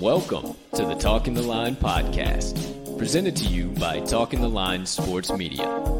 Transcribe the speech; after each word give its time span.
Welcome 0.00 0.56
to 0.74 0.84
the 0.86 0.94
Talking 0.98 1.34
the 1.34 1.42
Line 1.42 1.76
podcast, 1.76 2.96
presented 2.96 3.36
to 3.36 3.44
you 3.44 3.66
by 3.72 4.00
Talking 4.00 4.40
the 4.40 4.48
Line 4.48 4.86
Sports 4.86 5.30
Media, 5.30 5.99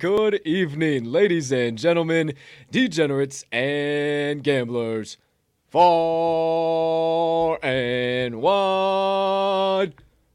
Good 0.00 0.40
evening, 0.46 1.04
ladies 1.04 1.52
and 1.52 1.76
gentlemen, 1.76 2.32
degenerates 2.70 3.44
and 3.52 4.42
gamblers, 4.42 5.18
far 5.68 7.62
and 7.62 8.40
wide. 8.40 9.92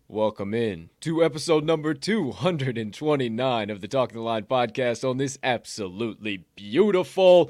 Welcome 0.08 0.54
in 0.54 0.92
to 1.00 1.24
episode 1.24 1.66
number 1.66 1.96
229 1.96 3.70
of 3.72 3.82
the 3.82 3.88
Talking 3.88 4.18
the 4.18 4.22
Line 4.22 4.44
podcast 4.44 5.04
on 5.04 5.18
this 5.18 5.40
absolutely 5.42 6.46
beautiful, 6.56 7.50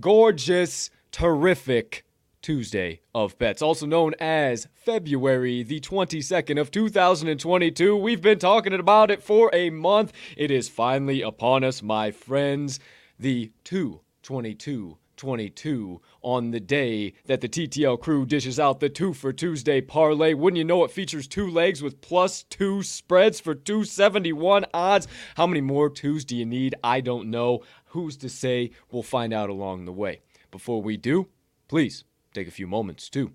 gorgeous, 0.00 0.90
terrific 1.12 2.04
Tuesday 2.42 3.00
of 3.14 3.38
Bets, 3.38 3.62
also 3.62 3.86
known 3.86 4.14
as 4.18 4.66
February 4.74 5.62
the 5.62 5.80
22nd 5.80 6.60
of 6.60 6.72
2022. 6.72 7.96
We've 7.96 8.20
been 8.20 8.40
talking 8.40 8.72
about 8.72 9.12
it 9.12 9.22
for 9.22 9.48
a 9.52 9.70
month. 9.70 10.12
It 10.36 10.50
is 10.50 10.68
finally 10.68 11.22
upon 11.22 11.62
us, 11.62 11.82
my 11.82 12.10
friends. 12.10 12.80
The 13.18 13.52
222 13.62 14.98
22 15.16 16.00
on 16.22 16.50
the 16.50 16.58
day 16.58 17.12
that 17.26 17.40
the 17.40 17.48
TTL 17.48 18.00
crew 18.00 18.26
dishes 18.26 18.58
out 18.58 18.80
the 18.80 18.88
two 18.88 19.12
for 19.12 19.32
Tuesday 19.32 19.80
parlay. 19.80 20.34
Wouldn't 20.34 20.58
you 20.58 20.64
know 20.64 20.82
it 20.82 20.90
features 20.90 21.28
two 21.28 21.48
legs 21.48 21.80
with 21.80 22.00
plus 22.00 22.42
two 22.42 22.82
spreads 22.82 23.38
for 23.38 23.54
271 23.54 24.66
odds? 24.74 25.06
How 25.36 25.46
many 25.46 25.60
more 25.60 25.88
twos 25.88 26.24
do 26.24 26.34
you 26.34 26.44
need? 26.44 26.74
I 26.82 27.00
don't 27.00 27.30
know. 27.30 27.62
Who's 27.86 28.16
to 28.16 28.28
say? 28.28 28.72
We'll 28.90 29.04
find 29.04 29.32
out 29.32 29.48
along 29.48 29.84
the 29.84 29.92
way. 29.92 30.22
Before 30.50 30.82
we 30.82 30.96
do, 30.96 31.28
please 31.68 32.02
take 32.32 32.48
a 32.48 32.52
few 32.52 32.66
moments 32.66 33.08
too. 33.08 33.32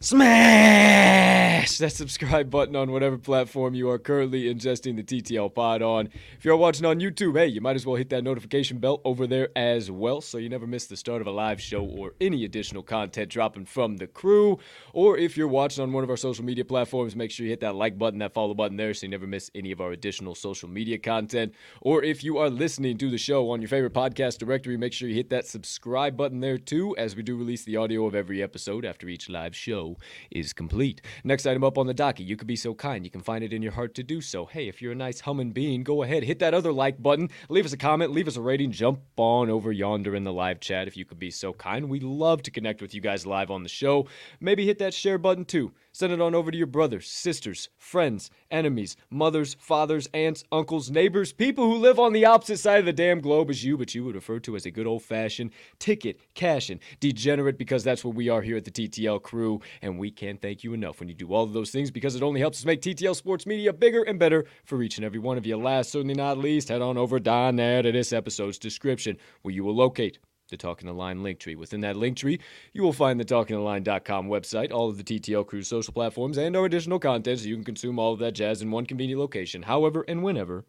Smash 0.00 1.49
that 1.60 1.92
subscribe 1.92 2.50
button 2.50 2.74
on 2.74 2.90
whatever 2.90 3.18
platform 3.18 3.74
you 3.74 3.90
are 3.90 3.98
currently 3.98 4.52
ingesting 4.52 4.96
the 4.96 5.02
TTL 5.02 5.54
pod 5.54 5.82
on. 5.82 6.08
If 6.38 6.44
you're 6.44 6.56
watching 6.56 6.86
on 6.86 7.00
YouTube, 7.00 7.36
hey, 7.38 7.48
you 7.48 7.60
might 7.60 7.76
as 7.76 7.84
well 7.84 7.96
hit 7.96 8.08
that 8.10 8.24
notification 8.24 8.78
bell 8.78 9.02
over 9.04 9.26
there 9.26 9.50
as 9.54 9.90
well 9.90 10.22
so 10.22 10.38
you 10.38 10.48
never 10.48 10.66
miss 10.66 10.86
the 10.86 10.96
start 10.96 11.20
of 11.20 11.26
a 11.26 11.30
live 11.30 11.60
show 11.60 11.84
or 11.84 12.14
any 12.18 12.46
additional 12.46 12.82
content 12.82 13.30
dropping 13.30 13.66
from 13.66 13.98
the 13.98 14.06
crew. 14.06 14.58
Or 14.94 15.18
if 15.18 15.36
you're 15.36 15.48
watching 15.48 15.82
on 15.82 15.92
one 15.92 16.02
of 16.02 16.08
our 16.08 16.16
social 16.16 16.44
media 16.44 16.64
platforms, 16.64 17.14
make 17.14 17.30
sure 17.30 17.44
you 17.44 17.50
hit 17.50 17.60
that 17.60 17.74
like 17.74 17.98
button, 17.98 18.20
that 18.20 18.32
follow 18.32 18.54
button 18.54 18.78
there 18.78 18.94
so 18.94 19.04
you 19.04 19.10
never 19.10 19.26
miss 19.26 19.50
any 19.54 19.70
of 19.70 19.82
our 19.82 19.92
additional 19.92 20.34
social 20.34 20.68
media 20.68 20.96
content. 20.96 21.52
Or 21.82 22.02
if 22.02 22.24
you 22.24 22.38
are 22.38 22.48
listening 22.48 22.96
to 22.98 23.10
the 23.10 23.18
show 23.18 23.50
on 23.50 23.60
your 23.60 23.68
favorite 23.68 23.92
podcast 23.92 24.38
directory, 24.38 24.78
make 24.78 24.94
sure 24.94 25.08
you 25.08 25.14
hit 25.14 25.30
that 25.30 25.46
subscribe 25.46 26.16
button 26.16 26.40
there 26.40 26.58
too, 26.58 26.96
as 26.96 27.16
we 27.16 27.22
do 27.22 27.36
release 27.36 27.64
the 27.64 27.76
audio 27.76 28.06
of 28.06 28.14
every 28.14 28.42
episode 28.42 28.84
after 28.84 29.08
each 29.08 29.28
live 29.28 29.54
show 29.54 29.98
is 30.30 30.52
complete. 30.52 31.02
Next 31.22 31.46
item 31.50 31.64
up 31.64 31.76
on 31.76 31.86
the 31.86 31.94
docket, 31.94 32.26
you 32.26 32.36
could 32.36 32.46
be 32.46 32.56
so 32.56 32.72
kind, 32.74 33.04
you 33.04 33.10
can 33.10 33.20
find 33.20 33.42
it 33.42 33.52
in 33.52 33.60
your 33.60 33.72
heart 33.72 33.94
to 33.96 34.02
do 34.04 34.20
so. 34.20 34.46
Hey, 34.46 34.68
if 34.68 34.80
you're 34.80 34.92
a 34.92 34.94
nice 34.94 35.20
humming 35.20 35.50
being, 35.50 35.82
go 35.82 36.02
ahead, 36.02 36.22
hit 36.22 36.38
that 36.38 36.54
other 36.54 36.72
like 36.72 37.02
button, 37.02 37.28
leave 37.48 37.64
us 37.64 37.72
a 37.72 37.76
comment, 37.76 38.12
leave 38.12 38.28
us 38.28 38.36
a 38.36 38.40
rating, 38.40 38.70
jump 38.70 39.00
on 39.16 39.50
over 39.50 39.72
yonder 39.72 40.14
in 40.14 40.24
the 40.24 40.32
live 40.32 40.60
chat 40.60 40.86
if 40.86 40.96
you 40.96 41.04
could 41.04 41.18
be 41.18 41.30
so 41.30 41.52
kind. 41.52 41.88
We 41.88 42.00
love 42.00 42.42
to 42.44 42.50
connect 42.50 42.80
with 42.80 42.94
you 42.94 43.00
guys 43.00 43.26
live 43.26 43.50
on 43.50 43.64
the 43.64 43.68
show. 43.68 44.06
Maybe 44.40 44.64
hit 44.64 44.78
that 44.78 44.94
share 44.94 45.18
button 45.18 45.44
too. 45.44 45.72
Send 46.00 46.14
it 46.14 46.20
on 46.22 46.34
over 46.34 46.50
to 46.50 46.56
your 46.56 46.66
brothers, 46.66 47.10
sisters, 47.10 47.68
friends, 47.76 48.30
enemies, 48.50 48.96
mothers, 49.10 49.52
fathers, 49.60 50.08
aunts, 50.14 50.44
uncles, 50.50 50.90
neighbors, 50.90 51.34
people 51.34 51.64
who 51.64 51.76
live 51.76 51.98
on 51.98 52.14
the 52.14 52.24
opposite 52.24 52.56
side 52.56 52.78
of 52.78 52.86
the 52.86 52.92
damn 52.94 53.20
globe 53.20 53.50
as 53.50 53.62
you, 53.62 53.76
but 53.76 53.94
you 53.94 54.02
would 54.04 54.14
refer 54.14 54.38
to 54.38 54.56
as 54.56 54.64
a 54.64 54.70
good 54.70 54.86
old 54.86 55.02
fashioned 55.02 55.50
ticket 55.78 56.18
cashing 56.32 56.80
degenerate 57.00 57.58
because 57.58 57.84
that's 57.84 58.02
what 58.02 58.14
we 58.14 58.30
are 58.30 58.40
here 58.40 58.56
at 58.56 58.64
the 58.64 58.70
TTL 58.70 59.22
crew. 59.22 59.60
And 59.82 59.98
we 59.98 60.10
can't 60.10 60.40
thank 60.40 60.64
you 60.64 60.72
enough 60.72 61.00
when 61.00 61.10
you 61.10 61.14
do 61.14 61.34
all 61.34 61.44
of 61.44 61.52
those 61.52 61.70
things 61.70 61.90
because 61.90 62.16
it 62.16 62.22
only 62.22 62.40
helps 62.40 62.60
us 62.60 62.64
make 62.64 62.80
TTL 62.80 63.14
Sports 63.14 63.44
Media 63.44 63.70
bigger 63.70 64.02
and 64.02 64.18
better 64.18 64.46
for 64.64 64.82
each 64.82 64.96
and 64.96 65.04
every 65.04 65.18
one 65.18 65.36
of 65.36 65.44
you. 65.44 65.58
Last, 65.58 65.90
certainly 65.90 66.14
not 66.14 66.38
least, 66.38 66.70
head 66.70 66.80
on 66.80 66.96
over 66.96 67.20
down 67.20 67.56
there 67.56 67.82
to 67.82 67.92
this 67.92 68.14
episode's 68.14 68.58
description 68.58 69.18
where 69.42 69.52
you 69.52 69.64
will 69.64 69.76
locate 69.76 70.18
the 70.50 70.56
Talking 70.56 70.86
the 70.86 70.92
Line 70.92 71.22
link 71.22 71.38
tree. 71.38 71.54
Within 71.54 71.80
that 71.80 71.96
link 71.96 72.16
tree, 72.16 72.40
you 72.72 72.82
will 72.82 72.92
find 72.92 73.18
the 73.18 73.24
TalkingTheLine.com 73.24 74.28
website, 74.28 74.70
all 74.72 74.88
of 74.88 74.98
the 74.98 75.04
TTL 75.04 75.46
Crew's 75.46 75.68
social 75.68 75.94
platforms, 75.94 76.36
and 76.36 76.56
our 76.56 76.66
additional 76.66 76.98
content 76.98 77.40
so 77.40 77.48
you 77.48 77.54
can 77.54 77.64
consume 77.64 77.98
all 77.98 78.12
of 78.12 78.18
that 78.18 78.32
jazz 78.32 78.60
in 78.60 78.70
one 78.70 78.86
convenient 78.86 79.20
location, 79.20 79.62
however 79.62 80.04
and 80.06 80.22
whenever 80.22 80.64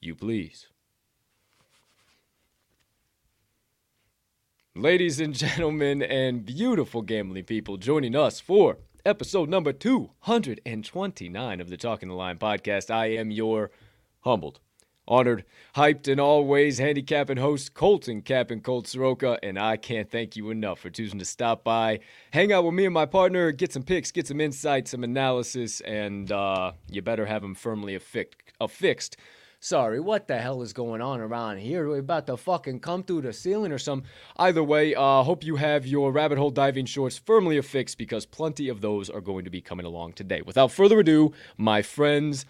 you 0.00 0.14
please. 0.14 0.68
Ladies 4.74 5.18
and 5.18 5.34
gentlemen, 5.34 6.02
and 6.02 6.46
beautiful 6.46 7.02
gambling 7.02 7.44
people, 7.44 7.76
joining 7.78 8.14
us 8.14 8.38
for 8.38 8.78
episode 9.04 9.48
number 9.48 9.72
229 9.72 11.60
of 11.60 11.68
the 11.68 11.76
Talking 11.76 12.08
the 12.08 12.14
Line 12.14 12.38
podcast. 12.38 12.88
I 12.90 13.06
am 13.06 13.32
your 13.32 13.72
humbled 14.20 14.60
honored, 15.08 15.44
hyped, 15.74 16.06
and 16.06 16.20
always 16.20 16.78
handicapping 16.78 17.38
host 17.38 17.74
Colton 17.74 18.22
Cap'n 18.22 18.60
Colt 18.60 18.86
Soroka, 18.86 19.38
and 19.42 19.58
I 19.58 19.76
can't 19.76 20.10
thank 20.10 20.36
you 20.36 20.50
enough 20.50 20.78
for 20.78 20.90
choosing 20.90 21.18
to 21.18 21.24
stop 21.24 21.64
by, 21.64 22.00
hang 22.30 22.52
out 22.52 22.64
with 22.64 22.74
me 22.74 22.84
and 22.84 22.94
my 22.94 23.06
partner, 23.06 23.50
get 23.50 23.72
some 23.72 23.82
picks, 23.82 24.12
get 24.12 24.26
some 24.26 24.40
insights, 24.40 24.92
some 24.92 25.02
analysis, 25.02 25.80
and 25.80 26.30
uh, 26.30 26.72
you 26.88 27.02
better 27.02 27.26
have 27.26 27.42
them 27.42 27.54
firmly 27.54 27.98
affi- 27.98 28.26
affixed. 28.60 29.16
Sorry, 29.60 29.98
what 29.98 30.28
the 30.28 30.38
hell 30.38 30.62
is 30.62 30.72
going 30.72 31.00
on 31.00 31.20
around 31.20 31.58
here? 31.58 31.88
We're 31.88 31.98
about 31.98 32.28
to 32.28 32.36
fucking 32.36 32.78
come 32.78 33.02
through 33.02 33.22
the 33.22 33.32
ceiling 33.32 33.72
or 33.72 33.78
something. 33.78 34.08
Either 34.36 34.62
way, 34.62 34.94
uh, 34.94 35.24
hope 35.24 35.42
you 35.42 35.56
have 35.56 35.84
your 35.84 36.12
rabbit 36.12 36.38
hole 36.38 36.52
diving 36.52 36.86
shorts 36.86 37.18
firmly 37.18 37.56
affixed 37.56 37.98
because 37.98 38.24
plenty 38.24 38.68
of 38.68 38.82
those 38.82 39.10
are 39.10 39.20
going 39.20 39.44
to 39.46 39.50
be 39.50 39.60
coming 39.60 39.84
along 39.84 40.12
today. 40.12 40.42
Without 40.42 40.70
further 40.70 41.00
ado, 41.00 41.32
my 41.56 41.82
friends, 41.82 42.46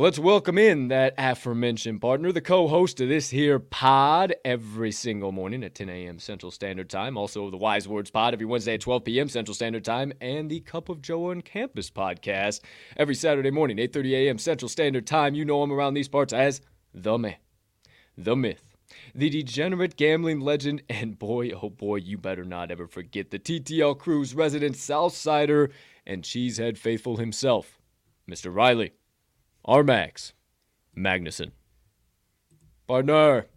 Let's 0.00 0.20
welcome 0.20 0.58
in 0.58 0.86
that 0.88 1.14
aforementioned 1.18 2.00
partner, 2.00 2.30
the 2.30 2.40
co 2.40 2.68
host 2.68 3.00
of 3.00 3.08
this 3.08 3.30
here 3.30 3.58
pod 3.58 4.32
every 4.44 4.92
single 4.92 5.32
morning 5.32 5.64
at 5.64 5.74
10 5.74 5.88
a.m. 5.88 6.20
Central 6.20 6.52
Standard 6.52 6.88
Time. 6.88 7.16
Also, 7.16 7.50
the 7.50 7.56
Wise 7.56 7.88
Words 7.88 8.08
pod 8.08 8.32
every 8.32 8.46
Wednesday 8.46 8.74
at 8.74 8.80
12 8.80 9.02
p.m. 9.02 9.28
Central 9.28 9.56
Standard 9.56 9.84
Time. 9.84 10.12
And 10.20 10.48
the 10.48 10.60
Cup 10.60 10.88
of 10.88 11.02
Joe 11.02 11.32
on 11.32 11.40
Campus 11.40 11.90
podcast 11.90 12.60
every 12.96 13.16
Saturday 13.16 13.50
morning, 13.50 13.78
8.30 13.78 14.12
a.m. 14.12 14.38
Central 14.38 14.68
Standard 14.68 15.04
Time. 15.04 15.34
You 15.34 15.44
know 15.44 15.64
him 15.64 15.72
around 15.72 15.94
these 15.94 16.06
parts 16.06 16.32
as 16.32 16.60
the 16.94 17.18
man, 17.18 17.34
the 18.16 18.36
myth, 18.36 18.76
the 19.16 19.28
degenerate 19.28 19.96
gambling 19.96 20.38
legend, 20.38 20.80
and 20.88 21.18
boy, 21.18 21.50
oh 21.50 21.70
boy, 21.70 21.96
you 21.96 22.16
better 22.16 22.44
not 22.44 22.70
ever 22.70 22.86
forget 22.86 23.32
the 23.32 23.38
TTL 23.40 23.98
Crew's 23.98 24.32
resident 24.32 24.76
Southsider 24.76 25.72
and 26.06 26.22
Cheesehead 26.22 26.78
faithful 26.78 27.16
himself, 27.16 27.80
Mr. 28.30 28.54
Riley. 28.54 28.92
Armax 29.68 30.32
Magnuson. 30.96 31.50
Partner. 32.86 33.48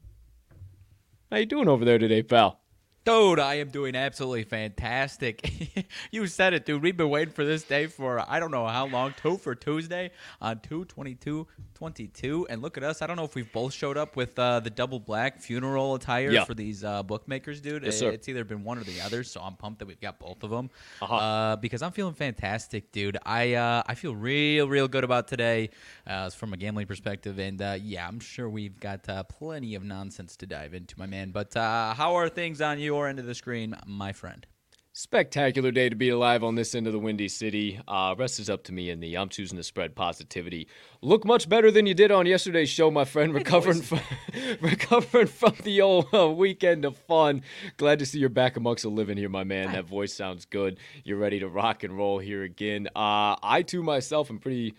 How 1.32 1.38
you 1.38 1.46
doing 1.46 1.70
over 1.70 1.86
there 1.86 1.98
today, 1.98 2.22
pal? 2.22 2.60
Dude, 3.06 3.40
I 3.40 3.56
am 3.56 3.70
doing 3.70 3.96
absolutely 3.96 4.44
fantastic. 4.44 5.88
you 6.12 6.28
said 6.28 6.54
it, 6.54 6.66
dude. 6.66 6.84
We've 6.84 6.98
been 6.98 7.10
waiting 7.10 7.34
for 7.34 7.46
this 7.46 7.64
day 7.64 7.88
for 7.88 8.24
I 8.30 8.42
don't 8.42 8.52
know 8.52 8.68
how 8.68 8.88
long. 8.88 9.14
Two 9.16 9.38
for 9.38 9.56
Tuesday 9.56 10.12
on 10.42 10.60
2 10.60 10.84
22 10.86 11.48
22. 11.82 12.46
And 12.48 12.62
look 12.62 12.78
at 12.78 12.84
us. 12.84 13.02
I 13.02 13.08
don't 13.08 13.16
know 13.16 13.24
if 13.24 13.34
we've 13.34 13.52
both 13.52 13.74
showed 13.74 13.98
up 13.98 14.16
with 14.16 14.38
uh, 14.38 14.60
the 14.60 14.70
double 14.70 15.00
black 15.00 15.42
funeral 15.42 15.96
attire 15.96 16.30
Yeah. 16.30 16.44
for 16.44 16.54
these 16.54 16.84
uh, 16.84 17.02
bookmakers, 17.02 17.60
dude. 17.60 17.84
Yes. 17.84 18.00
It's 18.04 18.30
either 18.30 18.44
been 18.44 18.64
one 18.64 18.78
or 18.78 18.84
the 18.84 19.02
other, 19.02 19.24
so 19.24 19.42
I'm 19.42 19.56
pumped 19.56 19.80
that 19.80 19.88
we've 19.88 20.00
got 20.00 20.20
both 20.20 20.44
of 20.44 20.52
them. 20.52 20.70
Uh-huh. 21.02 21.16
Uh, 21.16 21.56
because 21.56 21.82
I'm 21.82 21.92
feeling 21.92 22.14
fantastic, 22.14 22.92
dude. 22.92 23.18
I 23.26 23.56
uh, 23.56 23.82
I 23.88 23.96
feel 23.96 24.16
real, 24.16 24.70
real 24.70 24.88
good 24.88 25.04
about 25.04 25.28
today 25.28 25.72
uh, 26.06 26.30
from 26.30 26.54
a 26.54 26.58
gambling 26.58 26.86
perspective. 26.86 27.40
And 27.40 27.60
uh, 27.60 27.78
yeah, 27.82 28.08
I'm 28.08 28.20
sure 28.20 28.48
we've 28.48 28.80
got 28.80 29.10
uh, 29.10 29.24
plenty 29.24 29.74
of 29.74 29.84
nonsense 29.84 30.38
to 30.38 30.46
dive 30.46 30.76
into, 30.76 31.00
my 31.00 31.08
man. 31.08 31.32
But 31.32 31.58
uh, 31.58 31.96
how 31.96 32.14
are 32.14 32.30
things 32.30 32.62
on 32.62 32.80
your 32.80 33.08
end 33.08 33.18
of 33.18 33.26
the 33.26 33.34
screen, 33.34 33.76
my 33.88 34.14
friend? 34.14 34.46
Spectacular 34.94 35.72
day 35.72 35.88
to 35.88 35.96
be 35.96 36.10
alive 36.10 36.44
on 36.44 36.56
this 36.56 36.76
end 36.76 36.86
of 36.86 36.92
the 36.92 37.00
Windy 37.00 37.30
City. 37.30 37.80
Uh, 37.88 38.14
rest 38.18 38.42
is 38.42 38.50
up 38.50 38.66
to 38.66 38.74
me 38.74 38.90
and 38.90 39.02
the 39.02 39.16
I'm 39.16 39.30
choosing 39.30 39.56
to 39.56 39.64
spread 39.64 39.96
positivity. 39.96 40.68
Look 41.02 41.24
much 41.24 41.48
better 41.48 41.72
than 41.72 41.86
you 41.86 41.94
did 41.94 42.12
on 42.12 42.26
yesterday's 42.26 42.68
show, 42.68 42.92
my 42.92 43.06
friend. 43.06 43.34
Recovering 43.34 43.82
from 43.84 44.02
recovering 44.62 45.28
from 45.28 45.56
the 45.64 45.80
old 45.80 46.14
uh, 46.14 46.30
weekend 46.30 46.84
of 46.84 46.98
fun. 46.98 47.42
Glad 47.78 48.00
to 48.00 48.06
see 48.06 48.20
you're 48.20 48.28
back 48.28 48.58
amongst 48.58 48.84
the 48.84 48.90
living 48.90 49.16
here, 49.16 49.30
my 49.30 49.46
man. 49.46 49.72
That 49.72 49.86
voice 49.86 50.14
sounds 50.14 50.44
good. 50.44 50.78
You're 51.06 51.18
ready 51.18 51.40
to 51.40 51.48
rock 51.48 51.86
and 51.86 51.96
roll 51.96 52.20
here 52.20 52.44
again. 52.44 52.90
Uh, 52.94 53.38
I 53.42 53.64
too 53.66 53.84
myself 53.84 54.30
am 54.30 54.40
pretty 54.40 54.76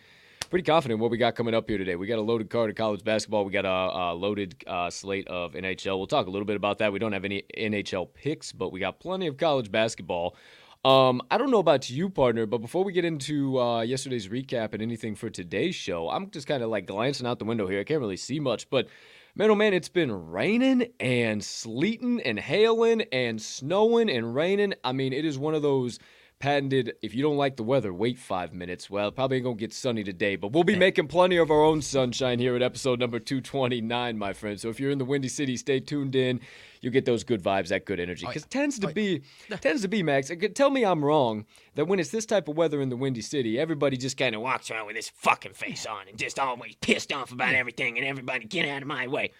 pretty 0.52 0.70
confident 0.70 1.00
what 1.00 1.10
we 1.10 1.16
got 1.16 1.34
coming 1.34 1.54
up 1.54 1.66
here 1.66 1.78
today. 1.78 1.96
We 1.96 2.06
got 2.06 2.18
a 2.18 2.20
loaded 2.20 2.50
card 2.50 2.68
of 2.68 2.76
college 2.76 3.02
basketball. 3.02 3.46
We 3.46 3.52
got 3.52 3.64
a, 3.64 3.70
a 3.70 4.12
loaded 4.12 4.54
uh, 4.66 4.90
slate 4.90 5.26
of 5.28 5.54
NHL. 5.54 5.96
We'll 5.96 6.06
talk 6.06 6.26
a 6.26 6.30
little 6.30 6.44
bit 6.44 6.56
about 6.56 6.76
that. 6.76 6.92
We 6.92 6.98
don't 6.98 7.14
have 7.14 7.24
any 7.24 7.44
NHL 7.56 8.12
picks, 8.12 8.52
but 8.52 8.70
we 8.70 8.78
got 8.78 9.00
plenty 9.00 9.26
of 9.28 9.38
college 9.38 9.70
basketball. 9.70 10.36
Um, 10.84 11.22
I 11.30 11.38
don't 11.38 11.50
know 11.50 11.58
about 11.58 11.88
you, 11.88 12.10
partner, 12.10 12.44
but 12.44 12.58
before 12.58 12.84
we 12.84 12.92
get 12.92 13.06
into 13.06 13.58
uh, 13.58 13.80
yesterday's 13.80 14.28
recap 14.28 14.74
and 14.74 14.82
anything 14.82 15.14
for 15.14 15.30
today's 15.30 15.74
show, 15.74 16.10
I'm 16.10 16.30
just 16.30 16.46
kind 16.46 16.62
of 16.62 16.68
like 16.68 16.84
glancing 16.84 17.26
out 17.26 17.38
the 17.38 17.46
window 17.46 17.66
here. 17.66 17.80
I 17.80 17.84
can't 17.84 18.00
really 18.00 18.18
see 18.18 18.38
much, 18.38 18.68
but 18.68 18.88
man, 19.34 19.50
oh 19.50 19.54
man, 19.54 19.72
it's 19.72 19.88
been 19.88 20.12
raining 20.12 20.88
and 21.00 21.42
sleeting 21.42 22.20
and 22.20 22.38
hailing 22.38 23.06
and 23.10 23.40
snowing 23.40 24.10
and 24.10 24.34
raining. 24.34 24.74
I 24.84 24.92
mean, 24.92 25.14
it 25.14 25.24
is 25.24 25.38
one 25.38 25.54
of 25.54 25.62
those 25.62 25.98
patented 26.42 26.96
if 27.02 27.14
you 27.14 27.22
don't 27.22 27.36
like 27.36 27.54
the 27.54 27.62
weather 27.62 27.94
wait 27.94 28.18
five 28.18 28.52
minutes. 28.52 28.90
Well 28.90 29.12
probably 29.12 29.36
ain't 29.36 29.44
gonna 29.44 29.54
get 29.54 29.72
sunny 29.72 30.02
today 30.02 30.34
but 30.34 30.50
we'll 30.50 30.64
be 30.64 30.74
making 30.74 31.06
plenty 31.06 31.36
of 31.36 31.52
our 31.52 31.62
own 31.62 31.80
sunshine 31.80 32.40
here 32.40 32.56
at 32.56 32.62
episode 32.62 32.98
number 32.98 33.20
229 33.20 34.18
my 34.18 34.32
friend. 34.32 34.58
So 34.58 34.68
if 34.68 34.80
you're 34.80 34.90
in 34.90 34.98
the 34.98 35.04
windy 35.04 35.28
city 35.28 35.56
stay 35.56 35.78
tuned 35.78 36.16
in. 36.16 36.40
You'll 36.80 36.92
get 36.92 37.04
those 37.04 37.22
good 37.22 37.40
vibes 37.40 37.68
that 37.68 37.84
good 37.84 38.00
energy. 38.00 38.26
Because 38.26 38.44
tends 38.46 38.80
to 38.80 38.88
be 38.88 39.22
tends 39.60 39.82
to 39.82 39.88
be 39.88 40.02
max 40.02 40.32
uh, 40.32 40.34
tell 40.52 40.70
me 40.70 40.84
i'm 40.84 41.04
wrong 41.04 41.46
that 41.76 41.84
when 41.84 42.00
it's 42.00 42.10
this 42.10 42.26
type 42.26 42.48
of 42.48 42.56
weather 42.56 42.80
in 42.80 42.88
the 42.88 42.96
windy 42.96 43.22
city 43.22 43.60
everybody 43.60 43.96
just 43.96 44.16
kind 44.16 44.34
of 44.34 44.40
walks 44.40 44.68
around 44.68 44.86
with 44.86 44.96
this 44.96 45.10
fucking 45.10 45.52
face 45.52 45.86
on 45.86 46.08
and 46.08 46.18
just 46.18 46.40
always 46.40 46.74
pissed 46.80 47.12
off 47.12 47.30
about 47.30 47.54
everything 47.54 47.98
and 47.98 48.04
everybody 48.06 48.46
get 48.46 48.68
out 48.68 48.82
of 48.82 48.88
my 48.88 49.06
way. 49.06 49.30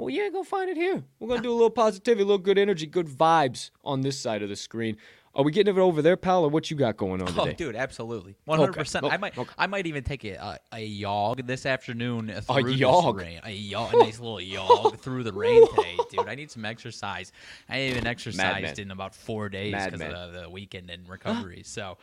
Well, 0.00 0.08
yeah, 0.08 0.30
go 0.30 0.42
find 0.42 0.70
it 0.70 0.78
here. 0.78 1.04
We're 1.18 1.28
gonna 1.28 1.42
do 1.42 1.52
a 1.52 1.52
little 1.52 1.68
positivity, 1.68 2.22
a 2.22 2.24
little 2.24 2.38
good 2.38 2.56
energy, 2.56 2.86
good 2.86 3.06
vibes 3.06 3.70
on 3.84 4.00
this 4.00 4.18
side 4.18 4.42
of 4.42 4.48
the 4.48 4.56
screen. 4.56 4.96
Are 5.32 5.44
we 5.44 5.52
getting 5.52 5.76
it 5.76 5.78
over 5.78 6.02
there, 6.02 6.16
pal, 6.16 6.42
or 6.44 6.48
what 6.48 6.70
you 6.72 6.76
got 6.76 6.96
going 6.96 7.22
on 7.22 7.28
Oh, 7.38 7.44
today? 7.44 7.54
dude, 7.54 7.76
absolutely, 7.76 8.34
one 8.46 8.58
hundred 8.58 8.72
percent. 8.72 9.04
Okay. 9.04 9.14
I 9.14 9.16
might, 9.16 9.38
Okay. 9.38 9.52
I 9.56 9.68
might 9.68 9.86
even 9.86 10.02
take 10.02 10.24
a 10.24 10.34
a, 10.34 10.58
a 10.78 10.84
yog 10.84 11.46
this 11.46 11.66
afternoon 11.66 12.32
through 12.42 12.70
yog? 12.70 13.16
this 13.16 13.24
rain. 13.26 13.40
A 13.44 13.50
yog, 13.52 13.94
a 13.94 13.98
nice 13.98 14.18
little 14.18 14.40
yog 14.40 14.96
through 15.00 15.22
the 15.22 15.32
rain 15.32 15.64
today, 15.76 15.96
dude. 16.10 16.28
I 16.28 16.34
need 16.34 16.50
some 16.50 16.64
exercise. 16.64 17.30
I 17.68 17.82
even 17.82 18.08
exercised 18.08 18.80
in 18.80 18.90
about 18.90 19.14
four 19.14 19.48
days 19.48 19.72
because 19.72 19.92
of 20.00 20.32
the, 20.32 20.40
the 20.42 20.50
weekend 20.50 20.90
and 20.90 21.08
recovery. 21.08 21.62
So, 21.64 21.96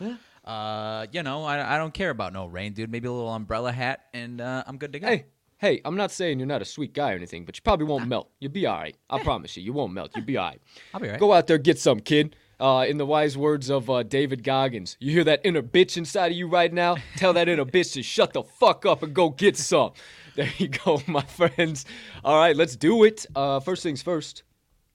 uh, 0.45 1.07
you 1.11 1.21
know, 1.21 1.43
I, 1.43 1.75
I 1.75 1.77
don't 1.77 1.93
care 1.93 2.11
about 2.11 2.31
no 2.31 2.45
rain, 2.45 2.71
dude. 2.73 2.89
Maybe 2.89 3.07
a 3.07 3.11
little 3.11 3.29
umbrella 3.29 3.71
hat, 3.73 4.05
and 4.13 4.39
uh, 4.39 4.63
I'm 4.65 4.77
good 4.77 4.93
to 4.93 4.99
go. 4.99 5.07
Hey, 5.07 5.25
hey, 5.57 5.81
I'm 5.83 5.97
not 5.97 6.11
saying 6.11 6.39
you're 6.39 6.47
not 6.47 6.61
a 6.61 6.65
sweet 6.65 6.93
guy 6.93 7.11
or 7.11 7.15
anything, 7.15 7.43
but 7.43 7.57
you 7.57 7.61
probably 7.61 7.87
won't 7.87 8.07
melt. 8.07 8.29
You'll 8.39 8.51
be 8.53 8.65
all 8.65 8.77
right. 8.77 8.95
I 9.09 9.21
promise 9.21 9.57
you, 9.57 9.63
you 9.63 9.73
won't 9.73 9.91
melt. 9.91 10.11
You'll 10.15 10.23
be 10.25 10.37
all 10.37 10.47
right. 10.47 10.61
I'll 10.93 11.01
be 11.01 11.07
all 11.07 11.11
right. 11.11 11.19
Go 11.19 11.33
out 11.33 11.47
there, 11.47 11.57
get 11.57 11.77
some, 11.77 11.99
kid. 11.99 12.37
Uh, 12.59 12.85
in 12.89 12.97
the 12.97 13.05
wise 13.05 13.37
words 13.37 13.69
of 13.69 13.87
uh, 13.87 14.01
David 14.01 14.43
Goggins, 14.43 14.97
you 14.99 15.11
hear 15.11 15.23
that 15.25 15.41
inner 15.43 15.61
bitch 15.61 15.95
inside 15.95 16.31
of 16.31 16.37
you 16.37 16.47
right 16.47 16.73
now? 16.73 16.97
Tell 17.15 17.33
that 17.33 17.47
inner 17.47 17.65
bitch 17.65 17.93
to 17.93 18.01
shut 18.01 18.33
the 18.33 18.41
fuck 18.41 18.83
up 18.83 19.03
and 19.03 19.13
go 19.13 19.29
get 19.29 19.57
some. 19.57 19.91
There 20.35 20.51
you 20.59 20.67
go, 20.67 21.01
my 21.07 21.23
friends. 21.23 21.85
All 22.23 22.37
right, 22.37 22.55
let's 22.55 22.75
do 22.75 23.03
it. 23.05 23.25
Uh, 23.35 23.59
first 23.59 23.81
things 23.81 24.03
first. 24.03 24.43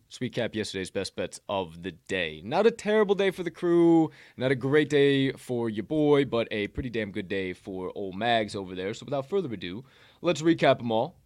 Let's 0.07 0.19
recap 0.19 0.55
yesterday's 0.55 0.93
best 0.93 1.17
bets 1.17 1.41
of 1.49 1.83
the 1.83 1.91
day. 1.91 2.43
Not 2.45 2.65
a 2.65 2.71
terrible 2.71 3.17
day 3.17 3.33
for 3.33 3.43
the 3.43 3.51
crew, 3.51 4.11
not 4.37 4.53
a 4.53 4.55
great 4.55 4.89
day 4.89 5.33
for 5.33 5.69
your 5.69 5.83
boy, 5.83 6.27
but 6.27 6.47
a 6.53 6.69
pretty 6.69 6.91
damn 6.91 7.11
good 7.11 7.27
day 7.27 7.55
for 7.55 7.91
old 7.97 8.15
Mags 8.15 8.55
over 8.55 8.77
there. 8.77 8.95
So 8.95 9.05
without 9.05 9.29
further 9.29 9.53
ado, 9.53 9.85
let's 10.21 10.43
recap 10.43 10.79
them 10.79 10.93
all. 10.93 11.17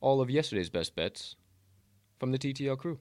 All 0.00 0.20
of 0.20 0.30
yesterday's 0.30 0.70
best 0.70 0.94
bets 0.94 1.34
from 2.20 2.30
the 2.30 2.38
TTL 2.38 2.78
crew. 2.78 3.00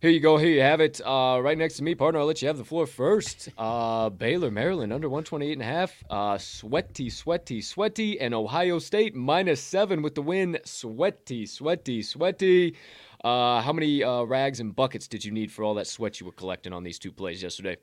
Here 0.00 0.10
you 0.10 0.20
go. 0.20 0.36
Here 0.36 0.50
you 0.50 0.60
have 0.60 0.80
it. 0.80 1.00
Uh, 1.04 1.40
right 1.42 1.58
next 1.58 1.78
to 1.78 1.82
me, 1.82 1.96
partner. 1.96 2.20
I'll 2.20 2.26
let 2.26 2.40
you 2.40 2.46
have 2.46 2.56
the 2.56 2.64
floor 2.64 2.86
first. 2.86 3.48
Uh, 3.58 4.08
Baylor, 4.10 4.48
Maryland, 4.48 4.92
under 4.92 5.08
128 5.08 5.54
and 5.54 5.62
a 5.62 5.64
half. 5.64 6.04
Uh, 6.08 6.38
sweaty, 6.38 7.10
sweaty, 7.10 7.60
sweaty. 7.60 8.20
And 8.20 8.32
Ohio 8.32 8.78
State, 8.78 9.16
minus 9.16 9.60
seven 9.60 10.00
with 10.00 10.14
the 10.14 10.22
win. 10.22 10.56
Sweaty, 10.64 11.46
sweaty, 11.46 12.02
sweaty. 12.02 12.76
Uh, 13.24 13.60
how 13.60 13.72
many 13.72 14.04
uh, 14.04 14.22
rags 14.22 14.60
and 14.60 14.76
buckets 14.76 15.08
did 15.08 15.24
you 15.24 15.32
need 15.32 15.50
for 15.50 15.64
all 15.64 15.74
that 15.74 15.88
sweat 15.88 16.20
you 16.20 16.26
were 16.26 16.32
collecting 16.32 16.72
on 16.72 16.84
these 16.84 17.00
two 17.00 17.10
plays 17.10 17.42
yesterday? 17.42 17.76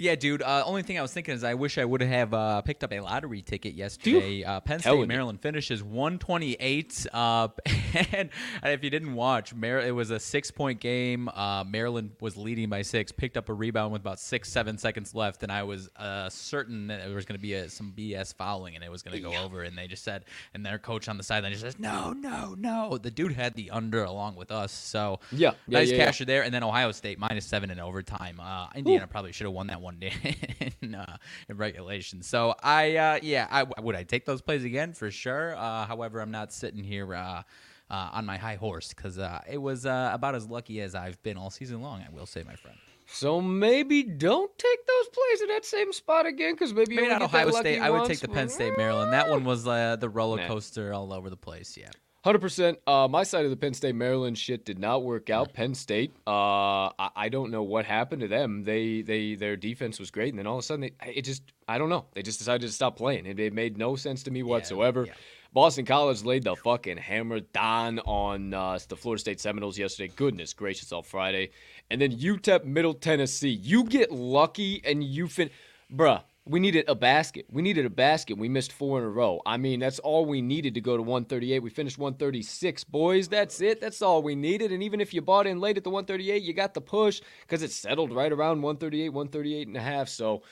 Yeah, 0.00 0.14
dude. 0.14 0.40
Uh, 0.40 0.62
only 0.64 0.82
thing 0.82 0.98
I 0.98 1.02
was 1.02 1.12
thinking 1.12 1.34
is 1.34 1.44
I 1.44 1.52
wish 1.52 1.76
I 1.76 1.84
would 1.84 2.00
have 2.00 2.32
uh, 2.32 2.62
picked 2.62 2.82
up 2.82 2.90
a 2.90 3.00
lottery 3.00 3.42
ticket 3.42 3.74
yesterday. 3.74 4.42
Uh, 4.42 4.58
Penn 4.60 4.80
State. 4.80 5.06
Maryland 5.06 5.42
finishes 5.42 5.82
128. 5.82 7.06
Uh, 7.12 7.48
and 8.12 8.30
if 8.64 8.82
you 8.82 8.88
didn't 8.88 9.12
watch, 9.14 9.52
Mar- 9.54 9.80
it 9.80 9.94
was 9.94 10.10
a 10.10 10.18
six 10.18 10.50
point 10.50 10.80
game. 10.80 11.28
Uh, 11.28 11.64
Maryland 11.64 12.12
was 12.18 12.38
leading 12.38 12.70
by 12.70 12.80
six, 12.80 13.12
picked 13.12 13.36
up 13.36 13.50
a 13.50 13.52
rebound 13.52 13.92
with 13.92 14.00
about 14.00 14.18
six, 14.18 14.50
seven 14.50 14.78
seconds 14.78 15.14
left, 15.14 15.42
and 15.42 15.52
I 15.52 15.64
was 15.64 15.90
uh, 15.96 16.30
certain 16.30 16.86
that 16.86 17.04
there 17.04 17.14
was 17.14 17.26
going 17.26 17.38
to 17.38 17.42
be 17.42 17.52
a, 17.52 17.68
some 17.68 17.92
BS 17.94 18.34
fouling 18.34 18.76
and 18.76 18.82
it 18.82 18.90
was 18.90 19.02
going 19.02 19.14
to 19.14 19.22
go 19.22 19.36
over. 19.36 19.64
And 19.64 19.76
they 19.76 19.86
just 19.86 20.02
said, 20.02 20.24
and 20.54 20.64
their 20.64 20.78
coach 20.78 21.10
on 21.10 21.18
the 21.18 21.22
sideline 21.22 21.52
just 21.52 21.62
says, 21.62 21.78
no, 21.78 22.14
no, 22.14 22.54
no. 22.56 22.96
The 22.96 23.10
dude 23.10 23.32
had 23.32 23.52
the 23.52 23.70
under 23.70 24.04
along 24.04 24.36
with 24.36 24.50
us. 24.50 24.72
So 24.72 25.20
Yeah, 25.30 25.50
yeah, 25.66 25.78
nice 25.78 25.90
yeah, 25.90 26.10
yeah. 26.18 26.24
there. 26.24 26.42
And 26.42 26.54
then 26.54 26.64
Ohio 26.64 26.90
State 26.92 27.18
minus 27.18 27.44
seven 27.44 27.70
in 27.70 27.78
overtime. 27.78 28.40
Uh, 28.40 28.68
Indiana 28.74 29.06
probably 29.06 29.32
should 29.32 29.44
have 29.44 29.52
won 29.52 29.66
that 29.66 29.82
one 29.82 29.89
day 29.98 30.12
in, 30.82 30.94
uh, 30.94 31.16
in 31.48 31.56
regulation. 31.56 32.22
So 32.22 32.54
I, 32.62 32.96
uh, 32.96 33.18
yeah, 33.22 33.46
I 33.50 33.64
would 33.80 33.96
I 33.96 34.04
take 34.04 34.26
those 34.26 34.42
plays 34.42 34.64
again 34.64 34.92
for 34.92 35.10
sure. 35.10 35.56
Uh, 35.56 35.86
however, 35.86 36.20
I'm 36.20 36.30
not 36.30 36.52
sitting 36.52 36.84
here. 36.84 37.14
Uh, 37.14 37.42
uh, 37.90 38.08
on 38.12 38.24
my 38.24 38.36
high 38.36 38.54
horse, 38.54 38.94
because 38.94 39.18
uh, 39.18 39.40
it 39.50 39.58
was 39.58 39.84
uh, 39.84 40.10
about 40.12 40.36
as 40.36 40.48
lucky 40.48 40.80
as 40.80 40.94
I've 40.94 41.20
been 41.24 41.36
all 41.36 41.50
season 41.50 41.82
long. 41.82 42.04
I 42.06 42.14
will 42.14 42.24
say, 42.24 42.44
my 42.44 42.54
friend. 42.54 42.76
So 43.12 43.40
maybe 43.40 44.04
don't 44.04 44.56
take 44.56 44.86
those 44.86 45.08
plays 45.08 45.42
at 45.42 45.48
that 45.48 45.64
same 45.64 45.92
spot 45.92 46.26
again, 46.26 46.54
because 46.54 46.72
maybe 46.72 46.94
Maybe 46.94 47.08
only 47.08 47.18
not 47.18 47.22
Ohio 47.22 47.50
State. 47.50 47.80
I 47.80 47.90
would 47.90 48.02
once, 48.02 48.08
take 48.08 48.20
the 48.20 48.28
Penn 48.28 48.48
State 48.48 48.74
Maryland. 48.76 49.12
That 49.12 49.28
one 49.28 49.44
was 49.44 49.66
uh, 49.66 49.96
the 49.96 50.08
roller 50.08 50.46
coaster 50.46 50.92
all 50.92 51.12
over 51.12 51.28
the 51.28 51.36
place. 51.36 51.76
Yeah. 51.76 51.90
Hundred 52.22 52.40
percent. 52.40 52.78
Uh, 52.86 53.08
my 53.10 53.22
side 53.22 53.46
of 53.46 53.50
the 53.50 53.56
Penn 53.56 53.72
State 53.72 53.94
Maryland 53.94 54.36
shit 54.36 54.66
did 54.66 54.78
not 54.78 55.04
work 55.04 55.30
out. 55.30 55.54
Penn 55.54 55.74
State. 55.74 56.12
Uh, 56.26 56.88
I, 56.98 57.10
I 57.16 57.28
don't 57.30 57.50
know 57.50 57.62
what 57.62 57.86
happened 57.86 58.20
to 58.20 58.28
them. 58.28 58.62
They 58.62 59.00
they 59.00 59.36
their 59.36 59.56
defense 59.56 59.98
was 59.98 60.10
great, 60.10 60.28
and 60.28 60.38
then 60.38 60.46
all 60.46 60.56
of 60.56 60.60
a 60.60 60.62
sudden 60.62 60.82
they 60.82 60.92
it 61.10 61.22
just 61.22 61.42
I 61.66 61.78
don't 61.78 61.88
know. 61.88 62.04
They 62.12 62.20
just 62.22 62.38
decided 62.38 62.66
to 62.66 62.72
stop 62.72 62.96
playing. 62.96 63.24
It, 63.24 63.40
it 63.40 63.54
made 63.54 63.78
no 63.78 63.96
sense 63.96 64.22
to 64.24 64.30
me 64.30 64.42
whatsoever. 64.42 65.06
yeah. 65.06 65.14
Boston 65.52 65.84
College 65.84 66.22
laid 66.22 66.44
the 66.44 66.54
fucking 66.54 66.98
hammer 66.98 67.40
down 67.40 67.98
on 68.00 68.54
uh, 68.54 68.78
the 68.86 68.96
Florida 68.96 69.20
State 69.20 69.40
Seminoles 69.40 69.78
yesterday. 69.78 70.12
Goodness 70.14 70.52
gracious, 70.52 70.92
on 70.92 71.02
Friday, 71.02 71.50
and 71.90 72.00
then 72.00 72.12
UTEP 72.12 72.64
Middle 72.64 72.94
Tennessee. 72.94 73.48
You 73.48 73.84
get 73.84 74.12
lucky 74.12 74.82
and 74.84 75.02
you 75.02 75.26
fin, 75.26 75.50
bruh. 75.92 76.22
We 76.46 76.58
needed 76.58 76.86
a 76.88 76.94
basket. 76.94 77.46
We 77.50 77.62
needed 77.62 77.84
a 77.84 77.90
basket. 77.90 78.38
We 78.38 78.48
missed 78.48 78.72
four 78.72 78.98
in 78.98 79.04
a 79.04 79.08
row. 79.08 79.40
I 79.44 79.56
mean, 79.58 79.78
that's 79.78 79.98
all 79.98 80.24
we 80.24 80.40
needed 80.40 80.74
to 80.74 80.80
go 80.80 80.96
to 80.96 81.02
138. 81.02 81.58
We 81.60 81.70
finished 81.70 81.98
136, 81.98 82.84
boys. 82.84 83.28
That's 83.28 83.60
it. 83.60 83.80
That's 83.80 84.00
all 84.00 84.22
we 84.22 84.34
needed. 84.34 84.72
And 84.72 84.82
even 84.82 85.00
if 85.00 85.12
you 85.12 85.20
bought 85.20 85.46
in 85.46 85.60
late 85.60 85.76
at 85.76 85.84
the 85.84 85.90
138, 85.90 86.42
you 86.42 86.54
got 86.54 86.72
the 86.72 86.80
push 86.80 87.20
because 87.42 87.62
it 87.62 87.70
settled 87.70 88.12
right 88.12 88.32
around 88.32 88.62
138, 88.62 89.10
138 89.10 89.68
and 89.68 89.76
a 89.76 89.80
half. 89.80 90.08
So 90.08 90.42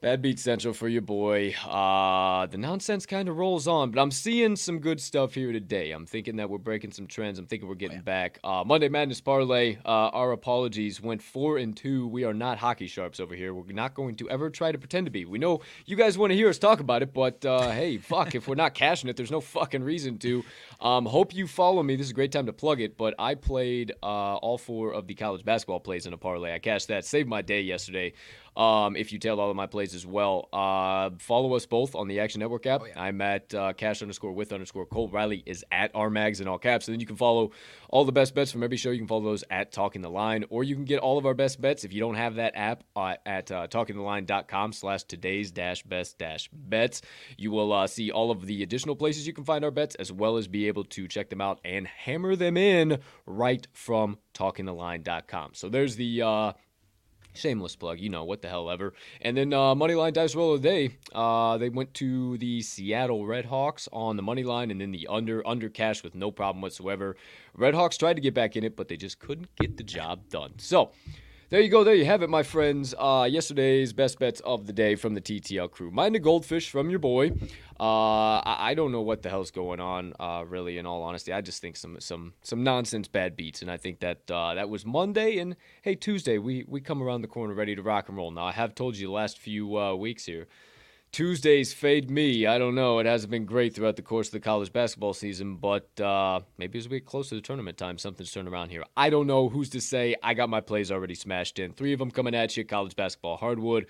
Bad 0.00 0.22
beat 0.22 0.38
central 0.38 0.72
for 0.72 0.86
your 0.86 1.02
boy. 1.02 1.56
Uh, 1.66 2.46
the 2.46 2.56
nonsense 2.56 3.04
kind 3.04 3.28
of 3.28 3.36
rolls 3.36 3.66
on, 3.66 3.90
but 3.90 4.00
I'm 4.00 4.12
seeing 4.12 4.54
some 4.54 4.78
good 4.78 5.00
stuff 5.00 5.34
here 5.34 5.50
today. 5.50 5.90
I'm 5.90 6.06
thinking 6.06 6.36
that 6.36 6.48
we're 6.48 6.58
breaking 6.58 6.92
some 6.92 7.08
trends. 7.08 7.36
I'm 7.36 7.46
thinking 7.46 7.68
we're 7.68 7.74
getting 7.74 8.02
back. 8.02 8.38
Uh, 8.44 8.62
Monday 8.64 8.88
Madness 8.88 9.20
parlay. 9.20 9.76
Uh, 9.84 9.88
our 9.88 10.30
apologies. 10.30 11.02
Went 11.02 11.20
four 11.20 11.58
and 11.58 11.76
two. 11.76 12.06
We 12.06 12.22
are 12.22 12.32
not 12.32 12.58
hockey 12.58 12.86
sharps 12.86 13.18
over 13.18 13.34
here. 13.34 13.52
We're 13.52 13.72
not 13.72 13.94
going 13.94 14.14
to 14.16 14.30
ever 14.30 14.50
try 14.50 14.70
to 14.70 14.78
pretend 14.78 15.06
to 15.08 15.10
be. 15.10 15.24
We 15.24 15.40
know 15.40 15.62
you 15.84 15.96
guys 15.96 16.16
want 16.16 16.30
to 16.30 16.36
hear 16.36 16.48
us 16.48 16.60
talk 16.60 16.78
about 16.78 17.02
it, 17.02 17.12
but 17.12 17.44
uh, 17.44 17.70
hey, 17.72 17.96
fuck, 17.96 18.36
if 18.36 18.46
we're 18.46 18.54
not 18.54 18.74
cashing 18.74 19.10
it, 19.10 19.16
there's 19.16 19.32
no 19.32 19.40
fucking 19.40 19.82
reason 19.82 20.16
to. 20.18 20.44
Um, 20.80 21.06
hope 21.06 21.34
you 21.34 21.48
follow 21.48 21.82
me. 21.82 21.96
This 21.96 22.06
is 22.06 22.10
a 22.12 22.14
great 22.14 22.30
time 22.30 22.46
to 22.46 22.52
plug 22.52 22.80
it. 22.80 22.96
But 22.96 23.16
I 23.18 23.34
played 23.34 23.94
uh, 24.00 24.36
all 24.36 24.58
four 24.58 24.94
of 24.94 25.08
the 25.08 25.16
college 25.16 25.44
basketball 25.44 25.80
plays 25.80 26.06
in 26.06 26.12
a 26.12 26.18
parlay. 26.18 26.54
I 26.54 26.60
cashed 26.60 26.86
that. 26.86 27.04
Saved 27.04 27.28
my 27.28 27.42
day 27.42 27.62
yesterday. 27.62 28.12
Um, 28.58 28.96
if 28.96 29.12
you 29.12 29.20
tailed 29.20 29.38
all 29.38 29.50
of 29.50 29.56
my 29.56 29.68
plays 29.68 29.94
as 29.94 30.04
well, 30.04 30.48
uh, 30.52 31.10
follow 31.20 31.54
us 31.54 31.64
both 31.64 31.94
on 31.94 32.08
the 32.08 32.18
Action 32.18 32.40
Network 32.40 32.66
app. 32.66 32.80
Oh, 32.82 32.86
yeah. 32.86 33.00
I'm 33.00 33.20
at 33.20 33.54
uh, 33.54 33.72
cash 33.72 34.02
underscore 34.02 34.32
with 34.32 34.52
underscore 34.52 34.84
Cole 34.84 35.08
Riley 35.08 35.44
is 35.46 35.64
at 35.70 35.92
our 35.94 36.10
mags 36.10 36.40
in 36.40 36.48
all 36.48 36.58
caps. 36.58 36.88
And 36.88 36.94
then 36.94 37.00
you 37.00 37.06
can 37.06 37.14
follow 37.14 37.52
all 37.88 38.04
the 38.04 38.10
best 38.10 38.34
bets 38.34 38.50
from 38.50 38.64
every 38.64 38.76
show. 38.76 38.90
You 38.90 38.98
can 38.98 39.06
follow 39.06 39.22
those 39.22 39.44
at 39.48 39.70
Talking 39.70 40.02
the 40.02 40.10
Line, 40.10 40.44
or 40.50 40.64
you 40.64 40.74
can 40.74 40.84
get 40.84 40.98
all 40.98 41.18
of 41.18 41.24
our 41.24 41.34
best 41.34 41.60
bets 41.60 41.84
if 41.84 41.92
you 41.92 42.00
don't 42.00 42.16
have 42.16 42.34
that 42.34 42.56
app 42.56 42.82
uh, 42.96 43.14
at 43.24 43.52
uh, 43.52 43.68
talkingtheline.com 43.68 44.72
slash 44.72 45.04
today's 45.04 45.52
dash 45.52 45.84
best 45.84 46.18
dash 46.18 46.50
bets. 46.52 47.00
You 47.36 47.52
will 47.52 47.72
uh, 47.72 47.86
see 47.86 48.10
all 48.10 48.32
of 48.32 48.44
the 48.44 48.64
additional 48.64 48.96
places 48.96 49.24
you 49.24 49.32
can 49.32 49.44
find 49.44 49.64
our 49.64 49.70
bets, 49.70 49.94
as 49.94 50.10
well 50.10 50.36
as 50.36 50.48
be 50.48 50.66
able 50.66 50.82
to 50.84 51.06
check 51.06 51.30
them 51.30 51.40
out 51.40 51.60
and 51.64 51.86
hammer 51.86 52.34
them 52.34 52.56
in 52.56 52.98
right 53.24 53.68
from 53.72 54.18
talkingtheline.com. 54.34 55.50
So 55.54 55.68
there's 55.68 55.94
the 55.94 56.22
uh, 56.22 56.52
Shameless 57.38 57.76
plug, 57.76 58.00
you 58.00 58.08
know 58.08 58.24
what 58.24 58.42
the 58.42 58.48
hell 58.48 58.68
ever. 58.68 58.94
And 59.20 59.36
then 59.36 59.52
uh, 59.52 59.74
moneyline 59.74 60.12
dice 60.12 60.34
roll 60.34 60.54
of 60.54 60.62
the 60.62 60.68
day. 60.68 60.90
Uh, 61.14 61.56
they 61.56 61.68
went 61.68 61.94
to 61.94 62.36
the 62.38 62.60
Seattle 62.62 63.24
Redhawks 63.24 63.88
on 63.92 64.16
the 64.16 64.22
money 64.22 64.42
line, 64.42 64.70
and 64.70 64.80
then 64.80 64.90
the 64.90 65.06
under 65.08 65.46
under 65.46 65.68
cash 65.68 66.02
with 66.02 66.14
no 66.14 66.30
problem 66.30 66.60
whatsoever. 66.60 67.16
Redhawks 67.56 67.96
tried 67.96 68.14
to 68.14 68.20
get 68.20 68.34
back 68.34 68.56
in 68.56 68.64
it, 68.64 68.76
but 68.76 68.88
they 68.88 68.96
just 68.96 69.20
couldn't 69.20 69.54
get 69.56 69.76
the 69.76 69.84
job 69.84 70.28
done. 70.28 70.54
So. 70.58 70.90
There 71.50 71.62
you 71.62 71.70
go. 71.70 71.82
There 71.82 71.94
you 71.94 72.04
have 72.04 72.20
it, 72.20 72.28
my 72.28 72.42
friends. 72.42 72.94
Uh, 72.98 73.26
yesterday's 73.26 73.94
best 73.94 74.18
bets 74.18 74.40
of 74.40 74.66
the 74.66 74.72
day 74.74 74.96
from 74.96 75.14
the 75.14 75.20
TTL 75.22 75.70
crew. 75.70 75.90
Mind 75.90 76.14
the 76.14 76.18
goldfish 76.18 76.68
from 76.68 76.90
your 76.90 76.98
boy. 76.98 77.30
Uh, 77.80 78.40
I, 78.44 78.56
I 78.58 78.74
don't 78.74 78.92
know 78.92 79.00
what 79.00 79.22
the 79.22 79.30
hell's 79.30 79.50
going 79.50 79.80
on. 79.80 80.12
Uh, 80.20 80.44
really, 80.46 80.76
in 80.76 80.84
all 80.84 81.02
honesty, 81.02 81.32
I 81.32 81.40
just 81.40 81.62
think 81.62 81.78
some 81.78 82.00
some 82.00 82.34
some 82.42 82.62
nonsense 82.62 83.08
bad 83.08 83.34
beats, 83.34 83.62
and 83.62 83.70
I 83.70 83.78
think 83.78 84.00
that 84.00 84.30
uh, 84.30 84.52
that 84.56 84.68
was 84.68 84.84
Monday. 84.84 85.38
And 85.38 85.56
hey, 85.80 85.94
Tuesday 85.94 86.36
we 86.36 86.66
we 86.68 86.82
come 86.82 87.02
around 87.02 87.22
the 87.22 87.28
corner 87.28 87.54
ready 87.54 87.74
to 87.74 87.80
rock 87.80 88.10
and 88.10 88.18
roll. 88.18 88.30
Now 88.30 88.44
I 88.44 88.52
have 88.52 88.74
told 88.74 88.98
you 88.98 89.06
the 89.06 89.14
last 89.14 89.38
few 89.38 89.78
uh, 89.78 89.94
weeks 89.94 90.26
here. 90.26 90.48
Tuesdays 91.10 91.72
fade 91.72 92.10
me. 92.10 92.46
I 92.46 92.58
don't 92.58 92.74
know. 92.74 92.98
It 92.98 93.06
hasn't 93.06 93.30
been 93.30 93.46
great 93.46 93.74
throughout 93.74 93.96
the 93.96 94.02
course 94.02 94.28
of 94.28 94.32
the 94.32 94.40
college 94.40 94.72
basketball 94.72 95.14
season, 95.14 95.56
but 95.56 95.88
uh, 96.00 96.40
maybe 96.58 96.78
as 96.78 96.88
we 96.88 96.98
get 96.98 97.06
close 97.06 97.30
to 97.30 97.40
tournament 97.40 97.78
time, 97.78 97.98
something's 97.98 98.30
turned 98.30 98.48
around 98.48 98.70
here. 98.70 98.84
I 98.96 99.10
don't 99.10 99.26
know 99.26 99.48
who's 99.48 99.70
to 99.70 99.80
say. 99.80 100.16
I 100.22 100.34
got 100.34 100.50
my 100.50 100.60
plays 100.60 100.92
already 100.92 101.14
smashed 101.14 101.58
in. 101.58 101.72
Three 101.72 101.92
of 101.92 101.98
them 101.98 102.10
coming 102.10 102.34
at 102.34 102.56
you. 102.56 102.64
College 102.64 102.94
basketball 102.94 103.38
hardwood. 103.38 103.86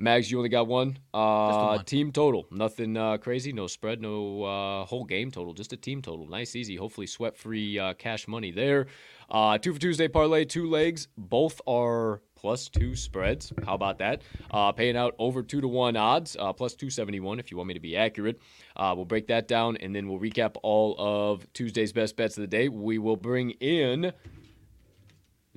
Mags, 0.00 0.30
you 0.30 0.38
only 0.38 0.48
got 0.48 0.68
one. 0.68 0.96
Uh, 1.12 1.74
one. 1.74 1.84
Team 1.84 2.12
total. 2.12 2.46
Nothing 2.52 2.96
uh, 2.96 3.16
crazy. 3.18 3.52
No 3.52 3.66
spread. 3.66 4.00
No 4.00 4.44
uh, 4.44 4.84
whole 4.84 5.04
game 5.04 5.32
total. 5.32 5.52
Just 5.52 5.72
a 5.72 5.76
team 5.76 6.02
total. 6.02 6.26
Nice, 6.28 6.54
easy. 6.54 6.76
Hopefully, 6.76 7.08
sweat 7.08 7.36
free 7.36 7.78
uh, 7.78 7.94
cash 7.94 8.28
money 8.28 8.52
there. 8.52 8.86
Uh, 9.28 9.58
two 9.58 9.74
for 9.74 9.80
Tuesday 9.80 10.06
parlay, 10.06 10.44
two 10.44 10.70
legs. 10.70 11.08
Both 11.16 11.60
are 11.66 12.22
plus 12.36 12.68
two 12.68 12.94
spreads. 12.94 13.52
How 13.66 13.74
about 13.74 13.98
that? 13.98 14.22
Uh, 14.52 14.70
paying 14.70 14.96
out 14.96 15.16
over 15.18 15.42
two 15.42 15.60
to 15.60 15.66
one 15.66 15.96
odds, 15.96 16.36
uh, 16.38 16.52
plus 16.52 16.74
271 16.74 17.40
if 17.40 17.50
you 17.50 17.56
want 17.56 17.66
me 17.66 17.74
to 17.74 17.80
be 17.80 17.96
accurate. 17.96 18.40
Uh, 18.76 18.92
we'll 18.94 19.04
break 19.04 19.26
that 19.26 19.48
down 19.48 19.76
and 19.78 19.94
then 19.94 20.08
we'll 20.08 20.20
recap 20.20 20.54
all 20.62 20.94
of 20.98 21.52
Tuesday's 21.52 21.92
best 21.92 22.16
bets 22.16 22.36
of 22.36 22.42
the 22.42 22.46
day. 22.46 22.68
We 22.68 22.98
will 22.98 23.16
bring 23.16 23.50
in 23.50 24.12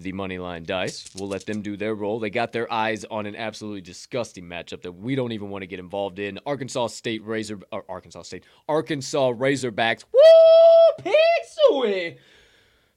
the 0.01 0.11
money 0.11 0.37
line 0.37 0.63
dice. 0.63 1.09
We'll 1.15 1.29
let 1.29 1.45
them 1.45 1.61
do 1.61 1.77
their 1.77 1.95
role. 1.95 2.19
They 2.19 2.29
got 2.29 2.51
their 2.51 2.71
eyes 2.71 3.05
on 3.05 3.25
an 3.25 3.35
absolutely 3.35 3.81
disgusting 3.81 4.45
matchup 4.45 4.81
that 4.81 4.91
we 4.91 5.15
don't 5.15 5.31
even 5.31 5.49
want 5.49 5.61
to 5.63 5.67
get 5.67 5.79
involved 5.79 6.19
in. 6.19 6.39
Arkansas 6.45 6.87
State 6.87 7.25
Razor, 7.25 7.59
or 7.71 7.85
Arkansas 7.87 8.23
State, 8.23 8.43
Arkansas 8.67 9.33
Razorbacks. 9.33 10.03
Woo, 10.13 11.03
pixel 11.03 12.17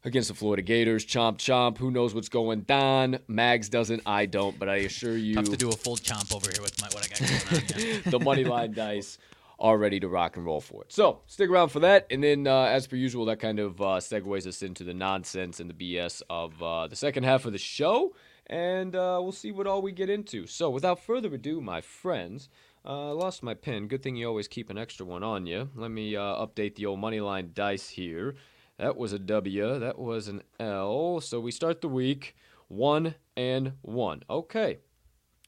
against 0.04 0.28
the 0.28 0.34
Florida 0.34 0.62
Gators. 0.62 1.04
Chomp 1.04 1.38
chomp. 1.38 1.78
Who 1.78 1.90
knows 1.90 2.14
what's 2.14 2.28
going 2.28 2.62
down? 2.62 3.18
Mags 3.28 3.68
doesn't. 3.68 4.02
I 4.06 4.26
don't. 4.26 4.58
But 4.58 4.68
I 4.68 4.76
assure 4.76 5.16
you, 5.16 5.34
Tough 5.34 5.46
to 5.46 5.56
do 5.56 5.68
a 5.70 5.72
full 5.72 5.96
chomp 5.96 6.34
over 6.34 6.50
here 6.50 6.62
with 6.62 6.80
my, 6.80 6.88
what 6.88 7.04
I 7.04 7.08
got 7.08 7.18
going 7.20 7.62
on. 7.62 7.86
Yeah. 7.86 8.00
the 8.10 8.20
money 8.20 8.44
line 8.44 8.72
dice 8.72 9.18
are 9.64 9.78
ready 9.78 9.98
to 9.98 10.06
rock 10.08 10.36
and 10.36 10.44
roll 10.44 10.60
for 10.60 10.82
it. 10.82 10.92
So 10.92 11.22
stick 11.24 11.48
around 11.48 11.70
for 11.70 11.80
that, 11.80 12.06
and 12.10 12.22
then 12.22 12.46
uh, 12.46 12.64
as 12.64 12.86
per 12.86 12.96
usual, 12.96 13.24
that 13.24 13.40
kind 13.40 13.58
of 13.58 13.80
uh, 13.80 13.96
segues 13.98 14.46
us 14.46 14.62
into 14.62 14.84
the 14.84 14.92
nonsense 14.92 15.58
and 15.58 15.70
the 15.70 15.96
BS 15.96 16.20
of 16.28 16.62
uh, 16.62 16.86
the 16.86 16.94
second 16.94 17.24
half 17.24 17.46
of 17.46 17.52
the 17.52 17.58
show, 17.58 18.14
and 18.46 18.94
uh, 18.94 19.18
we'll 19.22 19.32
see 19.32 19.52
what 19.52 19.66
all 19.66 19.80
we 19.80 19.90
get 19.90 20.10
into. 20.10 20.46
So 20.46 20.68
without 20.68 21.00
further 21.00 21.32
ado, 21.34 21.60
my 21.62 21.80
friends. 21.80 22.50
Uh, 22.86 23.08
I 23.08 23.12
lost 23.12 23.42
my 23.42 23.54
pen. 23.54 23.88
Good 23.88 24.02
thing 24.02 24.14
you 24.14 24.28
always 24.28 24.46
keep 24.46 24.68
an 24.68 24.76
extra 24.76 25.06
one 25.06 25.22
on 25.22 25.46
you. 25.46 25.70
Let 25.74 25.90
me 25.90 26.16
uh, 26.16 26.20
update 26.20 26.74
the 26.74 26.84
old 26.84 27.00
money 27.00 27.18
line 27.18 27.52
dice 27.54 27.88
here. 27.88 28.34
That 28.78 28.98
was 28.98 29.14
a 29.14 29.18
W. 29.18 29.78
That 29.78 29.98
was 29.98 30.28
an 30.28 30.42
L. 30.60 31.22
So 31.22 31.40
we 31.40 31.50
start 31.50 31.80
the 31.80 31.88
week 31.88 32.36
one 32.68 33.14
and 33.38 33.72
one. 33.80 34.22
Okay. 34.28 34.80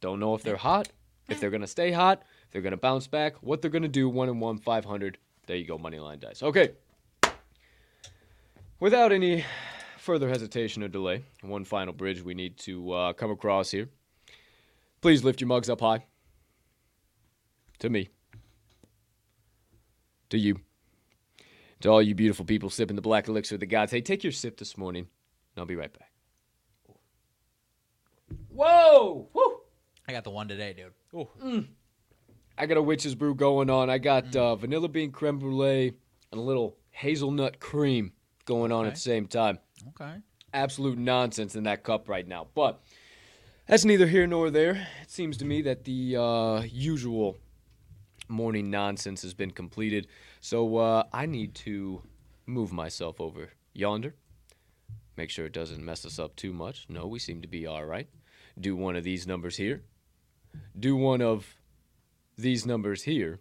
Don't 0.00 0.18
know 0.18 0.34
if 0.34 0.42
they're 0.42 0.56
hot, 0.56 0.88
if 1.28 1.38
they're 1.38 1.50
gonna 1.50 1.66
stay 1.66 1.92
hot, 1.92 2.22
if 2.46 2.52
they're 2.52 2.62
gonna 2.62 2.76
bounce 2.76 3.06
back, 3.06 3.36
what 3.42 3.60
they're 3.60 3.70
gonna 3.70 3.88
do. 3.88 4.08
One 4.08 4.28
and 4.28 4.40
one, 4.40 4.58
five 4.58 4.84
hundred. 4.84 5.18
There 5.46 5.56
you 5.56 5.66
go, 5.66 5.78
money 5.78 5.98
line 5.98 6.18
dice. 6.18 6.42
Okay. 6.42 6.72
Without 8.80 9.12
any 9.12 9.44
further 9.98 10.28
hesitation 10.28 10.82
or 10.82 10.88
delay, 10.88 11.24
one 11.42 11.64
final 11.64 11.92
bridge 11.92 12.22
we 12.22 12.34
need 12.34 12.58
to 12.58 12.92
uh, 12.92 13.12
come 13.12 13.30
across 13.30 13.70
here. 13.70 13.88
Please 15.00 15.24
lift 15.24 15.40
your 15.40 15.48
mugs 15.48 15.70
up 15.70 15.80
high. 15.80 16.04
To 17.80 17.90
me. 17.90 18.08
To 20.30 20.38
you. 20.38 20.60
To 21.80 21.90
all 21.90 22.02
you 22.02 22.14
beautiful 22.14 22.44
people 22.44 22.70
sipping 22.70 22.96
the 22.96 23.02
black 23.02 23.28
elixir 23.28 23.56
of 23.56 23.60
the 23.60 23.66
gods. 23.66 23.92
Hey, 23.92 24.00
take 24.00 24.24
your 24.24 24.32
sip 24.32 24.56
this 24.56 24.76
morning, 24.78 25.02
and 25.04 25.60
I'll 25.60 25.66
be 25.66 25.76
right 25.76 25.92
back. 25.92 26.10
Whoa! 28.48 29.28
Woo! 29.32 29.60
I 30.08 30.12
got 30.12 30.24
the 30.24 30.30
one 30.30 30.48
today, 30.48 30.72
dude. 30.72 30.92
Ooh. 31.14 31.66
I 32.58 32.66
got 32.66 32.76
a 32.76 32.82
witch's 32.82 33.14
brew 33.14 33.34
going 33.34 33.68
on. 33.70 33.90
I 33.90 33.98
got 33.98 34.34
uh, 34.34 34.56
vanilla 34.56 34.88
bean 34.88 35.12
creme 35.12 35.38
brulee 35.38 35.92
and 36.32 36.40
a 36.40 36.42
little 36.42 36.76
hazelnut 36.90 37.60
cream 37.60 38.12
going 38.46 38.72
on 38.72 38.86
at 38.86 38.94
the 38.94 39.00
same 39.00 39.26
time. 39.26 39.58
Okay. 39.88 40.16
Absolute 40.54 40.98
nonsense 40.98 41.54
in 41.54 41.64
that 41.64 41.82
cup 41.82 42.08
right 42.08 42.26
now. 42.26 42.46
But 42.54 42.80
that's 43.66 43.84
neither 43.84 44.06
here 44.06 44.26
nor 44.26 44.50
there. 44.50 44.88
It 45.02 45.10
seems 45.10 45.36
to 45.38 45.44
me 45.44 45.62
that 45.62 45.84
the 45.84 46.16
uh, 46.16 46.60
usual 46.62 47.36
morning 48.28 48.70
nonsense 48.70 49.22
has 49.22 49.34
been 49.34 49.50
completed. 49.50 50.06
So 50.40 50.76
uh, 50.76 51.04
I 51.12 51.26
need 51.26 51.54
to 51.56 52.02
move 52.46 52.72
myself 52.72 53.20
over 53.20 53.50
yonder. 53.74 54.14
Make 55.16 55.30
sure 55.30 55.46
it 55.46 55.52
doesn't 55.52 55.84
mess 55.84 56.06
us 56.06 56.18
up 56.18 56.36
too 56.36 56.52
much. 56.52 56.86
No, 56.88 57.06
we 57.06 57.18
seem 57.18 57.42
to 57.42 57.48
be 57.48 57.66
all 57.66 57.84
right. 57.84 58.08
Do 58.58 58.76
one 58.76 58.96
of 58.96 59.04
these 59.04 59.26
numbers 59.26 59.56
here. 59.56 59.82
Do 60.78 60.96
one 60.96 61.20
of 61.20 61.55
these 62.36 62.66
numbers 62.66 63.02
here. 63.02 63.40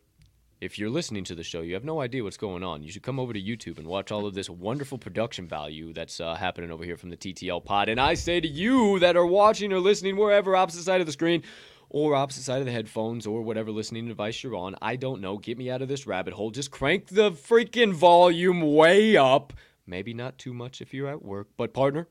If 0.62 0.80
you're 0.80 0.90
listening 0.90 1.26
to 1.26 1.36
the 1.36 1.44
show, 1.44 1.62
you 1.62 1.74
have 1.74 1.84
no 1.84 2.00
idea 2.00 2.24
what's 2.24 2.38
going 2.38 2.64
on. 2.64 2.82
You 2.82 2.92
should 2.92 3.04
come 3.04 3.20
over 3.20 3.34
to 3.34 3.42
YouTube 3.42 3.78
and 3.78 3.88
watch 3.88 4.10
all 4.10 4.26
of 4.26 4.34
this 4.34 4.50
wonderful 4.50 4.98
production 4.98 5.48
value 5.48 5.94
that's 5.94 6.22
uh, 6.22 6.36
happening 6.36 6.72
over 6.72 6.86
here 6.86 6.96
from 6.96 7.10
the 7.10 7.18
TTL 7.18 7.64
pod. 7.64 7.90
And 7.90 8.00
I 8.00 8.14
say 8.14 8.40
to 8.40 8.48
you 8.48 8.98
that 9.00 9.18
are 9.18 9.26
watching 9.26 9.74
or 9.74 9.80
listening 9.80 10.16
wherever, 10.16 10.56
opposite 10.56 10.84
side 10.84 11.02
of 11.02 11.08
the 11.08 11.14
screen, 11.14 11.44
or 11.90 12.16
opposite 12.16 12.44
side 12.44 12.60
of 12.60 12.66
the 12.66 12.72
headphones, 12.72 13.28
or 13.28 13.42
whatever 13.42 13.70
listening 13.70 14.08
device 14.08 14.42
you're 14.42 14.56
on, 14.56 14.76
I 14.82 14.96
don't 14.96 15.20
know. 15.22 15.38
Get 15.38 15.58
me 15.58 15.70
out 15.70 15.82
of 15.82 15.90
this 15.90 16.08
rabbit 16.08 16.34
hole. 16.34 16.52
Just 16.52 16.72
crank 16.72 17.08
the 17.08 17.32
freaking 17.32 17.94
volume 17.94 18.62
way 18.62 19.18
up. 19.18 19.52
Maybe 19.86 20.14
not 20.14 20.38
too 20.38 20.54
much 20.54 20.82
if 20.82 20.94
you're 20.94 21.10
at 21.10 21.22
work, 21.22 21.50
but 21.58 21.74
partner, 21.74 22.08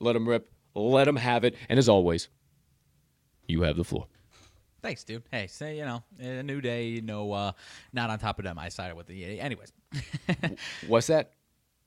let 0.00 0.12
them 0.12 0.28
rip. 0.28 0.52
Let 0.74 1.04
them 1.04 1.16
have 1.16 1.44
it. 1.44 1.56
And 1.68 1.78
as 1.78 1.88
always, 1.88 2.28
you 3.46 3.62
have 3.62 3.76
the 3.76 3.84
floor. 3.84 4.06
Thanks, 4.82 5.04
dude. 5.04 5.22
Hey, 5.30 5.46
say 5.48 5.76
you 5.78 5.84
know, 5.84 6.02
a 6.20 6.42
new 6.42 6.60
day. 6.60 6.88
You 6.88 7.02
know, 7.02 7.32
uh, 7.32 7.52
not 7.92 8.10
on 8.10 8.18
top 8.18 8.38
of 8.38 8.44
them. 8.44 8.58
I 8.58 8.68
sided 8.68 8.94
with 8.96 9.06
the. 9.06 9.40
Anyways, 9.40 9.72
What's 10.86 11.08
that? 11.08 11.32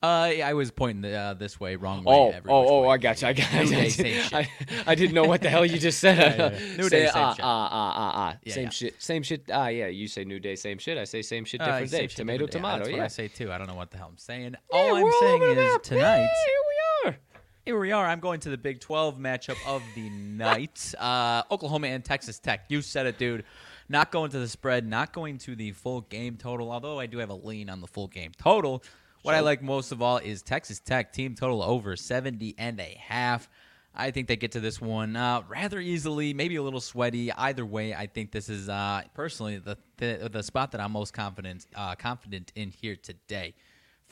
uh, 0.02 0.06
I 0.44 0.52
was 0.54 0.72
pointing 0.72 1.02
the, 1.02 1.14
uh, 1.16 1.34
this 1.34 1.60
way, 1.60 1.76
wrong 1.76 2.02
way. 2.02 2.12
Oh, 2.12 2.34
oh, 2.48 2.84
oh! 2.84 2.88
I 2.88 2.98
got 2.98 3.22
you. 3.22 3.28
I 3.28 3.32
got 3.34 3.52
you. 3.52 3.70
Day, 3.70 3.88
same 3.88 4.22
shit. 4.22 4.34
I, 4.34 4.48
I 4.84 4.94
didn't 4.96 5.14
know 5.14 5.22
what 5.22 5.42
the 5.42 5.48
hell 5.48 5.64
you 5.64 5.78
just 5.78 6.00
said. 6.00 6.12
Yeah, 6.22 6.50
yeah, 6.50 6.58
yeah. 6.58 6.76
New 6.76 6.88
Say, 6.88 7.00
day, 7.00 7.06
same 7.06 7.22
ah, 7.22 7.34
shit. 7.34 7.44
Ah, 7.44 7.68
ah, 7.70 7.92
ah, 7.96 8.12
ah. 8.14 8.50
Same 8.50 8.70
shit. 8.70 9.02
Same 9.02 9.22
shit. 9.22 9.44
Ah, 9.52 9.68
yeah. 9.68 9.86
You 9.86 10.08
say 10.08 10.24
new 10.24 10.40
day, 10.40 10.56
same 10.56 10.78
shit. 10.78 10.98
I 10.98 11.04
say 11.04 11.22
same 11.22 11.44
shit, 11.44 11.60
Uh, 11.60 11.66
different 11.66 11.90
same 11.90 12.00
day. 12.00 12.06
shit, 12.08 12.16
Tomato, 12.16 12.46
different 12.46 12.52
day. 12.52 12.58
tomato. 12.58 12.78
That's 12.78 12.90
yeah. 12.90 12.96
what 12.96 13.04
I 13.04 13.08
say 13.08 13.28
too. 13.28 13.52
I 13.52 13.58
don't 13.58 13.66
know 13.68 13.74
what 13.74 13.90
the 13.90 13.98
hell 13.98 14.08
I'm 14.10 14.18
saying. 14.18 14.56
All 14.72 14.96
I'm 14.96 15.12
saying 15.20 15.42
is 15.58 15.78
tonight. 15.82 16.28
Yeah, 17.64 17.70
here 17.70 17.78
we 17.78 17.92
are. 17.92 17.94
Here 17.94 17.96
we 17.96 18.04
are. 18.04 18.06
I'm 18.06 18.20
going 18.20 18.40
to 18.40 18.50
the 18.50 18.58
Big 18.58 18.80
12 18.80 19.18
matchup 19.18 19.56
of 19.66 19.82
the 19.94 20.10
night. 20.10 20.94
Uh, 21.02 21.42
Oklahoma 21.50 21.88
and 21.88 22.04
Texas 22.04 22.38
Tech. 22.38 22.64
You 22.68 22.80
said 22.80 23.06
it, 23.06 23.18
dude. 23.18 23.44
Not 23.88 24.12
going 24.12 24.30
to 24.30 24.38
the 24.38 24.48
spread, 24.48 24.86
not 24.86 25.12
going 25.12 25.38
to 25.38 25.56
the 25.56 25.72
full 25.72 26.02
game 26.02 26.36
total, 26.36 26.70
although 26.70 26.98
I 26.98 27.06
do 27.06 27.18
have 27.18 27.30
a 27.30 27.34
lean 27.34 27.68
on 27.68 27.80
the 27.80 27.86
full 27.88 28.06
game 28.06 28.32
total. 28.38 28.82
What 29.22 29.34
I 29.34 29.40
like 29.40 29.62
most 29.62 29.90
of 29.90 30.00
all 30.00 30.18
is 30.18 30.42
Texas 30.42 30.80
Tech 30.80 31.12
team 31.12 31.34
total 31.34 31.62
over 31.62 31.96
70 31.96 32.54
and 32.58 32.80
a 32.80 32.96
half. 33.00 33.48
I 33.94 34.10
think 34.10 34.28
they 34.28 34.36
get 34.36 34.52
to 34.52 34.60
this 34.60 34.80
one 34.80 35.16
uh, 35.16 35.42
rather 35.48 35.80
easily, 35.80 36.34
maybe 36.34 36.56
a 36.56 36.62
little 36.62 36.80
sweaty. 36.80 37.32
Either 37.32 37.66
way, 37.66 37.94
I 37.94 38.06
think 38.06 38.32
this 38.32 38.48
is 38.48 38.68
uh, 38.68 39.02
personally 39.14 39.58
the, 39.58 39.76
the, 39.98 40.30
the 40.32 40.42
spot 40.42 40.72
that 40.72 40.80
I'm 40.80 40.92
most 40.92 41.12
confident 41.12 41.66
uh, 41.74 41.94
confident 41.96 42.52
in 42.54 42.70
here 42.70 42.96
today. 42.96 43.54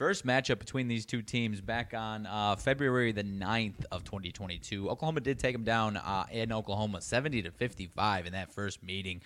First 0.01 0.25
matchup 0.25 0.59
between 0.59 0.89
these 0.89 1.05
two 1.05 1.21
teams 1.21 1.61
back 1.61 1.93
on 1.93 2.25
uh, 2.25 2.57
February 2.57 3.13
the 3.13 3.23
9th 3.23 3.85
of 3.93 4.03
2022. 4.03 4.89
Oklahoma 4.89 5.21
did 5.21 5.39
take 5.39 5.53
them 5.53 5.63
down 5.63 5.99
uh, 5.99 6.25
in 6.33 6.53
Oklahoma 6.53 7.03
70 7.03 7.43
to 7.43 7.51
55 7.51 8.25
in 8.25 8.33
that 8.33 8.51
first 8.51 8.83
meeting. 8.83 9.21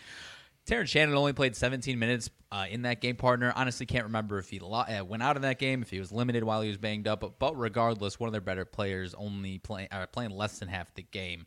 Terrence 0.66 0.90
Shannon 0.90 1.14
only 1.14 1.32
played 1.32 1.54
17 1.54 1.96
minutes 1.96 2.28
uh, 2.50 2.66
in 2.68 2.82
that 2.82 3.00
game, 3.00 3.14
partner. 3.14 3.52
Honestly, 3.54 3.86
can't 3.86 4.06
remember 4.06 4.40
if 4.40 4.50
he 4.50 4.58
lo- 4.58 4.80
uh, 4.80 5.04
went 5.04 5.22
out 5.22 5.36
in 5.36 5.42
that 5.42 5.60
game, 5.60 5.80
if 5.80 5.90
he 5.90 6.00
was 6.00 6.10
limited 6.10 6.42
while 6.42 6.60
he 6.60 6.66
was 6.66 6.76
banged 6.76 7.06
up. 7.06 7.20
But, 7.20 7.38
but 7.38 7.56
regardless, 7.56 8.18
one 8.18 8.26
of 8.26 8.32
their 8.32 8.40
better 8.40 8.64
players 8.64 9.14
only 9.14 9.58
play, 9.58 9.86
uh, 9.92 10.06
playing 10.06 10.32
less 10.32 10.58
than 10.58 10.66
half 10.66 10.92
the 10.94 11.02
game. 11.02 11.46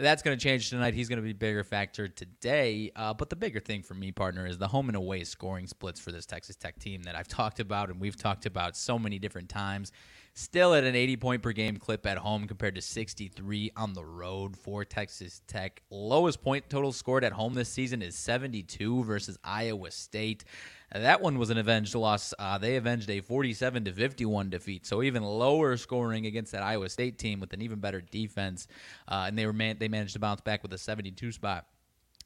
That's 0.00 0.22
going 0.22 0.38
to 0.38 0.40
change 0.42 0.70
tonight. 0.70 0.94
He's 0.94 1.08
going 1.08 1.16
to 1.16 1.24
be 1.24 1.32
bigger 1.32 1.64
factor 1.64 2.06
today. 2.06 2.92
Uh, 2.94 3.12
but 3.14 3.30
the 3.30 3.36
bigger 3.36 3.58
thing 3.58 3.82
for 3.82 3.94
me, 3.94 4.12
partner, 4.12 4.46
is 4.46 4.56
the 4.56 4.68
home 4.68 4.88
and 4.88 4.94
away 4.94 5.24
scoring 5.24 5.66
splits 5.66 5.98
for 5.98 6.12
this 6.12 6.24
Texas 6.24 6.54
Tech 6.54 6.78
team 6.78 7.02
that 7.02 7.16
I've 7.16 7.26
talked 7.28 7.58
about 7.58 7.90
and 7.90 8.00
we've 8.00 8.16
talked 8.16 8.46
about 8.46 8.76
so 8.76 8.96
many 8.96 9.18
different 9.18 9.48
times. 9.48 9.90
Still 10.34 10.72
at 10.74 10.84
an 10.84 10.94
80 10.94 11.16
point 11.16 11.42
per 11.42 11.50
game 11.50 11.78
clip 11.78 12.06
at 12.06 12.16
home 12.16 12.46
compared 12.46 12.76
to 12.76 12.80
63 12.80 13.72
on 13.76 13.92
the 13.92 14.04
road 14.04 14.56
for 14.56 14.84
Texas 14.84 15.42
Tech. 15.48 15.82
Lowest 15.90 16.40
point 16.42 16.70
total 16.70 16.92
scored 16.92 17.24
at 17.24 17.32
home 17.32 17.54
this 17.54 17.68
season 17.68 18.00
is 18.00 18.14
72 18.14 19.02
versus 19.02 19.36
Iowa 19.42 19.90
State. 19.90 20.44
That 20.92 21.20
one 21.20 21.38
was 21.38 21.50
an 21.50 21.58
avenged 21.58 21.94
loss. 21.94 22.32
Uh, 22.38 22.56
they 22.58 22.76
avenged 22.76 23.10
a 23.10 23.20
47 23.20 23.84
to 23.84 23.92
51 23.92 24.50
defeat, 24.50 24.86
so 24.86 25.02
even 25.02 25.22
lower 25.22 25.76
scoring 25.76 26.24
against 26.26 26.52
that 26.52 26.62
Iowa 26.62 26.88
State 26.88 27.18
team 27.18 27.40
with 27.40 27.52
an 27.52 27.60
even 27.60 27.78
better 27.78 28.00
defense, 28.00 28.66
uh, 29.06 29.24
and 29.28 29.38
they 29.38 29.44
were 29.44 29.52
man- 29.52 29.76
they 29.78 29.88
managed 29.88 30.14
to 30.14 30.18
bounce 30.18 30.40
back 30.40 30.62
with 30.62 30.72
a 30.72 30.78
72 30.78 31.32
spot 31.32 31.66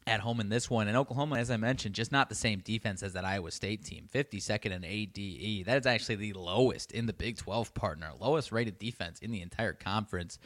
at 0.07 0.21
home 0.21 0.41
in 0.41 0.49
this 0.49 0.69
one. 0.71 0.89
And 0.89 0.97
Oklahoma, 0.97 1.37
as 1.37 1.51
I 1.51 1.57
mentioned, 1.57 1.95
just 1.95 2.13
not 2.13 2.29
the 2.29 2.35
same 2.35 2.61
defense 2.61 3.03
as 3.03 3.13
that 3.13 3.25
Iowa 3.25 3.51
State 3.51 3.85
team. 3.85 4.09
52nd 4.13 4.73
in 4.73 4.85
ADE. 4.85 5.67
That 5.67 5.79
is 5.79 5.87
actually 5.87 6.17
the 6.17 6.33
lowest 6.33 6.93
in 6.93 7.07
the 7.07 7.13
Big 7.13 7.37
12 7.39 7.75
partner, 7.75 8.11
lowest 8.19 8.53
rated 8.53 8.79
defense 8.79 9.19
in 9.21 9.31
the 9.31 9.43
entire 9.43 9.73
conference. 9.73 10.39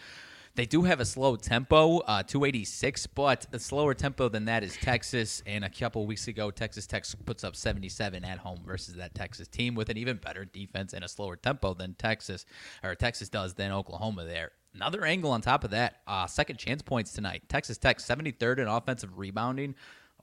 They 0.56 0.64
do 0.64 0.84
have 0.84 1.00
a 1.00 1.04
slow 1.04 1.36
tempo, 1.36 1.98
uh, 1.98 2.22
286, 2.22 3.08
but 3.08 3.46
a 3.52 3.58
slower 3.58 3.92
tempo 3.92 4.30
than 4.30 4.46
that 4.46 4.64
is 4.64 4.74
Texas. 4.78 5.42
And 5.44 5.62
a 5.66 5.68
couple 5.68 6.06
weeks 6.06 6.28
ago, 6.28 6.50
Texas 6.50 6.86
Tech 6.86 7.04
puts 7.26 7.44
up 7.44 7.54
77 7.54 8.24
at 8.24 8.38
home 8.38 8.62
versus 8.64 8.94
that 8.94 9.14
Texas 9.14 9.48
team 9.48 9.74
with 9.74 9.90
an 9.90 9.98
even 9.98 10.16
better 10.16 10.46
defense 10.46 10.94
and 10.94 11.04
a 11.04 11.08
slower 11.08 11.36
tempo 11.36 11.74
than 11.74 11.92
Texas, 11.92 12.46
or 12.82 12.94
Texas 12.94 13.28
does 13.28 13.52
than 13.52 13.70
Oklahoma 13.70 14.24
there. 14.24 14.52
Another 14.74 15.04
angle 15.04 15.30
on 15.30 15.42
top 15.42 15.62
of 15.62 15.72
that, 15.72 16.00
uh, 16.06 16.26
second 16.26 16.56
chance 16.56 16.80
points 16.80 17.12
tonight. 17.12 17.42
Texas 17.50 17.76
Tech 17.76 17.98
73rd 17.98 18.60
in 18.60 18.66
offensive 18.66 19.18
rebounding. 19.18 19.74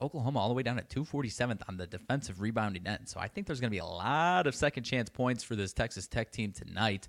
Oklahoma 0.02 0.40
all 0.40 0.48
the 0.48 0.54
way 0.54 0.64
down 0.64 0.78
at 0.78 0.90
247th 0.90 1.60
on 1.68 1.76
the 1.76 1.86
defensive 1.86 2.40
rebounding 2.40 2.88
end. 2.88 3.08
So 3.08 3.20
I 3.20 3.28
think 3.28 3.46
there's 3.46 3.60
going 3.60 3.70
to 3.70 3.74
be 3.74 3.78
a 3.78 3.86
lot 3.86 4.48
of 4.48 4.56
second 4.56 4.82
chance 4.82 5.08
points 5.08 5.44
for 5.44 5.54
this 5.54 5.72
Texas 5.72 6.08
Tech 6.08 6.32
team 6.32 6.50
tonight. 6.50 7.06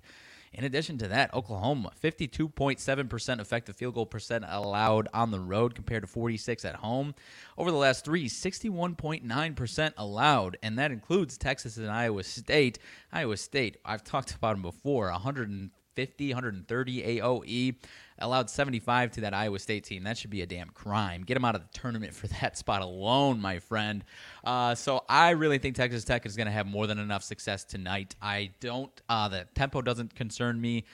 In 0.56 0.64
addition 0.64 0.96
to 0.98 1.08
that, 1.08 1.34
Oklahoma 1.34 1.92
52.7% 2.02 3.40
effective 3.40 3.76
field 3.76 3.94
goal 3.94 4.06
percent 4.06 4.46
allowed 4.48 5.06
on 5.12 5.30
the 5.30 5.38
road 5.38 5.74
compared 5.74 6.02
to 6.02 6.06
46 6.06 6.64
at 6.64 6.76
home. 6.76 7.14
Over 7.58 7.70
the 7.70 7.76
last 7.76 8.06
3, 8.06 8.26
61.9% 8.26 9.92
allowed, 9.98 10.56
and 10.62 10.78
that 10.78 10.92
includes 10.92 11.36
Texas 11.36 11.76
and 11.76 11.90
Iowa 11.90 12.24
State. 12.24 12.78
Iowa 13.12 13.36
State, 13.36 13.76
I've 13.84 14.02
talked 14.02 14.34
about 14.34 14.54
them 14.54 14.62
before, 14.62 15.10
100 15.10 15.70
150, 15.96 16.28
130 16.28 17.02
AOE. 17.20 17.76
Allowed 18.18 18.48
75 18.48 19.10
to 19.12 19.20
that 19.22 19.34
Iowa 19.34 19.58
State 19.58 19.84
team. 19.84 20.04
That 20.04 20.16
should 20.16 20.30
be 20.30 20.42
a 20.42 20.46
damn 20.46 20.70
crime. 20.70 21.22
Get 21.22 21.34
them 21.34 21.44
out 21.44 21.54
of 21.54 21.62
the 21.62 21.78
tournament 21.78 22.14
for 22.14 22.26
that 22.40 22.56
spot 22.56 22.82
alone, 22.82 23.40
my 23.40 23.58
friend. 23.58 24.04
Uh, 24.44 24.74
so 24.74 25.04
I 25.08 25.30
really 25.30 25.58
think 25.58 25.76
Texas 25.76 26.04
Tech 26.04 26.24
is 26.26 26.36
going 26.36 26.46
to 26.46 26.52
have 26.52 26.66
more 26.66 26.86
than 26.86 26.98
enough 26.98 27.22
success 27.22 27.64
tonight. 27.64 28.14
I 28.20 28.50
don't. 28.60 28.90
Uh, 29.08 29.28
the 29.28 29.46
tempo 29.54 29.82
doesn't 29.82 30.14
concern 30.14 30.60
me. 30.60 30.84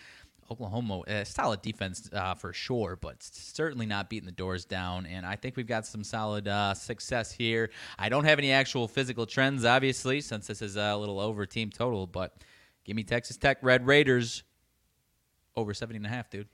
Oklahoma, 0.50 1.00
uh, 1.00 1.24
solid 1.24 1.62
defense 1.62 2.10
uh, 2.12 2.34
for 2.34 2.52
sure, 2.52 2.98
but 3.00 3.22
certainly 3.22 3.86
not 3.86 4.10
beating 4.10 4.26
the 4.26 4.32
doors 4.32 4.66
down. 4.66 5.06
And 5.06 5.24
I 5.24 5.34
think 5.34 5.56
we've 5.56 5.66
got 5.66 5.86
some 5.86 6.04
solid 6.04 6.46
uh, 6.46 6.74
success 6.74 7.32
here. 7.32 7.70
I 7.98 8.10
don't 8.10 8.24
have 8.24 8.38
any 8.38 8.52
actual 8.52 8.86
physical 8.86 9.24
trends, 9.24 9.64
obviously, 9.64 10.20
since 10.20 10.48
this 10.48 10.60
is 10.60 10.76
a 10.76 10.94
little 10.94 11.20
over 11.20 11.46
team 11.46 11.70
total, 11.70 12.06
but 12.06 12.36
give 12.84 12.96
me 12.96 13.02
Texas 13.02 13.38
Tech 13.38 13.58
Red 13.62 13.86
Raiders 13.86 14.42
over 15.56 15.74
70 15.74 15.98
and 15.98 16.06
a 16.06 16.08
half, 16.08 16.30
dude. 16.30 16.48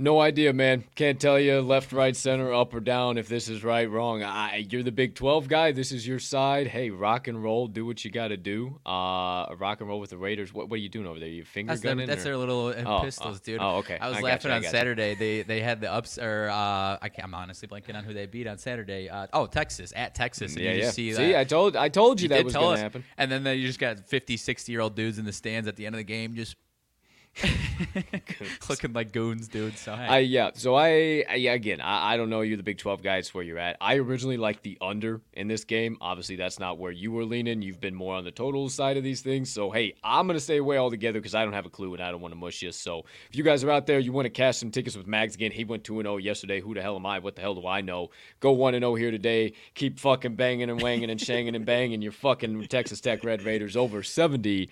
No 0.00 0.18
idea, 0.18 0.54
man. 0.54 0.84
Can't 0.94 1.20
tell 1.20 1.38
you 1.38 1.60
left, 1.60 1.92
right, 1.92 2.16
center, 2.16 2.54
up 2.54 2.72
or 2.72 2.80
down 2.80 3.18
if 3.18 3.28
this 3.28 3.50
is 3.50 3.62
right, 3.62 3.88
wrong. 3.90 4.22
I, 4.22 4.66
you're 4.70 4.82
the 4.82 4.90
Big 4.90 5.14
12 5.14 5.46
guy. 5.46 5.72
This 5.72 5.92
is 5.92 6.06
your 6.06 6.18
side. 6.18 6.68
Hey, 6.68 6.88
rock 6.88 7.28
and 7.28 7.42
roll. 7.42 7.66
Do 7.66 7.84
what 7.84 8.02
you 8.02 8.10
got 8.10 8.28
to 8.28 8.38
do. 8.38 8.80
Uh, 8.86 9.54
rock 9.58 9.80
and 9.80 9.90
roll 9.90 10.00
with 10.00 10.08
the 10.08 10.16
Raiders. 10.16 10.54
What, 10.54 10.70
what 10.70 10.76
are 10.76 10.80
you 10.80 10.88
doing 10.88 11.06
over 11.06 11.20
there? 11.20 11.28
You 11.28 11.44
finger 11.44 11.72
that's 11.72 11.82
gunning? 11.82 12.06
Their, 12.06 12.16
that's 12.16 12.22
or? 12.22 12.30
their 12.30 12.36
little 12.38 12.66
uh, 12.68 12.82
oh, 12.86 13.02
pistols, 13.02 13.40
oh, 13.42 13.44
dude. 13.44 13.60
Oh, 13.60 13.76
okay. 13.76 13.98
I 14.00 14.08
was 14.08 14.16
I 14.16 14.20
laughing 14.22 14.50
you, 14.50 14.56
on 14.56 14.62
Saturday. 14.62 15.14
They 15.16 15.42
they 15.42 15.60
had 15.60 15.82
the 15.82 15.92
ups 15.92 16.16
or 16.16 16.48
uh, 16.48 16.96
I 17.02 17.10
can't, 17.10 17.24
I'm 17.24 17.34
honestly 17.34 17.68
blanking 17.68 17.94
on 17.94 18.04
who 18.04 18.14
they 18.14 18.24
beat 18.24 18.46
on 18.46 18.56
Saturday. 18.56 19.10
Uh, 19.10 19.26
oh, 19.34 19.44
Texas 19.44 19.92
at 19.94 20.14
Texas. 20.14 20.54
And 20.54 20.64
yeah, 20.64 20.72
yeah. 20.72 20.90
see, 20.92 21.12
see. 21.12 21.36
I 21.36 21.44
told 21.44 21.76
I 21.76 21.90
told 21.90 22.22
you, 22.22 22.24
you 22.24 22.28
that 22.30 22.44
was 22.46 22.54
going 22.54 22.76
to 22.76 22.82
happen. 22.82 23.04
And 23.18 23.30
then 23.30 23.44
you 23.58 23.66
just 23.66 23.78
got 23.78 24.08
50, 24.08 24.38
60 24.38 24.72
year 24.72 24.80
old 24.80 24.94
dudes 24.94 25.18
in 25.18 25.26
the 25.26 25.32
stands 25.32 25.68
at 25.68 25.76
the 25.76 25.84
end 25.84 25.94
of 25.94 25.98
the 25.98 26.04
game 26.04 26.36
just 26.36 26.56
looking 28.68 28.92
like 28.92 29.12
goons, 29.12 29.48
dude. 29.48 29.76
So 29.78 29.94
hey. 29.94 30.06
I 30.06 30.18
yeah. 30.18 30.50
So 30.54 30.74
I, 30.74 31.24
I 31.28 31.34
yeah, 31.36 31.52
again, 31.52 31.80
I, 31.80 32.14
I 32.14 32.16
don't 32.16 32.28
know. 32.28 32.40
You're 32.42 32.56
the 32.56 32.62
Big 32.62 32.78
12 32.78 33.02
guy. 33.02 33.16
It's 33.16 33.32
where 33.32 33.44
you're 33.44 33.58
at. 33.58 33.76
I 33.80 33.96
originally 33.96 34.36
liked 34.36 34.62
the 34.62 34.76
under 34.80 35.20
in 35.32 35.48
this 35.48 35.64
game. 35.64 35.96
Obviously, 36.00 36.36
that's 36.36 36.58
not 36.58 36.78
where 36.78 36.92
you 36.92 37.12
were 37.12 37.24
leaning. 37.24 37.62
You've 37.62 37.80
been 37.80 37.94
more 37.94 38.14
on 38.14 38.24
the 38.24 38.30
total 38.30 38.68
side 38.68 38.96
of 38.96 39.04
these 39.04 39.22
things. 39.22 39.50
So 39.50 39.70
hey, 39.70 39.94
I'm 40.04 40.26
gonna 40.26 40.40
stay 40.40 40.58
away 40.58 40.78
altogether 40.78 41.18
because 41.18 41.34
I 41.34 41.44
don't 41.44 41.54
have 41.54 41.66
a 41.66 41.70
clue 41.70 41.94
and 41.94 42.02
I 42.02 42.10
don't 42.10 42.20
want 42.20 42.32
to 42.32 42.38
mush 42.38 42.62
you. 42.62 42.72
So 42.72 43.04
if 43.30 43.36
you 43.36 43.44
guys 43.44 43.64
are 43.64 43.70
out 43.70 43.86
there, 43.86 43.98
you 43.98 44.12
want 44.12 44.26
to 44.26 44.30
cash 44.30 44.58
some 44.58 44.70
tickets 44.70 44.96
with 44.96 45.06
Mags 45.06 45.34
again. 45.34 45.52
He 45.52 45.64
went 45.64 45.84
two 45.84 45.98
and 45.98 46.06
zero 46.06 46.18
yesterday. 46.18 46.60
Who 46.60 46.74
the 46.74 46.82
hell 46.82 46.96
am 46.96 47.06
I? 47.06 47.20
What 47.20 47.36
the 47.36 47.42
hell 47.42 47.54
do 47.54 47.66
I 47.66 47.80
know? 47.80 48.10
Go 48.40 48.52
one 48.52 48.74
and 48.74 48.82
zero 48.82 48.94
here 48.94 49.10
today. 49.10 49.54
Keep 49.74 49.98
fucking 49.98 50.34
banging 50.34 50.68
and 50.68 50.82
wanging 50.82 51.10
and 51.10 51.20
shanging 51.20 51.54
and 51.54 51.64
banging 51.64 52.02
your 52.02 52.12
fucking 52.12 52.66
Texas 52.66 53.00
Tech 53.00 53.24
Red 53.24 53.42
Raiders 53.42 53.76
over 53.76 54.02
70 54.02 54.68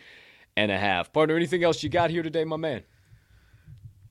and 0.58 0.72
a 0.72 0.78
half. 0.78 1.12
Partner, 1.12 1.36
anything 1.36 1.62
else 1.62 1.84
you 1.84 1.88
got 1.88 2.10
here 2.10 2.22
today, 2.24 2.44
my 2.44 2.56
man? 2.56 2.82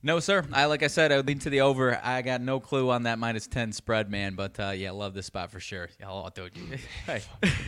No, 0.00 0.20
sir. 0.20 0.44
I 0.52 0.66
like 0.66 0.84
I 0.84 0.86
said, 0.86 1.10
I 1.10 1.16
would 1.16 1.26
lean 1.26 1.40
to 1.40 1.50
the 1.50 1.62
over. 1.62 2.00
I 2.04 2.22
got 2.22 2.40
no 2.40 2.60
clue 2.60 2.88
on 2.90 3.02
that 3.02 3.18
minus 3.18 3.48
ten 3.48 3.72
spread, 3.72 4.08
man. 4.08 4.36
But 4.36 4.58
uh, 4.60 4.70
yeah, 4.70 4.92
love 4.92 5.12
this 5.12 5.26
spot 5.26 5.50
for 5.50 5.58
sure. 5.58 5.88
Oh, 6.06 6.28
dude, 6.32 6.52
hey. 7.06 7.20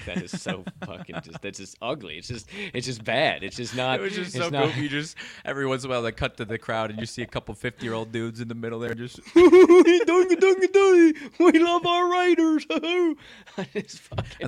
that 0.06 0.22
is 0.22 0.40
so 0.40 0.64
fucking 0.84 1.16
just 1.24 1.42
that's 1.42 1.58
just 1.58 1.76
ugly. 1.82 2.18
It's 2.18 2.28
just 2.28 2.48
it's 2.72 2.86
just 2.86 3.02
bad. 3.02 3.42
It's 3.42 3.56
just 3.56 3.74
not. 3.74 3.98
It 3.98 4.02
was 4.02 4.14
just 4.14 4.32
so 4.32 4.48
not, 4.48 4.66
goofy. 4.66 4.82
You 4.82 4.88
just 4.88 5.16
every 5.44 5.66
once 5.66 5.82
in 5.82 5.90
a 5.90 5.92
while 5.92 6.02
they 6.02 6.12
cut 6.12 6.36
to 6.36 6.44
the 6.44 6.56
crowd 6.56 6.90
and 6.90 7.00
you 7.00 7.06
see 7.06 7.22
a 7.22 7.26
couple 7.26 7.52
fifty 7.54 7.84
year 7.84 7.94
old 7.94 8.12
dudes 8.12 8.40
in 8.40 8.46
the 8.46 8.54
middle 8.54 8.78
there 8.78 8.94
just. 8.94 9.18
we 9.34 10.04
love 11.58 11.84
our 11.84 12.12
Raiders. 12.12 12.64
and 12.70 13.16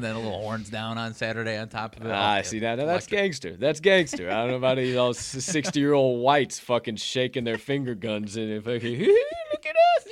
then 0.05 0.15
a 0.15 0.19
little 0.19 0.41
horns 0.41 0.71
down 0.71 0.99
on 0.99 1.15
Saturday 1.15 1.59
on 1.59 1.69
top 1.69 1.97
of 1.97 2.07
it. 2.07 2.13
Ah, 2.13 2.43
see 2.43 2.61
that 2.61 2.79
now, 2.79 2.87
that's 2.87 3.09
gangster. 3.09 3.57
That's 3.57 3.81
gangster. 3.81 4.31
I 4.31 4.35
don't 4.35 4.51
know 4.51 4.57
about 4.57 4.79
any 4.79 4.93
those 4.93 5.19
sixty 5.19 5.81
year 5.81 5.95
old 5.95 6.23
whites 6.23 6.61
fucking 6.61 6.95
shaking 6.97 7.43
their 7.43 7.59
finger 7.73 7.95
guns 7.95 8.37
and 8.37 8.63
fucking 8.63 8.99
look 9.01 9.67
at 9.67 9.75
us. 9.75 10.07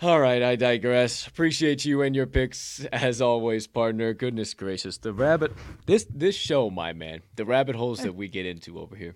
All 0.00 0.18
right, 0.18 0.42
I 0.42 0.56
digress. 0.56 1.26
Appreciate 1.26 1.84
you 1.84 2.00
and 2.00 2.16
your 2.16 2.24
picks 2.24 2.84
as 2.86 3.20
always, 3.20 3.66
partner. 3.66 4.14
Goodness 4.14 4.54
gracious, 4.54 4.96
the 4.96 5.12
rabbit. 5.12 5.52
This 5.84 6.06
this 6.08 6.34
show, 6.36 6.70
my 6.70 6.94
man, 6.94 7.20
the 7.36 7.44
rabbit 7.44 7.76
holes 7.76 7.98
that 8.00 8.14
we 8.14 8.28
get 8.28 8.46
into 8.46 8.78
over 8.78 8.96
here. 8.96 9.14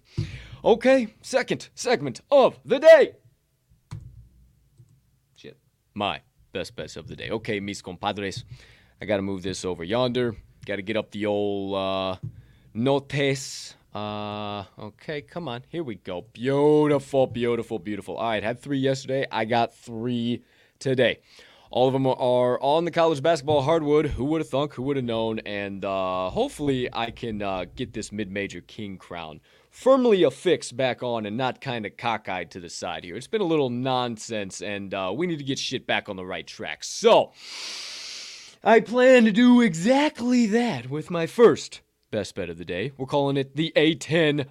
Okay, 0.62 1.14
second 1.22 1.70
segment 1.74 2.20
of 2.30 2.58
the 2.66 2.78
day. 2.78 3.12
Shit, 5.36 5.56
my 5.94 6.20
best 6.52 6.76
bets 6.76 6.96
of 6.96 7.06
the 7.06 7.16
day. 7.16 7.30
Okay, 7.30 7.60
mis 7.60 7.80
compadres, 7.80 8.44
I 9.00 9.06
gotta 9.06 9.22
move 9.22 9.42
this 9.42 9.64
over 9.64 9.84
yonder. 9.84 10.36
Got 10.66 10.76
to 10.76 10.82
get 10.82 10.96
up 10.96 11.10
the 11.12 11.26
old 11.26 11.74
uh, 11.74 12.16
notes. 12.74 13.74
Uh, 13.94 14.64
okay, 14.78 15.20
come 15.20 15.48
on. 15.48 15.64
Here 15.68 15.82
we 15.82 15.96
go. 15.96 16.24
Beautiful, 16.32 17.26
beautiful, 17.26 17.78
beautiful. 17.78 18.16
All 18.16 18.30
right, 18.30 18.42
had 18.42 18.60
three 18.60 18.78
yesterday. 18.78 19.26
I 19.30 19.44
got 19.44 19.74
three 19.74 20.42
today. 20.78 21.20
All 21.70 21.86
of 21.86 21.94
them 21.94 22.06
are 22.06 22.60
on 22.60 22.84
the 22.84 22.90
college 22.90 23.22
basketball 23.22 23.62
hardwood. 23.62 24.06
Who 24.06 24.26
would 24.26 24.42
have 24.42 24.48
thunk? 24.48 24.74
Who 24.74 24.82
would 24.82 24.96
have 24.96 25.04
known? 25.06 25.38
And 25.40 25.84
uh, 25.84 26.28
hopefully, 26.28 26.88
I 26.92 27.10
can 27.10 27.40
uh, 27.40 27.64
get 27.74 27.94
this 27.94 28.12
mid-major 28.12 28.60
king 28.60 28.98
crown 28.98 29.40
firmly 29.70 30.22
affixed 30.22 30.76
back 30.76 31.02
on 31.02 31.24
and 31.24 31.36
not 31.36 31.62
kind 31.62 31.86
of 31.86 31.96
cockeyed 31.96 32.50
to 32.50 32.60
the 32.60 32.68
side 32.68 33.04
here. 33.04 33.16
It's 33.16 33.26
been 33.26 33.40
a 33.40 33.44
little 33.44 33.70
nonsense, 33.70 34.60
and 34.60 34.92
uh, 34.92 35.12
we 35.16 35.26
need 35.26 35.38
to 35.38 35.44
get 35.44 35.58
shit 35.58 35.86
back 35.86 36.10
on 36.10 36.16
the 36.16 36.26
right 36.26 36.46
track. 36.46 36.84
So, 36.84 37.32
I 38.62 38.80
plan 38.80 39.24
to 39.24 39.32
do 39.32 39.62
exactly 39.62 40.44
that 40.46 40.90
with 40.90 41.10
my 41.10 41.26
first 41.26 41.80
best 42.12 42.36
bet 42.36 42.48
of 42.48 42.58
the 42.58 42.64
day. 42.64 42.92
We're 42.96 43.06
calling 43.06 43.36
it 43.36 43.56
the 43.56 43.72
A10 43.74 44.46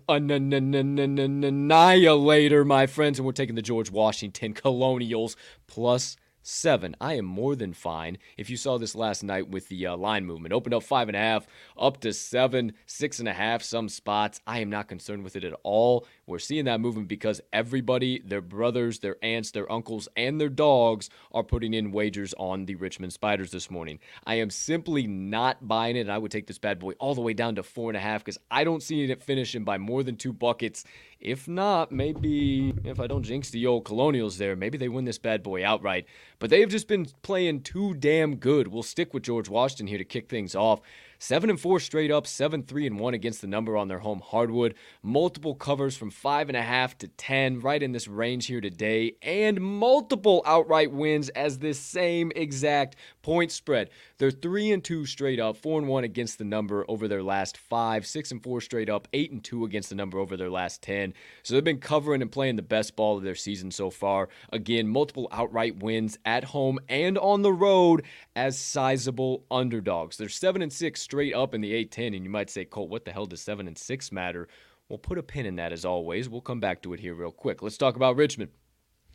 Annihilator, 1.46 2.66
my 2.66 2.88
friends, 2.88 3.20
and 3.20 3.26
we're 3.26 3.32
taking 3.32 3.56
the 3.56 3.62
George 3.62 3.90
Washington 3.90 4.54
Colonials 4.54 5.38
plus 5.68 6.18
seven. 6.42 6.96
I 7.00 7.14
am 7.14 7.26
more 7.26 7.56
than 7.56 7.74
fine. 7.74 8.18
If 8.36 8.50
you 8.50 8.58
saw 8.58 8.78
this 8.78 8.96
last 8.96 9.24
night 9.24 9.50
with 9.50 9.70
the 9.70 9.88
uh, 9.88 9.96
line 9.96 10.26
movement, 10.26 10.54
opened 10.54 10.74
up 10.74 10.84
five 10.84 11.08
and 11.08 11.16
a 11.16 11.20
half, 11.20 11.48
up 11.78 12.02
to 12.02 12.14
seven, 12.14 12.74
six 12.86 13.20
and 13.20 13.28
a 13.28 13.34
half, 13.34 13.62
some 13.62 13.90
spots. 13.90 14.42
I 14.48 14.60
am 14.60 14.70
not 14.70 14.88
concerned 14.88 15.24
with 15.24 15.36
it 15.36 15.44
at 15.44 15.54
all. 15.64 16.08
We're 16.32 16.40
seeing 16.40 16.64
that 16.64 16.80
movement 16.80 17.10
because 17.10 17.42
everybody, 17.52 18.22
their 18.24 18.40
brothers, 18.40 19.00
their 19.00 19.18
aunts, 19.22 19.52
their 19.52 19.70
uncles, 19.70 20.08
and 20.16 20.40
their 20.40 20.48
dogs 20.48 21.10
are 21.34 21.44
putting 21.44 21.74
in 21.74 21.92
wagers 21.92 22.34
on 22.38 22.66
the 22.66 22.76
Richmond 22.76 23.12
Spiders 23.12 23.52
this 23.52 23.70
morning. 23.70 24.00
I 24.26 24.36
am 24.36 24.50
simply 24.50 25.08
not 25.08 25.68
buying 25.68 25.98
it, 25.98 26.02
and 26.02 26.12
I 26.12 26.18
would 26.18 26.32
take 26.32 26.48
this 26.48 26.58
bad 26.58 26.80
boy 26.80 26.94
all 27.00 27.16
the 27.16 27.22
way 27.22 27.34
down 27.34 27.56
to 27.56 27.64
four 27.64 27.90
and 27.90 27.98
a 27.98 28.00
half 28.00 28.24
because 28.24 28.40
I 28.50 28.64
don't 28.64 28.82
see 28.82 29.04
it 29.04 29.22
finishing 29.22 29.66
by 29.66 29.78
more 29.78 30.04
than 30.04 30.16
two 30.16 30.32
buckets. 30.32 30.86
If 31.20 31.50
not, 31.50 31.92
maybe 31.92 32.74
if 32.86 33.02
I 33.02 33.08
don't 33.08 33.24
jinx 33.24 33.50
the 33.50 33.68
old 33.68 33.84
Colonials 33.84 34.38
there, 34.38 34.56
maybe 34.56 34.78
they 34.78 34.88
win 34.88 35.04
this 35.04 35.18
bad 35.18 35.44
boy 35.44 35.66
outright. 35.66 36.06
But 36.40 36.50
they 36.50 36.62
have 36.62 36.70
just 36.70 36.88
been 36.88 37.08
playing 37.24 37.64
too 37.64 37.94
damn 37.94 38.38
good. 38.38 38.70
We'll 38.70 38.84
stick 38.84 39.14
with 39.14 39.24
George 39.24 39.50
Washington 39.50 39.88
here 39.88 39.98
to 39.98 40.06
kick 40.06 40.30
things 40.30 40.56
off. 40.56 40.80
Seven 41.24 41.52
and 41.52 41.60
four 41.60 41.80
straight 41.80 42.10
up, 42.10 42.26
seven 42.26 42.64
three 42.64 42.88
and 42.88 43.00
one 43.00 43.14
against 43.14 43.42
the 43.42 43.48
number 43.48 43.78
on 43.78 43.88
their 43.88 44.00
home 44.00 44.24
hardwood. 44.26 44.74
Multiple 45.04 45.54
covers 45.54 45.96
from 45.96 46.10
five 46.10 46.50
and 46.50 46.58
a 46.58 46.64
half 46.64 46.98
to 46.98 47.08
ten, 47.10 47.60
right 47.60 47.84
in 47.84 47.92
this 47.92 48.08
range 48.08 48.48
here 48.48 48.60
today, 48.60 49.14
and 49.22 49.62
multiple 49.62 50.42
outright 50.48 50.92
wins 50.92 51.30
as 51.30 51.60
this 51.60 51.78
same 51.78 52.32
exact 52.36 52.96
point 53.22 53.52
spread. 53.52 53.92
They're 54.18 54.32
three 54.32 54.72
and 54.72 54.84
two 54.84 55.06
straight 55.06 55.40
up, 55.40 55.58
four 55.58 55.78
and 55.78 55.88
one 55.88 56.06
against 56.06 56.40
the 56.40 56.44
number 56.44 56.86
over 56.88 57.08
their 57.08 57.22
last 57.22 57.56
five, 57.56 58.08
six 58.08 58.32
and 58.32 58.42
four 58.42 58.60
straight 58.60 58.90
up, 58.90 59.08
eight 59.14 59.32
and 59.32 59.44
two 59.44 59.64
against 59.64 59.90
the 59.90 59.96
number 59.96 60.18
over 60.18 60.36
their 60.36 60.50
last 60.50 60.82
ten. 60.82 61.14
So 61.44 61.54
they've 61.54 61.64
been 61.64 61.78
covering 61.78 62.24
and 62.24 62.32
playing 62.32 62.56
the 62.56 62.64
best 62.64 62.96
ball 62.96 63.18
of 63.18 63.24
their 63.24 63.36
season 63.36 63.70
so 63.70 63.92
far. 63.92 64.30
Again, 64.52 64.88
multiple 64.88 65.28
outright 65.32 65.84
wins 65.84 66.18
at 66.26 66.46
home 66.46 66.80
and 66.90 67.20
on 67.20 67.44
the 67.44 67.54
road 67.54 68.06
as 68.36 68.58
sizable 68.58 69.46
underdogs. 69.52 70.18
They're 70.18 70.28
seven 70.28 70.64
and 70.64 70.74
six 70.74 71.11
straight 71.12 71.36
up 71.36 71.54
in 71.54 71.60
the 71.60 71.74
A10, 71.74 72.16
and 72.16 72.24
you 72.24 72.30
might 72.30 72.50
say, 72.50 72.64
Colt, 72.64 72.90
what 72.90 73.04
the 73.04 73.12
hell 73.12 73.26
does 73.26 73.42
seven 73.42 73.68
and 73.68 73.78
six 73.78 74.14
matter? 74.14 74.48
We'll 74.88 74.98
put 74.98 75.18
a 75.18 75.24
pin 75.24 75.46
in 75.46 75.58
that 75.58 75.74
as 75.74 75.84
always. 75.84 76.30
We'll 76.30 76.40
come 76.40 76.62
back 76.62 76.82
to 76.84 76.94
it 76.94 77.02
here 77.02 77.14
real 77.14 77.34
quick. 77.34 77.62
Let's 77.62 77.78
talk 77.78 77.98
about 77.98 78.16
Richmond. 78.16 78.52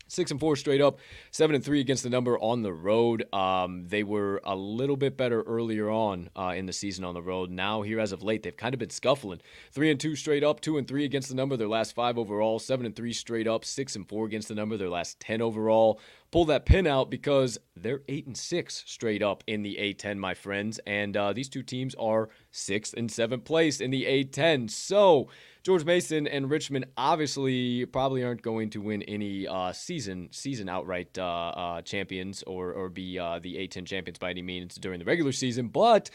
Six 0.07 0.31
and 0.31 0.39
four 0.39 0.57
straight 0.57 0.83
up, 0.83 0.99
seven 1.31 1.57
and 1.57 1.65
three 1.65 1.81
against 1.81 2.03
the 2.03 2.11
number 2.11 2.39
on 2.39 2.63
the 2.63 2.73
road. 2.73 3.25
Um, 3.35 3.89
they 3.89 4.03
were 4.03 4.43
a 4.45 4.55
little 4.55 4.99
bit 4.99 5.17
better 5.17 5.41
earlier 5.43 5.91
on 5.91 6.29
uh, 6.37 6.53
in 6.55 6.67
the 6.67 6.73
season 6.73 7.03
on 7.03 7.15
the 7.15 7.23
road. 7.23 7.51
Now, 7.51 7.81
here 7.81 7.99
as 7.99 8.13
of 8.13 8.23
late, 8.23 8.43
they've 8.43 8.57
kind 8.57 8.75
of 8.75 8.79
been 8.79 8.91
scuffling. 8.91 9.41
Three 9.73 9.91
and 9.91 9.99
two 9.99 10.15
straight 10.15 10.45
up, 10.45 10.61
two 10.61 10.77
and 10.77 10.87
three 10.87 11.07
against 11.07 11.31
the 11.31 11.35
number. 11.35 11.57
Their 11.57 11.67
last 11.67 11.95
five 11.95 12.19
overall. 12.19 12.59
Seven 12.59 12.85
and 12.85 12.95
three 12.95 13.15
straight 13.15 13.49
up, 13.49 13.65
six 13.65 13.97
and 13.97 14.07
four 14.07 14.27
against 14.27 14.49
the 14.49 14.55
number. 14.55 14.77
Their 14.77 14.91
last 14.91 15.19
ten 15.19 15.41
overall. 15.41 15.99
Pull 16.37 16.44
that 16.44 16.66
pin 16.66 16.87
out 16.87 17.09
because 17.09 17.57
they're 17.75 18.03
eight 18.09 18.27
and 18.27 18.37
six 18.37 18.85
straight 18.85 19.22
up 19.22 19.42
in 19.46 19.62
the 19.62 19.77
A10, 19.81 20.18
my 20.18 20.35
friends. 20.35 20.79
And 20.87 21.16
uh, 21.16 21.33
these 21.33 21.49
two 21.49 21.62
teams 21.62 21.94
are 21.94 22.29
sixth 22.51 22.92
and 22.94 23.11
seventh 23.11 23.44
place 23.44 23.81
in 23.81 23.90
the 23.90 24.05
A10. 24.05 24.70
So 24.70 25.31
George 25.62 25.87
Mason 25.87 26.27
and 26.27 26.51
Richmond 26.51 26.88
obviously 26.94 27.87
probably 27.87 28.22
aren't 28.22 28.42
going 28.42 28.68
to 28.68 28.83
win 28.83 29.03
any 29.05 29.49
uh, 29.49 29.72
season 29.72 30.29
season 30.31 30.68
outright 30.68 31.16
uh, 31.16 31.25
uh, 31.25 31.81
champions 31.81 32.42
or 32.42 32.70
or 32.70 32.90
be 32.90 33.18
uh, 33.18 33.38
the 33.38 33.55
A10 33.55 33.87
champions 33.87 34.18
by 34.18 34.29
any 34.29 34.42
means 34.42 34.75
during 34.75 34.99
the 34.99 35.07
regular 35.07 35.33
season, 35.33 35.68
but. 35.68 36.11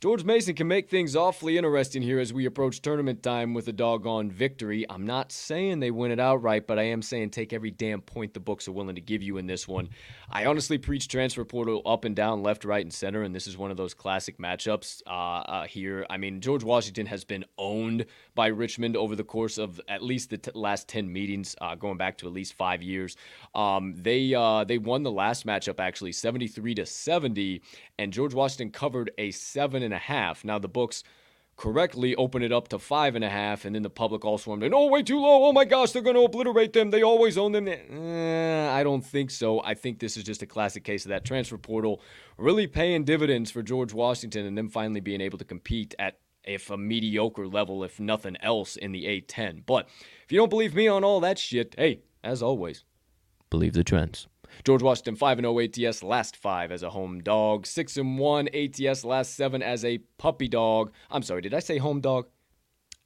George 0.00 0.24
Mason 0.24 0.54
can 0.54 0.66
make 0.66 0.88
things 0.88 1.14
awfully 1.14 1.58
interesting 1.58 2.00
here 2.00 2.18
as 2.18 2.32
we 2.32 2.46
approach 2.46 2.80
tournament 2.80 3.22
time 3.22 3.52
with 3.52 3.68
a 3.68 3.72
doggone 3.72 4.30
victory. 4.30 4.86
I'm 4.88 5.04
not 5.04 5.30
saying 5.30 5.80
they 5.80 5.90
win 5.90 6.10
it 6.10 6.18
outright, 6.18 6.66
but 6.66 6.78
I 6.78 6.84
am 6.84 7.02
saying 7.02 7.28
take 7.28 7.52
every 7.52 7.70
damn 7.70 8.00
point 8.00 8.32
the 8.32 8.40
books 8.40 8.66
are 8.66 8.72
willing 8.72 8.94
to 8.94 9.02
give 9.02 9.22
you 9.22 9.36
in 9.36 9.46
this 9.46 9.68
one. 9.68 9.90
I 10.30 10.46
honestly 10.46 10.78
preach 10.78 11.08
transfer 11.08 11.44
portal 11.44 11.82
up 11.84 12.06
and 12.06 12.16
down, 12.16 12.42
left, 12.42 12.64
right, 12.64 12.82
and 12.82 12.90
center, 12.90 13.24
and 13.24 13.34
this 13.34 13.46
is 13.46 13.58
one 13.58 13.70
of 13.70 13.76
those 13.76 13.92
classic 13.92 14.38
matchups 14.38 15.02
uh, 15.06 15.10
uh, 15.10 15.66
here. 15.66 16.06
I 16.08 16.16
mean, 16.16 16.40
George 16.40 16.64
Washington 16.64 17.04
has 17.04 17.22
been 17.22 17.44
owned 17.58 18.06
by 18.34 18.46
Richmond 18.46 18.96
over 18.96 19.14
the 19.14 19.24
course 19.24 19.58
of 19.58 19.82
at 19.86 20.02
least 20.02 20.30
the 20.30 20.38
t- 20.38 20.50
last 20.54 20.88
10 20.88 21.12
meetings, 21.12 21.54
uh, 21.60 21.74
going 21.74 21.98
back 21.98 22.16
to 22.18 22.26
at 22.26 22.32
least 22.32 22.54
five 22.54 22.82
years. 22.82 23.18
Um, 23.54 23.94
they 23.98 24.32
uh, 24.32 24.64
they 24.64 24.78
won 24.78 25.02
the 25.02 25.12
last 25.12 25.44
matchup 25.44 25.78
actually 25.78 26.12
73 26.12 26.76
to 26.76 26.86
70, 26.86 27.60
and 27.98 28.14
George 28.14 28.32
Washington 28.32 28.70
covered 28.70 29.10
a 29.18 29.30
seven 29.32 29.89
a 29.92 29.98
half. 29.98 30.44
Now 30.44 30.58
the 30.58 30.68
books 30.68 31.04
correctly 31.60 32.16
open 32.16 32.42
it 32.42 32.52
up 32.52 32.68
to 32.68 32.78
five 32.78 33.14
and 33.14 33.22
a 33.22 33.28
half, 33.28 33.66
and 33.66 33.74
then 33.74 33.82
the 33.82 33.90
public 33.90 34.24
all 34.24 34.38
swarmed 34.38 34.62
in. 34.62 34.72
Oh, 34.72 34.86
way 34.86 35.02
too 35.02 35.20
low! 35.20 35.44
Oh 35.44 35.52
my 35.52 35.66
gosh, 35.66 35.92
they're 35.92 36.00
going 36.00 36.16
to 36.16 36.22
obliterate 36.22 36.72
them. 36.72 36.90
They 36.90 37.02
always 37.02 37.36
own 37.36 37.52
them. 37.52 37.68
Eh, 37.68 38.70
I 38.70 38.82
don't 38.82 39.04
think 39.04 39.30
so. 39.30 39.62
I 39.62 39.74
think 39.74 39.98
this 39.98 40.16
is 40.16 40.24
just 40.24 40.40
a 40.40 40.46
classic 40.46 40.84
case 40.84 41.04
of 41.04 41.10
that 41.10 41.26
transfer 41.26 41.58
portal 41.58 42.00
really 42.38 42.66
paying 42.66 43.04
dividends 43.04 43.50
for 43.50 43.62
George 43.62 43.92
Washington, 43.92 44.46
and 44.46 44.56
them 44.56 44.70
finally 44.70 45.00
being 45.00 45.20
able 45.20 45.36
to 45.36 45.44
compete 45.44 45.94
at 45.98 46.18
if 46.44 46.70
a 46.70 46.78
mediocre 46.78 47.46
level, 47.46 47.84
if 47.84 48.00
nothing 48.00 48.36
else, 48.40 48.76
in 48.76 48.92
the 48.92 49.04
A10. 49.04 49.64
But 49.66 49.86
if 50.24 50.32
you 50.32 50.38
don't 50.38 50.48
believe 50.48 50.74
me 50.74 50.88
on 50.88 51.04
all 51.04 51.20
that 51.20 51.38
shit, 51.38 51.74
hey, 51.76 52.00
as 52.24 52.42
always, 52.42 52.84
believe 53.50 53.74
the 53.74 53.84
trends. 53.84 54.26
George 54.64 54.82
Washington 54.82 55.16
5 55.16 55.40
0 55.40 55.58
ATS 55.60 56.02
last 56.02 56.36
5 56.36 56.72
as 56.72 56.82
a 56.82 56.90
home 56.90 57.20
dog, 57.22 57.66
6 57.66 57.96
and 57.96 58.18
1 58.18 58.48
ATS 58.54 59.04
last 59.04 59.34
7 59.34 59.62
as 59.62 59.84
a 59.84 59.98
puppy 60.18 60.48
dog. 60.48 60.92
I'm 61.10 61.22
sorry, 61.22 61.42
did 61.42 61.54
I 61.54 61.60
say 61.60 61.78
home 61.78 62.00
dog? 62.00 62.26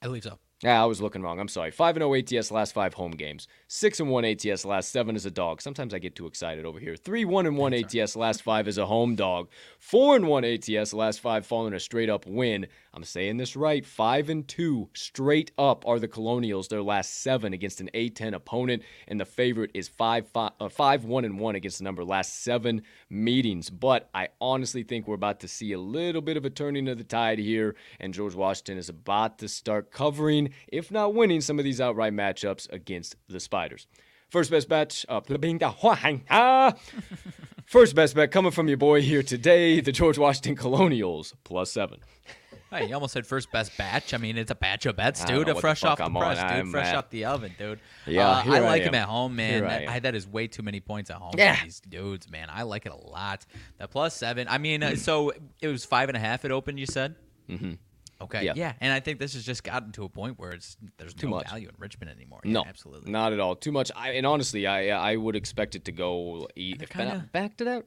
I 0.02 0.06
believe 0.06 0.24
so. 0.24 0.38
Yeah, 0.64 0.82
I 0.82 0.86
was 0.86 1.02
looking 1.02 1.20
wrong. 1.20 1.38
I'm 1.38 1.48
sorry. 1.48 1.70
5 1.70 1.96
0 1.96 2.14
ATS 2.14 2.50
last 2.50 2.72
5 2.72 2.94
home 2.94 3.10
games. 3.10 3.48
6 3.68 4.00
and 4.00 4.08
1 4.08 4.24
ATS 4.24 4.64
last 4.64 4.92
7 4.92 5.14
as 5.14 5.26
a 5.26 5.30
dog. 5.30 5.60
Sometimes 5.60 5.92
I 5.92 5.98
get 5.98 6.14
too 6.14 6.26
excited 6.26 6.64
over 6.64 6.78
here. 6.80 6.96
3 6.96 7.26
1 7.26 7.44
and 7.44 7.58
1 7.58 7.74
ATS 7.74 8.16
last 8.16 8.40
5 8.40 8.66
as 8.68 8.78
a 8.78 8.86
home 8.86 9.14
dog. 9.14 9.50
4 9.80 10.16
and 10.16 10.26
1 10.26 10.44
ATS 10.46 10.94
last 10.94 11.20
5 11.20 11.44
following 11.44 11.74
a 11.74 11.80
straight 11.80 12.08
up 12.08 12.24
win. 12.26 12.66
I'm 12.94 13.04
saying 13.04 13.36
this 13.36 13.56
right. 13.56 13.84
5 13.84 14.30
and 14.30 14.48
2 14.48 14.88
straight 14.94 15.52
up 15.58 15.86
are 15.86 15.98
the 15.98 16.08
Colonials, 16.08 16.68
their 16.68 16.80
last 16.80 17.22
7 17.22 17.52
against 17.52 17.82
an 17.82 17.90
A10 17.92 18.32
opponent. 18.32 18.84
And 19.06 19.20
the 19.20 19.26
favorite 19.26 19.72
is 19.74 19.88
5 19.88 20.28
5, 20.28 20.52
uh, 20.60 20.68
5 20.70 21.04
1 21.04 21.24
and 21.26 21.38
1 21.38 21.56
against 21.56 21.76
the 21.76 21.84
number 21.84 22.06
last 22.06 22.42
7 22.42 22.80
meetings. 23.10 23.68
But 23.68 24.08
I 24.14 24.28
honestly 24.40 24.82
think 24.82 25.06
we're 25.06 25.14
about 25.14 25.40
to 25.40 25.48
see 25.48 25.72
a 25.72 25.78
little 25.78 26.22
bit 26.22 26.38
of 26.38 26.46
a 26.46 26.50
turning 26.50 26.88
of 26.88 26.96
the 26.96 27.04
tide 27.04 27.38
here. 27.38 27.74
And 28.00 28.14
George 28.14 28.34
Washington 28.34 28.78
is 28.78 28.88
about 28.88 29.38
to 29.40 29.48
start 29.48 29.90
covering, 29.90 30.53
if 30.68 30.90
not 30.90 31.14
winning, 31.14 31.40
some 31.40 31.58
of 31.58 31.64
these 31.64 31.80
outright 31.80 32.12
matchups 32.12 32.70
against 32.72 33.16
the 33.28 33.40
Spiders. 33.40 33.86
First 34.30 34.50
best 34.50 34.68
bet, 34.68 35.04
uh, 35.08 35.20
first 37.66 37.94
best 37.94 38.14
bet 38.14 38.30
coming 38.30 38.50
from 38.52 38.68
your 38.68 38.76
boy 38.76 39.00
here 39.02 39.22
today, 39.22 39.80
the 39.80 39.92
George 39.92 40.18
Washington 40.18 40.56
Colonials 40.56 41.34
plus 41.44 41.70
seven. 41.72 42.00
Hey, 42.70 42.88
you 42.88 42.94
almost 42.94 43.12
said 43.12 43.24
first 43.24 43.52
best 43.52 43.76
batch. 43.78 44.12
I 44.14 44.16
mean, 44.16 44.36
it's 44.36 44.50
a 44.50 44.54
batch 44.56 44.84
of 44.86 44.96
bets, 44.96 45.24
dude. 45.24 45.48
A 45.48 45.54
the 45.54 45.60
fresh 45.60 45.84
off 45.84 45.98
the 45.98 46.04
I'm 46.06 46.16
on. 46.16 46.22
press, 46.24 46.38
dude. 46.38 46.50
I'm 46.50 46.70
fresh 46.72 46.88
at- 46.88 46.96
off 46.96 47.10
the 47.10 47.26
oven, 47.26 47.54
dude. 47.56 47.78
Yeah, 48.04 48.28
Uh, 48.28 48.42
I 48.46 48.56
I 48.56 48.58
like 48.60 48.82
him 48.82 48.94
at 48.96 49.06
home, 49.06 49.36
man. 49.36 49.64
I 49.64 49.68
That. 49.68 49.88
I, 49.88 49.98
that 50.00 50.14
is 50.16 50.26
way 50.26 50.48
too 50.48 50.64
many 50.64 50.80
points 50.80 51.08
at 51.10 51.18
home 51.18 51.34
Yeah. 51.36 51.62
these 51.62 51.78
dudes, 51.80 52.28
man. 52.28 52.48
I 52.50 52.62
like 52.64 52.84
it 52.86 52.90
a 52.92 52.96
lot. 52.96 53.46
That 53.78 53.90
plus 53.92 54.16
seven. 54.16 54.48
I 54.48 54.58
mean, 54.58 54.82
uh, 54.82 54.96
so 54.96 55.32
it 55.62 55.68
was 55.68 55.84
five 55.84 56.08
and 56.08 56.16
a 56.16 56.20
half. 56.20 56.44
It 56.44 56.50
opened. 56.50 56.80
You 56.80 56.86
said. 56.86 57.14
Mm-hmm. 57.48 57.72
Okay. 58.24 58.44
Yeah. 58.44 58.52
Yeah. 58.56 58.72
and 58.80 58.92
I 58.92 59.00
think 59.00 59.18
this 59.18 59.34
has 59.34 59.44
just 59.44 59.62
gotten 59.64 59.92
to 59.92 60.04
a 60.04 60.08
point 60.08 60.38
where 60.38 60.50
it's 60.52 60.76
there's 60.98 61.14
Too 61.14 61.28
no 61.28 61.36
much. 61.36 61.48
value 61.48 61.68
in 61.68 61.74
Richmond 61.78 62.10
anymore. 62.10 62.40
Yeah, 62.44 62.52
No, 62.52 62.64
absolutely. 62.66 63.10
not 63.12 63.32
at 63.32 63.40
all. 63.40 63.54
Too 63.56 63.72
much. 63.72 63.90
I, 63.96 64.10
and 64.12 64.26
honestly, 64.26 64.66
I 64.66 64.88
I 65.12 65.16
would 65.16 65.36
expect 65.36 65.74
it 65.74 65.84
to 65.86 65.92
go 65.92 66.48
They're 66.56 66.64
if 66.80 66.80
not 66.80 66.88
kinda- 67.08 67.28
back 67.32 67.56
to 67.58 67.64
that. 67.64 67.84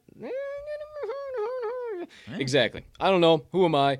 Exactly. 2.37 2.85
I 2.99 3.09
don't 3.09 3.21
know. 3.21 3.45
Who 3.51 3.65
am 3.65 3.75
I? 3.75 3.97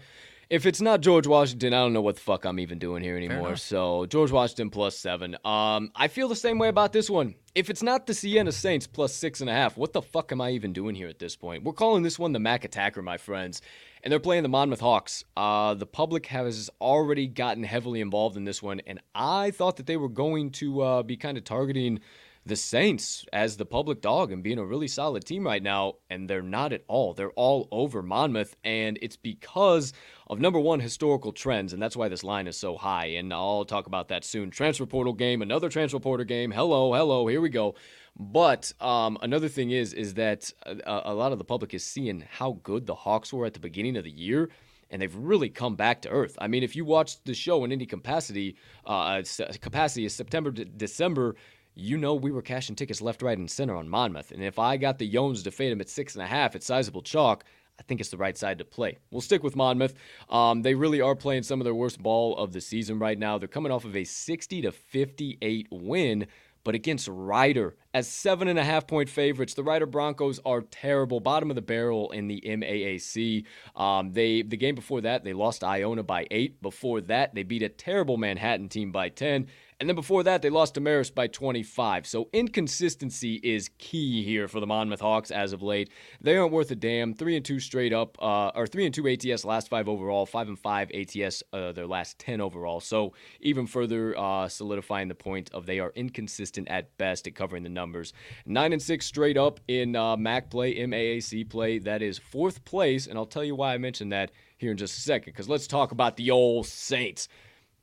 If 0.50 0.66
it's 0.66 0.80
not 0.80 1.02
George 1.02 1.28
Washington, 1.28 1.74
I 1.74 1.78
don't 1.80 1.92
know 1.92 2.02
what 2.02 2.16
the 2.16 2.22
fuck 2.22 2.46
I'm 2.46 2.60
even 2.60 2.80
doing 2.80 3.04
here 3.04 3.18
anymore. 3.18 3.58
So 3.58 4.06
George 4.06 4.32
Washington 4.32 4.70
plus 4.70 4.98
seven. 4.98 5.36
Um, 5.44 5.92
I 5.96 6.08
feel 6.08 6.30
the 6.30 6.36
same 6.38 6.58
way 6.58 6.70
about 6.70 6.94
this 6.94 7.10
one. 7.10 7.36
If 7.58 7.72
it's 7.72 7.82
not 7.82 8.06
the 8.06 8.14
Siena 8.14 8.52
Saints 8.52 8.86
plus 8.86 9.16
six 9.16 9.42
and 9.42 9.50
a 9.50 9.54
half, 9.54 9.78
what 9.78 9.92
the 9.92 10.04
fuck 10.04 10.32
am 10.32 10.42
I 10.42 10.52
even 10.52 10.74
doing 10.74 10.94
here 10.94 11.08
at 11.08 11.18
this 11.18 11.36
point? 11.36 11.64
We're 11.64 11.74
calling 11.74 12.04
this 12.04 12.20
one 12.20 12.32
the 12.32 12.40
Mac 12.40 12.64
Attacker, 12.64 13.02
my 13.02 13.18
friends, 13.18 13.64
and 14.04 14.12
they're 14.12 14.20
playing 14.20 14.44
the 14.44 14.50
Monmouth 14.50 14.80
Hawks. 14.80 15.24
Uh, 15.36 15.74
the 15.74 15.88
public 15.88 16.28
has 16.28 16.70
already 16.80 17.26
gotten 17.26 17.64
heavily 17.64 18.00
involved 18.00 18.38
in 18.38 18.44
this 18.44 18.62
one, 18.62 18.80
and 18.86 19.00
I 19.16 19.50
thought 19.50 19.78
that 19.78 19.88
they 19.88 19.98
were 19.98 20.08
going 20.08 20.52
to 20.52 20.82
uh, 20.82 21.02
be 21.02 21.18
kind 21.18 21.36
of 21.36 21.46
targeting 21.46 22.00
the 22.48 22.56
Saints 22.56 23.26
as 23.34 23.58
the 23.58 23.66
public 23.66 24.02
dog 24.02 24.32
and 24.32 24.42
being 24.42 24.58
a 24.58 24.66
really 24.66 24.88
solid 24.88 25.26
team 25.26 25.46
right 25.46 25.62
now, 25.62 25.96
and 26.10 26.30
they're 26.30 26.42
not 26.42 26.74
at 26.74 26.84
all. 26.88 27.14
They're 27.14 27.32
all 27.32 27.68
over 27.72 28.02
Monmouth, 28.02 28.56
and 28.64 28.98
it's 29.02 29.18
because 29.18 29.94
of 30.28 30.40
number 30.40 30.60
one, 30.60 30.80
historical 30.80 31.32
trends, 31.32 31.74
and 31.74 31.82
that's 31.82 31.98
why 31.98 32.08
this 32.08 32.24
line 32.24 32.48
is 32.48 32.58
so 32.58 32.78
high. 32.78 33.08
And 33.08 33.34
I'll 33.34 33.66
talk 33.66 33.88
about 33.88 34.08
that 34.10 34.24
soon. 34.24 34.50
Transfer 34.50 34.86
portal 34.86 35.14
game, 35.14 35.42
another 35.42 35.70
transfer 35.70 36.00
portal 36.00 36.26
game. 36.26 36.52
Hello, 36.52 36.94
hello, 36.94 37.28
here 37.28 37.42
we 37.42 37.50
go. 37.50 37.76
But 38.18 38.74
um, 38.80 39.18
another 39.22 39.50
thing 39.50 39.72
is, 39.72 39.94
is 39.94 40.16
that 40.16 40.52
a, 40.66 41.02
a 41.06 41.14
lot 41.14 41.34
of 41.34 41.38
the 41.38 41.44
public 41.44 41.74
is 41.74 41.84
seeing 41.84 42.24
how 42.30 42.60
good 42.64 42.88
the 42.88 42.96
Hawks 42.96 43.32
were 43.32 43.46
at 43.46 43.54
the 43.54 43.60
beginning 43.60 43.98
of 43.98 44.04
the 44.04 44.12
year 44.12 44.50
and 44.90 45.02
they've 45.02 45.16
really 45.16 45.50
come 45.50 45.76
back 45.76 46.02
to 46.04 46.10
earth. 46.10 46.38
I 46.40 46.48
mean, 46.48 46.64
if 46.64 46.76
you 46.76 46.86
watched 46.86 47.26
the 47.26 47.34
show 47.34 47.64
in 47.64 47.72
any 47.72 47.86
capacity, 47.86 48.56
uh, 48.86 49.22
capacity 49.62 50.06
is 50.06 50.16
September 50.16 50.52
to 50.52 50.66
December, 50.66 51.36
you 51.80 51.98
know 51.98 52.16
we 52.16 52.32
were 52.32 52.42
cashing 52.42 52.76
tickets 52.76 53.02
left, 53.02 53.22
right, 53.22 53.38
and 53.38 53.50
center 53.50 53.76
on 53.76 53.90
Monmouth. 53.90 54.32
And 54.32 54.44
if 54.44 54.60
I 54.60 54.78
got 54.78 54.98
the 54.98 55.12
Yones 55.12 55.44
to 55.44 55.52
fade 55.52 55.72
him 55.72 55.82
at 55.82 55.90
six 55.90 56.16
and 56.16 56.24
a 56.24 56.28
half 56.28 56.56
at 56.56 56.64
sizable 56.64 57.02
chalk, 57.02 57.44
I 57.80 57.84
think 57.84 58.00
it's 58.00 58.10
the 58.10 58.18
right 58.18 58.38
side 58.38 58.58
to 58.58 58.66
play. 58.66 58.98
We'll 59.12 59.22
stick 59.22 59.44
with 59.44 59.56
Monmouth. 59.56 59.94
Um, 60.30 60.62
they 60.62 60.74
really 60.74 61.02
are 61.02 61.16
playing 61.16 61.44
some 61.44 61.62
of 61.62 61.66
their 61.66 61.76
worst 61.76 62.02
ball 62.02 62.36
of 62.38 62.52
the 62.52 62.62
season 62.62 63.00
right 63.00 63.18
now. 63.18 63.38
They're 63.38 63.48
coming 63.48 63.72
off 63.72 63.86
of 63.86 63.96
a 63.96 64.04
60 64.04 64.62
to 64.64 64.72
58 64.72 65.68
win, 65.72 66.28
but 66.64 66.74
against 66.74 67.08
Rider 67.08 67.76
as 67.94 68.08
seven 68.08 68.48
and 68.48 68.58
a 68.58 68.64
half 68.64 68.88
point 68.88 69.10
favorites. 69.10 69.54
The 69.54 69.64
Rider 69.64 69.86
Broncos 69.86 70.40
are 70.46 70.62
terrible, 70.62 71.20
bottom 71.20 71.50
of 71.50 71.56
the 71.56 71.62
barrel 71.62 72.12
in 72.12 72.28
the 72.28 72.42
MAAC. 72.46 73.46
Um, 73.76 74.12
they 74.12 74.42
the 74.42 74.58
game 74.58 74.76
before 74.76 75.02
that 75.02 75.24
they 75.24 75.34
lost 75.34 75.64
Iona 75.64 76.04
by 76.04 76.28
eight. 76.32 76.62
Before 76.62 77.00
that 77.02 77.36
they 77.36 77.44
beat 77.44 77.64
a 77.64 77.70
terrible 77.70 78.18
Manhattan 78.18 78.70
team 78.70 78.92
by 78.92 79.10
ten. 79.10 79.48
And 79.80 79.88
then 79.88 79.96
before 79.96 80.24
that, 80.24 80.42
they 80.42 80.50
lost 80.50 80.74
to 80.74 80.82
Marist 80.82 81.14
by 81.14 81.28
25. 81.28 82.08
So 82.08 82.30
inconsistency 82.34 83.36
is 83.44 83.70
key 83.78 84.24
here 84.24 84.48
for 84.48 84.60
the 84.60 84.66
Monmouth 84.66 85.02
Hawks 85.02 85.30
as 85.30 85.54
of 85.54 85.62
late. 85.62 85.92
They 86.20 86.36
aren't 86.36 86.52
worth 86.52 86.72
a 86.72 86.76
damn. 86.76 87.14
Three 87.14 87.36
and 87.36 87.46
two 87.46 87.60
straight 87.60 87.94
up, 87.94 88.18
uh, 88.20 88.52
or 88.56 88.66
three 88.66 88.86
and 88.86 88.94
two 88.94 89.08
ATS 89.08 89.46
last 89.46 89.70
five 89.70 89.88
overall, 89.88 90.26
five 90.26 90.48
and 90.48 90.58
five 90.58 90.90
ATS 90.92 91.44
uh, 91.54 91.74
their 91.74 91.86
last 91.86 92.18
10 92.18 92.42
overall. 92.42 92.80
So 92.80 93.14
even 93.40 93.68
further 93.68 94.18
uh, 94.18 94.48
solidifying 94.48 95.10
the 95.10 95.16
point 95.16 95.52
of 95.54 95.68
they 95.68 95.80
are 95.80 95.92
inconsistent 95.96 96.68
at 96.70 96.98
best 96.98 97.28
at 97.28 97.36
covering 97.36 97.62
the 97.62 97.70
numbers. 97.70 98.14
Nine 98.48 98.74
and 98.74 98.82
six 98.82 99.06
straight 99.06 99.38
up 99.38 99.60
in 99.68 99.96
uh, 99.96 100.18
MAC 100.18 100.50
play, 100.50 100.76
MAAC 100.76 101.48
play. 101.52 101.78
That 101.78 102.02
is 102.02 102.18
fourth 102.18 102.66
place, 102.66 103.06
and 103.06 103.16
I'll 103.16 103.28
tell 103.28 103.44
you 103.44 103.54
why 103.54 103.76
I 103.76 103.78
mentioned 103.78 104.12
that 104.12 104.32
here 104.58 104.72
in 104.72 104.78
just 104.78 104.98
a 104.98 105.02
second. 105.02 105.34
Because 105.34 105.48
let's 105.48 105.68
talk 105.68 105.92
about 105.92 106.18
the 106.18 106.32
old 106.32 106.66
Saints. 106.66 107.28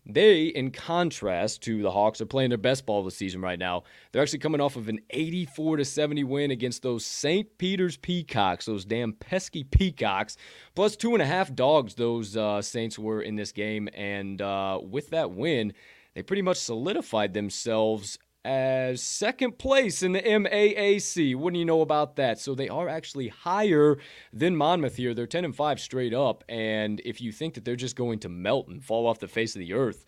They, 0.06 0.44
in 0.46 0.70
contrast 0.70 1.62
to 1.62 1.80
the 1.80 1.90
Hawks, 1.90 2.20
are 2.20 2.26
playing 2.26 2.50
their 2.50 2.58
best 2.58 2.84
ball 2.84 2.98
of 2.98 3.06
the 3.06 3.10
season 3.10 3.40
right 3.40 3.58
now. 3.58 3.84
They're 4.12 4.20
actually 4.20 4.40
coming 4.40 4.60
off 4.60 4.76
of 4.76 4.88
an 4.88 5.00
84 5.10 5.78
to 5.78 5.84
70 5.84 6.24
win 6.24 6.50
against 6.50 6.82
those 6.82 7.06
St. 7.06 7.56
Peter's 7.56 7.96
Peacocks, 7.96 8.66
those 8.66 8.84
damn 8.84 9.14
pesky 9.14 9.64
Peacocks. 9.64 10.36
Plus 10.74 10.94
two 10.94 11.14
and 11.14 11.22
a 11.22 11.26
half 11.26 11.54
dogs 11.54 11.94
those 11.94 12.36
uh, 12.36 12.60
Saints 12.60 12.98
were 12.98 13.22
in 13.22 13.36
this 13.36 13.52
game, 13.52 13.88
and 13.94 14.42
uh, 14.42 14.78
with 14.82 15.08
that 15.10 15.30
win, 15.30 15.72
they 16.14 16.22
pretty 16.22 16.42
much 16.42 16.58
solidified 16.58 17.32
themselves 17.32 18.18
as 18.44 19.02
second 19.02 19.58
place 19.58 20.02
in 20.02 20.12
the 20.12 20.22
MAAC. 20.22 21.34
What 21.34 21.52
do 21.52 21.58
you 21.58 21.64
know 21.64 21.80
about 21.80 22.16
that? 22.16 22.38
So 22.38 22.54
they 22.54 22.68
are 22.68 22.88
actually 22.88 23.28
higher 23.28 23.98
than 24.32 24.56
Monmouth 24.56 24.96
here. 24.96 25.14
They're 25.14 25.26
10 25.26 25.46
and 25.46 25.56
5 25.56 25.80
straight 25.80 26.12
up. 26.12 26.44
And 26.48 27.00
if 27.04 27.20
you 27.20 27.32
think 27.32 27.54
that 27.54 27.64
they're 27.64 27.76
just 27.76 27.96
going 27.96 28.18
to 28.20 28.28
melt 28.28 28.68
and 28.68 28.84
fall 28.84 29.06
off 29.06 29.18
the 29.18 29.28
face 29.28 29.54
of 29.54 29.60
the 29.60 29.72
earth, 29.72 30.04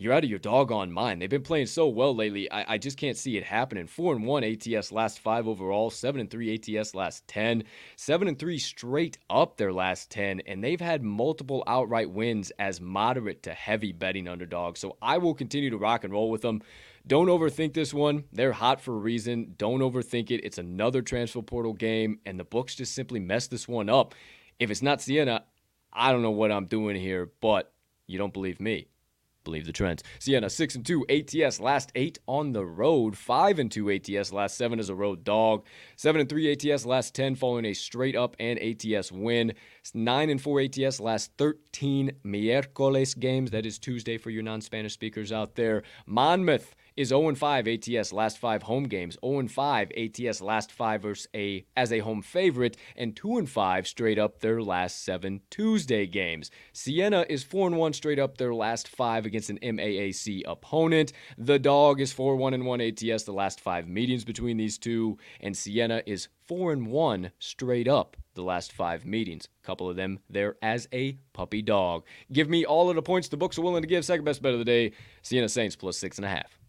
you're 0.00 0.14
out 0.14 0.24
of 0.24 0.30
your 0.30 0.38
doggone 0.38 0.90
mind. 0.90 1.20
They've 1.20 1.28
been 1.28 1.42
playing 1.42 1.66
so 1.66 1.86
well 1.88 2.16
lately. 2.16 2.50
I, 2.50 2.74
I, 2.74 2.78
just 2.78 2.96
can't 2.96 3.18
see 3.18 3.36
it 3.36 3.44
happening. 3.44 3.86
Four 3.86 4.14
and 4.14 4.24
one 4.24 4.44
ATS 4.44 4.92
last 4.92 5.18
five 5.18 5.46
overall, 5.46 5.90
seven 5.90 6.22
and 6.22 6.30
three 6.30 6.54
ATS 6.54 6.94
last 6.94 7.28
ten. 7.28 7.64
Seven 7.96 8.26
and 8.26 8.38
three 8.38 8.58
straight 8.58 9.18
up 9.28 9.58
their 9.58 9.74
last 9.74 10.10
ten, 10.10 10.40
and 10.46 10.64
they've 10.64 10.80
had 10.80 11.02
multiple 11.02 11.62
outright 11.66 12.10
wins 12.10 12.50
as 12.58 12.80
moderate 12.80 13.42
to 13.42 13.52
heavy 13.52 13.92
betting 13.92 14.26
underdogs. 14.26 14.80
So 14.80 14.96
I 15.02 15.18
will 15.18 15.34
continue 15.34 15.68
to 15.68 15.76
rock 15.76 16.04
and 16.04 16.14
roll 16.14 16.30
with 16.30 16.40
them. 16.40 16.62
Don't 17.06 17.26
overthink 17.26 17.74
this 17.74 17.94
one. 17.94 18.24
They're 18.32 18.52
hot 18.52 18.80
for 18.80 18.94
a 18.94 18.98
reason. 18.98 19.54
Don't 19.56 19.80
overthink 19.80 20.30
it. 20.30 20.44
It's 20.44 20.58
another 20.58 21.02
transfer 21.02 21.42
portal 21.42 21.72
game, 21.72 22.20
and 22.26 22.38
the 22.38 22.44
books 22.44 22.74
just 22.74 22.94
simply 22.94 23.20
mess 23.20 23.46
this 23.46 23.66
one 23.66 23.88
up. 23.88 24.14
If 24.58 24.70
it's 24.70 24.82
not 24.82 25.00
Siena, 25.00 25.44
I 25.92 26.12
don't 26.12 26.22
know 26.22 26.30
what 26.30 26.52
I'm 26.52 26.66
doing 26.66 26.96
here, 26.96 27.30
but 27.40 27.72
you 28.06 28.18
don't 28.18 28.32
believe 28.32 28.60
me. 28.60 28.88
Believe 29.42 29.64
the 29.64 29.72
trends. 29.72 30.04
Siena 30.18 30.50
six 30.50 30.74
and 30.74 30.84
two 30.84 31.06
ATS 31.08 31.60
last 31.60 31.90
eight 31.94 32.18
on 32.26 32.52
the 32.52 32.64
road. 32.64 33.16
Five 33.16 33.58
and 33.58 33.72
two 33.72 33.90
ATS 33.90 34.32
last 34.32 34.58
seven 34.58 34.78
as 34.78 34.90
a 34.90 34.94
road 34.94 35.24
dog. 35.24 35.64
Seven 35.96 36.20
and 36.20 36.28
three 36.28 36.52
ATS 36.52 36.84
last 36.84 37.14
ten 37.14 37.34
following 37.34 37.64
a 37.64 37.72
straight 37.72 38.14
up 38.14 38.36
and 38.38 38.58
ATS 38.58 39.10
win. 39.10 39.54
Nine 39.94 40.28
and 40.28 40.40
four 40.42 40.60
ATS 40.60 41.00
last 41.00 41.32
thirteen 41.38 42.12
miércoles 42.22 43.18
games. 43.18 43.50
That 43.50 43.64
is 43.64 43.78
Tuesday 43.78 44.18
for 44.18 44.28
your 44.28 44.42
non-Spanish 44.42 44.92
speakers 44.92 45.32
out 45.32 45.54
there. 45.54 45.84
Monmouth 46.04 46.74
is 47.00 47.08
0 47.08 47.34
5 47.34 47.66
ATS 47.66 48.12
last 48.12 48.36
five 48.36 48.62
home 48.64 48.84
games, 48.84 49.16
0 49.24 49.48
5 49.48 49.92
ATS 49.96 50.42
last 50.42 50.70
five 50.70 51.00
versus 51.00 51.28
a 51.34 51.64
as 51.74 51.92
a 51.92 52.00
home 52.00 52.20
favorite, 52.20 52.76
and 52.94 53.16
2 53.16 53.46
5 53.46 53.88
straight 53.88 54.18
up 54.18 54.40
their 54.40 54.60
last 54.60 55.02
seven 55.02 55.40
Tuesday 55.48 56.06
games. 56.06 56.50
Siena 56.74 57.24
is 57.30 57.42
4 57.42 57.70
1 57.70 57.94
straight 57.94 58.18
up 58.18 58.36
their 58.36 58.52
last 58.52 58.86
five 58.86 59.24
against 59.24 59.48
an 59.48 59.58
MAAC 59.60 60.42
opponent. 60.46 61.14
The 61.38 61.58
dog 61.58 62.02
is 62.02 62.12
4 62.12 62.36
1 62.36 62.66
1 62.66 62.80
ATS 62.82 63.22
the 63.22 63.32
last 63.32 63.60
five 63.60 63.88
meetings 63.88 64.26
between 64.26 64.58
these 64.58 64.76
two, 64.76 65.16
and 65.40 65.56
Siena 65.56 66.02
is 66.04 66.28
4 66.48 66.76
1 66.76 67.30
straight 67.38 67.88
up 67.88 68.18
the 68.34 68.42
last 68.42 68.72
five 68.72 69.06
meetings. 69.06 69.48
A 69.62 69.66
couple 69.66 69.88
of 69.88 69.96
them 69.96 70.18
there 70.28 70.56
as 70.60 70.86
a 70.92 71.12
puppy 71.32 71.62
dog. 71.62 72.04
Give 72.30 72.50
me 72.50 72.66
all 72.66 72.90
of 72.90 72.96
the 72.96 73.02
points 73.02 73.28
the 73.28 73.38
books 73.38 73.58
are 73.58 73.62
willing 73.62 73.82
to 73.82 73.88
give. 73.88 74.04
Second 74.04 74.26
best 74.26 74.42
bet 74.42 74.52
of 74.52 74.58
the 74.58 74.66
day, 74.66 74.92
Siena 75.22 75.48
Saints 75.48 75.76
plus 75.76 75.96
six 75.96 76.18
and 76.18 76.26
a 76.26 76.28
half. 76.28 76.59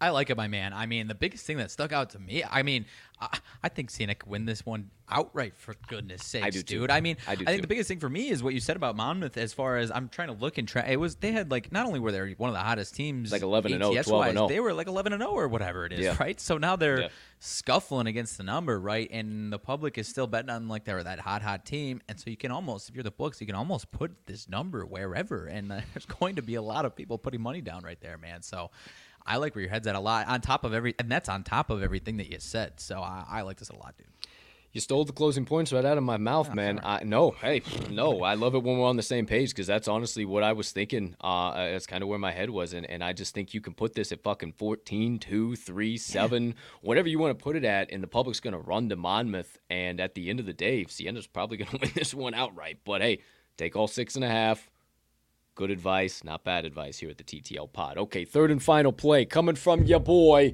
I 0.00 0.10
like 0.10 0.30
it, 0.30 0.36
my 0.36 0.48
man. 0.48 0.72
I 0.72 0.86
mean, 0.86 1.08
the 1.08 1.14
biggest 1.14 1.46
thing 1.46 1.56
that 1.58 1.70
stuck 1.70 1.92
out 1.92 2.10
to 2.10 2.18
me, 2.18 2.44
I 2.48 2.62
mean, 2.62 2.84
I, 3.20 3.38
I 3.62 3.68
think 3.68 3.90
Siena 3.90 4.14
could 4.14 4.28
win 4.28 4.44
this 4.44 4.66
one 4.66 4.90
outright 5.08 5.56
for 5.56 5.74
goodness 5.86 6.24
sakes, 6.24 6.46
I 6.46 6.50
do 6.50 6.62
too. 6.62 6.80
dude. 6.80 6.90
I 6.90 7.00
mean, 7.00 7.16
I, 7.26 7.34
do 7.34 7.44
I 7.46 7.52
think 7.52 7.58
too. 7.58 7.62
the 7.62 7.68
biggest 7.68 7.88
thing 7.88 8.00
for 8.00 8.08
me 8.08 8.28
is 8.28 8.42
what 8.42 8.52
you 8.52 8.60
said 8.60 8.76
about 8.76 8.96
Monmouth 8.96 9.36
as 9.36 9.54
far 9.54 9.78
as 9.78 9.90
I'm 9.90 10.08
trying 10.08 10.28
to 10.28 10.34
look 10.34 10.58
and 10.58 10.68
try. 10.68 10.82
It 10.82 11.00
was 11.00 11.16
they 11.16 11.32
had 11.32 11.50
like 11.50 11.72
not 11.72 11.86
only 11.86 12.00
were 12.00 12.12
they 12.12 12.34
one 12.36 12.50
of 12.50 12.54
the 12.54 12.60
hottest 12.60 12.94
teams, 12.94 13.32
like 13.32 13.42
11 13.42 13.72
and 13.72 13.82
0, 13.82 14.02
12 14.02 14.26
and 14.26 14.38
0. 14.38 14.48
They 14.48 14.60
were 14.60 14.74
like 14.74 14.86
11 14.86 15.12
and 15.12 15.22
0 15.22 15.30
or 15.30 15.48
whatever 15.48 15.86
it 15.86 15.92
is, 15.92 16.00
yeah. 16.00 16.16
right? 16.20 16.38
So 16.38 16.58
now 16.58 16.76
they're 16.76 17.02
yeah. 17.02 17.08
scuffling 17.38 18.06
against 18.06 18.36
the 18.36 18.44
number, 18.44 18.78
right? 18.78 19.08
And 19.10 19.50
the 19.52 19.58
public 19.58 19.96
is 19.96 20.08
still 20.08 20.26
betting 20.26 20.50
on 20.50 20.68
like 20.68 20.84
they're 20.84 21.02
that 21.02 21.20
hot, 21.20 21.40
hot 21.40 21.64
team, 21.64 22.02
and 22.08 22.20
so 22.20 22.28
you 22.28 22.36
can 22.36 22.50
almost, 22.50 22.90
if 22.90 22.94
you're 22.94 23.04
the 23.04 23.10
books, 23.10 23.40
you 23.40 23.46
can 23.46 23.56
almost 23.56 23.90
put 23.90 24.26
this 24.26 24.48
number 24.48 24.84
wherever, 24.84 25.46
and 25.46 25.72
uh, 25.72 25.80
there's 25.94 26.06
going 26.06 26.36
to 26.36 26.42
be 26.42 26.56
a 26.56 26.62
lot 26.62 26.84
of 26.84 26.94
people 26.94 27.16
putting 27.16 27.40
money 27.40 27.60
down 27.60 27.82
right 27.82 28.00
there, 28.00 28.18
man. 28.18 28.42
So. 28.42 28.70
I 29.26 29.36
like 29.36 29.54
where 29.54 29.62
your 29.62 29.70
head's 29.70 29.86
at 29.86 29.94
a 29.94 30.00
lot. 30.00 30.28
On 30.28 30.40
top 30.40 30.64
of 30.64 30.72
every, 30.72 30.94
and 30.98 31.10
that's 31.10 31.28
on 31.28 31.42
top 31.42 31.70
of 31.70 31.82
everything 31.82 32.18
that 32.18 32.30
you 32.30 32.38
said. 32.38 32.80
So 32.80 33.00
I, 33.00 33.24
I 33.28 33.42
like 33.42 33.58
this 33.58 33.70
a 33.70 33.76
lot, 33.76 33.94
dude. 33.96 34.06
You 34.76 34.80
stole 34.80 35.06
the 35.06 35.12
closing 35.14 35.46
points 35.46 35.72
right 35.72 35.86
out 35.86 35.96
of 35.96 36.04
my 36.04 36.18
mouth, 36.18 36.48
oh, 36.50 36.54
man. 36.54 36.80
I, 36.84 37.02
no, 37.02 37.30
hey, 37.30 37.62
no. 37.88 38.22
I 38.22 38.34
love 38.34 38.54
it 38.54 38.62
when 38.62 38.76
we're 38.76 38.86
on 38.86 38.96
the 38.96 39.02
same 39.02 39.24
page 39.24 39.48
because 39.48 39.66
that's 39.66 39.88
honestly 39.88 40.26
what 40.26 40.42
I 40.42 40.52
was 40.52 40.70
thinking. 40.70 41.16
Uh, 41.18 41.54
that's 41.54 41.86
kind 41.86 42.02
of 42.02 42.10
where 42.10 42.18
my 42.18 42.30
head 42.30 42.50
was, 42.50 42.74
and, 42.74 42.84
and 42.84 43.02
I 43.02 43.14
just 43.14 43.32
think 43.32 43.54
you 43.54 43.62
can 43.62 43.72
put 43.72 43.94
this 43.94 44.12
at 44.12 44.22
fucking 44.22 44.52
14, 44.52 45.18
2, 45.18 45.56
3, 45.56 45.96
7, 45.96 46.54
whatever 46.82 47.08
you 47.08 47.18
want 47.18 47.38
to 47.38 47.42
put 47.42 47.56
it 47.56 47.64
at, 47.64 47.90
and 47.90 48.02
the 48.02 48.06
public's 48.06 48.40
going 48.40 48.52
to 48.52 48.58
run 48.58 48.90
to 48.90 48.96
Monmouth. 48.96 49.56
And 49.70 49.98
at 49.98 50.14
the 50.14 50.28
end 50.28 50.40
of 50.40 50.46
the 50.46 50.52
day, 50.52 50.84
Siena's 50.84 51.26
probably 51.26 51.56
going 51.56 51.70
to 51.70 51.78
win 51.78 51.92
this 51.94 52.12
one 52.12 52.34
outright. 52.34 52.80
But 52.84 53.00
hey, 53.00 53.20
take 53.56 53.76
all 53.76 53.88
six 53.88 54.14
and 54.14 54.26
a 54.26 54.28
half. 54.28 54.70
Good 55.56 55.70
advice, 55.70 56.22
not 56.22 56.44
bad 56.44 56.66
advice 56.66 56.98
here 56.98 57.08
at 57.08 57.16
the 57.16 57.24
TTL 57.24 57.72
Pod. 57.72 57.96
Okay, 57.96 58.26
third 58.26 58.50
and 58.50 58.62
final 58.62 58.92
play 58.92 59.24
coming 59.24 59.56
from 59.56 59.84
your 59.84 60.00
boy. 60.00 60.52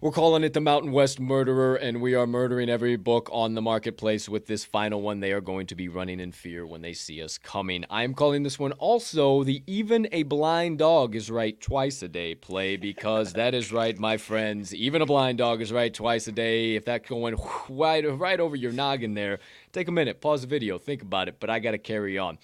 We're 0.00 0.10
calling 0.10 0.42
it 0.42 0.54
the 0.54 0.60
Mountain 0.60 0.92
West 0.92 1.20
Murderer, 1.20 1.76
and 1.76 2.00
we 2.00 2.14
are 2.14 2.26
murdering 2.26 2.68
every 2.68 2.96
book 2.96 3.28
on 3.30 3.54
the 3.54 3.62
marketplace 3.62 4.28
with 4.28 4.46
this 4.46 4.64
final 4.64 5.00
one. 5.00 5.20
They 5.20 5.32
are 5.32 5.40
going 5.40 5.66
to 5.68 5.74
be 5.74 5.88
running 5.88 6.20
in 6.20 6.32
fear 6.32 6.66
when 6.66 6.82
they 6.82 6.94
see 6.94 7.22
us 7.22 7.36
coming. 7.36 7.84
I 7.90 8.04
am 8.04 8.14
calling 8.14 8.42
this 8.42 8.58
one 8.58 8.72
also 8.72 9.44
the 9.44 9.62
Even 9.66 10.08
a 10.12 10.22
Blind 10.24 10.78
Dog 10.78 11.14
is 11.14 11.30
Right 11.30 11.58
Twice 11.60 12.02
a 12.02 12.08
Day 12.08 12.34
play 12.34 12.76
because 12.76 13.34
that 13.34 13.54
is 13.54 13.70
right, 13.72 13.98
my 13.98 14.16
friends. 14.16 14.74
Even 14.74 15.00
a 15.02 15.06
blind 15.06 15.38
dog 15.38 15.60
is 15.62 15.72
right 15.72 15.92
twice 15.92 16.26
a 16.26 16.32
day. 16.32 16.74
If 16.74 16.84
that's 16.86 17.08
going 17.08 17.36
right, 17.68 18.18
right 18.18 18.40
over 18.40 18.56
your 18.56 18.72
noggin 18.72 19.14
there, 19.14 19.40
Take 19.74 19.88
a 19.88 19.92
minute, 19.92 20.20
pause 20.20 20.42
the 20.42 20.46
video, 20.46 20.78
think 20.78 21.02
about 21.02 21.26
it, 21.26 21.40
but 21.40 21.50
I 21.50 21.58
got 21.58 21.72
to 21.72 21.78
carry 21.78 22.16
on. 22.16 22.38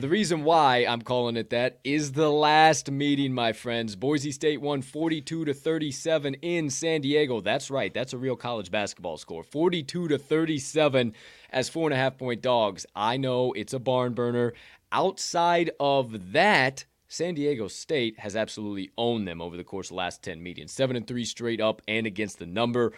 The 0.00 0.08
reason 0.08 0.42
why 0.42 0.78
I'm 0.78 1.00
calling 1.00 1.36
it 1.36 1.50
that 1.50 1.78
is 1.84 2.10
the 2.10 2.28
last 2.28 2.90
meeting, 2.90 3.32
my 3.32 3.52
friends. 3.52 3.94
Boise 3.94 4.32
State 4.32 4.60
won 4.60 4.82
42 4.82 5.44
to 5.44 5.54
37 5.54 6.34
in 6.42 6.70
San 6.70 7.00
Diego. 7.00 7.40
That's 7.40 7.70
right, 7.70 7.94
that's 7.94 8.14
a 8.14 8.18
real 8.18 8.34
college 8.34 8.72
basketball 8.72 9.16
score. 9.16 9.44
42 9.44 10.08
to 10.08 10.18
37 10.18 11.14
as 11.50 11.68
four 11.68 11.86
and 11.86 11.94
a 11.94 11.96
half 11.96 12.18
point 12.18 12.42
dogs. 12.42 12.84
I 12.96 13.16
know 13.16 13.52
it's 13.52 13.74
a 13.74 13.78
barn 13.78 14.14
burner. 14.14 14.52
Outside 14.90 15.70
of 15.78 16.32
that, 16.32 16.84
San 17.06 17.34
Diego 17.34 17.68
State 17.68 18.18
has 18.18 18.34
absolutely 18.34 18.90
owned 18.98 19.28
them 19.28 19.40
over 19.40 19.56
the 19.56 19.62
course 19.62 19.86
of 19.86 19.90
the 19.90 19.98
last 19.98 20.24
10 20.24 20.42
meetings. 20.42 20.72
7 20.72 20.96
and 20.96 21.06
3 21.06 21.24
straight 21.24 21.60
up 21.60 21.80
and 21.86 22.08
against 22.08 22.40
the 22.40 22.46
number. 22.46 22.92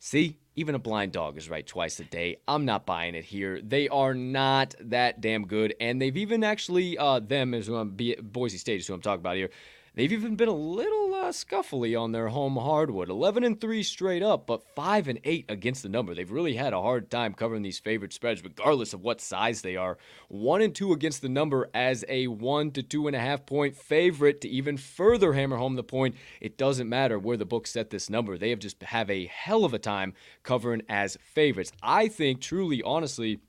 See, 0.00 0.38
even 0.58 0.74
a 0.74 0.78
blind 0.78 1.12
dog 1.12 1.38
is 1.38 1.48
right 1.48 1.66
twice 1.66 2.00
a 2.00 2.04
day. 2.04 2.38
I'm 2.48 2.64
not 2.64 2.84
buying 2.84 3.14
it 3.14 3.24
here. 3.24 3.60
They 3.62 3.88
are 3.88 4.12
not 4.12 4.74
that 4.80 5.20
damn 5.20 5.46
good, 5.46 5.74
and 5.80 6.02
they've 6.02 6.16
even 6.16 6.42
actually 6.42 6.98
uh, 6.98 7.20
them 7.20 7.54
is 7.54 7.68
who 7.68 7.76
I'm 7.76 7.96
Boise 8.20 8.58
State 8.58 8.80
is 8.80 8.86
who 8.86 8.94
I'm 8.94 9.00
talking 9.00 9.20
about 9.20 9.36
here. 9.36 9.50
They've 9.98 10.12
even 10.12 10.36
been 10.36 10.46
a 10.46 10.52
little 10.52 11.12
uh, 11.12 11.32
scuffly 11.32 12.00
on 12.00 12.12
their 12.12 12.28
home 12.28 12.54
hardwood. 12.54 13.08
11 13.08 13.42
and 13.42 13.60
3 13.60 13.82
straight 13.82 14.22
up, 14.22 14.46
but 14.46 14.62
5 14.76 15.08
and 15.08 15.18
8 15.24 15.46
against 15.48 15.82
the 15.82 15.88
number. 15.88 16.14
They've 16.14 16.30
really 16.30 16.54
had 16.54 16.72
a 16.72 16.80
hard 16.80 17.10
time 17.10 17.34
covering 17.34 17.62
these 17.62 17.80
favorite 17.80 18.12
spreads, 18.12 18.44
regardless 18.44 18.94
of 18.94 19.02
what 19.02 19.20
size 19.20 19.60
they 19.60 19.74
are. 19.74 19.98
1 20.28 20.62
and 20.62 20.72
2 20.72 20.92
against 20.92 21.20
the 21.20 21.28
number 21.28 21.68
as 21.74 22.04
a 22.08 22.28
1 22.28 22.70
to 22.70 22.82
2.5 22.84 23.44
point 23.44 23.76
favorite 23.76 24.40
to 24.42 24.48
even 24.48 24.76
further 24.76 25.32
hammer 25.32 25.56
home 25.56 25.74
the 25.74 25.82
point. 25.82 26.14
It 26.40 26.56
doesn't 26.56 26.88
matter 26.88 27.18
where 27.18 27.36
the 27.36 27.44
book 27.44 27.66
set 27.66 27.90
this 27.90 28.08
number. 28.08 28.38
They 28.38 28.50
have 28.50 28.60
just 28.60 28.80
have 28.84 29.10
a 29.10 29.26
hell 29.26 29.64
of 29.64 29.74
a 29.74 29.80
time 29.80 30.14
covering 30.44 30.82
as 30.88 31.18
favorites. 31.24 31.72
I 31.82 32.06
think, 32.06 32.40
truly, 32.40 32.84
honestly, 32.84 33.40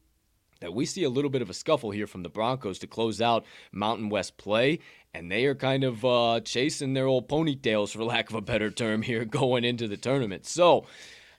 that 0.60 0.74
we 0.74 0.86
see 0.86 1.04
a 1.04 1.10
little 1.10 1.30
bit 1.30 1.42
of 1.42 1.50
a 1.50 1.54
scuffle 1.54 1.92
here 1.92 2.08
from 2.08 2.24
the 2.24 2.30
Broncos 2.30 2.80
to 2.80 2.88
close 2.88 3.22
out 3.22 3.46
Mountain 3.72 4.10
West 4.10 4.38
play 4.38 4.80
and 5.14 5.32
they 5.32 5.46
are 5.46 5.56
kind 5.56 5.84
of 5.84 6.06
uh, 6.06 6.40
chasing 6.42 6.94
their 6.94 7.08
old 7.08 7.28
ponytails, 7.28 7.92
for 7.92 8.04
lack 8.04 8.30
of 8.30 8.36
a 8.36 8.42
better 8.42 8.70
term, 8.70 9.02
here 9.02 9.26
going 9.42 9.64
into 9.64 9.88
the 9.88 9.98
tournament. 9.98 10.46
So, 10.46 10.86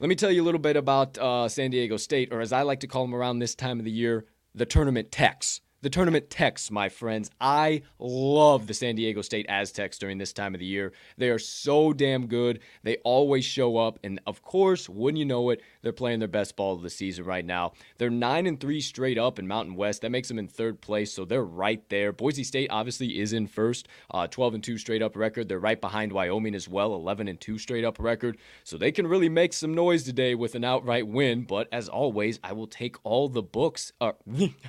let 0.00 0.08
me 0.08 0.14
tell 0.14 0.30
you 0.30 0.42
a 0.42 0.44
little 0.44 0.60
bit 0.60 0.76
about 0.76 1.18
uh, 1.18 1.48
San 1.48 1.70
Diego 1.70 1.96
State, 1.96 2.32
or 2.32 2.40
as 2.40 2.52
I 2.52 2.62
like 2.62 2.80
to 2.80 2.86
call 2.86 3.04
them 3.04 3.14
around 3.14 3.38
this 3.38 3.54
time 3.54 3.78
of 3.78 3.84
the 3.84 3.90
year, 3.90 4.24
the 4.54 4.64
tournament 4.64 5.12
techs 5.12 5.60
the 5.82 5.90
tournament 5.90 6.28
techs, 6.28 6.70
my 6.70 6.88
friends. 6.88 7.30
I 7.40 7.82
love 7.98 8.66
the 8.66 8.74
San 8.74 8.96
Diego 8.96 9.22
State 9.22 9.46
Aztecs 9.48 9.98
during 9.98 10.18
this 10.18 10.32
time 10.32 10.54
of 10.54 10.60
the 10.60 10.66
year. 10.66 10.92
They 11.16 11.30
are 11.30 11.38
so 11.38 11.92
damn 11.92 12.26
good. 12.26 12.60
They 12.82 12.98
always 12.98 13.44
show 13.44 13.78
up, 13.78 13.98
and 14.04 14.20
of 14.26 14.42
course, 14.42 14.88
wouldn't 14.88 15.18
you 15.18 15.24
know 15.24 15.50
it, 15.50 15.62
they're 15.80 15.92
playing 15.92 16.18
their 16.18 16.28
best 16.28 16.54
ball 16.54 16.74
of 16.74 16.82
the 16.82 16.90
season 16.90 17.24
right 17.24 17.44
now. 17.44 17.72
They're 17.96 18.10
nine 18.10 18.46
and 18.46 18.60
three 18.60 18.80
straight 18.80 19.16
up 19.16 19.38
in 19.38 19.48
Mountain 19.48 19.74
West. 19.74 20.02
That 20.02 20.10
makes 20.10 20.28
them 20.28 20.38
in 20.38 20.48
third 20.48 20.82
place, 20.82 21.12
so 21.12 21.24
they're 21.24 21.44
right 21.44 21.82
there. 21.88 22.12
Boise 22.12 22.44
State 22.44 22.68
obviously 22.70 23.18
is 23.18 23.32
in 23.32 23.46
first, 23.46 23.88
uh, 24.10 24.26
12 24.26 24.54
and 24.54 24.64
two 24.64 24.76
straight 24.76 25.02
up 25.02 25.16
record. 25.16 25.48
They're 25.48 25.58
right 25.58 25.80
behind 25.80 26.12
Wyoming 26.12 26.54
as 26.54 26.68
well, 26.68 26.94
11 26.94 27.26
and 27.26 27.40
two 27.40 27.56
straight 27.56 27.84
up 27.84 27.98
record. 27.98 28.36
So 28.64 28.76
they 28.76 28.92
can 28.92 29.06
really 29.06 29.30
make 29.30 29.54
some 29.54 29.74
noise 29.74 30.02
today 30.02 30.34
with 30.34 30.54
an 30.54 30.64
outright 30.64 31.06
win. 31.06 31.44
But 31.44 31.68
as 31.72 31.88
always, 31.88 32.38
I 32.44 32.52
will 32.52 32.66
take 32.66 32.96
all 33.02 33.30
the 33.30 33.42
books, 33.42 33.92
uh, 34.00 34.12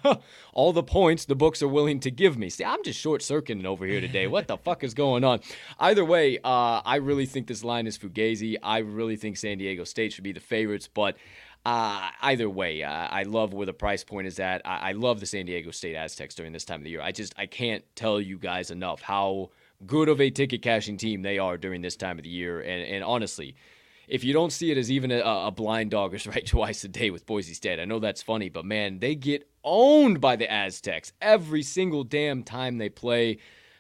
all 0.54 0.72
the 0.72 0.84
points 0.84 1.01
points 1.02 1.26
the 1.26 1.34
books 1.34 1.64
are 1.64 1.68
willing 1.68 2.00
to 2.00 2.12
give 2.12 2.38
me. 2.38 2.48
See, 2.48 2.64
I'm 2.64 2.84
just 2.84 3.00
short 3.00 3.24
circuiting 3.24 3.66
over 3.66 3.88
here 3.88 4.00
today. 4.00 4.28
What 4.28 4.48
the 4.48 4.56
fuck 4.56 4.84
is 4.84 4.94
going 4.94 5.24
on? 5.24 5.40
Either 5.80 6.06
way, 6.06 6.38
uh, 6.44 6.82
I 6.86 6.98
really 6.98 7.26
think 7.26 7.48
this 7.48 7.64
line 7.64 7.88
is 7.88 7.98
fugazi. 7.98 8.58
I 8.62 8.78
really 8.80 9.16
think 9.16 9.38
San 9.38 9.58
Diego 9.58 9.84
State 9.84 10.14
should 10.14 10.24
be 10.24 10.32
the 10.32 10.40
favorites, 10.40 10.88
but. 10.88 11.18
Uh, 11.64 12.10
either 12.24 12.50
way, 12.50 12.82
uh, 12.82 12.90
I 12.92 13.22
love 13.22 13.54
where 13.54 13.68
the 13.68 13.74
price 13.74 14.04
point 14.04 14.26
is 14.26 14.40
at. 14.40 14.64
I-, 14.66 14.90
I 14.90 14.92
love 14.94 15.20
the 15.20 15.28
San 15.28 15.46
Diego 15.46 15.70
State 15.70 15.96
Aztecs 15.96 16.34
during 16.34 16.54
this 16.54 16.66
time 16.66 16.80
of 16.80 16.86
the 16.86 16.90
year. 16.90 17.04
I 17.04 17.12
just 17.12 17.36
I 17.38 17.46
can't 17.46 17.84
tell 17.96 18.20
you 18.20 18.40
guys 18.40 18.72
enough 18.72 19.00
how 19.00 19.52
good 19.86 20.10
of 20.10 20.20
a 20.20 20.32
ticket 20.32 20.64
cashing 20.64 20.98
team 20.98 21.22
they 21.22 21.38
are 21.38 21.58
during 21.60 21.84
this 21.84 21.96
time 21.96 22.18
of 22.18 22.24
the 22.24 22.32
year. 22.32 22.62
And 22.62 22.82
and 22.82 23.04
honestly, 23.04 23.54
if 24.12 24.26
you 24.26 24.34
don't 24.34 24.52
see 24.52 24.70
it 24.72 24.78
as 24.78 24.92
even 24.92 25.10
a, 25.10 25.22
a 25.22 25.52
blind 25.52 25.90
dog 25.90 26.14
is 26.14 26.28
right 26.28 26.46
twice 26.46 26.84
a 26.84 26.90
day 26.90 27.10
with 27.10 27.26
Boise 27.26 27.54
State, 27.54 27.80
I 27.80 27.86
know 27.86 28.00
that's 28.00 28.22
funny, 28.22 28.50
but 28.50 28.66
man, 28.66 29.00
they 29.00 29.16
get 29.16 29.50
owned 29.64 30.20
by 30.20 30.36
the 30.36 30.52
Aztecs 30.52 31.14
every 31.22 31.64
single 31.64 32.04
damn 32.04 32.44
time 32.44 32.78
they 32.78 32.90
play. 32.90 33.38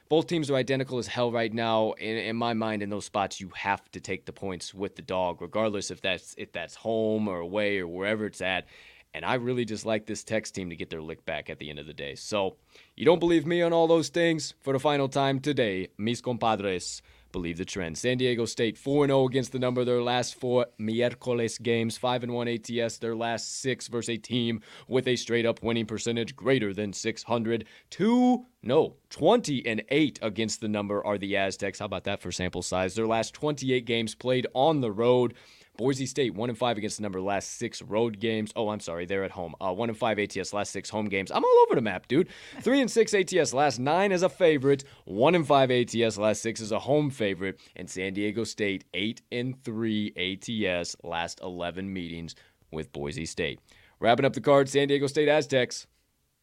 Both 0.07 0.27
teams 0.27 0.49
are 0.49 0.55
identical 0.55 0.99
as 0.99 1.07
hell 1.07 1.33
right 1.33 1.53
now. 1.53 1.91
In, 1.93 2.17
in, 2.17 2.35
my 2.37 2.53
mind, 2.53 2.81
in 2.81 2.89
those 2.89 3.05
spots, 3.05 3.41
you 3.41 3.51
have 3.55 3.91
to 3.91 3.99
take 3.99 4.25
the 4.25 4.31
points 4.31 4.73
with 4.73 4.95
the 4.95 5.01
dog, 5.01 5.41
regardless 5.41 5.91
if 5.91 6.01
that's 6.01 6.33
if 6.37 6.53
that's 6.53 6.75
home 6.75 7.27
or 7.27 7.39
away 7.39 7.79
or 7.79 7.87
wherever 7.87 8.25
it's 8.25 8.41
at. 8.41 8.67
And 9.13 9.25
I 9.25 9.33
really 9.35 9.65
just 9.65 9.85
like 9.85 10.05
this 10.05 10.23
Tex 10.23 10.51
team 10.51 10.69
to 10.69 10.75
get 10.77 10.89
their 10.89 11.01
lick 11.01 11.25
back 11.25 11.49
at 11.49 11.59
the 11.59 11.69
end 11.69 11.79
of 11.79 11.87
the 11.87 11.93
day. 11.93 12.15
So, 12.15 12.55
you 12.95 13.03
don't 13.03 13.19
believe 13.19 13.45
me 13.45 13.61
on 13.61 13.73
all 13.73 13.87
those 13.87 14.07
things? 14.07 14.53
For 14.61 14.71
the 14.71 14.79
final 14.79 15.09
time 15.09 15.41
today, 15.41 15.89
mis 15.97 16.21
compadres, 16.21 17.01
believe 17.31 17.57
the 17.57 17.65
trend. 17.65 17.97
San 17.97 18.17
Diego 18.17 18.45
State 18.45 18.77
4 18.77 19.07
0 19.07 19.25
against 19.25 19.51
the 19.51 19.59
number 19.59 19.81
of 19.81 19.87
their 19.87 20.01
last 20.01 20.35
four 20.35 20.67
miércoles 20.79 21.61
games, 21.61 21.97
5 21.97 22.29
1 22.29 22.47
ATS, 22.47 22.97
their 22.97 23.15
last 23.15 23.61
six 23.61 23.87
versus 23.87 24.09
a 24.09 24.17
team 24.17 24.61
with 24.87 25.07
a 25.07 25.15
straight 25.15 25.45
up 25.45 25.61
winning 25.63 25.85
percentage 25.85 26.35
greater 26.35 26.73
than 26.73 26.93
600. 26.93 27.65
2 27.89 28.45
no, 28.63 28.95
20 29.09 29.65
and 29.65 29.83
8 29.89 30.19
against 30.21 30.61
the 30.61 30.67
number 30.67 31.05
are 31.05 31.17
the 31.17 31.35
Aztecs. 31.35 31.79
How 31.79 31.85
about 31.85 32.03
that 32.03 32.21
for 32.21 32.31
sample 32.31 32.61
size? 32.61 32.93
Their 32.93 33.07
last 33.07 33.33
28 33.33 33.85
games 33.85 34.13
played 34.13 34.45
on 34.53 34.81
the 34.81 34.91
road. 34.91 35.33
Boise 35.77 36.05
State 36.05 36.33
one 36.33 36.49
and 36.49 36.57
five 36.57 36.77
against 36.77 36.97
the 36.97 37.03
number 37.03 37.21
last 37.21 37.57
six 37.57 37.81
road 37.81 38.19
games. 38.19 38.51
Oh, 38.55 38.69
I'm 38.69 38.79
sorry, 38.79 39.05
they're 39.05 39.23
at 39.23 39.31
home. 39.31 39.55
Uh, 39.59 39.73
one 39.73 39.89
and 39.89 39.97
five 39.97 40.19
ATS 40.19 40.53
last 40.53 40.71
six 40.71 40.89
home 40.89 41.07
games. 41.07 41.31
I'm 41.31 41.43
all 41.43 41.65
over 41.65 41.75
the 41.75 41.81
map, 41.81 42.07
dude. 42.07 42.27
Three 42.61 42.81
and 42.81 42.91
six 42.91 43.13
ATS 43.13 43.53
last 43.53 43.79
nine 43.79 44.11
as 44.11 44.23
a 44.23 44.29
favorite. 44.29 44.83
One 45.05 45.33
and 45.35 45.47
five 45.47 45.71
ATS 45.71 46.17
last 46.17 46.41
six 46.41 46.61
as 46.61 46.71
a 46.71 46.79
home 46.79 47.09
favorite. 47.09 47.59
And 47.75 47.89
San 47.89 48.13
Diego 48.13 48.43
State 48.43 48.85
eight 48.93 49.21
and 49.31 49.61
three 49.63 50.13
ATS 50.17 50.95
last 51.03 51.39
11 51.41 51.91
meetings 51.91 52.35
with 52.71 52.91
Boise 52.91 53.25
State. 53.25 53.59
Wrapping 53.99 54.25
up 54.25 54.33
the 54.33 54.41
card, 54.41 54.67
San 54.67 54.87
Diego 54.87 55.07
State 55.07 55.29
Aztecs 55.29 55.87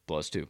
plus 0.07 0.31
two. 0.31 0.49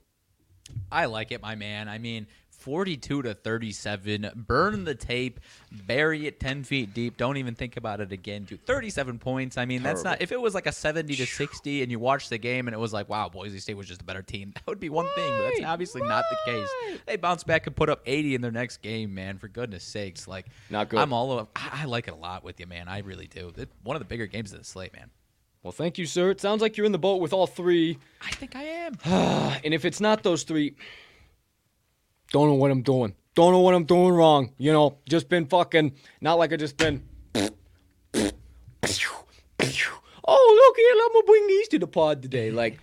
I 0.92 1.06
like 1.06 1.32
it, 1.32 1.42
my 1.42 1.54
man. 1.54 1.88
I 1.88 1.98
mean, 1.98 2.26
42 2.68 3.22
to 3.22 3.32
37. 3.32 4.30
Burn 4.36 4.84
the 4.84 4.94
tape, 4.94 5.40
bury 5.72 6.26
it 6.26 6.38
10 6.38 6.64
feet 6.64 6.92
deep. 6.92 7.16
Don't 7.16 7.38
even 7.38 7.54
think 7.54 7.78
about 7.78 8.02
it 8.02 8.12
again. 8.12 8.44
Dude, 8.44 8.62
37 8.66 9.18
points. 9.18 9.56
I 9.56 9.64
mean, 9.64 9.82
that's 9.82 10.04
not. 10.04 10.20
If 10.20 10.32
it 10.32 10.40
was 10.40 10.54
like 10.54 10.66
a 10.66 10.72
70 10.72 11.16
to 11.16 11.24
60 11.24 11.82
and 11.82 11.90
you 11.90 11.98
watched 11.98 12.28
the 12.28 12.36
game 12.36 12.68
and 12.68 12.74
it 12.74 12.78
was 12.78 12.92
like, 12.92 13.08
wow, 13.08 13.30
Boise 13.30 13.58
State 13.58 13.78
was 13.78 13.88
just 13.88 14.02
a 14.02 14.04
better 14.04 14.20
team, 14.20 14.52
that 14.54 14.66
would 14.66 14.80
be 14.80 14.90
one 14.90 15.06
right, 15.06 15.14
thing. 15.14 15.30
But 15.30 15.44
that's 15.44 15.64
obviously 15.64 16.02
right. 16.02 16.08
not 16.08 16.24
the 16.28 16.52
case. 16.52 17.00
They 17.06 17.16
bounce 17.16 17.42
back 17.42 17.66
and 17.66 17.74
put 17.74 17.88
up 17.88 18.02
80 18.04 18.34
in 18.34 18.42
their 18.42 18.50
next 18.50 18.82
game, 18.82 19.14
man. 19.14 19.38
For 19.38 19.48
goodness 19.48 19.82
sakes, 19.82 20.28
like 20.28 20.44
not 20.68 20.90
good. 20.90 21.00
I'm 21.00 21.14
all. 21.14 21.38
Of, 21.38 21.48
I, 21.56 21.70
I 21.72 21.84
like 21.86 22.06
it 22.06 22.12
a 22.12 22.16
lot 22.16 22.44
with 22.44 22.60
you, 22.60 22.66
man. 22.66 22.86
I 22.86 22.98
really 22.98 23.28
do. 23.28 23.50
It, 23.56 23.70
one 23.82 23.96
of 23.96 24.00
the 24.00 24.08
bigger 24.08 24.26
games 24.26 24.52
of 24.52 24.58
the 24.58 24.64
slate, 24.66 24.92
man. 24.92 25.08
Well, 25.62 25.72
thank 25.72 25.96
you, 25.96 26.04
sir. 26.04 26.30
It 26.30 26.40
sounds 26.42 26.60
like 26.60 26.76
you're 26.76 26.86
in 26.86 26.92
the 26.92 26.98
boat 26.98 27.22
with 27.22 27.32
all 27.32 27.46
three. 27.46 27.98
I 28.20 28.30
think 28.32 28.54
I 28.54 28.62
am. 28.62 28.94
and 29.64 29.72
if 29.72 29.86
it's 29.86 30.00
not 30.00 30.22
those 30.22 30.42
three, 30.42 30.76
don't 32.30 32.48
know 32.48 32.54
what 32.54 32.70
I'm 32.70 32.82
doing. 32.82 33.14
Don't 33.34 33.52
know 33.52 33.60
what 33.60 33.74
I'm 33.74 33.84
doing 33.84 34.12
wrong. 34.12 34.52
You 34.58 34.72
know, 34.72 34.98
just 35.08 35.28
been 35.28 35.46
fucking, 35.46 35.94
not 36.20 36.34
like 36.34 36.52
I 36.52 36.56
just 36.56 36.76
been. 36.76 37.02
Oh, 40.30 40.62
look 40.66 40.76
here, 40.76 40.92
I'm 40.92 41.12
gonna 41.12 41.24
bring 41.24 41.46
these 41.46 41.68
to 41.68 41.78
the 41.78 41.86
pod 41.86 42.20
today. 42.20 42.50
Like, 42.50 42.80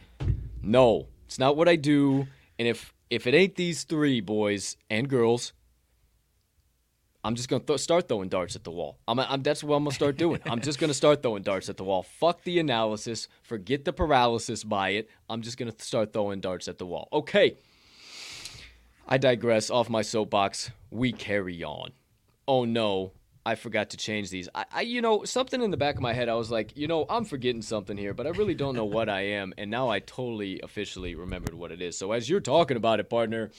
no, 0.63 1.07
it's 1.25 1.37
not 1.37 1.55
what 1.55 1.69
I 1.69 1.75
do. 1.75 2.27
And 2.57 2.67
if 2.67 2.93
if 3.09 3.27
it 3.27 3.35
ain't 3.35 3.55
these 3.55 3.83
three 3.83 4.19
boys 4.19 4.77
and 4.89 5.07
girls, 5.07 5.53
I'm 7.23 7.35
just 7.35 7.49
gonna 7.49 7.63
th- 7.63 7.79
start 7.79 8.07
throwing 8.07 8.29
darts 8.29 8.55
at 8.55 8.63
the 8.63 8.71
wall. 8.71 8.97
I'm, 9.07 9.19
I'm, 9.19 9.43
that's 9.43 9.63
what 9.63 9.75
I'm 9.75 9.83
gonna 9.83 9.95
start 9.95 10.17
doing. 10.17 10.39
I'm 10.45 10.61
just 10.61 10.79
gonna 10.79 10.93
start 10.93 11.21
throwing 11.21 11.43
darts 11.43 11.69
at 11.69 11.77
the 11.77 11.83
wall. 11.83 12.03
Fuck 12.03 12.43
the 12.43 12.59
analysis. 12.59 13.27
Forget 13.43 13.85
the 13.85 13.93
paralysis 13.93 14.63
by 14.63 14.89
it. 14.89 15.09
I'm 15.29 15.41
just 15.41 15.57
gonna 15.57 15.73
start 15.77 16.13
throwing 16.13 16.39
darts 16.39 16.67
at 16.67 16.77
the 16.77 16.85
wall. 16.85 17.09
Okay. 17.13 17.57
I 19.07 19.19
digress 19.19 19.69
off 19.69 19.89
my 19.89 20.01
soapbox. 20.01 20.71
We 20.89 21.11
carry 21.11 21.63
on. 21.63 21.91
Oh 22.47 22.65
no, 22.65 23.11
I 23.45 23.53
forgot 23.53 23.91
to 23.91 23.97
change 23.97 24.31
these. 24.31 24.49
I, 24.55 24.65
I, 24.73 24.81
you 24.81 24.99
know, 24.99 25.23
something 25.25 25.61
in 25.61 25.69
the 25.69 25.77
back 25.77 25.95
of 25.95 26.01
my 26.01 26.13
head, 26.13 26.27
I 26.27 26.33
was 26.33 26.49
like, 26.49 26.75
you 26.75 26.87
know, 26.87 27.05
I'm 27.07 27.23
forgetting 27.23 27.61
something 27.61 27.97
here, 27.97 28.15
but 28.15 28.25
I 28.25 28.31
really 28.31 28.55
don't 28.55 28.75
know 28.75 28.85
what 28.85 29.07
I 29.07 29.21
am. 29.21 29.53
And 29.59 29.69
now 29.69 29.89
I 29.89 29.99
totally 29.99 30.59
officially 30.61 31.13
remembered 31.13 31.53
what 31.53 31.71
it 31.71 31.83
is. 31.83 31.95
So 31.95 32.13
as 32.13 32.27
you're 32.27 32.39
talking 32.39 32.77
about 32.77 32.99
it, 32.99 33.07
partner, 33.07 33.51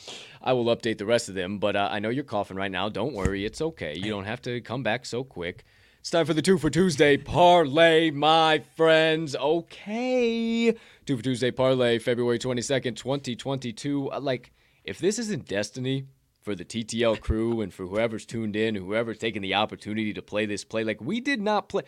I 0.43 0.53
will 0.53 0.65
update 0.65 0.99
the 0.99 1.07
rest 1.07 1.29
of 1.29 1.37
them. 1.37 1.59
But 1.59 1.77
uh, 1.77 1.89
I 1.93 2.01
know 2.01 2.09
you're 2.09 2.25
coughing 2.25 2.57
right 2.57 2.71
now. 2.71 2.89
Don't 2.89 3.15
worry. 3.15 3.45
It's 3.45 3.63
okay. 3.63 3.97
You 3.97 4.11
don't 4.11 4.25
have 4.25 4.43
to 4.43 4.61
come 4.61 4.83
back 4.83 5.07
so 5.07 5.23
quick. 5.23 5.65
It's 6.01 6.11
time 6.11 6.27
for 6.27 6.35
the 6.35 6.43
Two 6.43 6.59
for 6.59 6.71
Tuesday 6.71 7.17
parlay, 7.17 8.11
my 8.11 8.65
friends. 8.77 9.37
Okay. 9.37 10.77
Two 11.05 11.17
for 11.17 11.23
Tuesday 11.23 11.53
parlay, 11.53 12.01
February 12.01 12.41
22nd, 12.41 12.97
2022. 12.97 14.11
Like, 14.21 14.53
if 14.87 14.99
this 14.99 15.19
isn't 15.19 15.47
destiny 15.47 16.07
for 16.41 16.55
the 16.55 16.65
TTL 16.65 17.21
crew 17.21 17.61
and 17.61 17.75
for 17.75 17.87
whoever's 17.87 18.25
tuned 18.25 18.55
in, 18.55 18.77
whoever's 18.77 19.19
taking 19.19 19.43
the 19.43 19.55
opportunity 19.55 20.15
to 20.15 20.23
play 20.23 20.47
this 20.47 20.65
play, 20.65 20.85
like 20.85 21.01
we 21.01 21.21
did 21.21 21.41
not 21.41 21.69
play. 21.69 21.83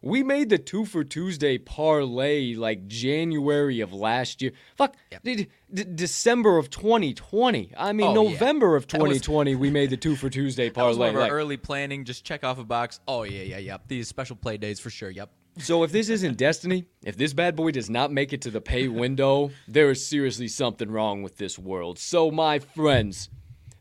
We 0.00 0.22
made 0.22 0.48
the 0.48 0.58
two 0.58 0.84
for 0.84 1.02
Tuesday 1.02 1.58
parlay 1.58 2.54
like 2.54 2.86
January 2.86 3.80
of 3.80 3.92
last 3.92 4.40
year. 4.40 4.52
Fuck, 4.76 4.96
yep. 5.10 5.48
December 5.96 6.56
of 6.56 6.70
2020. 6.70 7.72
I 7.76 7.92
mean, 7.92 8.06
oh, 8.06 8.14
November 8.14 8.70
yeah. 8.70 8.76
of 8.76 8.86
2020, 8.86 9.54
was, 9.54 9.60
we 9.60 9.70
made 9.70 9.90
the 9.90 9.96
two 9.96 10.14
for 10.14 10.30
Tuesday 10.30 10.70
parlay. 10.70 10.88
That 10.88 10.88
was 10.88 10.98
one 10.98 11.08
of 11.10 11.16
our 11.16 11.22
like, 11.22 11.32
early 11.32 11.56
planning. 11.56 12.04
Just 12.04 12.24
check 12.24 12.44
off 12.44 12.58
a 12.58 12.64
box. 12.64 13.00
Oh 13.08 13.24
yeah, 13.24 13.42
yeah, 13.42 13.58
yeah. 13.58 13.76
These 13.88 14.08
special 14.08 14.36
play 14.36 14.56
days 14.56 14.78
for 14.80 14.88
sure. 14.88 15.10
Yep. 15.10 15.30
So 15.58 15.82
if 15.82 15.90
this 15.90 16.08
isn't 16.08 16.38
destiny, 16.38 16.84
if 17.04 17.16
this 17.16 17.32
bad 17.32 17.56
boy 17.56 17.72
does 17.72 17.90
not 17.90 18.12
make 18.12 18.32
it 18.32 18.42
to 18.42 18.50
the 18.50 18.60
pay 18.60 18.86
window, 18.86 19.50
there 19.66 19.90
is 19.90 20.06
seriously 20.06 20.46
something 20.46 20.90
wrong 20.90 21.22
with 21.22 21.36
this 21.36 21.58
world. 21.58 21.98
So 21.98 22.30
my 22.30 22.60
friends, 22.60 23.28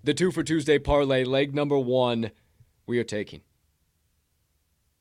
the 0.04 0.14
two 0.14 0.32
for 0.32 0.44
Tuesday 0.44 0.80
parlay, 0.80 1.24
leg 1.24 1.54
number 1.54 1.78
one, 1.78 2.32
we 2.88 2.98
are 3.00 3.04
taking 3.04 3.42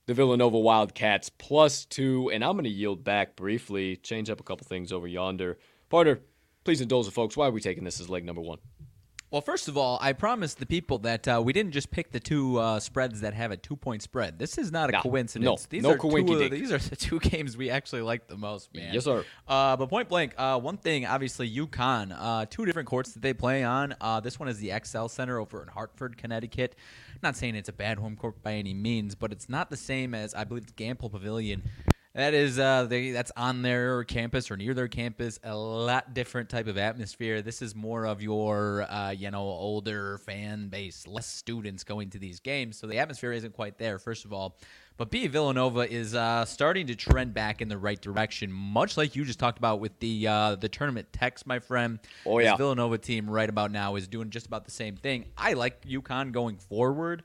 the 0.04 0.14
Villanova 0.14 0.58
Wildcats 0.58 1.30
plus 1.30 1.86
two. 1.86 2.30
And 2.30 2.44
I'm 2.44 2.52
going 2.52 2.64
to 2.64 2.70
yield 2.70 3.02
back 3.02 3.36
briefly, 3.36 3.96
change 3.96 4.28
up 4.28 4.38
a 4.38 4.44
couple 4.44 4.66
things 4.66 4.92
over 4.92 5.06
yonder. 5.06 5.58
Partner, 5.88 6.20
please 6.64 6.80
indulge 6.82 7.06
the 7.06 7.12
folks. 7.12 7.36
Why 7.36 7.48
are 7.48 7.52
we 7.52 7.60
taking 7.60 7.84
this 7.84 8.00
as 8.00 8.10
leg 8.10 8.24
number 8.24 8.42
one? 8.42 8.58
Well, 9.36 9.42
first 9.42 9.68
of 9.68 9.76
all, 9.76 9.98
I 10.00 10.14
promised 10.14 10.60
the 10.60 10.64
people 10.64 10.96
that 11.00 11.28
uh, 11.28 11.42
we 11.44 11.52
didn't 11.52 11.72
just 11.72 11.90
pick 11.90 12.10
the 12.10 12.18
two 12.18 12.56
uh, 12.56 12.80
spreads 12.80 13.20
that 13.20 13.34
have 13.34 13.50
a 13.50 13.58
two-point 13.58 14.00
spread. 14.00 14.38
This 14.38 14.56
is 14.56 14.72
not 14.72 14.88
a 14.88 14.98
coincidence. 15.02 15.44
no, 15.44 15.66
these 15.68 15.82
no 15.82 15.90
are 15.90 15.98
two, 15.98 16.38
dink. 16.38 16.52
These 16.52 16.72
are 16.72 16.78
the 16.78 16.96
two 16.96 17.20
games 17.20 17.54
we 17.54 17.68
actually 17.68 18.00
like 18.00 18.28
the 18.28 18.38
most, 18.38 18.74
man. 18.74 18.94
Yes, 18.94 19.04
sir. 19.04 19.26
Uh, 19.46 19.76
but 19.76 19.90
point 19.90 20.08
blank, 20.08 20.32
uh, 20.38 20.58
one 20.58 20.78
thing, 20.78 21.04
obviously, 21.04 21.54
UConn, 21.54 22.16
uh, 22.18 22.46
two 22.48 22.64
different 22.64 22.88
courts 22.88 23.12
that 23.12 23.20
they 23.20 23.34
play 23.34 23.62
on. 23.62 23.94
Uh, 24.00 24.20
this 24.20 24.40
one 24.40 24.48
is 24.48 24.58
the 24.58 24.72
XL 24.82 25.08
Center 25.08 25.38
over 25.38 25.60
in 25.60 25.68
Hartford, 25.68 26.16
Connecticut. 26.16 26.74
not 27.22 27.36
saying 27.36 27.56
it's 27.56 27.68
a 27.68 27.74
bad 27.74 27.98
home 27.98 28.16
court 28.16 28.42
by 28.42 28.54
any 28.54 28.72
means, 28.72 29.14
but 29.14 29.32
it's 29.32 29.50
not 29.50 29.68
the 29.68 29.76
same 29.76 30.14
as 30.14 30.32
I 30.34 30.44
believe 30.44 30.64
the 30.64 30.72
Gampel 30.72 31.10
Pavilion. 31.10 31.62
That 32.16 32.32
is 32.32 32.58
uh, 32.58 32.84
they, 32.84 33.10
that's 33.10 33.30
on 33.36 33.60
their 33.60 34.02
campus 34.04 34.50
or 34.50 34.56
near 34.56 34.72
their 34.72 34.88
campus. 34.88 35.38
A 35.44 35.54
lot 35.54 36.14
different 36.14 36.48
type 36.48 36.66
of 36.66 36.78
atmosphere. 36.78 37.42
This 37.42 37.60
is 37.60 37.74
more 37.74 38.06
of 38.06 38.22
your 38.22 38.90
uh, 38.90 39.10
you 39.10 39.30
know 39.30 39.42
older 39.42 40.16
fan 40.16 40.68
base, 40.68 41.06
less 41.06 41.26
students 41.26 41.84
going 41.84 42.08
to 42.10 42.18
these 42.18 42.40
games, 42.40 42.78
so 42.78 42.86
the 42.86 42.98
atmosphere 42.98 43.32
isn't 43.32 43.52
quite 43.52 43.76
there. 43.76 43.98
First 43.98 44.24
of 44.24 44.32
all, 44.32 44.56
but 44.96 45.10
B 45.10 45.26
Villanova 45.26 45.80
is 45.92 46.14
uh, 46.14 46.46
starting 46.46 46.86
to 46.86 46.96
trend 46.96 47.34
back 47.34 47.60
in 47.60 47.68
the 47.68 47.76
right 47.76 48.00
direction, 48.00 48.50
much 48.50 48.96
like 48.96 49.14
you 49.14 49.26
just 49.26 49.38
talked 49.38 49.58
about 49.58 49.80
with 49.80 49.98
the 50.00 50.26
uh, 50.26 50.54
the 50.56 50.70
tournament 50.70 51.08
text, 51.12 51.46
my 51.46 51.58
friend. 51.58 51.98
Oh, 52.24 52.38
This 52.38 52.46
yeah. 52.46 52.56
Villanova 52.56 52.96
team 52.96 53.28
right 53.28 53.48
about 53.48 53.70
now 53.70 53.96
is 53.96 54.08
doing 54.08 54.30
just 54.30 54.46
about 54.46 54.64
the 54.64 54.70
same 54.70 54.96
thing. 54.96 55.26
I 55.36 55.52
like 55.52 55.82
UConn 55.84 56.32
going 56.32 56.56
forward. 56.56 57.24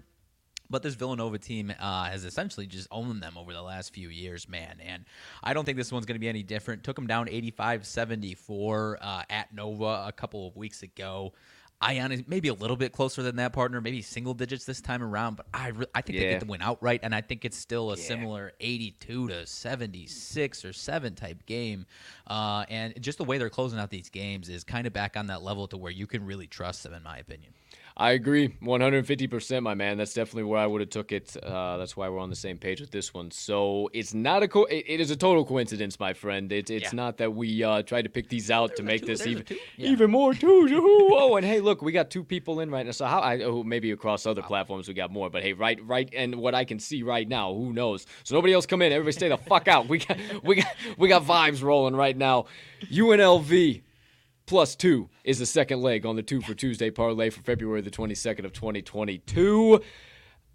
But 0.71 0.83
this 0.83 0.95
Villanova 0.95 1.37
team 1.37 1.73
uh, 1.79 2.05
has 2.05 2.23
essentially 2.25 2.65
just 2.65 2.87
owned 2.91 3.21
them 3.21 3.37
over 3.37 3.53
the 3.53 3.61
last 3.61 3.93
few 3.93 4.09
years, 4.09 4.47
man. 4.47 4.77
And 4.83 5.05
I 5.43 5.53
don't 5.53 5.65
think 5.65 5.77
this 5.77 5.91
one's 5.91 6.05
going 6.05 6.15
to 6.15 6.19
be 6.19 6.29
any 6.29 6.43
different. 6.43 6.83
Took 6.83 6.95
them 6.95 7.07
down 7.07 7.27
85 7.29 7.85
74 7.85 8.97
uh, 9.01 9.23
at 9.29 9.53
Nova 9.53 10.05
a 10.07 10.13
couple 10.15 10.47
of 10.47 10.55
weeks 10.55 10.81
ago. 10.81 11.33
I 11.83 11.99
honestly, 11.99 12.25
maybe 12.27 12.47
a 12.49 12.53
little 12.53 12.75
bit 12.75 12.91
closer 12.91 13.23
than 13.23 13.37
that 13.37 13.53
partner, 13.53 13.81
maybe 13.81 14.03
single 14.03 14.35
digits 14.35 14.65
this 14.65 14.81
time 14.81 15.01
around, 15.01 15.35
but 15.37 15.47
I 15.51 15.69
re- 15.69 15.87
I 15.95 16.01
think 16.01 16.19
they 16.19 16.25
get 16.33 16.39
the 16.41 16.45
win 16.45 16.61
outright, 16.61 16.99
and 17.01 17.13
I 17.15 17.21
think 17.21 17.43
it's 17.43 17.57
still 17.57 17.89
a 17.89 17.95
similar 17.97 18.53
82 18.59 19.29
to 19.29 19.47
76 19.47 20.63
or 20.65 20.73
7 20.73 21.15
type 21.15 21.43
game. 21.47 21.87
Uh, 22.27 22.65
and 22.69 23.01
just 23.01 23.17
the 23.17 23.23
way 23.23 23.39
they're 23.39 23.49
closing 23.49 23.79
out 23.79 23.89
these 23.89 24.09
games 24.09 24.47
is 24.47 24.63
kind 24.63 24.85
of 24.85 24.93
back 24.93 25.17
on 25.17 25.27
that 25.27 25.41
level 25.41 25.67
to 25.69 25.77
where 25.77 25.91
you 25.91 26.05
can 26.05 26.23
really 26.23 26.45
trust 26.45 26.83
them, 26.83 26.93
in 26.93 27.01
my 27.01 27.17
opinion. 27.17 27.51
I 28.01 28.13
agree, 28.13 28.49
150%, 28.63 29.61
my 29.61 29.75
man. 29.75 29.97
That's 29.97 30.13
definitely 30.15 30.45
where 30.45 30.59
I 30.59 30.65
would 30.65 30.81
have 30.81 30.89
took 30.89 31.11
it. 31.11 31.37
Uh, 31.37 31.77
that's 31.77 31.95
why 31.95 32.09
we're 32.09 32.17
on 32.17 32.31
the 32.31 32.35
same 32.35 32.57
page 32.57 32.81
with 32.81 32.89
this 32.89 33.13
one. 33.13 33.29
So 33.29 33.91
it's 33.93 34.15
not 34.15 34.41
a 34.41 34.47
co- 34.47 34.63
it, 34.65 34.85
it 34.87 34.99
is 34.99 35.11
a 35.11 35.15
total 35.15 35.45
coincidence, 35.45 35.99
my 35.99 36.13
friend. 36.13 36.51
It, 36.51 36.71
it's 36.71 36.85
Yeah. 36.85 36.95
not 36.97 37.17
that 37.17 37.35
we 37.35 37.63
uh, 37.63 37.83
tried 37.83 38.01
to 38.03 38.09
pick 38.09 38.27
these 38.27 38.49
out 38.49 38.75
to 38.77 38.81
There's 38.81 38.81
a 38.81 38.83
make 38.83 39.01
two- 39.01 39.05
this 39.07 39.27
even. 39.27 39.45
Yeah. 39.77 39.89
even 39.89 40.09
more. 40.09 40.33
Yahoo! 40.41 40.81
Oh, 41.13 41.35
and 41.37 41.45
hey, 41.45 41.59
look, 41.59 41.83
we 41.83 41.91
got 41.91 42.09
two 42.09 42.23
people 42.23 42.59
in 42.61 42.71
right 42.71 42.85
now. 42.87 42.91
So 42.91 43.05
how 43.05 43.19
I 43.19 43.39
oh, 43.43 43.63
maybe 43.63 43.91
across 43.91 44.25
other 44.25 44.41
platforms 44.41 44.87
we 44.87 44.95
got 44.95 45.11
more, 45.11 45.29
but 45.29 45.43
hey, 45.43 45.53
right, 45.53 45.79
right, 45.85 46.09
and 46.11 46.35
what 46.37 46.55
I 46.55 46.65
can 46.65 46.79
see 46.79 47.03
right 47.03 47.27
now, 47.27 47.53
who 47.53 47.71
knows? 47.71 48.07
So 48.23 48.33
nobody 48.33 48.53
else 48.53 48.65
come 48.65 48.81
in. 48.81 48.91
Everybody 48.91 49.11
stay 49.11 49.29
the 49.29 49.37
fuck 49.37 49.67
out. 49.67 49.87
We 49.87 49.99
got 49.99 50.17
we 50.43 50.55
got 50.55 50.75
we 50.97 51.07
got 51.07 51.21
vibes 51.23 51.61
rolling 51.61 51.95
right 51.95 52.17
now. 52.17 52.45
UNLV 52.91 53.81
plus 54.51 54.75
two 54.75 55.09
is 55.23 55.39
the 55.39 55.45
second 55.45 55.81
leg 55.81 56.05
on 56.05 56.17
the 56.17 56.21
two 56.21 56.41
for 56.41 56.53
Tuesday 56.53 56.89
parlay 56.91 57.29
for 57.29 57.39
February 57.39 57.79
the 57.79 57.89
22nd 57.89 58.43
of 58.43 58.51
2022. 58.51 59.79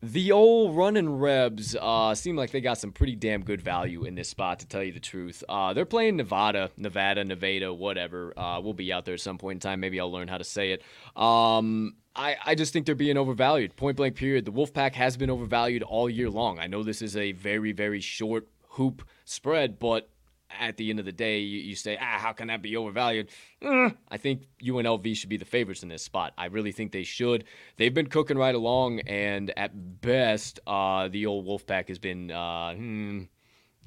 The 0.02 0.32
old 0.32 0.76
running 0.76 1.18
Rebs 1.18 1.74
uh, 1.80 2.14
seem 2.14 2.36
like 2.36 2.50
they 2.50 2.60
got 2.60 2.76
some 2.76 2.92
pretty 2.92 3.16
damn 3.16 3.42
good 3.42 3.62
value 3.62 4.04
in 4.04 4.14
this 4.14 4.28
spot, 4.28 4.58
to 4.58 4.66
tell 4.66 4.84
you 4.84 4.92
the 4.92 5.00
truth. 5.00 5.42
Uh, 5.48 5.72
they're 5.72 5.86
playing 5.86 6.16
Nevada, 6.16 6.70
Nevada, 6.76 7.24
Nevada, 7.24 7.72
whatever. 7.72 8.38
Uh, 8.38 8.60
we'll 8.60 8.74
be 8.74 8.92
out 8.92 9.06
there 9.06 9.14
at 9.14 9.20
some 9.20 9.38
point 9.38 9.56
in 9.56 9.60
time. 9.60 9.80
Maybe 9.80 9.98
I'll 9.98 10.12
learn 10.12 10.28
how 10.28 10.36
to 10.36 10.44
say 10.44 10.72
it. 10.72 10.82
Um, 11.18 11.94
I, 12.14 12.36
I 12.44 12.54
just 12.54 12.74
think 12.74 12.84
they're 12.84 12.94
being 12.94 13.16
overvalued. 13.16 13.76
Point 13.76 13.96
blank, 13.96 14.14
period. 14.14 14.44
The 14.44 14.52
Wolfpack 14.52 14.92
has 14.92 15.16
been 15.16 15.30
overvalued 15.30 15.82
all 15.82 16.10
year 16.10 16.28
long. 16.28 16.58
I 16.58 16.66
know 16.66 16.82
this 16.82 17.00
is 17.00 17.16
a 17.16 17.32
very, 17.32 17.72
very 17.72 18.00
short 18.00 18.46
hoop 18.72 19.08
spread, 19.24 19.78
but 19.78 20.10
at 20.50 20.76
the 20.76 20.90
end 20.90 20.98
of 20.98 21.04
the 21.04 21.12
day, 21.12 21.40
you, 21.40 21.60
you 21.60 21.74
say, 21.74 21.98
ah, 22.00 22.18
how 22.18 22.32
can 22.32 22.48
that 22.48 22.62
be 22.62 22.76
overvalued? 22.76 23.28
Eh, 23.62 23.90
I 24.10 24.16
think 24.16 24.46
UNLV 24.62 25.16
should 25.16 25.28
be 25.28 25.36
the 25.36 25.44
favorites 25.44 25.82
in 25.82 25.88
this 25.88 26.02
spot. 26.02 26.32
I 26.38 26.46
really 26.46 26.72
think 26.72 26.92
they 26.92 27.02
should. 27.02 27.44
They've 27.76 27.92
been 27.92 28.08
cooking 28.08 28.38
right 28.38 28.54
along, 28.54 29.00
and 29.00 29.52
at 29.56 30.00
best, 30.00 30.60
uh, 30.66 31.08
the 31.08 31.26
old 31.26 31.46
Wolfpack 31.46 31.88
has 31.88 31.98
been. 31.98 32.30
Uh, 32.30 32.74
hmm, 32.74 33.22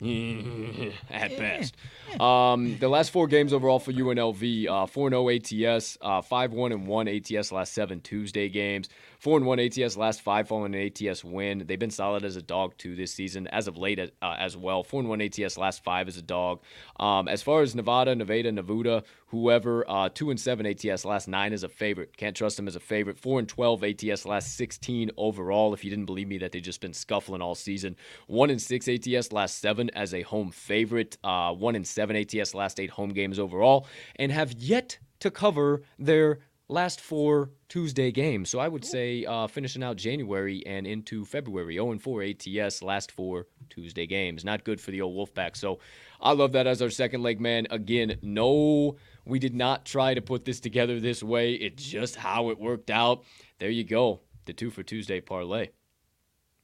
at 1.10 1.38
best. 1.38 1.76
Um, 2.22 2.78
the 2.80 2.88
last 2.88 3.12
four 3.12 3.28
games 3.28 3.52
overall 3.52 3.80
for 3.80 3.92
UNLV: 3.92 4.68
uh, 4.68 4.86
four 4.86 5.08
and 5.08 5.14
zero 5.50 5.70
ATS, 5.76 5.98
uh, 6.02 6.22
five 6.22 6.54
one 6.54 6.72
and 6.72 6.88
one 6.88 7.10
ATS 7.10 7.52
last 7.52 7.74
seven 7.74 8.00
Tuesday 8.00 8.48
games, 8.48 8.88
four 9.20 9.38
and 9.38 9.46
one 9.46 9.60
ATS 9.60 9.98
last 9.98 10.22
five 10.22 10.48
following 10.48 10.74
an 10.74 10.92
ATS 11.08 11.24
win. 11.24 11.64
They've 11.68 11.78
been 11.78 11.92
solid 11.92 12.24
as 12.24 12.36
a 12.38 12.42
dog 12.42 12.78
too 12.78 12.96
this 12.96 13.14
season, 13.14 13.48
as 13.48 13.68
of 13.68 13.78
late 13.78 14.00
uh, 14.00 14.36
as 14.40 14.58
well. 14.58 14.84
Four 14.84 15.02
and 15.02 15.10
one 15.10 15.22
ATS 15.22 15.58
last 15.58 15.84
five 15.84 16.08
as 16.08 16.18
a 16.18 16.22
dog. 16.22 16.62
Um, 17.00 17.28
as 17.28 17.44
far 17.44 17.62
as 17.62 17.76
Nevada, 17.76 18.16
Nevada, 18.16 18.52
Nevuda, 18.52 19.04
whoever, 19.28 19.88
uh, 19.90 20.10
two 20.14 20.32
and 20.32 20.40
seven 20.40 20.66
ATS 20.66 21.06
last 21.06 21.28
nine 21.28 21.54
as 21.54 21.64
a 21.64 21.70
favorite. 21.70 22.16
Can't 22.18 22.36
trust 22.36 22.58
them 22.58 22.68
as 22.68 22.76
a 22.76 22.80
favorite. 22.80 23.20
Four 23.20 23.40
and 23.40 23.48
twelve 23.48 23.84
ATS 23.84 24.26
last 24.26 24.56
sixteen 24.56 25.12
overall. 25.18 25.74
If 25.74 25.84
you 25.84 25.90
didn't 25.90 26.06
believe 26.06 26.28
me 26.28 26.38
that 26.40 26.54
they've 26.54 26.62
just 26.62 26.82
been 26.82 26.94
scuffling 26.94 27.42
all 27.42 27.56
season, 27.56 27.98
one 28.28 28.50
and 28.50 28.62
six 28.62 28.88
ATS 28.88 29.32
last 29.32 29.60
seven 29.60 29.90
as 29.92 30.14
a 30.14 30.22
home 30.22 30.52
favorite. 30.52 31.18
Uh, 31.24 31.54
one 31.54 31.76
and 31.76 31.86
seven 31.86 32.16
ATS 32.16 32.54
last 32.54 32.80
eight 32.80 32.90
home 32.90 33.10
games 33.10 33.38
overall, 33.38 33.86
and 34.16 34.32
have 34.32 34.54
yet 34.54 34.98
to 35.20 35.30
cover 35.30 35.84
their 35.98 36.40
last 36.70 37.02
four 37.02 37.50
Tuesday 37.68 38.12
games. 38.12 38.50
So 38.50 38.60
I 38.60 38.68
would 38.68 38.86
say 38.86 39.26
uh, 39.26 39.48
finishing 39.48 39.84
out 39.84 39.98
January 39.98 40.64
and 40.66 40.88
into 40.88 41.26
February, 41.26 41.74
0 41.76 41.92
and 41.92 42.02
4 42.02 42.24
ATS 42.24 42.82
last 42.82 43.12
four 43.12 43.48
Tuesday 43.70 44.06
games. 44.06 44.46
Not 44.46 44.64
good 44.64 44.80
for 44.80 44.92
the 44.92 45.02
old 45.02 45.16
Wolfpack. 45.16 45.58
So 45.58 45.80
I 46.22 46.32
love 46.32 46.54
that 46.54 46.68
as 46.68 46.82
our 46.82 46.90
second 46.90 47.24
leg 47.24 47.42
man. 47.42 47.68
Again, 47.72 48.18
no, 48.22 48.96
we 49.26 49.40
did 49.40 49.56
not 49.56 49.86
try 49.86 50.14
to 50.14 50.22
put 50.22 50.46
this 50.46 50.60
together 50.60 51.00
this 51.00 51.22
way. 51.22 51.54
It's 51.54 51.84
just 51.84 52.16
how 52.16 52.50
it 52.52 52.60
worked 52.60 52.92
out. 52.92 53.24
There 53.58 53.70
you 53.70 53.84
go. 53.84 54.22
The 54.46 54.54
two 54.54 54.70
for 54.70 54.84
Tuesday 54.84 55.20
parlay. 55.20 55.70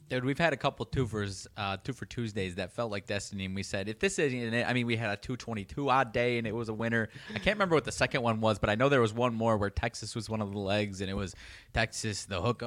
Dude, 0.07 0.23
we've 0.23 0.37
had 0.37 0.53
a 0.53 0.57
couple 0.57 0.85
twofers, 0.85 1.47
uh, 1.57 1.77
two 1.83 1.91
for 1.91 2.05
Tuesdays 2.05 2.55
that 2.55 2.71
felt 2.71 2.91
like 2.91 3.07
destiny, 3.07 3.45
and 3.45 3.55
we 3.55 3.63
said 3.63 3.89
if 3.89 3.97
this 3.99 4.19
isn't 4.19 4.53
it, 4.53 4.67
I 4.67 4.73
mean, 4.73 4.85
we 4.85 4.95
had 4.97 5.09
a 5.09 5.15
222 5.17 5.89
odd 5.89 6.13
day, 6.13 6.37
and 6.37 6.45
it 6.45 6.53
was 6.53 6.69
a 6.69 6.73
winner. 6.73 7.09
I 7.33 7.39
can't 7.39 7.55
remember 7.55 7.73
what 7.73 7.85
the 7.85 7.91
second 7.91 8.21
one 8.21 8.39
was, 8.39 8.59
but 8.59 8.69
I 8.69 8.75
know 8.75 8.87
there 8.87 9.01
was 9.01 9.13
one 9.13 9.33
more 9.33 9.57
where 9.57 9.71
Texas 9.71 10.15
was 10.15 10.29
one 10.29 10.41
of 10.41 10.51
the 10.51 10.59
legs, 10.59 11.01
and 11.01 11.09
it 11.09 11.15
was 11.15 11.35
Texas 11.73 12.25
the 12.25 12.39
hook. 12.39 12.61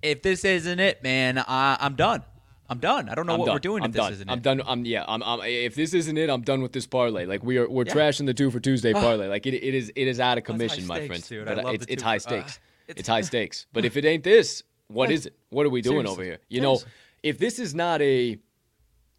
If 0.00 0.22
this 0.22 0.44
isn't 0.44 0.78
it, 0.78 1.02
man, 1.02 1.38
I, 1.38 1.76
I'm 1.80 1.96
done. 1.96 2.22
I'm 2.68 2.78
done. 2.78 3.08
I 3.08 3.16
don't 3.16 3.26
know 3.26 3.32
I'm 3.32 3.40
what 3.40 3.46
done. 3.46 3.54
we're 3.56 3.58
doing 3.58 3.82
I'm 3.82 3.90
if 3.90 3.96
done. 3.96 4.10
this 4.12 4.18
isn't 4.18 4.30
I'm 4.30 4.38
it. 4.38 4.42
done. 4.42 4.62
I'm 4.64 4.84
yeah. 4.84 5.04
I'm, 5.08 5.24
I'm. 5.24 5.40
If 5.42 5.74
this 5.74 5.92
isn't 5.92 6.16
it, 6.16 6.30
I'm 6.30 6.42
done 6.42 6.62
with 6.62 6.72
this 6.72 6.86
parlay. 6.86 7.26
Like 7.26 7.42
we 7.42 7.58
are, 7.58 7.68
we're 7.68 7.82
trashing 7.84 8.26
the 8.26 8.34
two 8.34 8.48
for 8.52 8.60
Tuesday 8.60 8.92
parlay. 8.94 9.26
Like 9.26 9.44
it, 9.44 9.54
it 9.54 9.74
is, 9.74 9.90
it 9.96 10.06
is 10.06 10.20
out 10.20 10.38
of 10.38 10.44
commission, 10.44 10.86
my 10.86 11.04
stakes, 11.04 11.28
dude. 11.28 11.46
But 11.46 11.58
it's, 11.74 11.86
it's 11.88 12.02
high 12.02 12.16
uh, 12.16 12.20
stakes. 12.20 12.60
it's- 12.86 13.00
it's 13.00 13.08
high 13.08 13.20
stakes. 13.32 13.66
But 13.72 13.84
if 13.84 13.96
it 13.96 14.04
ain't 14.04 14.22
this, 14.22 14.62
what 14.90 15.10
is 15.10 15.26
it? 15.26 15.34
What 15.50 15.66
are 15.66 15.70
we 15.70 15.82
doing 15.82 16.06
Seriously. 16.06 16.12
over 16.12 16.22
here? 16.24 16.38
You 16.48 16.60
know, 16.60 16.80
if 17.22 17.38
this 17.38 17.58
is 17.58 17.74
not 17.74 18.00
a 18.02 18.38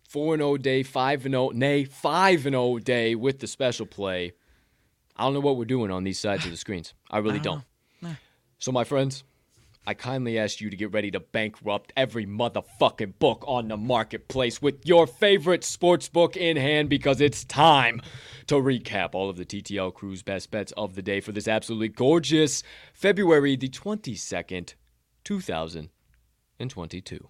four 0.07 0.33
and 0.33 0.41
zero 0.41 0.57
day, 0.57 0.83
five 0.83 1.25
and 1.25 1.33
zero, 1.33 1.49
nay, 1.49 1.85
five 1.85 2.45
and 2.45 2.53
zero 2.53 2.77
day 2.79 3.15
with 3.15 3.39
the 3.39 3.47
special 3.47 3.85
play, 3.85 4.33
I 5.15 5.23
don't 5.23 5.33
know 5.33 5.39
what 5.39 5.57
we're 5.57 5.65
doing 5.65 5.91
on 5.91 6.03
these 6.03 6.19
sides 6.19 6.45
of 6.45 6.51
the 6.51 6.57
screens. 6.57 6.93
I 7.09 7.19
really 7.19 7.39
don't. 7.39 7.63
So, 8.59 8.71
my 8.71 8.83
friends, 8.83 9.23
I 9.87 9.95
kindly 9.95 10.37
ask 10.37 10.61
you 10.61 10.69
to 10.69 10.77
get 10.77 10.91
ready 10.93 11.09
to 11.09 11.19
bankrupt 11.19 11.91
every 11.97 12.27
motherfucking 12.27 13.17
book 13.17 13.43
on 13.47 13.69
the 13.69 13.77
marketplace 13.77 14.61
with 14.61 14.85
your 14.85 15.07
favorite 15.07 15.63
sports 15.63 16.07
book 16.07 16.37
in 16.37 16.57
hand 16.57 16.87
because 16.87 17.19
it's 17.19 17.43
time 17.43 18.03
to 18.45 18.55
recap 18.55 19.15
all 19.15 19.31
of 19.31 19.37
the 19.37 19.45
TTL 19.45 19.91
Crew's 19.95 20.21
best 20.21 20.51
bets 20.51 20.71
of 20.77 20.93
the 20.93 21.01
day 21.01 21.19
for 21.21 21.31
this 21.31 21.47
absolutely 21.47 21.87
gorgeous 21.87 22.61
February 22.93 23.55
the 23.55 23.69
22nd, 23.69 24.75
2022. 25.23 27.27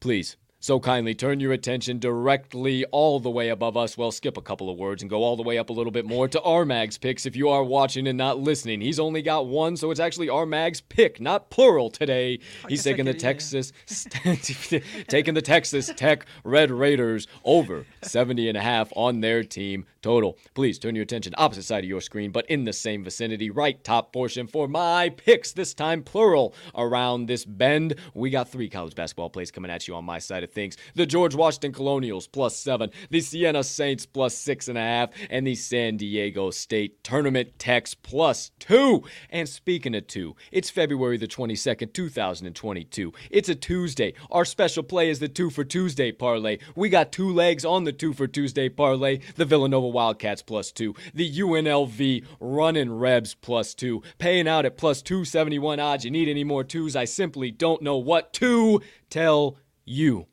Please, 0.00 0.36
so 0.58 0.80
kindly 0.80 1.14
turn 1.14 1.38
your 1.38 1.52
attention 1.52 1.98
directly 1.98 2.84
all 2.86 3.20
the 3.20 3.30
way 3.30 3.50
above 3.50 3.76
us. 3.76 3.96
Well, 3.96 4.10
skip 4.10 4.36
a 4.36 4.42
couple 4.42 4.68
of 4.68 4.76
words 4.76 5.02
and 5.02 5.08
go 5.08 5.22
all 5.22 5.36
the 5.36 5.42
way 5.42 5.58
up 5.58 5.70
a 5.70 5.72
little 5.72 5.92
bit 5.92 6.06
more 6.06 6.26
to 6.28 6.42
Armag's 6.42 6.98
picks 6.98 7.24
if 7.24 7.36
you 7.36 7.50
are 7.50 7.62
watching 7.62 8.08
and 8.08 8.18
not 8.18 8.40
listening. 8.40 8.80
He's 8.80 8.98
only 8.98 9.22
got 9.22 9.46
one, 9.46 9.76
so 9.76 9.90
it's 9.90 10.00
actually 10.00 10.28
Armag's 10.28 10.80
pick, 10.80 11.20
not 11.20 11.50
plural 11.50 11.90
today. 11.90 12.40
He's 12.68 12.82
taking 12.82 13.04
the. 13.04 13.14
Texas 13.14 13.72
taking 15.08 15.34
the 15.34 15.42
Texas 15.42 15.90
Tech 15.96 16.26
Red 16.42 16.70
Raiders 16.70 17.28
over 17.44 17.86
70 18.02 18.48
and 18.48 18.58
a 18.58 18.60
half 18.60 18.92
on 18.96 19.20
their 19.20 19.44
team 19.44 19.86
total. 20.06 20.38
Please 20.54 20.78
turn 20.78 20.94
your 20.94 21.02
attention 21.02 21.34
opposite 21.36 21.64
side 21.64 21.82
of 21.82 21.90
your 21.90 22.00
screen, 22.00 22.30
but 22.30 22.48
in 22.48 22.62
the 22.62 22.72
same 22.72 23.02
vicinity, 23.02 23.50
right 23.50 23.82
top 23.82 24.12
portion 24.12 24.46
for 24.46 24.68
my 24.68 25.08
picks, 25.08 25.50
this 25.50 25.74
time 25.74 26.00
plural. 26.00 26.54
Around 26.76 27.26
this 27.26 27.44
bend, 27.44 27.96
we 28.14 28.30
got 28.30 28.48
three 28.48 28.68
college 28.68 28.94
basketball 28.94 29.30
plays 29.30 29.50
coming 29.50 29.68
at 29.68 29.88
you 29.88 29.96
on 29.96 30.04
my 30.04 30.20
side 30.20 30.44
of 30.44 30.52
things. 30.52 30.76
The 30.94 31.06
George 31.06 31.34
Washington 31.34 31.72
Colonials 31.72 32.28
plus 32.28 32.56
seven, 32.56 32.90
the 33.10 33.20
Siena 33.20 33.64
Saints 33.64 34.06
plus 34.06 34.36
six 34.36 34.68
and 34.68 34.78
a 34.78 34.80
half, 34.80 35.10
and 35.28 35.44
the 35.44 35.56
San 35.56 35.96
Diego 35.96 36.52
State 36.52 37.02
Tournament 37.02 37.58
Techs 37.58 37.94
plus 37.94 38.52
two. 38.60 39.02
And 39.28 39.48
speaking 39.48 39.96
of 39.96 40.06
two, 40.06 40.36
it's 40.52 40.70
February 40.70 41.16
the 41.16 41.26
22nd, 41.26 41.92
2022. 41.92 43.12
It's 43.32 43.48
a 43.48 43.56
Tuesday. 43.56 44.14
Our 44.30 44.44
special 44.44 44.84
play 44.84 45.10
is 45.10 45.18
the 45.18 45.26
two 45.26 45.50
for 45.50 45.64
Tuesday 45.64 46.12
parlay. 46.12 46.58
We 46.76 46.90
got 46.90 47.10
two 47.10 47.32
legs 47.32 47.64
on 47.64 47.82
the 47.82 47.92
two 47.92 48.12
for 48.12 48.28
Tuesday 48.28 48.68
parlay. 48.68 49.18
The 49.34 49.44
Villanova 49.44 49.95
Wildcats 49.96 50.42
plus 50.42 50.72
two, 50.72 50.94
the 51.14 51.38
UNLV 51.38 52.22
Running 52.38 52.92
Rebs 52.92 53.32
plus 53.32 53.74
two, 53.74 54.02
paying 54.18 54.46
out 54.46 54.66
at 54.66 54.76
plus 54.76 55.00
271 55.00 55.80
odds. 55.80 56.04
You 56.04 56.10
need 56.10 56.28
any 56.28 56.44
more 56.44 56.64
twos? 56.64 56.94
I 56.94 57.06
simply 57.06 57.50
don't 57.50 57.80
know 57.80 57.96
what 57.96 58.34
to 58.34 58.82
tell 59.08 59.56
you. 59.86 60.26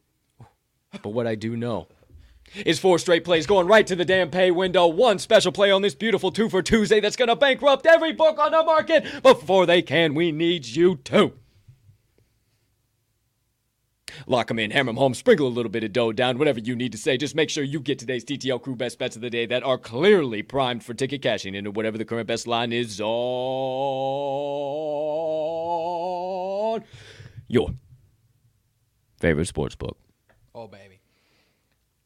But 1.01 1.11
what 1.11 1.27
I 1.27 1.35
do 1.35 1.55
know 1.55 1.87
is 2.65 2.77
four 2.77 2.99
straight 2.99 3.23
plays 3.23 3.47
going 3.47 3.67
right 3.67 3.87
to 3.87 3.95
the 3.95 4.03
damn 4.03 4.29
pay 4.29 4.51
window. 4.51 4.85
One 4.87 5.17
special 5.17 5.53
play 5.53 5.71
on 5.71 5.81
this 5.81 5.95
beautiful 5.95 6.29
two 6.29 6.49
for 6.49 6.61
Tuesday 6.61 6.99
that's 6.99 7.15
going 7.15 7.29
to 7.29 7.35
bankrupt 7.37 7.85
every 7.85 8.11
book 8.11 8.37
on 8.39 8.51
the 8.51 8.63
market. 8.63 9.23
Before 9.23 9.65
they 9.65 9.81
can, 9.81 10.13
we 10.13 10.33
need 10.33 10.65
you 10.65 10.97
to. 11.05 11.31
Lock 14.27 14.47
them 14.47 14.59
in, 14.59 14.71
hammer 14.71 14.89
them 14.89 14.97
home, 14.97 15.13
sprinkle 15.13 15.47
a 15.47 15.49
little 15.49 15.71
bit 15.71 15.83
of 15.83 15.93
dough 15.93 16.11
down, 16.11 16.37
whatever 16.37 16.59
you 16.59 16.75
need 16.75 16.91
to 16.91 16.97
say. 16.97 17.17
Just 17.17 17.35
make 17.35 17.49
sure 17.49 17.63
you 17.63 17.79
get 17.79 17.99
today's 17.99 18.25
TTL 18.25 18.61
crew 18.61 18.75
best 18.75 18.99
bets 18.99 19.15
of 19.15 19.21
the 19.21 19.29
day 19.29 19.45
that 19.45 19.63
are 19.63 19.77
clearly 19.77 20.43
primed 20.43 20.83
for 20.83 20.93
ticket 20.93 21.21
cashing 21.21 21.55
into 21.55 21.71
whatever 21.71 21.97
the 21.97 22.05
current 22.05 22.27
best 22.27 22.47
line 22.47 22.73
is 22.73 22.99
on 23.01 23.07
your 27.47 27.69
favorite 29.19 29.45
sports 29.45 29.75
book. 29.75 29.97
Oh 30.55 30.67
baby. 30.67 30.99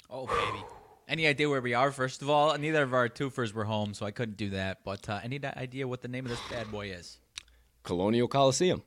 Oh 0.10 0.26
baby. 0.26 0.64
Any 1.08 1.26
idea 1.26 1.49
where 1.49 1.62
we 1.62 1.74
are? 1.74 1.89
First 1.91 2.22
of 2.22 2.30
all, 2.30 2.58
neither 2.58 2.84
of 2.84 2.93
our 2.93 3.08
twofers 3.08 3.53
were 3.53 3.64
home, 3.64 3.93
so 3.93 4.05
I 4.05 4.12
couldn't 4.12 4.36
do 4.36 4.49
that. 4.49 4.80
But 4.84 5.08
uh, 5.08 5.22
any 5.24 5.39
idea 5.43 5.88
what 5.88 6.01
the 6.01 6.10
name 6.10 6.26
of 6.26 6.32
this 6.32 6.41
bad 6.49 6.70
boy 6.70 6.91
is? 6.91 7.20
Colonial 7.84 8.28
Coliseum. 8.28 8.84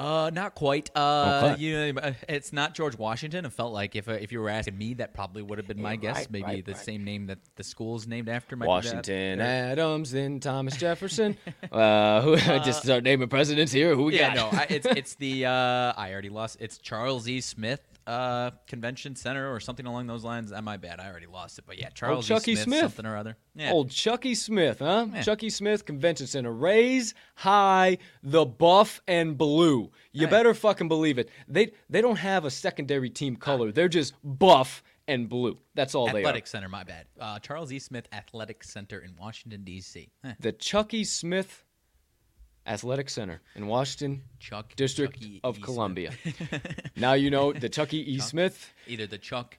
Uh, 0.00 0.30
not 0.32 0.54
quite. 0.54 0.90
Uh, 0.96 1.50
Okay. 1.52 1.60
you 1.62 1.92
know, 1.92 2.00
uh, 2.00 2.12
it's 2.28 2.52
not 2.52 2.74
George 2.74 2.96
Washington. 2.96 3.44
It 3.44 3.52
felt 3.52 3.72
like 3.74 3.94
if 3.94 4.08
uh, 4.08 4.12
if 4.12 4.32
you 4.32 4.40
were 4.40 4.48
asking 4.48 4.78
me, 4.78 4.94
that 4.94 5.12
probably 5.12 5.42
would 5.42 5.58
have 5.58 5.66
been 5.68 5.80
my 5.82 5.96
guess. 5.96 6.16
right, 6.16 6.30
Maybe 6.30 6.44
right, 6.44 6.64
the 6.64 6.72
right. 6.72 6.80
same 6.80 7.04
name 7.04 7.26
that 7.26 7.38
the 7.56 7.62
school's 7.64 8.06
named 8.06 8.28
after. 8.30 8.56
might 8.56 8.64
be 8.64 8.68
that. 8.68 8.94
Washington 8.96 9.40
Adams 9.40 10.10
then 10.10 10.40
Thomas 10.40 10.76
Jefferson. 10.84 11.36
uh, 11.70 12.22
who 12.22 12.36
just 12.64 12.82
start 12.82 13.04
naming 13.04 13.28
presidents 13.28 13.72
here. 13.72 13.94
Who 13.94 14.04
we 14.04 14.16
Yeah, 14.18 14.34
got? 14.34 14.52
no, 14.52 14.58
I, 14.58 14.66
it's 14.70 14.86
it's 14.86 15.14
the 15.16 15.44
uh, 15.46 15.92
I 15.96 16.12
already 16.12 16.30
lost. 16.30 16.56
It's 16.60 16.78
Charles 16.78 17.28
E. 17.28 17.40
Smith 17.42 17.80
uh, 18.10 18.50
Convention 18.66 19.14
Center 19.14 19.52
or 19.52 19.60
something 19.60 19.86
along 19.86 20.08
those 20.08 20.24
lines. 20.24 20.50
Uh, 20.52 20.60
my 20.60 20.76
bad, 20.76 20.98
I 20.98 21.08
already 21.08 21.26
lost 21.26 21.58
it. 21.58 21.64
But 21.66 21.78
yeah, 21.78 21.90
Charles 21.90 22.26
Chucky 22.26 22.52
E. 22.52 22.56
Smith, 22.56 22.64
Smith. 22.64 22.80
something 22.80 23.06
or 23.06 23.16
other. 23.16 23.36
Yeah. 23.54 23.70
Old 23.70 23.90
Chucky 23.90 24.34
Smith, 24.34 24.80
huh? 24.80 25.06
Yeah. 25.14 25.22
Chucky 25.22 25.48
Smith 25.48 25.86
Convention 25.86 26.26
Center. 26.26 26.52
Raise 26.52 27.14
high 27.36 27.98
the 28.22 28.44
buff 28.44 29.00
and 29.06 29.38
blue. 29.38 29.90
You 30.12 30.26
better 30.26 30.54
fucking 30.54 30.88
believe 30.88 31.18
it. 31.18 31.30
They 31.46 31.72
they 31.88 32.00
don't 32.00 32.16
have 32.16 32.44
a 32.44 32.50
secondary 32.50 33.10
team 33.10 33.36
color. 33.36 33.70
They're 33.70 33.88
just 33.88 34.14
buff 34.24 34.82
and 35.06 35.28
blue. 35.28 35.58
That's 35.74 35.94
all 35.94 36.08
Athletic 36.08 36.22
they 36.22 36.26
are. 36.26 36.30
Athletic 36.30 36.46
Center. 36.48 36.68
My 36.68 36.84
bad. 36.84 37.06
Uh, 37.18 37.38
Charles 37.38 37.72
E. 37.72 37.78
Smith 37.78 38.08
Athletic 38.12 38.64
Center 38.64 38.98
in 38.98 39.14
Washington 39.16 39.62
D.C. 39.62 40.10
Are. 40.24 40.36
The 40.40 40.52
Chucky 40.52 41.04
Smith 41.04 41.64
Athletic 42.66 43.08
Center 43.10 43.40
in 43.56 43.66
Washington 43.66 44.22
Chuck 44.38 44.74
District 44.76 45.20
Chuck 45.20 45.40
of 45.44 45.58
E. 45.58 45.60
Columbia. 45.62 46.12
now 46.96 47.14
you 47.14 47.30
know 47.30 47.52
the 47.52 47.68
Chucky 47.68 48.12
E. 48.12 48.18
Smith, 48.18 48.72
Either 48.86 49.06
the 49.06 49.18
Chuck 49.18 49.58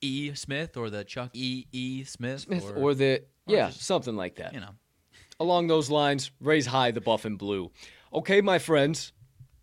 E. 0.00 0.32
Smith 0.34 0.76
or 0.76 0.90
the 0.90 1.04
Chuck 1.04 1.30
E. 1.34 1.66
E. 1.72 2.04
Smith, 2.04 2.40
Smith 2.42 2.64
or, 2.64 2.74
or 2.76 2.94
the 2.94 3.22
or 3.46 3.54
yeah, 3.54 3.66
just- 3.68 3.82
something 3.82 4.16
like 4.16 4.36
that. 4.36 4.54
you 4.54 4.60
know. 4.60 4.70
along 5.40 5.66
those 5.66 5.90
lines, 5.90 6.30
raise 6.40 6.66
high 6.66 6.90
the 6.90 7.00
buff 7.00 7.24
and 7.24 7.38
blue. 7.38 7.70
Okay, 8.12 8.40
my 8.40 8.58
friends, 8.58 9.12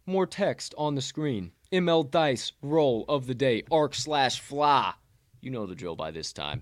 more 0.06 0.28
text 0.28 0.76
on 0.78 0.96
the 0.96 1.02
screen. 1.02 1.52
ML 1.72 2.10
Dice, 2.12 2.52
roll 2.62 3.06
of 3.10 3.26
the 3.28 3.34
day, 3.36 3.64
arc 3.72 3.96
slash 3.96 4.40
fly. 4.40 4.94
You 5.42 5.52
know 5.52 5.66
the 5.66 5.76
drill 5.76 5.96
by 5.96 6.12
this 6.12 6.32
time. 6.34 6.62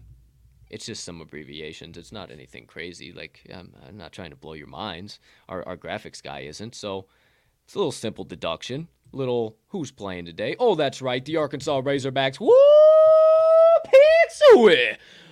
It's 0.74 0.88
just 0.88 1.04
some 1.04 1.22
abbreviations. 1.22 2.00
It's 2.00 2.12
not 2.12 2.32
anything 2.32 2.66
crazy. 2.66 3.14
Like, 3.14 3.42
I'm, 3.54 3.72
I'm 3.88 3.96
not 3.96 4.12
trying 4.12 4.32
to 4.32 4.36
blow 4.36 4.54
your 4.54 4.66
minds. 4.66 5.20
Our, 5.48 5.64
our 5.68 5.78
graphics 5.78 6.22
guy 6.22 6.40
isn't. 6.40 6.74
So 6.74 7.06
it's 7.64 7.76
a 7.76 7.78
little 7.78 7.92
simple 7.92 8.24
deduction. 8.24 8.88
Little 9.12 9.56
who's 9.68 9.92
playing 9.92 10.26
today? 10.26 10.56
Oh, 10.58 10.74
that's 10.74 11.00
right. 11.00 11.24
The 11.24 11.38
Arkansas 11.38 11.80
Razorbacks. 11.82 12.40
Woo! 12.40 12.52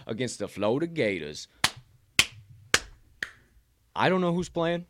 Against 0.06 0.38
the 0.38 0.48
Florida 0.48 0.86
Gators. 0.86 1.48
I 3.96 4.10
don't 4.10 4.22
know 4.22 4.34
who's 4.34 4.50
playing, 4.50 4.86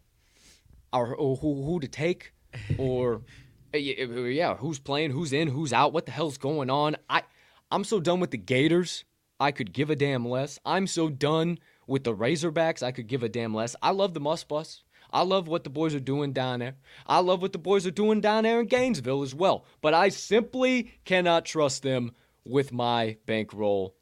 or, 0.92 1.16
or 1.16 1.38
who 1.38 1.64
who 1.64 1.80
to 1.80 1.88
take, 1.88 2.34
or 2.78 3.22
yeah, 3.74 4.56
who's 4.56 4.80
playing, 4.80 5.12
who's 5.12 5.32
in, 5.32 5.48
who's 5.48 5.72
out, 5.72 5.94
what 5.94 6.06
the 6.06 6.12
hell's 6.12 6.38
going 6.38 6.70
on. 6.70 6.98
I 7.10 7.24
I'm 7.72 7.86
so 7.86 8.02
done 8.02 8.20
with 8.20 8.32
the 8.32 8.38
Gators. 8.38 9.06
I 9.42 9.52
could 9.52 9.74
give 9.74 9.90
a 9.90 9.96
damn 9.96 10.26
less. 10.26 10.60
I'm 10.64 10.86
so 10.86 11.10
done 11.10 11.58
with 11.88 12.04
the 12.04 12.16
Razorbacks. 12.16 12.84
I 12.84 12.92
could 12.92 13.08
give 13.08 13.24
a 13.24 13.30
damn 13.30 13.54
less. 13.54 13.76
I 13.82 13.90
love 13.90 14.14
the 14.14 14.20
Must 14.20 14.48
Bus. 14.48 14.84
I 15.12 15.24
love 15.24 15.48
what 15.48 15.64
the 15.64 15.70
boys 15.70 15.96
are 15.96 16.00
doing 16.00 16.32
down 16.32 16.60
there. 16.60 16.76
I 17.08 17.20
love 17.20 17.42
what 17.42 17.52
the 17.52 17.58
boys 17.58 17.86
are 17.88 17.92
doing 17.92 18.22
down 18.22 18.44
there 18.44 18.62
in 18.62 18.68
Gainesville 18.68 19.24
as 19.24 19.36
well. 19.36 19.66
But 19.82 19.94
I 19.94 20.10
simply 20.10 20.94
cannot 21.04 21.44
trust 21.44 21.84
them 21.84 22.12
with 22.46 22.72
my 22.72 23.18
bankroll 23.26 23.96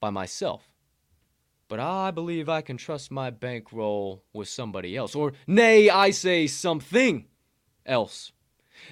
by 0.00 0.10
myself 0.10 0.72
but 1.72 1.80
I 1.80 2.10
believe 2.10 2.50
I 2.50 2.60
can 2.60 2.76
trust 2.76 3.10
my 3.10 3.30
bankroll 3.30 4.22
with 4.34 4.46
somebody 4.46 4.94
else. 4.94 5.14
Or, 5.14 5.32
nay, 5.46 5.88
I 5.88 6.10
say 6.10 6.46
something 6.46 7.28
else. 7.86 8.30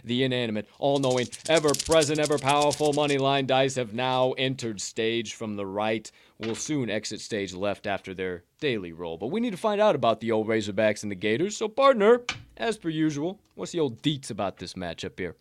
The 0.04 0.24
inanimate, 0.24 0.68
all 0.78 0.98
knowing, 0.98 1.28
ever 1.48 1.70
present, 1.86 2.18
ever 2.18 2.38
powerful 2.38 2.92
moneyline 2.92 3.46
dice 3.46 3.76
have 3.76 3.94
now 3.94 4.32
entered 4.32 4.80
stage 4.80 5.34
from 5.34 5.56
the 5.56 5.66
right, 5.66 6.10
will 6.38 6.54
soon 6.54 6.90
exit 6.90 7.20
stage 7.20 7.54
left 7.54 7.86
after 7.86 8.14
their 8.14 8.44
daily 8.60 8.92
roll. 8.92 9.18
But 9.18 9.28
we 9.28 9.40
need 9.40 9.50
to 9.50 9.56
find 9.56 9.80
out 9.80 9.94
about 9.94 10.20
the 10.20 10.32
old 10.32 10.48
Razorbacks 10.48 11.02
and 11.02 11.10
the 11.10 11.16
Gators. 11.16 11.56
So, 11.56 11.68
partner, 11.68 12.22
as 12.56 12.78
per 12.78 12.88
usual, 12.88 13.40
what's 13.54 13.72
the 13.72 13.80
old 13.80 14.02
deets 14.02 14.30
about 14.30 14.58
this 14.58 14.74
matchup 14.74 15.18
here? 15.18 15.36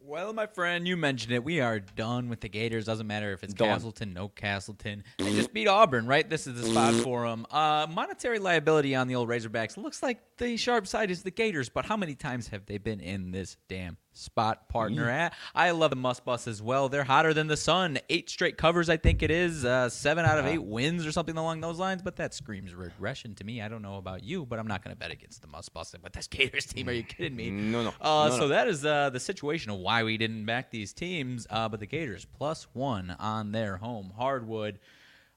Well, 0.00 0.32
my 0.32 0.46
friend, 0.46 0.88
you 0.88 0.96
mentioned 0.96 1.34
it. 1.34 1.44
We 1.44 1.60
are 1.60 1.80
done 1.80 2.30
with 2.30 2.40
the 2.40 2.48
Gators. 2.48 2.86
Doesn't 2.86 3.06
matter 3.06 3.32
if 3.32 3.44
it's 3.44 3.52
Done. 3.52 3.68
Castleton, 3.68 4.14
no 4.14 4.28
Castleton. 4.28 5.04
They 5.18 5.34
just 5.34 5.52
beat 5.52 5.68
Auburn, 5.68 6.06
right? 6.06 6.26
This 6.26 6.46
is 6.46 6.58
the 6.58 6.66
spot 6.66 6.94
for 6.94 7.28
them. 7.28 7.44
Uh, 7.50 7.86
monetary 7.90 8.38
liability 8.38 8.94
on 8.94 9.06
the 9.06 9.16
old 9.16 9.28
Razorbacks. 9.28 9.76
Looks 9.76 10.02
like 10.02 10.22
the 10.38 10.56
sharp 10.56 10.86
side 10.86 11.10
is 11.10 11.22
the 11.22 11.30
Gators, 11.30 11.68
but 11.68 11.84
how 11.84 11.96
many 11.96 12.14
times 12.14 12.48
have 12.48 12.66
they 12.66 12.78
been 12.78 13.00
in 13.00 13.30
this 13.30 13.56
damn 13.68 13.96
spot, 14.12 14.68
partner? 14.68 15.08
Eh, 15.10 15.28
I 15.54 15.70
love 15.72 15.90
the 15.90 15.96
Must 15.96 16.24
Bus 16.24 16.48
as 16.48 16.62
well. 16.62 16.88
They're 16.88 17.04
hotter 17.04 17.34
than 17.34 17.46
the 17.46 17.56
sun. 17.56 17.98
Eight 18.08 18.30
straight 18.30 18.56
covers, 18.56 18.88
I 18.88 18.96
think 18.96 19.22
it 19.22 19.30
is. 19.30 19.64
Uh, 19.64 19.88
seven 19.88 20.24
out 20.24 20.38
of 20.38 20.46
eight 20.46 20.62
wins 20.62 21.04
or 21.06 21.12
something 21.12 21.36
along 21.36 21.60
those 21.60 21.78
lines, 21.78 22.02
but 22.02 22.16
that 22.16 22.34
screams 22.34 22.74
regression 22.74 23.34
to 23.36 23.44
me. 23.44 23.60
I 23.62 23.68
don't 23.68 23.82
know 23.82 23.96
about 23.96 24.24
you, 24.24 24.46
but 24.46 24.58
I'm 24.58 24.66
not 24.66 24.82
going 24.82 24.94
to 24.94 24.98
bet 24.98 25.10
against 25.10 25.42
the 25.42 25.48
Must 25.48 25.72
Bus. 25.72 25.94
But 26.02 26.12
this 26.12 26.26
Gators 26.26 26.66
team, 26.66 26.88
are 26.88 26.92
you 26.92 27.02
kidding 27.02 27.36
me? 27.36 27.50
No, 27.50 27.82
no. 27.84 27.92
Uh, 28.00 28.28
No, 28.28 28.34
so 28.34 28.40
no. 28.42 28.48
that 28.48 28.68
is 28.68 28.84
uh, 28.84 29.10
the 29.10 29.20
situation 29.20 29.70
of 29.70 29.78
why 29.78 30.02
we 30.04 30.16
didn't 30.16 30.44
back 30.46 30.70
these 30.70 30.92
teams. 30.92 31.46
Uh, 31.50 31.68
but 31.68 31.80
the 31.80 31.86
Gators 31.86 32.24
plus 32.24 32.66
one 32.72 33.14
on 33.18 33.52
their 33.52 33.76
home 33.76 34.12
hardwood. 34.16 34.78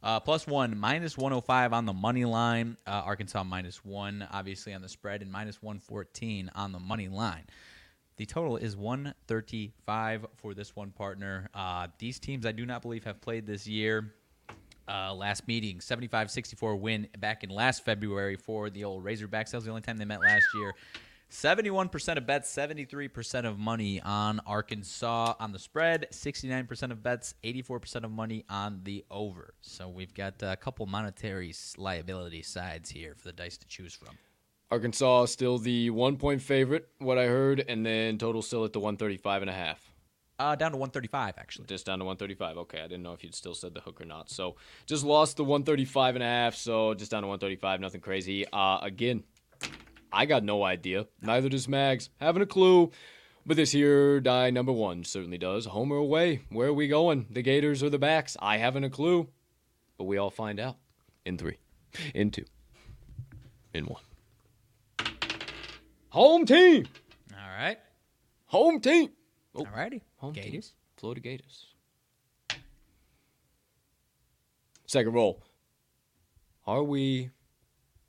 Uh, 0.03 0.19
plus 0.19 0.47
one, 0.47 0.77
minus 0.77 1.17
105 1.17 1.73
on 1.73 1.85
the 1.85 1.93
money 1.93 2.25
line. 2.25 2.75
Uh, 2.87 3.03
Arkansas 3.05 3.43
minus 3.43 3.85
one, 3.85 4.27
obviously, 4.31 4.73
on 4.73 4.81
the 4.81 4.89
spread, 4.89 5.21
and 5.21 5.31
minus 5.31 5.61
114 5.61 6.49
on 6.55 6.71
the 6.71 6.79
money 6.79 7.07
line. 7.07 7.43
The 8.17 8.25
total 8.25 8.57
is 8.57 8.75
135 8.75 10.25
for 10.35 10.53
this 10.53 10.75
one 10.75 10.91
partner. 10.91 11.49
Uh, 11.53 11.87
these 11.99 12.19
teams, 12.19 12.45
I 12.45 12.51
do 12.51 12.65
not 12.65 12.81
believe, 12.81 13.03
have 13.03 13.21
played 13.21 13.45
this 13.45 13.67
year. 13.67 14.13
Uh, 14.87 15.13
last 15.13 15.47
meeting, 15.47 15.79
75 15.79 16.29
64 16.29 16.75
win 16.75 17.07
back 17.19 17.43
in 17.43 17.49
last 17.49 17.85
February 17.85 18.35
for 18.35 18.69
the 18.69 18.83
old 18.83 19.05
Razorbacks. 19.05 19.51
That 19.51 19.57
was 19.57 19.65
the 19.65 19.69
only 19.69 19.83
time 19.83 19.97
they 19.97 20.05
met 20.05 20.21
last 20.21 20.45
year. 20.55 20.73
71% 21.31 22.17
of 22.17 22.27
bets, 22.27 22.53
73% 22.53 23.45
of 23.45 23.57
money 23.57 24.01
on 24.01 24.41
Arkansas 24.45 25.33
on 25.39 25.53
the 25.53 25.59
spread, 25.59 26.07
69% 26.11 26.91
of 26.91 27.01
bets, 27.01 27.35
84% 27.41 28.03
of 28.03 28.11
money 28.11 28.43
on 28.49 28.81
the 28.83 29.05
over. 29.09 29.53
So 29.61 29.87
we've 29.87 30.13
got 30.13 30.43
a 30.43 30.57
couple 30.57 30.85
monetary 30.87 31.53
liability 31.77 32.43
sides 32.43 32.89
here 32.89 33.15
for 33.15 33.29
the 33.29 33.33
dice 33.33 33.57
to 33.59 33.67
choose 33.67 33.93
from. 33.93 34.17
Arkansas 34.71 35.25
still 35.25 35.57
the 35.57 35.89
one 35.89 36.17
point 36.17 36.41
favorite, 36.41 36.89
what 36.99 37.17
I 37.17 37.27
heard, 37.27 37.63
and 37.65 37.85
then 37.85 38.17
total 38.17 38.41
still 38.41 38.65
at 38.65 38.73
the 38.73 38.79
135 38.79 39.41
and 39.41 39.49
a 39.49 39.53
half. 39.53 39.89
Uh, 40.37 40.55
down 40.55 40.71
to 40.71 40.77
135 40.77 41.35
actually. 41.37 41.67
Just 41.67 41.85
down 41.85 41.99
to 41.99 42.05
135. 42.05 42.57
Okay, 42.57 42.79
I 42.79 42.87
didn't 42.87 43.03
know 43.03 43.13
if 43.13 43.23
you'd 43.23 43.35
still 43.35 43.53
said 43.53 43.73
the 43.73 43.79
hook 43.79 44.01
or 44.01 44.05
not. 44.05 44.29
So 44.29 44.57
just 44.85 45.05
lost 45.05 45.37
the 45.37 45.43
135 45.43 46.15
and 46.15 46.23
a 46.23 46.27
half. 46.27 46.55
So 46.55 46.93
just 46.93 47.11
down 47.11 47.21
to 47.21 47.27
135. 47.27 47.79
Nothing 47.79 48.01
crazy. 48.01 48.45
Uh, 48.51 48.79
again, 48.81 49.23
I 50.13 50.25
got 50.25 50.43
no 50.43 50.63
idea. 50.63 51.07
Neither 51.21 51.49
does 51.49 51.67
Mags. 51.67 52.09
Having 52.19 52.41
a 52.43 52.45
clue. 52.47 52.91
But 53.45 53.57
this 53.57 53.71
here 53.71 54.19
die 54.19 54.51
number 54.51 54.71
one 54.71 55.03
certainly 55.03 55.37
does. 55.37 55.65
Home 55.65 55.91
or 55.91 55.97
away? 55.97 56.41
Where 56.49 56.67
are 56.67 56.73
we 56.73 56.87
going? 56.87 57.25
The 57.29 57.41
Gators 57.41 57.81
or 57.81 57.89
the 57.89 57.97
Backs? 57.97 58.37
I 58.39 58.57
haven't 58.57 58.83
a 58.83 58.89
clue. 58.89 59.29
But 59.97 60.03
we 60.03 60.17
all 60.17 60.29
find 60.29 60.59
out 60.59 60.77
in 61.25 61.37
three, 61.37 61.57
in 62.13 62.29
two, 62.31 62.45
in 63.73 63.85
one. 63.85 64.01
Home 66.09 66.45
team. 66.45 66.87
All 67.33 67.49
right. 67.57 67.77
Home 68.47 68.79
team. 68.79 69.09
Oh, 69.55 69.61
All 69.61 69.67
righty. 69.75 70.01
home 70.17 70.33
team. 70.33 70.43
Gators. 70.43 70.73
Florida 70.97 71.21
Gators. 71.21 71.67
Second 74.87 75.13
roll. 75.13 75.41
Are 76.67 76.83
we 76.83 77.31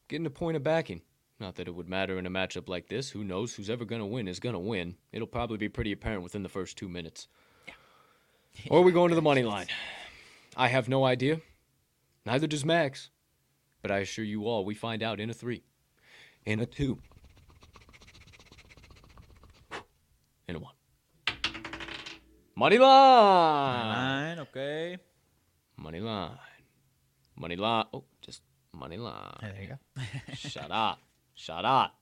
getting 0.08 0.26
a 0.26 0.30
point 0.30 0.56
of 0.56 0.62
backing? 0.62 1.00
Not 1.42 1.56
that 1.56 1.66
it 1.66 1.74
would 1.74 1.88
matter 1.88 2.20
in 2.20 2.26
a 2.26 2.30
matchup 2.30 2.68
like 2.68 2.86
this. 2.86 3.10
Who 3.10 3.24
knows? 3.24 3.52
Who's 3.52 3.68
ever 3.68 3.84
going 3.84 4.00
to 4.00 4.06
win 4.06 4.28
is 4.28 4.38
going 4.38 4.52
to 4.52 4.60
win. 4.60 4.94
It'll 5.10 5.26
probably 5.26 5.56
be 5.56 5.68
pretty 5.68 5.90
apparent 5.90 6.22
within 6.22 6.44
the 6.44 6.48
first 6.48 6.78
two 6.78 6.88
minutes. 6.88 7.26
Or 8.70 8.78
are 8.78 8.82
we 8.82 8.92
going 8.92 9.08
to 9.08 9.16
the 9.16 9.22
money 9.30 9.42
line? 9.42 9.66
I 10.56 10.68
have 10.68 10.88
no 10.88 11.04
idea. 11.04 11.40
Neither 12.24 12.46
does 12.46 12.64
Max. 12.64 13.10
But 13.82 13.90
I 13.90 13.98
assure 13.98 14.24
you 14.24 14.46
all, 14.46 14.64
we 14.64 14.76
find 14.76 15.02
out 15.02 15.18
in 15.18 15.30
a 15.30 15.34
three, 15.34 15.64
in 16.46 16.60
a 16.60 16.66
two, 16.66 16.98
in 20.46 20.54
a 20.54 20.58
one. 20.60 20.74
Money 22.54 22.78
line. 22.78 23.88
Nine. 23.88 24.38
Okay. 24.38 24.96
Money 25.76 25.98
line. 25.98 26.38
Money 27.34 27.56
line. 27.56 27.86
Oh, 27.92 28.04
just 28.20 28.42
money 28.72 28.96
line. 28.96 29.38
There 29.40 29.56
you 29.60 29.68
go. 29.70 30.02
Shut 30.34 30.70
up. 30.70 31.00
Shut 31.42 31.64
up. 31.64 31.98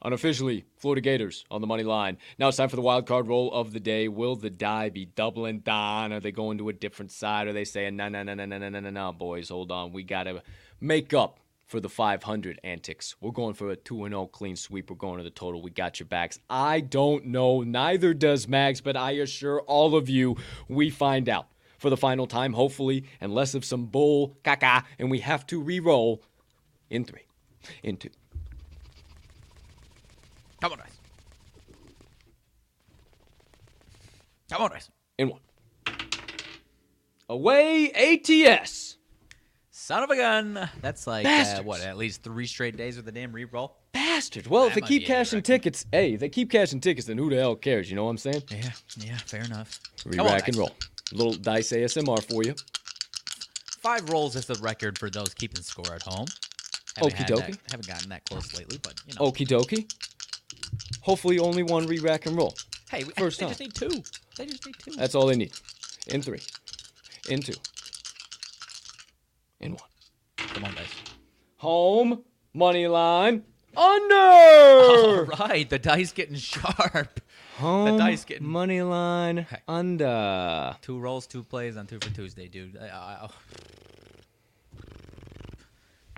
Unofficially, 0.00 0.64
Florida 0.76 1.00
Gators 1.00 1.44
on 1.50 1.60
the 1.60 1.66
money 1.66 1.82
line. 1.82 2.18
Now 2.38 2.46
it's 2.46 2.56
time 2.56 2.68
for 2.68 2.76
the 2.76 2.82
wild 2.82 3.04
card 3.04 3.26
roll 3.26 3.52
of 3.52 3.72
the 3.72 3.80
day. 3.80 4.06
Will 4.06 4.36
the 4.36 4.48
die 4.48 4.90
be 4.90 5.06
doubling 5.06 5.58
down? 5.58 6.12
Are 6.12 6.20
they 6.20 6.30
going 6.30 6.56
to 6.58 6.68
a 6.68 6.72
different 6.72 7.10
side? 7.10 7.48
Are 7.48 7.52
they 7.52 7.64
saying, 7.64 7.96
no, 7.96 8.08
no, 8.08 8.22
no, 8.22 8.34
no, 8.34 8.44
no, 8.46 8.58
no, 8.58 8.68
no, 8.68 8.90
no, 8.90 9.12
boys, 9.12 9.48
hold 9.48 9.72
on. 9.72 9.92
We 9.92 10.04
got 10.04 10.24
to 10.24 10.40
make 10.80 11.12
up 11.12 11.40
for 11.66 11.80
the 11.80 11.88
500 11.88 12.60
antics. 12.62 13.16
We're 13.20 13.32
going 13.32 13.54
for 13.54 13.70
a 13.70 13.76
2 13.76 14.06
0 14.06 14.26
clean 14.26 14.54
sweep. 14.54 14.88
We're 14.88 14.94
going 14.94 15.18
to 15.18 15.24
the 15.24 15.30
total. 15.30 15.60
We 15.60 15.72
got 15.72 15.98
your 15.98 16.06
backs. 16.06 16.38
I 16.48 16.78
don't 16.78 17.26
know. 17.26 17.62
Neither 17.62 18.14
does 18.14 18.46
Mags, 18.46 18.80
but 18.80 18.96
I 18.96 19.12
assure 19.12 19.62
all 19.62 19.96
of 19.96 20.08
you 20.08 20.36
we 20.68 20.90
find 20.90 21.28
out 21.28 21.48
for 21.78 21.90
the 21.90 21.96
final 21.96 22.28
time, 22.28 22.52
hopefully, 22.52 23.02
and 23.20 23.34
less 23.34 23.54
of 23.54 23.64
some 23.64 23.86
bull 23.86 24.36
caca, 24.44 24.84
and 25.00 25.10
we 25.10 25.18
have 25.18 25.44
to 25.48 25.60
re 25.60 25.80
roll 25.80 26.22
in 26.88 27.04
three, 27.04 27.22
in 27.82 27.96
two. 27.96 28.10
Come 30.60 30.72
on, 30.72 30.78
guys. 30.78 30.98
Come 34.50 34.62
on, 34.62 34.70
guys. 34.70 34.90
in 35.18 35.30
one. 35.30 35.40
Away 37.28 37.90
ATS. 37.90 38.98
Son 39.70 40.02
of 40.02 40.10
a 40.10 40.16
gun. 40.16 40.68
That's 40.80 41.06
like 41.06 41.26
uh, 41.26 41.62
what? 41.62 41.80
At 41.80 41.96
least 41.96 42.22
three 42.22 42.46
straight 42.46 42.76
days 42.76 42.96
with 42.96 43.06
the 43.06 43.12
damn 43.12 43.32
re-roll. 43.32 43.76
Bastard. 43.92 44.46
Well, 44.46 44.66
if 44.66 44.74
they 44.74 44.80
keep 44.82 45.06
cashing 45.06 45.42
tickets, 45.42 45.86
hey, 45.90 46.14
if 46.14 46.20
they 46.20 46.28
keep 46.28 46.50
cashing 46.50 46.80
tickets, 46.80 47.06
then 47.06 47.18
who 47.18 47.30
the 47.30 47.36
hell 47.36 47.56
cares? 47.56 47.90
You 47.90 47.96
know 47.96 48.04
what 48.04 48.10
I'm 48.10 48.18
saying? 48.18 48.42
Yeah. 48.50 48.70
Yeah. 48.98 49.16
Fair 49.16 49.42
enough. 49.44 49.80
Re 50.04 50.18
rack 50.18 50.48
and 50.48 50.56
roll. 50.56 50.70
Little 51.12 51.32
dice 51.32 51.72
ASMR 51.72 52.22
for 52.30 52.44
you. 52.44 52.54
Five 53.80 54.08
rolls 54.10 54.36
is 54.36 54.46
the 54.46 54.54
record 54.56 54.98
for 54.98 55.10
those 55.10 55.34
keeping 55.34 55.62
score 55.62 55.92
at 55.94 56.02
home. 56.02 56.26
Haven't 56.96 57.12
Okie 57.14 57.26
dokie. 57.26 57.58
Haven't 57.70 57.86
gotten 57.86 58.08
that 58.10 58.24
close 58.26 58.56
lately, 58.58 58.78
but 58.82 58.94
you 59.06 59.14
know. 59.14 59.30
Okie 59.30 59.46
dokie. 59.46 59.92
Hopefully, 61.00 61.38
only 61.38 61.62
one 61.62 61.86
re 61.86 61.98
rack 61.98 62.26
and 62.26 62.36
roll. 62.36 62.54
hey, 62.90 63.04
we, 63.04 63.12
first 63.18 63.38
they 63.38 63.46
time. 63.46 63.50
just 63.50 63.60
need 63.60 63.74
two. 63.74 64.02
They 64.36 64.46
just 64.46 64.64
need 64.66 64.76
two. 64.78 64.92
That's 64.92 65.14
all 65.14 65.26
they 65.26 65.36
need. 65.36 65.52
In 66.08 66.20
three, 66.22 66.40
in 67.28 67.40
two, 67.40 67.54
in 69.60 69.72
one. 69.72 69.80
Come 70.36 70.64
on, 70.64 70.74
guys. 70.74 70.88
Home, 71.58 72.22
money 72.54 72.88
line, 72.88 73.44
under. 73.76 74.14
All 74.14 75.24
right, 75.24 75.68
the 75.70 75.78
dice 75.78 76.12
getting 76.12 76.34
sharp. 76.36 77.20
Home, 77.58 77.98
dice 77.98 78.24
getting- 78.24 78.46
money 78.48 78.82
line, 78.82 79.46
under. 79.68 80.76
Two 80.82 80.98
rolls, 80.98 81.26
two 81.26 81.42
plays 81.44 81.76
on 81.76 81.86
two 81.86 81.98
for 82.00 82.10
Tuesday, 82.14 82.48
dude. 82.48 82.76
I- 82.76 82.86
I- 82.88 83.26
I- 83.26 83.30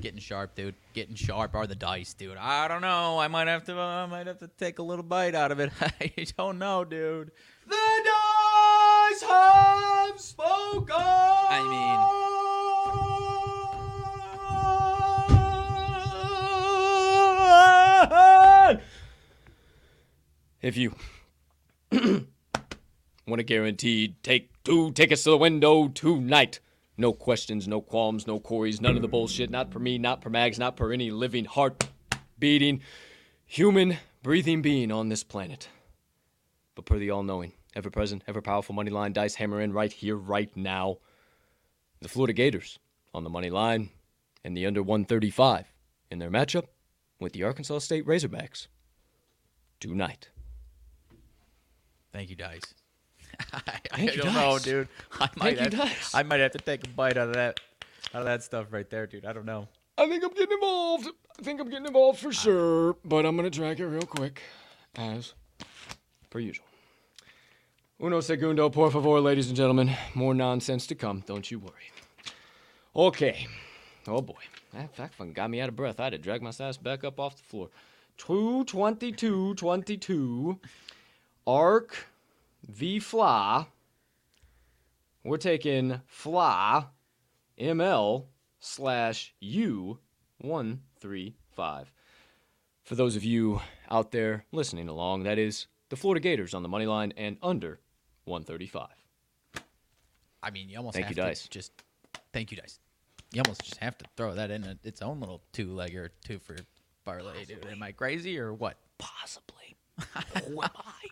Getting 0.04 0.20
sharp, 0.20 0.54
dude. 0.54 0.74
Getting 0.92 1.14
sharp 1.14 1.54
are 1.54 1.66
the 1.66 1.74
dice, 1.74 2.12
dude. 2.12 2.36
I 2.36 2.68
don't 2.68 2.82
know. 2.82 3.18
I 3.18 3.26
might 3.28 3.48
have 3.48 3.64
to. 3.64 3.80
uh, 3.80 4.04
I 4.04 4.04
might 4.04 4.26
have 4.26 4.36
to 4.40 4.48
take 4.58 4.78
a 4.78 4.82
little 4.82 5.02
bite 5.02 5.34
out 5.34 5.50
of 5.50 5.60
it. 5.60 5.72
I 5.80 6.12
don't 6.36 6.58
know, 6.58 6.84
dude. 6.84 7.30
The 7.66 7.74
dice 8.04 9.22
have 9.22 10.20
spoken. 10.20 10.94
I 10.98 11.62
mean, 18.76 18.80
if 20.60 20.76
you 20.76 20.94
want 23.26 23.40
a 23.40 23.42
guaranteed 23.42 24.22
take 24.22 24.50
two 24.64 24.92
tickets 24.92 25.24
to 25.24 25.30
the 25.30 25.38
window 25.38 25.88
tonight. 25.88 26.60
No 26.96 27.12
questions, 27.12 27.66
no 27.66 27.80
qualms, 27.80 28.26
no 28.26 28.38
queries, 28.38 28.80
none 28.80 28.96
of 28.96 29.02
the 29.02 29.08
bullshit. 29.08 29.50
Not 29.50 29.72
for 29.72 29.78
me, 29.78 29.98
not 29.98 30.22
for 30.22 30.30
Mags, 30.30 30.58
not 30.58 30.76
for 30.76 30.92
any 30.92 31.10
living, 31.10 31.44
heart 31.44 31.88
beating, 32.38 32.80
human 33.46 33.98
breathing 34.22 34.62
being 34.62 34.92
on 34.92 35.08
this 35.08 35.24
planet 35.24 35.68
but 36.74 36.86
per 36.86 36.98
the 36.98 37.10
all 37.10 37.22
knowing, 37.22 37.52
ever 37.74 37.90
present, 37.90 38.22
ever 38.26 38.42
powerful 38.42 38.74
money 38.74 38.90
line 38.90 39.12
dice 39.12 39.34
hammer 39.36 39.60
in 39.60 39.72
right 39.72 39.92
here, 39.92 40.16
right 40.16 40.54
now. 40.56 40.98
The 42.00 42.08
Florida 42.08 42.32
Gators 42.32 42.78
on 43.14 43.24
the 43.24 43.30
money 43.30 43.50
line 43.50 43.90
and 44.44 44.56
the 44.56 44.66
under 44.66 44.82
135 44.82 45.72
in 46.10 46.18
their 46.18 46.30
matchup 46.30 46.64
with 47.20 47.32
the 47.32 47.44
Arkansas 47.44 47.78
State 47.78 48.06
Razorbacks 48.06 48.66
tonight. 49.80 50.28
Thank 52.12 52.30
you, 52.30 52.36
dice. 52.36 52.74
I, 53.52 53.78
I 53.92 54.06
don't 54.06 54.34
know, 54.34 54.58
dude. 54.58 54.88
I 55.20 55.28
might, 55.36 55.58
have. 55.58 56.10
I 56.14 56.22
might 56.22 56.40
have 56.40 56.52
to 56.52 56.58
take 56.58 56.86
a 56.86 56.90
bite 56.90 57.16
out 57.16 57.28
of 57.28 57.34
that, 57.34 57.60
out 58.12 58.20
of 58.20 58.26
that 58.26 58.42
stuff 58.42 58.66
right 58.70 58.88
there, 58.88 59.06
dude. 59.06 59.24
I 59.24 59.32
don't 59.32 59.46
know. 59.46 59.68
I 59.96 60.08
think 60.08 60.24
I'm 60.24 60.30
getting 60.30 60.52
involved. 60.52 61.08
I 61.38 61.42
think 61.42 61.60
I'm 61.60 61.70
getting 61.70 61.86
involved 61.86 62.20
for 62.20 62.32
sure, 62.32 62.96
but 63.04 63.24
I'm 63.24 63.36
going 63.36 63.50
to 63.50 63.56
track 63.56 63.78
it 63.78 63.86
real 63.86 64.02
quick, 64.02 64.42
as 64.96 65.34
per 66.30 66.40
usual. 66.40 66.66
Uno 68.00 68.20
segundo, 68.20 68.68
por 68.70 68.90
favor, 68.90 69.20
ladies 69.20 69.48
and 69.48 69.56
gentlemen. 69.56 69.90
More 70.14 70.34
nonsense 70.34 70.86
to 70.88 70.94
come, 70.94 71.22
don't 71.26 71.48
you 71.50 71.60
worry. 71.60 71.92
Okay. 72.96 73.46
Oh 74.06 74.20
boy. 74.20 74.34
That 74.72 74.94
that 74.96 75.14
fucking 75.14 75.32
got 75.32 75.50
me 75.50 75.60
out 75.60 75.68
of 75.68 75.76
breath. 75.76 76.00
I 76.00 76.04
had 76.04 76.12
to 76.12 76.18
drag 76.18 76.42
my 76.42 76.50
ass 76.58 76.76
back 76.76 77.04
up 77.04 77.20
off 77.20 77.36
the 77.36 77.44
floor. 77.44 77.70
222 78.18 79.54
22. 79.54 80.58
Arc 81.46 82.08
v 82.68 82.98
Fly. 82.98 83.66
We're 85.22 85.36
taking 85.38 86.00
Fly 86.06 86.86
ML 87.58 88.26
slash 88.58 89.34
U 89.40 89.98
one 90.38 90.82
three 90.98 91.36
five. 91.52 91.92
For 92.82 92.94
those 92.94 93.16
of 93.16 93.24
you 93.24 93.60
out 93.90 94.10
there 94.12 94.44
listening 94.52 94.88
along, 94.88 95.22
that 95.22 95.38
is 95.38 95.66
the 95.88 95.96
Florida 95.96 96.20
Gators 96.20 96.52
on 96.52 96.62
the 96.62 96.68
money 96.68 96.86
line 96.86 97.12
and 97.16 97.38
under 97.42 97.80
135. 98.24 98.88
I 100.42 100.50
mean, 100.50 100.68
you 100.68 100.76
almost 100.76 100.94
Thank 100.94 101.06
have 101.06 101.16
you, 101.16 101.22
to 101.22 101.28
Dice. 101.28 101.48
just 101.48 101.72
thank 102.34 102.50
you, 102.50 102.58
dice. 102.58 102.78
You 103.32 103.40
almost 103.42 103.64
just 103.64 103.78
have 103.78 103.96
to 103.98 104.04
throw 104.16 104.34
that 104.34 104.50
in 104.50 104.64
a, 104.64 104.76
its 104.84 105.00
own 105.00 105.20
little 105.20 105.42
two-legger, 105.52 106.10
two 106.22 106.38
for 106.38 106.56
parlay. 107.06 107.46
Dude. 107.46 107.64
Am 107.66 107.82
I 107.82 107.92
crazy 107.92 108.38
or 108.38 108.52
what? 108.52 108.76
Possibly. 108.98 109.76
Who 110.46 110.62
am 110.62 110.70
I? 110.76 111.08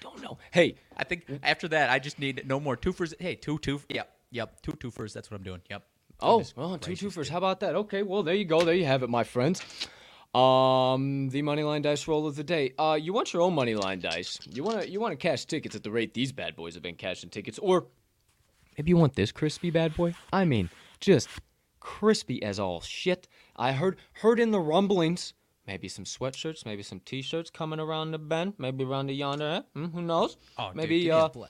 Don't 0.00 0.22
know. 0.22 0.38
Hey, 0.50 0.76
I 0.96 1.04
think 1.04 1.26
after 1.42 1.68
that, 1.68 1.90
I 1.90 1.98
just 1.98 2.18
need 2.18 2.42
no 2.46 2.58
more 2.58 2.76
twofers. 2.76 3.14
Hey, 3.18 3.34
two 3.34 3.58
two. 3.58 3.80
Yep, 3.88 4.10
yep, 4.30 4.62
two 4.62 4.72
twofers. 4.72 5.12
That's 5.12 5.30
what 5.30 5.36
I'm 5.36 5.42
doing. 5.42 5.60
Yep. 5.70 5.82
Oh, 6.20 6.44
well, 6.56 6.78
two 6.78 6.92
twofers. 6.92 7.28
How 7.28 7.38
about 7.38 7.60
that? 7.60 7.74
Okay, 7.74 8.02
well, 8.02 8.22
there 8.22 8.34
you 8.34 8.44
go. 8.44 8.62
There 8.62 8.74
you 8.74 8.84
have 8.84 9.02
it, 9.02 9.10
my 9.10 9.24
friends. 9.24 9.62
Um, 10.34 11.28
the 11.30 11.42
money 11.42 11.62
line 11.62 11.82
dice 11.82 12.06
roll 12.06 12.26
of 12.26 12.36
the 12.36 12.44
day. 12.44 12.72
Uh, 12.78 12.96
you 13.00 13.12
want 13.12 13.32
your 13.32 13.42
own 13.42 13.54
money 13.54 13.74
line 13.74 14.00
dice? 14.00 14.38
You 14.52 14.62
want 14.62 14.82
to 14.82 14.88
you 14.88 15.00
want 15.00 15.12
to 15.12 15.16
cash 15.16 15.44
tickets 15.44 15.74
at 15.74 15.82
the 15.82 15.90
rate 15.90 16.14
these 16.14 16.30
bad 16.30 16.54
boys 16.54 16.74
have 16.74 16.82
been 16.82 16.94
cashing 16.94 17.30
tickets, 17.30 17.58
or 17.58 17.86
maybe 18.78 18.90
you 18.90 18.96
want 18.96 19.16
this 19.16 19.32
crispy 19.32 19.70
bad 19.70 19.96
boy? 19.96 20.14
I 20.32 20.44
mean, 20.44 20.70
just 21.00 21.28
crispy 21.80 22.42
as 22.42 22.60
all 22.60 22.80
shit. 22.80 23.26
I 23.56 23.72
heard 23.72 23.98
heard 24.12 24.38
in 24.38 24.52
the 24.52 24.60
rumblings. 24.60 25.34
Maybe 25.70 25.86
some 25.88 26.04
sweatshirts, 26.04 26.66
maybe 26.66 26.82
some 26.82 26.98
t-shirts 27.00 27.48
coming 27.48 27.78
around 27.78 28.10
the 28.10 28.18
bend, 28.18 28.54
maybe 28.58 28.82
around 28.82 29.06
the 29.06 29.14
yonder. 29.14 29.62
Eh? 29.76 29.78
Mm, 29.78 29.92
who 29.92 30.02
knows? 30.02 30.36
Oh, 30.58 30.70
maybe 30.74 31.02
dude, 31.04 31.12
uh, 31.12 31.26
a 31.26 31.28
bla- 31.28 31.48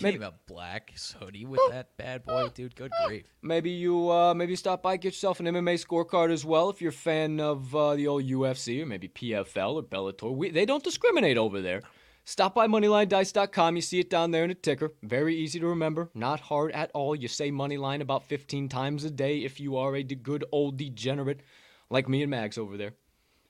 maybe- 0.00 0.24
a 0.24 0.32
black 0.46 0.94
hoodie 1.20 1.44
with 1.44 1.60
that 1.70 1.94
bad 1.98 2.24
boy, 2.24 2.48
dude. 2.54 2.74
Good 2.74 2.90
grief. 3.06 3.26
maybe 3.42 3.70
you 3.70 4.10
uh, 4.10 4.32
maybe 4.32 4.56
stop 4.56 4.82
by 4.82 4.96
get 4.96 5.08
yourself 5.12 5.38
an 5.40 5.46
MMA 5.46 5.76
scorecard 5.86 6.30
as 6.32 6.46
well 6.46 6.70
if 6.70 6.80
you're 6.80 6.96
a 7.02 7.04
fan 7.10 7.40
of 7.40 7.74
uh, 7.76 7.94
the 7.94 8.06
old 8.06 8.24
UFC 8.24 8.82
or 8.82 8.86
maybe 8.86 9.08
PFL 9.08 9.74
or 9.74 9.82
Bellator. 9.82 10.34
We, 10.34 10.48
they 10.48 10.64
don't 10.64 10.82
discriminate 10.82 11.36
over 11.36 11.60
there. 11.60 11.82
Stop 12.24 12.54
by 12.54 12.66
moneylinedice.com. 12.66 13.76
You 13.76 13.82
see 13.82 14.00
it 14.00 14.08
down 14.10 14.30
there 14.30 14.44
in 14.44 14.50
a 14.50 14.54
ticker. 14.54 14.92
Very 15.02 15.34
easy 15.36 15.60
to 15.60 15.66
remember. 15.66 16.10
Not 16.14 16.40
hard 16.40 16.72
at 16.72 16.90
all. 16.94 17.14
You 17.14 17.28
say 17.28 17.50
moneyline 17.50 18.00
about 18.00 18.22
15 18.24 18.68
times 18.68 19.04
a 19.04 19.10
day 19.10 19.38
if 19.44 19.60
you 19.60 19.76
are 19.76 19.94
a 19.96 20.02
good 20.02 20.44
old 20.52 20.76
degenerate 20.78 21.40
like 21.90 22.06
me 22.08 22.22
and 22.22 22.30
Mags 22.30 22.58
over 22.58 22.76
there. 22.78 22.92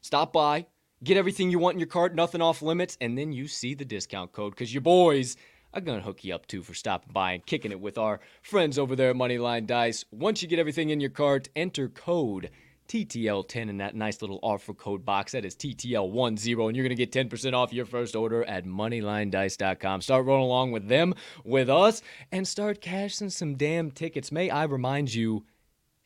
Stop 0.01 0.33
by, 0.33 0.67
get 1.03 1.17
everything 1.17 1.51
you 1.51 1.59
want 1.59 1.75
in 1.75 1.81
your 1.81 1.89
cart, 1.89 2.15
nothing 2.15 2.41
off 2.41 2.63
limits, 2.63 2.97
and 3.01 3.19
then 3.19 3.33
you 3.33 3.49
see 3.49 3.75
the 3.75 3.85
discount 3.85 4.33
code 4.33 4.53
because 4.53 4.73
your 4.73 4.81
boys 4.81 5.37
are 5.75 5.81
going 5.81 5.99
to 5.99 6.05
hook 6.05 6.25
you 6.25 6.35
up 6.35 6.47
too 6.47 6.63
for 6.63 6.75
stopping 6.75 7.13
by 7.13 7.33
and 7.33 7.47
kicking 7.47 7.73
it 7.73 7.81
with 7.81 7.99
our 7.99 8.21
friends 8.43 8.79
over 8.79 8.97
there 8.97 9.11
at 9.11 9.17
Moneyline 9.17 9.67
Dice. 9.67 10.05
Once 10.11 10.43
you 10.43 10.49
get 10.49 10.59
everything 10.59 10.91
in 10.91 11.01
your 11.01 11.11
cart, 11.11 11.49
enter 11.57 11.89
code 11.89 12.51
TTL10 12.89 13.69
in 13.69 13.77
that 13.79 13.95
nice 13.95 14.23
little 14.23 14.41
offer 14.43 14.73
code 14.73 15.05
box. 15.05 15.33
That 15.33 15.45
is 15.45 15.55
TTL10, 15.55 16.29
and 16.29 16.77
you're 16.77 16.89
going 16.89 16.97
to 16.97 17.07
get 17.07 17.13
10% 17.13 17.53
off 17.53 17.73
your 17.73 17.85
first 17.85 18.17
order 18.17 18.45
at 18.45 18.65
moneylinedice.com. 18.65 20.01
Start 20.01 20.25
rolling 20.25 20.45
along 20.45 20.73
with 20.73 20.89
them, 20.89 21.15
with 21.45 21.69
us, 21.69 22.03
and 22.33 22.49
start 22.49 22.81
cashing 22.81 23.31
some 23.31 23.57
damn 23.57 23.91
tickets. 23.91 24.33
May 24.33 24.49
I 24.51 24.65
remind 24.65 25.15
you, 25.15 25.45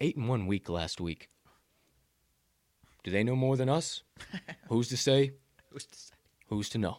eight 0.01 0.16
in 0.16 0.26
one 0.26 0.47
week 0.47 0.68
last 0.68 1.01
week. 1.01 1.28
Do 3.05 3.11
they 3.11 3.25
know 3.25 3.37
more 3.37 3.57
than 3.57 3.69
us? 3.69 4.03
Who's 4.69 4.89
to 4.89 4.97
say? 4.97 5.33
Who's 5.71 5.87
to 5.87 5.97
say? 5.99 6.15
Who's 6.49 6.69
to 6.71 6.79
know? 6.79 6.99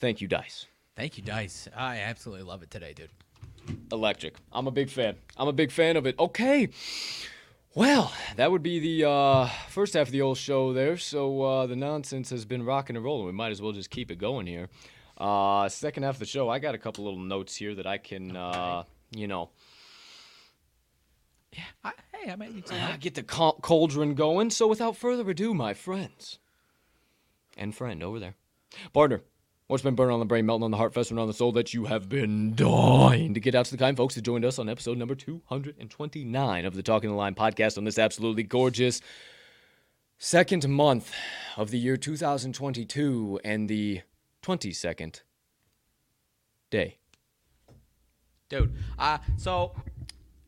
Thank 0.00 0.20
you, 0.20 0.28
Dice. 0.28 0.66
Thank 0.96 1.16
you, 1.16 1.24
Dice. 1.24 1.68
I 1.76 1.98
absolutely 1.98 2.44
love 2.44 2.62
it 2.62 2.70
today, 2.70 2.92
dude. 2.92 3.10
Electric. 3.92 4.34
I'm 4.52 4.66
a 4.66 4.70
big 4.70 4.90
fan. 4.90 5.16
I'm 5.36 5.48
a 5.48 5.52
big 5.52 5.70
fan 5.70 5.96
of 5.96 6.06
it. 6.06 6.18
Okay. 6.18 6.68
Well, 7.74 8.12
that 8.36 8.50
would 8.52 8.62
be 8.62 8.78
the 8.78 9.08
uh, 9.08 9.46
first 9.68 9.94
half 9.94 10.08
of 10.08 10.12
the 10.12 10.20
old 10.22 10.36
show 10.36 10.72
there. 10.72 10.96
So 10.96 11.42
uh, 11.42 11.66
the 11.66 11.74
nonsense 11.76 12.30
has 12.30 12.44
been 12.44 12.64
rocking 12.64 12.94
and 12.96 13.04
rolling. 13.04 13.26
We 13.26 13.32
might 13.32 13.50
as 13.52 13.62
well 13.62 13.72
just 13.72 13.90
keep 13.90 14.10
it 14.10 14.16
going 14.16 14.46
here. 14.46 14.68
Uh, 15.16 15.68
second 15.68 16.02
half 16.02 16.16
of 16.16 16.18
the 16.20 16.26
show, 16.26 16.48
I 16.48 16.58
got 16.58 16.74
a 16.74 16.78
couple 16.78 17.04
little 17.04 17.18
notes 17.20 17.56
here 17.56 17.74
that 17.76 17.86
I 17.86 17.98
can, 17.98 18.36
uh, 18.36 18.82
you 19.12 19.26
know, 19.28 19.50
Yeah. 21.52 21.62
I, 21.84 21.92
hey, 22.24 22.32
I 22.32 22.36
might 22.36 22.54
need 22.54 22.66
some 22.66 22.76
help. 22.76 23.00
get 23.00 23.14
the 23.14 23.22
cau- 23.22 23.58
cauldron 23.60 24.14
going. 24.14 24.50
So 24.50 24.66
without 24.66 24.96
further 24.96 25.28
ado, 25.30 25.54
my 25.54 25.74
friends 25.74 26.38
and 27.56 27.74
friend 27.74 28.02
over 28.02 28.18
there, 28.18 28.34
partner, 28.92 29.22
what's 29.66 29.82
been 29.82 29.94
burning 29.94 30.14
on 30.14 30.20
the 30.20 30.26
brain, 30.26 30.46
melting 30.46 30.64
on 30.64 30.70
the 30.70 30.76
heart, 30.76 30.94
festering 30.94 31.18
on 31.18 31.26
the 31.26 31.34
soul 31.34 31.52
that 31.52 31.74
you 31.74 31.84
have 31.84 32.08
been 32.08 32.54
dying 32.54 33.34
to 33.34 33.40
get 33.40 33.54
out 33.54 33.66
to 33.66 33.70
the 33.72 33.76
kind 33.78 33.96
folks 33.96 34.14
that 34.14 34.22
joined 34.22 34.44
us 34.44 34.58
on 34.58 34.68
episode 34.68 34.98
number 34.98 35.14
229 35.14 36.64
of 36.64 36.74
the 36.74 36.82
Talking 36.82 37.10
the 37.10 37.16
Line 37.16 37.34
podcast 37.34 37.78
on 37.78 37.84
this 37.84 37.98
absolutely 37.98 38.42
gorgeous 38.42 39.00
second 40.18 40.68
month 40.68 41.12
of 41.56 41.70
the 41.70 41.78
year 41.78 41.96
2022 41.96 43.40
and 43.44 43.68
the 43.68 44.00
22nd 44.42 45.20
day. 46.70 46.98
dude. 48.48 48.74
Uh, 48.98 49.18
so 49.36 49.74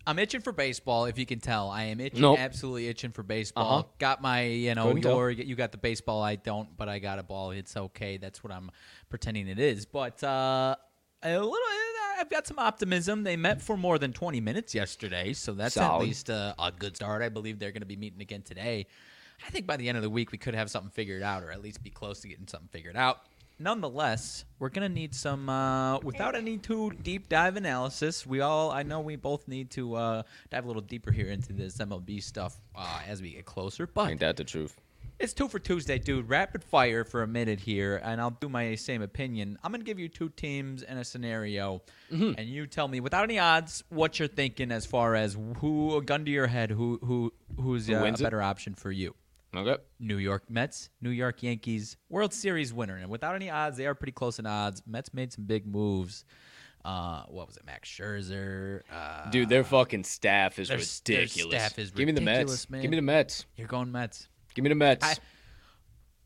I'm 0.07 0.19
itching 0.19 0.41
for 0.41 0.53
baseball. 0.53 1.07
If 1.07 1.19
you 1.19 1.27
can 1.27 1.41
tell, 1.41 1.69
I 1.69 1.85
am 1.85 2.01
itching, 2.01 2.21
Nope. 2.21 2.39
absolutely 2.39 2.89
itching 2.89 3.11
for 3.11 3.23
baseball. 3.23 3.79
Uh-huh. 3.81 3.89
Got 3.99 4.23
my, 4.23 4.43
you 4.43 4.75
know, 4.75 4.87
Couldn't 4.87 5.03
tell. 5.03 5.31
you 5.31 5.57
got 5.57 5.73
the 5.73 5.79
baseball. 5.79 6.23
I 6.23 6.37
don't, 6.37 6.77
but 6.77 6.89
I 6.89 6.99
got 7.01 7.19
a 7.19 7.23
ball. 7.23 7.51
It's 7.51 7.77
okay. 7.77 8.17
That's 8.17 8.45
what 8.45 8.53
I'm 8.53 8.71
pretending 9.09 9.49
it 9.49 9.59
is. 9.59 9.85
But 9.87 10.23
uh, 10.23 10.77
a 11.23 11.33
little. 11.39 11.59
I've 12.19 12.31
got 12.31 12.47
some 12.47 12.59
optimism. 12.59 13.25
They 13.25 13.37
met 13.37 13.61
for 13.61 13.77
more 13.77 13.99
than 13.99 14.13
20 14.13 14.41
minutes 14.41 14.75
yesterday, 14.75 15.35
so 15.35 15.53
that's 15.53 15.77
at 15.77 15.99
least 15.99 16.31
uh, 16.31 16.55
a 16.59 16.73
good 16.73 16.97
start. 16.97 17.23
I 17.23 17.29
believe 17.29 17.59
they're 17.59 17.73
going 17.73 17.83
to 17.83 17.87
be 17.87 17.97
meeting 17.97 18.23
again 18.23 18.43
today. 18.43 18.87
I 19.47 19.51
think 19.51 19.67
by 19.67 19.77
the 19.77 19.89
end 19.89 19.99
of 19.99 20.03
the 20.03 20.09
week 20.09 20.33
we 20.33 20.39
could 20.39 20.55
have 20.55 20.71
something 20.71 20.91
figured 20.91 21.23
out, 21.23 21.43
or 21.43 21.51
at 21.51 21.61
least 21.61 21.83
be 21.83 21.91
close 21.91 22.21
to 22.21 22.29
getting 22.29 22.49
something 22.49 22.69
figured 22.73 22.97
out. 22.97 23.21
Nonetheless, 23.59 24.45
we're 24.59 24.69
gonna 24.69 24.89
need 24.89 25.15
some, 25.15 25.49
uh, 25.49 25.99
without 26.01 26.35
any 26.35 26.59
too 26.59 26.91
deep 27.03 27.29
dive 27.31 27.57
analysis. 27.57 28.27
We 28.27 28.41
all, 28.43 28.71
I 28.71 28.83
know, 28.83 29.01
we 29.01 29.17
both 29.17 29.49
need 29.49 29.71
to 29.73 29.95
uh, 29.95 30.23
dive 30.51 30.65
a 30.65 30.67
little 30.67 30.83
deeper 30.83 31.11
here 31.11 31.29
into 31.29 31.53
this 31.55 31.79
MLB 31.79 32.23
stuff 32.23 32.61
uh, 32.75 33.01
as 33.07 33.23
we 33.23 33.31
get 33.31 33.47
closer. 33.47 33.87
But 33.87 34.11
Ain't 34.11 34.21
that 34.21 34.37
the 34.37 34.45
truth? 34.45 34.77
it's 35.19 35.33
two 35.33 35.49
for 35.49 35.59
Tuesday, 35.59 35.99
dude. 35.99 36.29
Rapid 36.29 36.63
fire 36.63 37.03
for 37.03 37.23
a 37.23 37.27
minute 37.27 37.59
here, 37.61 37.97
and 38.05 38.21
I'll 38.21 38.37
do 38.39 38.51
my 38.51 38.75
same 38.75 39.01
opinion. 39.01 39.57
I'm 39.65 39.73
gonna 39.73 39.85
give 39.85 39.99
you 39.99 40.11
two 40.11 40.29
teams 40.29 40.83
and 40.83 40.99
a 40.99 41.05
scenario, 41.05 41.81
Mm-hmm. 42.13 42.33
and 42.39 42.47
you 42.51 42.67
tell 42.67 42.87
me 42.89 43.01
without 43.01 43.25
any 43.25 43.39
odds 43.39 43.83
what 43.89 44.19
you're 44.19 44.29
thinking 44.29 44.71
as 44.71 44.85
far 44.85 45.15
as 45.15 45.37
who, 45.61 45.97
a 45.97 46.03
gun 46.03 46.27
to 46.27 46.31
your 46.31 46.47
head, 46.47 46.71
who 46.71 46.99
who 47.03 47.33
who's 47.59 47.87
Who 47.87 47.95
uh, 47.95 48.01
a 48.01 48.03
wins 48.03 48.21
it? 48.21 48.25
better 48.25 48.43
option 48.43 48.75
for 48.75 48.93
you. 48.93 49.15
Okay. 49.55 49.77
New 50.01 50.19
York 50.19 50.51
Mets, 50.51 50.91
New 51.01 51.11
York 51.11 51.43
Yankees, 51.43 51.97
World 52.09 52.33
Series 52.35 52.73
winner, 52.75 52.97
and 52.97 53.09
without 53.11 53.35
any 53.35 53.49
odds, 53.51 53.77
they 53.77 53.87
are 53.87 53.95
pretty 53.95 54.13
close 54.13 54.39
in 54.39 54.47
odds. 54.47 54.83
Mets 54.87 55.15
made 55.15 55.33
some 55.33 55.45
big 55.45 55.67
moves. 55.67 56.25
Uh, 56.85 57.23
what 57.29 57.47
was 57.49 57.57
it, 57.57 57.65
Max 57.67 57.89
Scherzer? 57.89 58.83
Uh, 58.93 59.29
Dude, 59.31 59.49
their 59.49 59.65
fucking 59.65 60.05
staff 60.05 60.59
is 60.59 60.69
their- 60.69 60.77
their 60.77 60.85
ridiculous. 61.21 61.55
staff 61.65 61.79
is 61.79 61.91
Give 61.91 62.07
me 62.07 62.13
the 62.13 62.21
Mets. 62.21 62.69
man. 62.71 62.83
Give 62.83 62.91
me 62.91 62.97
the 62.97 63.03
Mets. 63.03 63.45
you're 63.57 63.67
going 63.67 63.91
Mets. 63.91 64.29
Give 64.55 64.63
me 64.63 64.69
the 64.69 64.75
Mets. 64.77 65.05
I, 65.05 65.15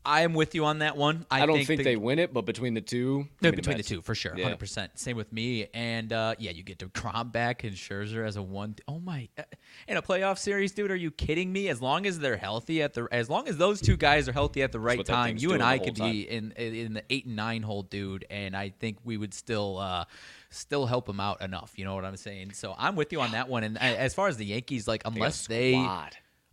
I 0.03 0.21
am 0.21 0.33
with 0.33 0.55
you 0.55 0.65
on 0.65 0.79
that 0.79 0.97
one. 0.97 1.25
I, 1.29 1.43
I, 1.43 1.45
don't 1.45 1.63
think, 1.63 1.79
the- 1.79 1.83
they 1.83 1.95
win 1.95 2.17
it, 2.17 2.33
but 2.33 2.45
between 2.45 2.73
the 2.73 2.81
two, 2.81 3.27
No, 3.41 3.51
between 3.51 3.77
the 3.77 3.83
two, 3.83 4.01
for 4.01 4.15
sure, 4.15 4.33
Yeah. 4.35 4.43
hundred 4.45 4.59
percent. 4.59 4.97
Same 4.97 5.15
with 5.15 5.31
me, 5.31 5.67
and 5.73 6.11
uh, 6.11 6.35
yeah, 6.39 6.51
you 6.51 6.63
get 6.63 6.79
to 6.79 6.87
Degrom 6.87 7.31
back 7.31 7.63
and 7.63 7.75
Scherzer 7.75 8.25
as 8.25 8.35
a 8.35 8.41
one. 8.41 8.75
Oh 8.87 8.99
my! 8.99 9.29
uh, 9.37 9.43
In 9.87 9.97
a 9.97 10.01
playoff 10.01 10.39
series, 10.39 10.71
dude, 10.71 10.89
are 10.91 10.95
you 10.95 11.11
kidding 11.11 11.53
me? 11.53 11.69
As 11.69 11.81
long 11.81 12.05
as 12.05 12.19
they're 12.19 12.37
healthy 12.37 12.81
at 12.81 12.93
the, 12.93 13.07
as 13.11 13.29
long 13.29 13.47
as 13.47 13.57
those 13.57 13.79
two 13.79 13.95
guys 13.97 14.27
are 14.27 14.33
healthy 14.33 14.63
at 14.63 14.71
the 14.71 14.79
right 14.79 15.05
time, 15.05 15.37
you 15.37 15.53
and 15.53 15.61
I 15.61 15.77
could 15.77 15.97
whole 15.97 16.09
be 16.11 16.21
in 16.29 16.51
in 16.53 16.93
the 16.93 17.03
eight 17.09 17.25
and 17.25 17.35
nine 17.35 17.61
hole, 17.61 17.83
dude, 17.83 18.25
and 18.29 18.55
I 18.55 18.69
think 18.69 18.97
we 19.03 19.17
would 19.17 19.33
still 19.33 19.77
uh, 19.77 20.05
still 20.49 20.85
help 20.87 21.05
them 21.05 21.19
out 21.19 21.41
enough. 21.41 21.73
You 21.75 21.85
know 21.85 21.95
what 21.95 22.05
I'm 22.05 22.17
saying? 22.17 22.53
So 22.53 22.73
I'm 22.77 22.95
with 22.95 23.11
you 23.11 23.21
on 23.21 23.31
that 23.31 23.47
one. 23.49 23.63
And 23.63 23.77
uh, 23.77 23.81
as 23.81 24.13
far 24.13 24.27
as 24.27 24.37
the 24.37 24.45
Yankees, 24.45 24.87
like 24.87 25.03
They 25.03 25.09
got 25.09 25.13
a 25.13 25.15
unless 25.17 25.47
they. 25.47 25.73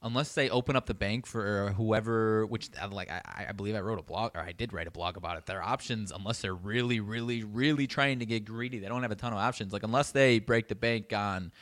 Unless 0.02 0.34
they 0.34 0.48
open 0.50 0.76
up 0.76 0.86
the 0.86 0.94
bank 0.94 1.26
for 1.26 1.72
whoever 1.76 2.46
which 2.46 2.70
uh, 2.80 2.88
like 2.88 3.10
I, 3.10 3.46
I 3.48 3.52
believe 3.52 3.74
i 3.74 3.80
wrote 3.80 3.98
a 3.98 4.02
blog 4.02 4.32
or 4.34 4.40
i 4.40 4.52
did 4.52 4.72
write 4.72 4.86
a 4.86 4.92
blog 4.92 5.16
about 5.16 5.36
it 5.36 5.46
their 5.46 5.62
options 5.62 6.12
unless 6.12 6.40
they're 6.40 6.54
really 6.54 7.00
really 7.00 7.42
really 7.42 7.86
trying 7.86 8.20
to 8.20 8.26
get 8.26 8.44
greedy 8.44 8.78
they 8.78 8.88
don't 8.88 9.02
have 9.02 9.10
a 9.10 9.16
ton 9.16 9.32
of 9.32 9.38
options 9.38 9.72
like 9.72 9.82
unless 9.82 10.12
they 10.12 10.38
break 10.38 10.68
the 10.68 10.74
bank 10.76 11.12
on 11.12 11.52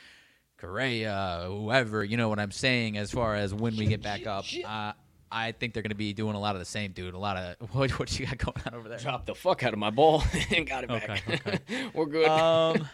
Correa, 0.57 1.45
whoever, 1.47 2.03
you 2.03 2.17
know 2.17 2.29
what 2.29 2.39
I'm 2.39 2.51
saying, 2.51 2.97
as 2.97 3.11
far 3.11 3.35
as 3.35 3.53
when 3.53 3.75
we 3.77 3.85
get 3.85 4.01
back 4.01 4.25
up. 4.25 4.43
Uh, 4.65 4.93
I 5.31 5.51
think 5.51 5.73
they're 5.73 5.83
going 5.83 5.89
to 5.89 5.95
be 5.95 6.13
doing 6.13 6.35
a 6.35 6.39
lot 6.39 6.55
of 6.55 6.59
the 6.59 6.65
same, 6.65 6.91
dude. 6.91 7.13
A 7.13 7.19
lot 7.19 7.37
of 7.37 7.55
what, 7.73 7.91
what 7.99 8.19
you 8.19 8.25
got 8.25 8.37
going 8.37 8.61
on 8.65 8.73
over 8.73 8.89
there? 8.89 8.97
Dropped 8.97 9.27
the 9.27 9.35
fuck 9.35 9.63
out 9.63 9.73
of 9.73 9.79
my 9.79 9.89
ball 9.89 10.23
and 10.55 10.67
got 10.67 10.83
it 10.83 10.89
back. 10.89 11.09
Okay, 11.09 11.39
okay. 11.45 11.89
We're 11.93 12.05
good. 12.05 12.27
um, 12.27 12.87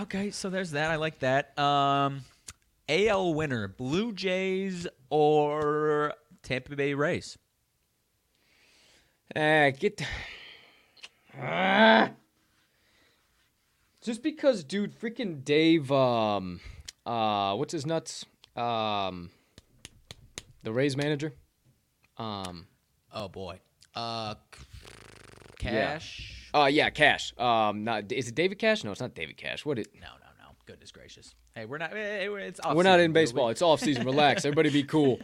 okay, 0.00 0.30
so 0.30 0.50
there's 0.50 0.72
that. 0.72 0.90
I 0.90 0.96
like 0.96 1.20
that. 1.20 1.58
Um, 1.58 2.22
AL 2.88 3.34
winner: 3.34 3.68
Blue 3.68 4.12
Jays 4.12 4.86
or 5.10 6.14
Tampa 6.42 6.76
Bay 6.76 6.94
Rays? 6.94 7.38
Ah, 9.34 9.70
get. 9.70 10.02
Ah. 11.40 12.10
Just 14.02 14.22
because, 14.22 14.64
dude, 14.64 14.98
freaking 14.98 15.44
Dave, 15.44 15.90
um, 15.92 16.60
uh, 17.06 17.54
what's 17.54 17.72
his 17.72 17.86
nuts? 17.86 18.26
Um, 18.56 19.30
the 20.64 20.72
Rays 20.72 20.96
manager. 20.96 21.34
Um, 22.18 22.66
Oh 23.14 23.28
boy. 23.28 23.60
Uh, 23.94 24.34
Cash. 25.58 26.48
uh, 26.54 26.68
yeah, 26.70 26.90
Cash. 26.90 27.38
Um, 27.38 27.84
not 27.84 28.10
is 28.10 28.28
it 28.28 28.34
David 28.34 28.58
Cash? 28.58 28.84
No, 28.84 28.90
it's 28.92 29.00
not 29.00 29.14
David 29.14 29.36
Cash. 29.36 29.64
What 29.66 29.78
it? 29.78 29.88
No, 29.94 30.06
no, 30.06 30.26
no. 30.38 30.50
Goodness 30.66 30.90
gracious. 30.90 31.34
Hey, 31.54 31.66
we're 31.66 31.78
not. 31.78 31.90
Hey, 31.90 32.28
we're- 32.28 32.44
it's 32.44 32.60
We're 32.64 32.82
not 32.82 33.00
in 33.00 33.12
baseball. 33.12 33.50
It's 33.50 33.60
off 33.62 33.80
season. 33.80 34.04
Relax. 34.06 34.44
Everybody 34.46 34.70
be 34.70 34.84
cool. 34.84 35.20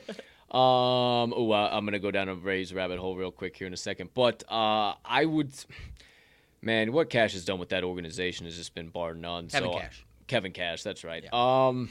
Um, 0.50 1.32
oh, 1.34 1.52
uh, 1.52 1.70
I'm 1.72 1.84
gonna 1.84 1.98
go 1.98 2.10
down 2.10 2.28
a 2.28 2.34
Rays 2.34 2.72
rabbit 2.74 2.98
hole 2.98 3.16
real 3.16 3.30
quick 3.30 3.56
here 3.56 3.66
in 3.66 3.72
a 3.72 3.78
second. 3.78 4.10
But 4.14 4.44
uh, 4.50 4.94
I 5.04 5.24
would, 5.24 5.52
man, 6.60 6.92
what 6.92 7.08
Cash 7.08 7.32
has 7.32 7.44
done 7.44 7.58
with 7.58 7.70
that 7.70 7.82
organization 7.82 8.46
has 8.46 8.56
just 8.56 8.74
been 8.74 8.88
bar 8.88 9.14
none. 9.14 9.48
Kevin 9.48 9.72
so, 9.72 9.78
Cash. 9.78 10.06
Kevin 10.26 10.52
Cash. 10.52 10.82
That's 10.82 11.02
right. 11.04 11.32
Um. 11.32 11.90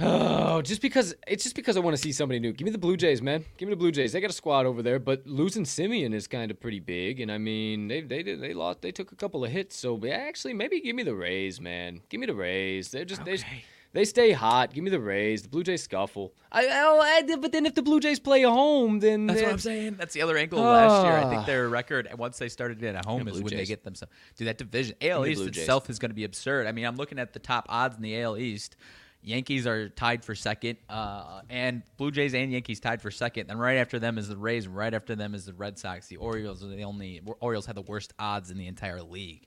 Oh, 0.00 0.62
just 0.62 0.80
because 0.80 1.14
it's 1.26 1.42
just 1.42 1.56
because 1.56 1.76
I 1.76 1.80
want 1.80 1.96
to 1.96 2.02
see 2.02 2.12
somebody 2.12 2.38
new. 2.38 2.52
Give 2.52 2.64
me 2.64 2.70
the 2.70 2.78
Blue 2.78 2.96
Jays, 2.96 3.20
man. 3.20 3.44
Give 3.56 3.68
me 3.68 3.72
the 3.74 3.78
Blue 3.78 3.90
Jays. 3.90 4.12
They 4.12 4.20
got 4.20 4.30
a 4.30 4.34
squad 4.34 4.64
over 4.66 4.80
there, 4.82 4.98
but 4.98 5.26
losing 5.26 5.64
Semien 5.64 6.14
is 6.14 6.26
kind 6.28 6.50
of 6.50 6.60
pretty 6.60 6.80
big. 6.80 7.20
And 7.20 7.32
I 7.32 7.38
mean, 7.38 7.88
they 7.88 8.00
they 8.02 8.22
did 8.22 8.40
they 8.40 8.54
lost. 8.54 8.80
They 8.82 8.92
took 8.92 9.10
a 9.12 9.16
couple 9.16 9.44
of 9.44 9.50
hits. 9.50 9.76
So 9.76 10.00
actually, 10.06 10.54
maybe 10.54 10.80
give 10.80 10.94
me 10.94 11.02
the 11.02 11.14
Rays, 11.16 11.60
man. 11.60 12.00
Give 12.08 12.20
me 12.20 12.26
the 12.26 12.34
Rays. 12.34 12.90
They're 12.90 13.04
just 13.04 13.24
they 13.24 13.34
Okay. 13.34 13.64
They 13.94 14.04
stay 14.04 14.32
hot. 14.32 14.74
Give 14.74 14.84
me 14.84 14.90
the 14.90 15.00
Rays. 15.00 15.42
The 15.42 15.48
Blue 15.48 15.62
Jays 15.64 15.82
scuffle. 15.82 16.34
I, 16.52 16.66
I, 16.66 17.22
I 17.30 17.36
but 17.36 17.52
then 17.52 17.64
if 17.64 17.74
the 17.74 17.82
Blue 17.82 18.00
Jays 18.00 18.20
play 18.20 18.42
home, 18.42 19.00
then 19.00 19.26
That's 19.26 19.40
what 19.40 19.50
I'm 19.50 19.58
saying. 19.58 19.96
That's 19.96 20.12
the 20.12 20.20
other 20.20 20.36
angle 20.36 20.58
of 20.58 20.66
last 20.66 21.04
year. 21.06 21.14
I 21.14 21.22
Ah. 21.22 21.30
think 21.30 21.46
their 21.46 21.68
record 21.70 22.06
once 22.18 22.38
they 22.38 22.50
started 22.50 22.84
at 22.84 23.06
home 23.06 23.26
is 23.26 23.32
Blue 23.34 23.44
when 23.44 23.56
they 23.56 23.64
get 23.64 23.84
themselves 23.84 24.12
to 24.36 24.44
that 24.44 24.58
division. 24.58 24.94
AL 25.00 25.24
East 25.26 25.38
Blue 25.40 25.50
Jays. 25.50 25.62
itself 25.62 25.88
is 25.88 25.98
going 25.98 26.10
to 26.10 26.14
be 26.14 26.24
absurd. 26.24 26.66
I 26.66 26.72
mean, 26.72 26.84
I'm 26.84 26.96
looking 26.96 27.18
at 27.18 27.32
the 27.32 27.38
top 27.38 27.64
odds 27.70 27.96
in 27.96 28.02
the 28.02 28.20
AL 28.20 28.36
East. 28.36 28.76
Yankees 29.22 29.66
are 29.66 29.88
tied 29.88 30.24
for 30.24 30.34
second, 30.34 30.78
uh, 30.88 31.40
and 31.50 31.82
Blue 31.96 32.10
Jays 32.10 32.34
and 32.34 32.52
Yankees 32.52 32.80
tied 32.80 33.02
for 33.02 33.10
second. 33.10 33.50
And 33.50 33.60
right 33.60 33.76
after 33.76 33.98
them 33.98 34.16
is 34.16 34.28
the 34.28 34.36
Rays. 34.36 34.68
Right 34.68 34.94
after 34.94 35.16
them 35.16 35.34
is 35.34 35.44
the 35.44 35.52
Red 35.52 35.78
Sox. 35.78 36.06
The 36.06 36.16
Orioles 36.16 36.62
are 36.62 36.68
the 36.68 36.84
only 36.84 37.20
Orioles 37.40 37.66
had 37.66 37.76
the 37.76 37.82
worst 37.82 38.14
odds 38.18 38.50
in 38.50 38.58
the 38.58 38.66
entire 38.66 39.02
league. 39.02 39.46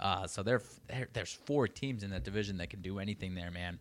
Uh, 0.00 0.26
so 0.26 0.42
there, 0.42 0.62
there, 0.88 1.08
there's 1.12 1.32
four 1.32 1.68
teams 1.68 2.02
in 2.02 2.10
that 2.10 2.24
division 2.24 2.56
that 2.56 2.70
can 2.70 2.80
do 2.80 2.98
anything 2.98 3.34
there, 3.34 3.50
man. 3.50 3.78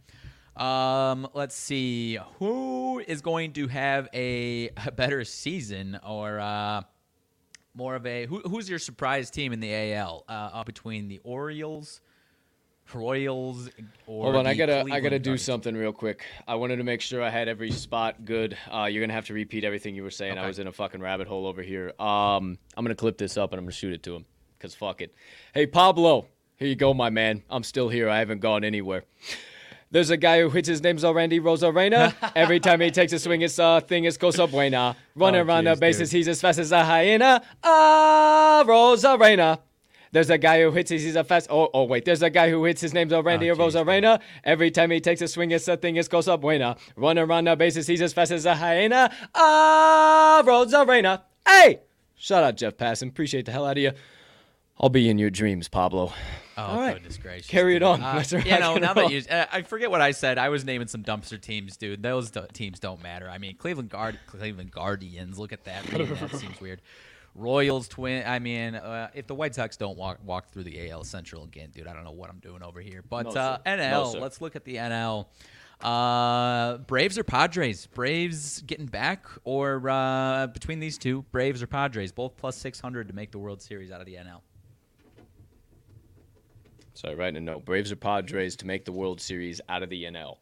Um, 0.55 1.27
let's 1.33 1.55
see 1.55 2.19
who 2.37 2.99
is 2.99 3.21
going 3.21 3.53
to 3.53 3.67
have 3.67 4.09
a, 4.13 4.69
a 4.85 4.91
better 4.91 5.23
season 5.23 5.97
or 6.05 6.39
uh, 6.39 6.81
more 7.73 7.95
of 7.95 8.05
a 8.05 8.25
who, 8.25 8.39
who's 8.41 8.69
your 8.69 8.79
surprise 8.79 9.31
team 9.31 9.53
in 9.53 9.59
the 9.59 9.93
AL 9.93 10.25
uh, 10.27 10.63
between 10.63 11.07
the 11.07 11.19
Orioles, 11.23 12.01
Royals, 12.93 13.69
or 14.07 14.23
Hold 14.25 14.35
on, 14.37 14.47
I 14.47 14.53
gotta 14.53 14.81
I 14.91 14.99
gotta 14.99 15.19
do 15.19 15.31
Guardians? 15.31 15.41
something 15.43 15.75
real 15.75 15.91
quick. 15.93 16.23
I 16.47 16.55
wanted 16.55 16.77
to 16.77 16.83
make 16.83 17.01
sure 17.01 17.21
I 17.23 17.29
had 17.29 17.47
every 17.47 17.71
spot 17.71 18.25
good. 18.25 18.57
Uh, 18.71 18.85
you're 18.85 19.01
gonna 19.03 19.13
have 19.13 19.25
to 19.27 19.33
repeat 19.33 19.63
everything 19.63 19.95
you 19.95 20.03
were 20.03 20.11
saying. 20.11 20.37
I 20.37 20.47
was 20.47 20.59
in 20.59 20.67
a 20.67 20.71
fucking 20.71 21.01
rabbit 21.01 21.27
hole 21.27 21.45
over 21.47 21.61
here. 21.61 21.93
Um, 21.99 22.57
I'm 22.75 22.83
gonna 22.85 22.95
clip 22.95 23.17
this 23.17 23.37
up 23.37 23.51
and 23.51 23.59
I'm 23.59 23.65
gonna 23.65 23.71
shoot 23.73 23.93
it 23.93 24.03
to 24.03 24.15
him. 24.15 24.25
Cause 24.59 24.75
fuck 24.75 25.01
it. 25.01 25.13
Hey 25.53 25.65
Pablo, 25.65 26.27
here 26.57 26.67
you 26.67 26.75
go, 26.75 26.93
my 26.93 27.09
man. 27.09 27.43
I'm 27.49 27.63
still 27.63 27.89
here. 27.89 28.09
I 28.09 28.19
haven't 28.19 28.41
gone 28.41 28.63
anywhere. 28.63 29.03
There's 29.93 30.09
a 30.09 30.15
guy 30.15 30.39
who 30.39 30.49
hits 30.49 30.69
his 30.69 30.81
name's 30.81 31.03
Randy 31.03 31.41
Rosarena. 31.41 32.13
Every 32.35 32.61
time 32.61 32.79
he 32.79 32.91
takes 32.91 33.11
a 33.11 33.19
swing, 33.19 33.41
it's 33.41 33.59
uh 33.59 33.81
thing 33.81 34.05
is 34.05 34.17
cosa 34.17 34.47
buena. 34.47 34.95
Running 35.15 35.41
Oh, 35.41 35.45
around 35.45 35.65
the 35.65 35.75
bases, 35.75 36.09
dude. 36.11 36.17
he's 36.19 36.27
as 36.29 36.39
fast 36.39 36.59
as 36.59 36.71
a 36.71 36.83
hyena. 36.85 37.41
Ah, 37.63 38.63
Rosarena. 38.65 39.59
There's 40.13 40.29
a 40.29 40.37
guy 40.37 40.61
who 40.61 40.71
hits 40.71 40.89
his, 40.91 41.03
he's 41.03 41.15
a 41.15 41.23
fast. 41.23 41.47
Oh, 41.49 41.69
oh, 41.73 41.83
wait. 41.85 42.03
There's 42.03 42.21
a 42.21 42.29
guy 42.29 42.49
who 42.49 42.63
hits 42.65 42.81
his 42.81 42.93
name's 42.93 43.13
Randy 43.13 43.49
Oh, 43.49 43.55
jeez, 43.55 43.73
Rosarena. 43.85 44.19
Every 44.43 44.69
time 44.69 44.91
he 44.91 44.99
takes 44.99 45.21
a 45.21 45.27
swing, 45.27 45.51
it's 45.51 45.67
a 45.67 45.77
thing 45.77 45.95
is 45.95 46.07
cosa 46.09 46.37
buena. 46.37 46.75
Running 46.97 47.23
around 47.23 47.45
the 47.45 47.55
bases, 47.55 47.87
he's 47.87 48.01
as 48.01 48.11
fast 48.11 48.31
as 48.31 48.45
a 48.45 48.55
hyena. 48.55 49.09
Ah, 49.33 50.43
Rosarena. 50.45 51.21
Hey! 51.47 51.79
Shout 52.15 52.43
out, 52.43 52.57
Jeff 52.57 52.75
Passan. 52.77 53.09
Appreciate 53.09 53.45
the 53.45 53.51
hell 53.51 53.65
out 53.65 53.77
of 53.77 53.83
you. 53.83 53.91
I'll 54.79 54.89
be 54.89 55.09
in 55.09 55.17
your 55.17 55.29
dreams, 55.29 55.67
Pablo. 55.67 56.11
Oh 56.57 56.61
All 56.63 56.79
right. 56.79 56.93
goodness 56.95 57.17
gracious! 57.17 57.47
Carry 57.47 57.75
it 57.75 57.83
on. 57.83 58.01
Uh, 58.01 58.13
Let's 58.17 58.31
you 58.31 58.39
know, 58.59 58.75
now 58.77 58.93
roll. 58.93 59.07
that 59.07 59.11
you, 59.11 59.21
uh, 59.29 59.45
I 59.51 59.61
forget 59.61 59.89
what 59.91 60.01
I 60.01 60.11
said. 60.11 60.37
I 60.37 60.49
was 60.49 60.65
naming 60.65 60.87
some 60.87 61.03
dumpster 61.03 61.39
teams, 61.39 61.77
dude. 61.77 62.01
Those 62.03 62.31
do- 62.31 62.45
teams 62.51 62.79
don't 62.79 63.01
matter. 63.01 63.29
I 63.29 63.37
mean, 63.37 63.55
Cleveland 63.57 63.89
Guard, 63.89 64.19
Cleveland 64.27 64.71
Guardians. 64.71 65.37
Look 65.39 65.53
at 65.53 65.63
that. 65.65 65.85
That 65.85 66.31
seems 66.35 66.59
weird. 66.59 66.81
Royals, 67.35 67.87
Twin. 67.87 68.25
I 68.27 68.39
mean, 68.39 68.75
uh, 68.75 69.09
if 69.13 69.27
the 69.27 69.35
White 69.35 69.55
Sox 69.55 69.77
don't 69.77 69.97
walk 69.97 70.19
walk 70.23 70.49
through 70.49 70.63
the 70.63 70.89
AL 70.89 71.05
Central 71.05 71.43
again, 71.43 71.69
dude, 71.73 71.87
I 71.87 71.93
don't 71.93 72.03
know 72.03 72.11
what 72.11 72.29
I'm 72.29 72.39
doing 72.39 72.61
over 72.61 72.81
here. 72.81 73.03
But 73.07 73.23
No, 73.23 73.29
uh, 73.31 73.57
sir. 73.57 73.77
No, 73.77 73.81
NL, 73.81 74.21
let's 74.21 74.41
look 74.41 74.55
at 74.55 74.65
the 74.65 74.75
NL. 74.75 75.27
Uh, 75.81 76.77
Braves 76.79 77.17
or 77.17 77.23
Padres? 77.23 77.87
Braves 77.87 78.61
getting 78.61 78.85
back, 78.85 79.25
or 79.43 79.89
uh, 79.89 80.47
between 80.47 80.79
these 80.79 80.97
two, 80.97 81.23
Braves 81.31 81.63
or 81.63 81.67
Padres? 81.67 82.11
Both 82.11 82.37
plus 82.37 82.57
600 82.57 83.07
to 83.07 83.15
make 83.15 83.31
the 83.31 83.39
World 83.39 83.61
Series 83.61 83.91
out 83.91 83.99
of 83.99 84.05
the 84.05 84.15
NL. 84.15 84.41
Sorry, 86.93 87.15
writing 87.15 87.37
a 87.37 87.41
note. 87.41 87.65
Braves 87.65 87.91
or 87.91 87.95
Padres 87.95 88.55
to 88.57 88.67
make 88.67 88.85
the 88.85 88.91
World 88.91 89.19
Series 89.19 89.59
out 89.69 89.81
of 89.81 89.89
the 89.89 90.03
NL. 90.03 90.37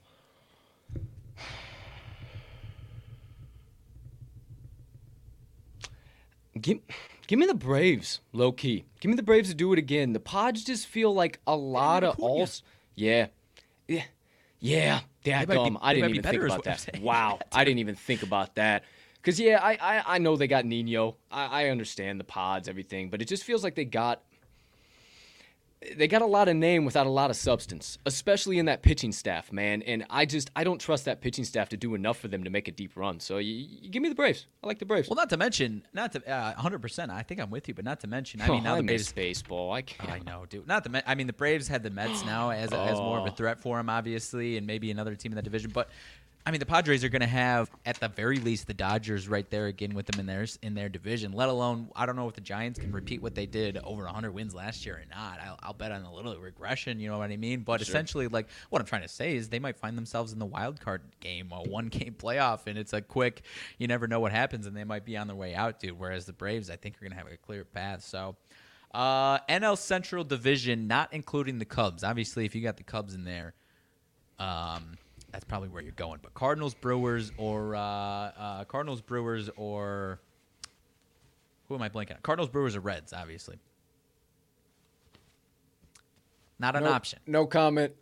Give, 6.62 6.80
give 7.28 7.40
me 7.40 7.46
the 7.46 7.54
Braves, 7.54 8.20
low 8.34 8.52
key. 8.52 8.86
Give 9.00 9.10
me 9.10 9.16
the 9.16 9.24
Braves 9.24 9.50
to 9.50 9.56
do 9.56 9.72
it 9.74 9.80
again. 9.80 10.14
The 10.14 10.20
Pods 10.20 10.64
just 10.64 10.88
feel 10.88 11.14
like 11.14 11.40
a 11.48 11.56
lot 11.56 12.04
of 12.04 12.20
all. 12.20 12.40
Yeah, 12.96 13.28
yeah, 13.88 14.04
yeah. 14.60 15.00
might 15.48 15.56
be- 15.64 15.78
I 15.82 15.94
didn't 15.94 16.10
even 16.10 16.22
better 16.22 16.40
think 16.50 16.60
about 16.60 16.64
that. 16.64 17.02
Wow, 17.02 17.40
I 17.54 17.64
didn't 17.64 17.80
even 17.80 17.96
think 17.96 18.24
about 18.24 18.56
that. 18.56 18.84
Cause 19.22 19.38
yeah, 19.40 19.60
I, 19.62 19.74
I 19.82 20.16
I 20.16 20.18
know 20.18 20.38
they 20.38 20.48
got 20.48 20.66
Nino. 20.66 21.18
I, 21.30 21.64
I 21.64 21.70
understand 21.70 22.20
the 22.20 22.24
Pods, 22.24 22.70
everything, 22.70 23.10
but 23.10 23.22
it 23.22 23.26
just 23.28 23.44
feels 23.44 23.64
like 23.64 23.76
they 23.76 23.84
got 23.86 24.24
they 25.96 26.10
got 26.10 26.22
a 26.22 26.26
lot 26.26 26.50
of 26.50 26.58
name 26.58 26.84
without 26.84 27.08
a 27.08 27.10
lot 27.10 27.30
of 27.30 27.38
substance, 27.38 27.98
especially 28.06 28.60
in 28.60 28.66
that 28.66 28.82
pitching 28.82 29.14
staff, 29.14 29.52
man. 29.54 29.82
And 29.84 30.06
I 30.10 30.26
just 30.26 30.52
I 30.54 30.66
don't 30.66 30.80
trust 30.80 31.06
that 31.06 31.22
pitching 31.22 31.46
staff 31.46 31.70
to 31.70 31.78
do 31.78 31.96
enough 31.96 32.18
for 32.20 32.28
them 32.28 32.44
to 32.44 32.50
make 32.50 32.68
a 32.68 32.72
deep 32.72 32.98
run. 32.98 33.22
So 33.22 33.38
you, 33.38 33.54
you 33.54 33.90
give 33.90 34.04
me 34.04 34.10
the 34.10 34.16
Braves. 34.16 34.46
I 34.62 34.68
like 34.68 34.80
the 34.80 34.86
Braves. 34.86 35.08
Well, 35.08 35.16
not 35.16 35.30
to 35.30 35.38
mention, 35.38 35.84
not 35.94 36.12
to 36.12 36.30
uh, 36.30 36.54
100%. 36.56 37.10
I 37.10 37.24
think 37.24 37.40
I'm 37.40 37.50
with 37.50 37.70
you, 37.70 37.74
but 37.74 37.86
not 37.86 38.02
to 38.02 38.08
mention, 38.08 38.42
I 38.42 38.50
mean, 38.50 38.64
now 38.66 38.74
oh, 38.74 38.78
I 38.78 38.82
the 38.82 38.88
Braves. 38.88 39.14
baseball. 39.14 39.72
I 39.72 39.82
can't. 39.82 40.10
I 40.12 40.20
know, 40.20 40.46
dude. 40.50 40.68
Not 40.68 40.84
the. 40.84 41.10
I 41.10 41.16
mean, 41.16 41.28
the 41.28 41.34
Braves 41.34 41.70
had 41.70 41.82
the 41.84 41.90
Mets 41.92 42.26
now 42.26 42.50
as, 42.50 42.74
as 42.74 42.98
more 42.98 43.20
of 43.20 43.26
a 43.26 43.30
Oh. 43.32 43.34
threat 43.34 43.62
for 43.62 43.78
them, 43.78 43.90
obviously, 43.90 44.58
and 44.58 44.68
maybe 44.68 44.92
another 44.92 45.16
team 45.16 45.32
in 45.32 45.38
that 45.38 45.44
division. 45.46 45.72
But 45.74 45.90
I 46.46 46.52
mean, 46.52 46.60
the 46.60 46.66
Padres 46.66 47.04
are 47.04 47.10
going 47.10 47.22
to 47.22 47.28
have 47.28 47.70
at 47.86 48.00
the 48.00 48.08
very 48.08 48.40
least 48.40 48.66
the 48.66 48.74
Dodgers 48.74 49.28
right 49.28 49.48
there 49.52 49.68
again 49.68 49.94
with 49.94 50.08
them 50.08 50.20
in 50.20 50.26
their 50.26 50.48
in 50.64 50.74
their 50.74 50.90
division. 50.90 51.32
Let 51.34 51.50
alone, 51.50 51.90
I 51.96 52.06
don't 52.06 52.16
know 52.16 52.28
if 52.28 52.34
the 52.34 52.42
Giants 52.42 52.80
can 52.80 52.92
repeat 52.92 53.22
what 53.22 53.36
they 53.36 53.46
did 53.46 53.78
over 53.84 54.04
100 54.06 54.32
wins 54.32 54.56
last 54.56 54.84
year 54.86 54.96
or 54.96 55.04
not. 55.16 55.40
I'll, 55.42 55.60
I'll 55.62 55.74
bet 55.74 55.92
on 55.92 56.02
a 56.04 56.12
little 56.12 56.36
regression. 56.40 57.00
You 57.00 57.10
know 57.10 57.20
what 57.20 57.30
I 57.30 57.38
mean? 57.38 57.62
But 57.62 57.82
Sure. 57.82 57.90
essentially, 57.92 58.28
like 58.30 58.48
what 58.70 58.82
I'm 58.82 58.88
trying 58.88 59.04
to 59.04 59.08
say 59.10 59.36
is 59.36 59.50
they 59.50 59.60
might 59.60 59.78
find 59.78 59.96
themselves 59.98 60.32
in 60.34 60.40
the 60.40 60.46
wild 60.46 60.80
card 60.80 61.02
game, 61.20 61.52
a 61.52 61.62
one 61.62 61.88
game 61.90 62.16
playoff, 62.18 62.62
and 62.66 62.78
it's 62.80 62.94
a 62.94 63.02
quick. 63.02 63.44
You 63.78 63.88
never 63.88 64.08
know 64.08 64.20
what 64.22 64.32
happens, 64.32 64.66
and 64.66 64.76
they 64.76 64.86
might 64.86 65.06
be 65.06 65.18
on 65.18 65.28
their 65.28 65.36
way 65.36 65.54
out, 65.54 65.80
dude. 65.80 66.00
Whereas 66.00 66.26
the 66.26 66.34
Braves, 66.34 66.70
I 66.72 66.78
think, 66.78 66.96
are 66.96 67.02
going 67.02 67.12
to 67.12 67.18
have 67.18 67.28
a 67.32 67.38
clear 67.38 67.64
path. 67.66 68.04
So. 68.04 68.36
Uh, 68.92 69.38
NL 69.48 69.78
Central 69.78 70.24
Division, 70.24 70.88
not 70.88 71.14
including 71.14 71.60
the 71.60 71.66
Cubs. 71.66 72.04
Obviously, 72.04 72.46
if 72.46 72.56
you 72.56 72.64
got 72.64 72.76
the 72.76 72.82
Cubs 72.84 73.14
in 73.14 73.24
there, 73.24 73.54
um, 74.40 74.98
that's 75.32 75.46
probably 75.46 75.70
where 75.70 75.82
you're 75.82 75.92
going. 75.94 76.20
But 76.22 76.34
Cardinals, 76.34 76.74
Brewers, 76.74 77.32
or 77.38 77.76
uh, 77.76 77.80
uh, 77.82 78.64
Cardinals, 78.66 79.02
Brewers, 79.02 79.50
or 79.56 80.20
who 81.68 81.76
am 81.76 81.82
I 81.82 81.90
blanking 81.90 82.16
on? 82.16 82.22
Cardinals, 82.22 82.50
Brewers, 82.50 82.76
or 82.76 82.80
Reds, 82.82 83.14
obviously. 83.14 83.58
Not 86.60 86.76
an 86.76 86.84
no, 86.84 86.92
option. 86.92 87.20
No 87.26 87.46
comment. 87.46 87.94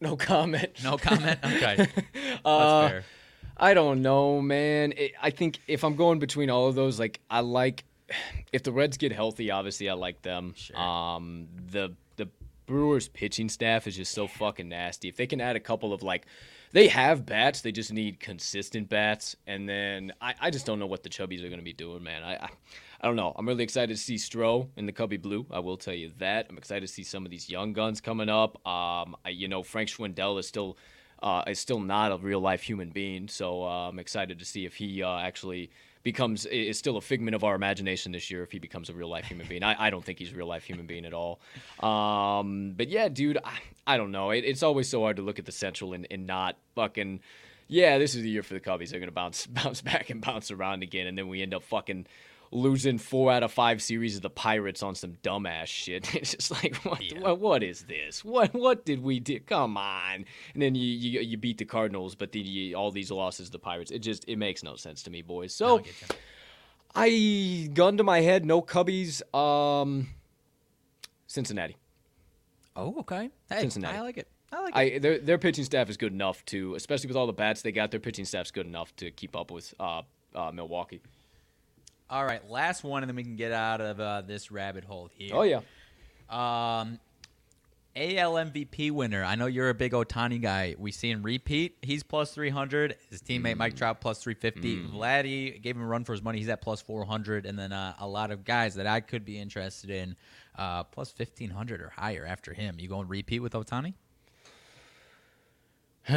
No 0.00 0.16
comment. 0.16 0.70
No 0.82 0.98
comment. 0.98 1.38
Okay, 1.44 1.76
that's 1.76 2.40
Uh, 2.44 2.88
fair. 2.88 3.04
I 3.56 3.72
don't 3.72 4.02
know, 4.02 4.40
man. 4.42 4.92
It, 4.96 5.12
I 5.22 5.30
think 5.30 5.60
if 5.68 5.84
I'm 5.84 5.94
going 5.94 6.18
between 6.18 6.50
all 6.50 6.66
of 6.68 6.74
those, 6.74 6.98
like 6.98 7.20
I 7.30 7.40
like 7.40 7.84
if 8.52 8.62
the 8.64 8.72
Reds 8.72 8.96
get 8.96 9.12
healthy, 9.12 9.50
obviously 9.50 9.88
I 9.88 9.94
like 9.94 10.20
them. 10.22 10.54
Sure. 10.56 10.76
Um, 10.76 11.46
the 11.70 11.94
the 12.16 12.28
Brewers 12.66 13.08
pitching 13.08 13.48
staff 13.48 13.86
is 13.86 13.96
just 13.96 14.12
so 14.12 14.26
fucking 14.26 14.68
nasty. 14.68 15.08
If 15.08 15.16
they 15.16 15.26
can 15.26 15.40
add 15.40 15.54
a 15.56 15.60
couple 15.60 15.92
of 15.92 16.02
like, 16.02 16.26
they 16.74 16.88
have 16.88 17.24
bats, 17.24 17.60
they 17.60 17.70
just 17.72 17.92
need 17.92 18.18
consistent 18.18 18.88
bats. 18.88 19.36
And 19.46 19.68
then 19.68 20.12
I, 20.20 20.34
I 20.40 20.50
just 20.50 20.66
don't 20.66 20.80
know 20.80 20.86
what 20.86 21.04
the 21.04 21.08
Chubbies 21.08 21.38
are 21.44 21.48
going 21.48 21.60
to 21.60 21.64
be 21.64 21.72
doing, 21.72 22.02
man. 22.02 22.22
I, 22.22 22.34
I 22.34 22.50
I 23.00 23.06
don't 23.06 23.16
know. 23.16 23.34
I'm 23.36 23.46
really 23.46 23.64
excited 23.64 23.94
to 23.94 24.02
see 24.02 24.14
Stroh 24.14 24.66
in 24.78 24.86
the 24.86 24.92
Cubby 24.92 25.18
Blue. 25.18 25.44
I 25.50 25.58
will 25.58 25.76
tell 25.76 25.92
you 25.92 26.10
that. 26.20 26.46
I'm 26.48 26.56
excited 26.56 26.80
to 26.80 26.92
see 26.92 27.02
some 27.02 27.26
of 27.26 27.30
these 27.30 27.50
young 27.50 27.74
guns 27.74 28.00
coming 28.00 28.30
up. 28.30 28.56
Um, 28.66 29.14
I, 29.26 29.28
you 29.28 29.46
know, 29.46 29.62
Frank 29.62 29.90
Schwindel 29.90 30.38
is 30.38 30.48
still 30.48 30.78
uh, 31.22 31.42
is 31.46 31.58
still 31.58 31.80
not 31.80 32.12
a 32.12 32.16
real 32.16 32.40
life 32.40 32.62
human 32.62 32.88
being. 32.88 33.28
So 33.28 33.62
uh, 33.62 33.90
I'm 33.90 33.98
excited 33.98 34.38
to 34.38 34.44
see 34.46 34.64
if 34.64 34.74
he 34.76 35.02
uh, 35.02 35.18
actually 35.18 35.70
becomes 36.04 36.44
is 36.46 36.78
still 36.78 36.96
a 36.98 37.00
figment 37.00 37.34
of 37.34 37.42
our 37.42 37.56
imagination 37.56 38.12
this 38.12 38.30
year 38.30 38.44
if 38.44 38.52
he 38.52 38.58
becomes 38.60 38.90
a 38.90 38.92
real 38.92 39.08
life 39.08 39.24
human 39.24 39.48
being. 39.48 39.64
I, 39.64 39.86
I 39.86 39.90
don't 39.90 40.04
think 40.04 40.18
he's 40.18 40.32
a 40.32 40.36
real 40.36 40.46
life 40.46 40.62
human 40.62 40.86
being 40.86 41.06
at 41.06 41.14
all. 41.14 41.40
Um, 41.80 42.74
but 42.76 42.88
yeah, 42.88 43.08
dude, 43.08 43.38
I, 43.42 43.58
I 43.86 43.96
don't 43.96 44.12
know. 44.12 44.30
It, 44.30 44.44
it's 44.44 44.62
always 44.62 44.88
so 44.88 45.00
hard 45.00 45.16
to 45.16 45.22
look 45.22 45.38
at 45.38 45.46
the 45.46 45.52
Central 45.52 45.94
and, 45.94 46.06
and 46.10 46.26
not 46.26 46.56
fucking. 46.76 47.20
Yeah, 47.66 47.96
this 47.96 48.14
is 48.14 48.22
the 48.22 48.28
year 48.28 48.42
for 48.42 48.52
the 48.52 48.60
Cubbies. 48.60 48.90
They're 48.90 49.00
gonna 49.00 49.12
bounce 49.12 49.46
bounce 49.62 49.80
back 49.80 50.10
and 50.10 50.20
bounce 50.20 50.50
around 50.50 50.82
again, 50.82 51.06
and 51.06 51.18
then 51.18 51.28
we 51.28 51.42
end 51.42 51.54
up 51.54 51.64
fucking 51.64 52.06
losing 52.54 52.96
four 52.98 53.30
out 53.32 53.42
of 53.42 53.52
five 53.52 53.82
series 53.82 54.16
of 54.16 54.22
the 54.22 54.30
Pirates 54.30 54.82
on 54.82 54.94
some 54.94 55.14
dumbass 55.22 55.66
shit. 55.66 56.14
It's 56.14 56.34
just 56.34 56.50
like 56.50 56.76
what 56.84 57.02
Yeah. 57.02 57.20
what, 57.20 57.40
what 57.40 57.62
is 57.62 57.82
this? 57.82 58.24
What 58.24 58.54
what 58.54 58.86
did 58.86 59.02
we 59.02 59.20
do? 59.20 59.40
Come 59.40 59.76
on! 59.76 60.24
And 60.54 60.62
then 60.62 60.74
you 60.74 60.86
you, 60.86 61.20
you 61.20 61.36
beat 61.36 61.58
the 61.58 61.64
Cardinals, 61.66 62.14
but 62.14 62.32
then 62.32 62.44
you, 62.46 62.74
all 62.76 62.90
these 62.90 63.10
losses 63.10 63.48
to 63.48 63.52
the 63.52 63.58
Pirates. 63.58 63.90
It 63.90 63.98
just 63.98 64.24
it 64.28 64.36
makes 64.36 64.62
no 64.62 64.76
sense 64.76 65.02
to 65.02 65.10
me, 65.10 65.20
boys. 65.22 65.54
So. 65.54 65.82
I 66.96 67.68
gun 67.74 67.96
to 67.96 68.04
my 68.04 68.20
head, 68.20 68.46
no 68.46 68.62
Cubbies. 68.62 69.20
Um, 69.34 70.10
Cincinnati. 71.26 71.76
Oh, 72.76 72.94
okay. 73.00 73.30
Hey, 73.50 73.62
Cincinnati. 73.62 73.98
I 73.98 74.00
like 74.00 74.16
it. 74.16 74.28
I 74.52 74.60
like 74.62 74.76
it. 74.76 74.78
I 74.96 74.98
their 75.00 75.18
their 75.18 75.38
pitching 75.38 75.64
staff 75.64 75.90
is 75.90 75.96
good 75.96 76.12
enough 76.12 76.44
to, 76.46 76.76
especially 76.76 77.08
with 77.08 77.16
all 77.16 77.26
the 77.26 77.32
bats 77.32 77.62
they 77.62 77.72
got. 77.72 77.90
Their 77.90 77.98
pitching 77.98 78.24
staff's 78.24 78.52
good 78.52 78.66
enough 78.66 78.94
to 78.96 79.10
keep 79.10 79.34
up 79.34 79.50
with 79.50 79.74
uh, 79.80 80.02
uh, 80.36 80.52
Milwaukee. 80.52 81.00
All 82.10 82.24
right, 82.24 82.48
last 82.50 82.84
one, 82.84 83.02
and 83.02 83.08
then 83.08 83.16
we 83.16 83.24
can 83.24 83.36
get 83.36 83.52
out 83.52 83.80
of 83.80 83.98
uh, 83.98 84.22
this 84.22 84.50
rabbit 84.50 84.84
hole 84.84 85.10
here. 85.16 85.34
Oh 85.34 85.42
yeah. 85.42 85.60
Um, 86.28 86.98
AL 87.96 88.34
MVP 88.34 88.90
winner. 88.90 89.22
I 89.22 89.36
know 89.36 89.46
you're 89.46 89.68
a 89.70 89.74
big 89.74 89.92
Ohtani 89.92 90.42
guy. 90.42 90.74
We 90.78 90.90
see 90.90 91.10
him 91.10 91.22
repeat. 91.22 91.76
He's 91.80 92.02
plus 92.02 92.34
300. 92.34 92.96
His 93.08 93.22
teammate 93.22 93.56
Mike 93.56 93.76
Trout 93.76 94.00
plus 94.00 94.20
350. 94.20 94.76
Mm. 94.76 94.92
Vladdy 94.92 95.62
gave 95.62 95.76
him 95.76 95.82
a 95.82 95.86
run 95.86 96.04
for 96.04 96.12
his 96.12 96.22
money. 96.22 96.38
He's 96.38 96.48
at 96.48 96.60
plus 96.60 96.82
400. 96.82 97.46
And 97.46 97.56
then 97.56 97.72
uh, 97.72 97.94
a 98.00 98.06
lot 98.06 98.32
of 98.32 98.44
guys 98.44 98.74
that 98.74 98.88
I 98.88 98.98
could 98.98 99.24
be 99.24 99.38
interested 99.38 99.90
in 99.90 100.16
uh, 100.58 100.82
plus 100.84 101.14
1500 101.16 101.80
or 101.80 101.90
higher 101.90 102.26
after 102.26 102.52
him. 102.52 102.76
You 102.80 102.88
going 102.88 103.06
repeat 103.06 103.38
with 103.38 103.52
Ohtani? 103.52 103.94
I 106.08 106.12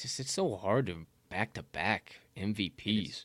just 0.00 0.20
it's 0.20 0.32
so 0.32 0.56
hard 0.56 0.86
to 0.86 1.06
back 1.28 1.52
to 1.54 1.62
back 1.62 2.20
MVPs. 2.36 3.24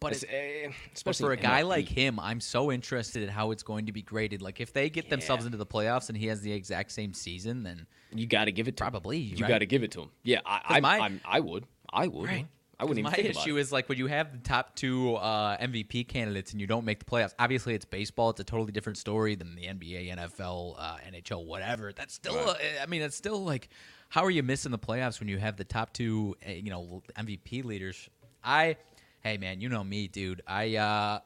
But 0.00 0.12
It's, 0.12 0.22
it- 0.22 0.28
eh, 0.32 0.72
especially 0.94 1.26
for 1.26 1.32
a 1.32 1.36
guy 1.36 1.62
MLB. 1.62 1.68
like 1.68 1.88
him, 1.88 2.18
I'm 2.18 2.40
so 2.40 2.72
interested 2.72 3.22
in 3.22 3.28
how 3.28 3.50
it's 3.50 3.62
going 3.62 3.84
to 3.86 3.92
be 3.92 4.00
graded. 4.00 4.40
Like 4.40 4.58
if 4.60 4.72
they 4.72 4.88
get 4.88 5.10
themselves 5.10 5.44
into 5.44 5.58
the 5.58 5.66
playoffs 5.66 6.08
and 6.08 6.16
he 6.16 6.28
has 6.28 6.40
the 6.40 6.52
exact 6.52 6.92
same 6.92 7.12
season, 7.12 7.64
then 7.64 7.86
you 8.14 8.26
got 8.26 8.46
to 8.46 8.52
give 8.52 8.66
it 8.66 8.76
to 8.78 8.84
him. 8.84 8.90
Probably, 8.92 9.18
You 9.18 9.42
right? 9.44 9.48
got 9.48 9.58
to 9.58 9.66
give 9.66 9.82
it 9.82 9.90
to 9.92 10.02
him. 10.02 10.10
Yeah, 10.22 10.40
I 10.46 10.60
I, 10.64 10.80
my- 10.80 10.98
I'm, 11.00 11.20
I 11.24 11.40
would. 11.40 11.64
I 11.92 12.06
would. 12.06 12.26
Right. 12.28 12.46
I 12.78 12.84
wouldn't 12.84 13.00
even 13.00 13.10
my 13.10 13.14
think 13.14 13.28
issue 13.28 13.40
about 13.50 13.58
it. 13.58 13.60
is 13.60 13.72
like 13.72 13.88
when 13.90 13.98
you 13.98 14.06
have 14.06 14.32
the 14.32 14.38
top 14.38 14.74
two 14.74 15.16
uh, 15.16 15.58
MVP 15.58 16.08
candidates 16.08 16.52
and 16.52 16.62
you 16.62 16.66
don't 16.66 16.86
make 16.86 16.98
the 16.98 17.04
playoffs. 17.04 17.34
Obviously, 17.38 17.74
it's 17.74 17.84
baseball; 17.84 18.30
it's 18.30 18.40
a 18.40 18.44
totally 18.44 18.72
different 18.72 18.96
story 18.96 19.34
than 19.34 19.54
the 19.54 19.64
NBA, 19.66 20.16
NFL, 20.16 20.76
uh, 20.78 20.96
NHL, 21.12 21.44
whatever. 21.44 21.92
That's 21.92 22.14
still, 22.14 22.38
uh, 22.38 22.54
I 22.82 22.86
mean, 22.86 23.02
it's 23.02 23.16
still 23.16 23.44
like, 23.44 23.68
how 24.08 24.24
are 24.24 24.30
you 24.30 24.42
missing 24.42 24.72
the 24.72 24.78
playoffs 24.78 25.20
when 25.20 25.28
you 25.28 25.36
have 25.36 25.58
the 25.58 25.64
top 25.64 25.92
two, 25.92 26.36
uh, 26.48 26.52
you 26.52 26.70
know, 26.70 27.02
MVP 27.18 27.64
leaders? 27.66 28.08
I, 28.44 28.76
hey 29.22 29.36
man, 29.38 29.60
you 29.60 29.68
know 29.68 29.84
me, 29.84 30.08
dude. 30.08 30.42
I, 30.46 30.76
uh, 30.76 31.20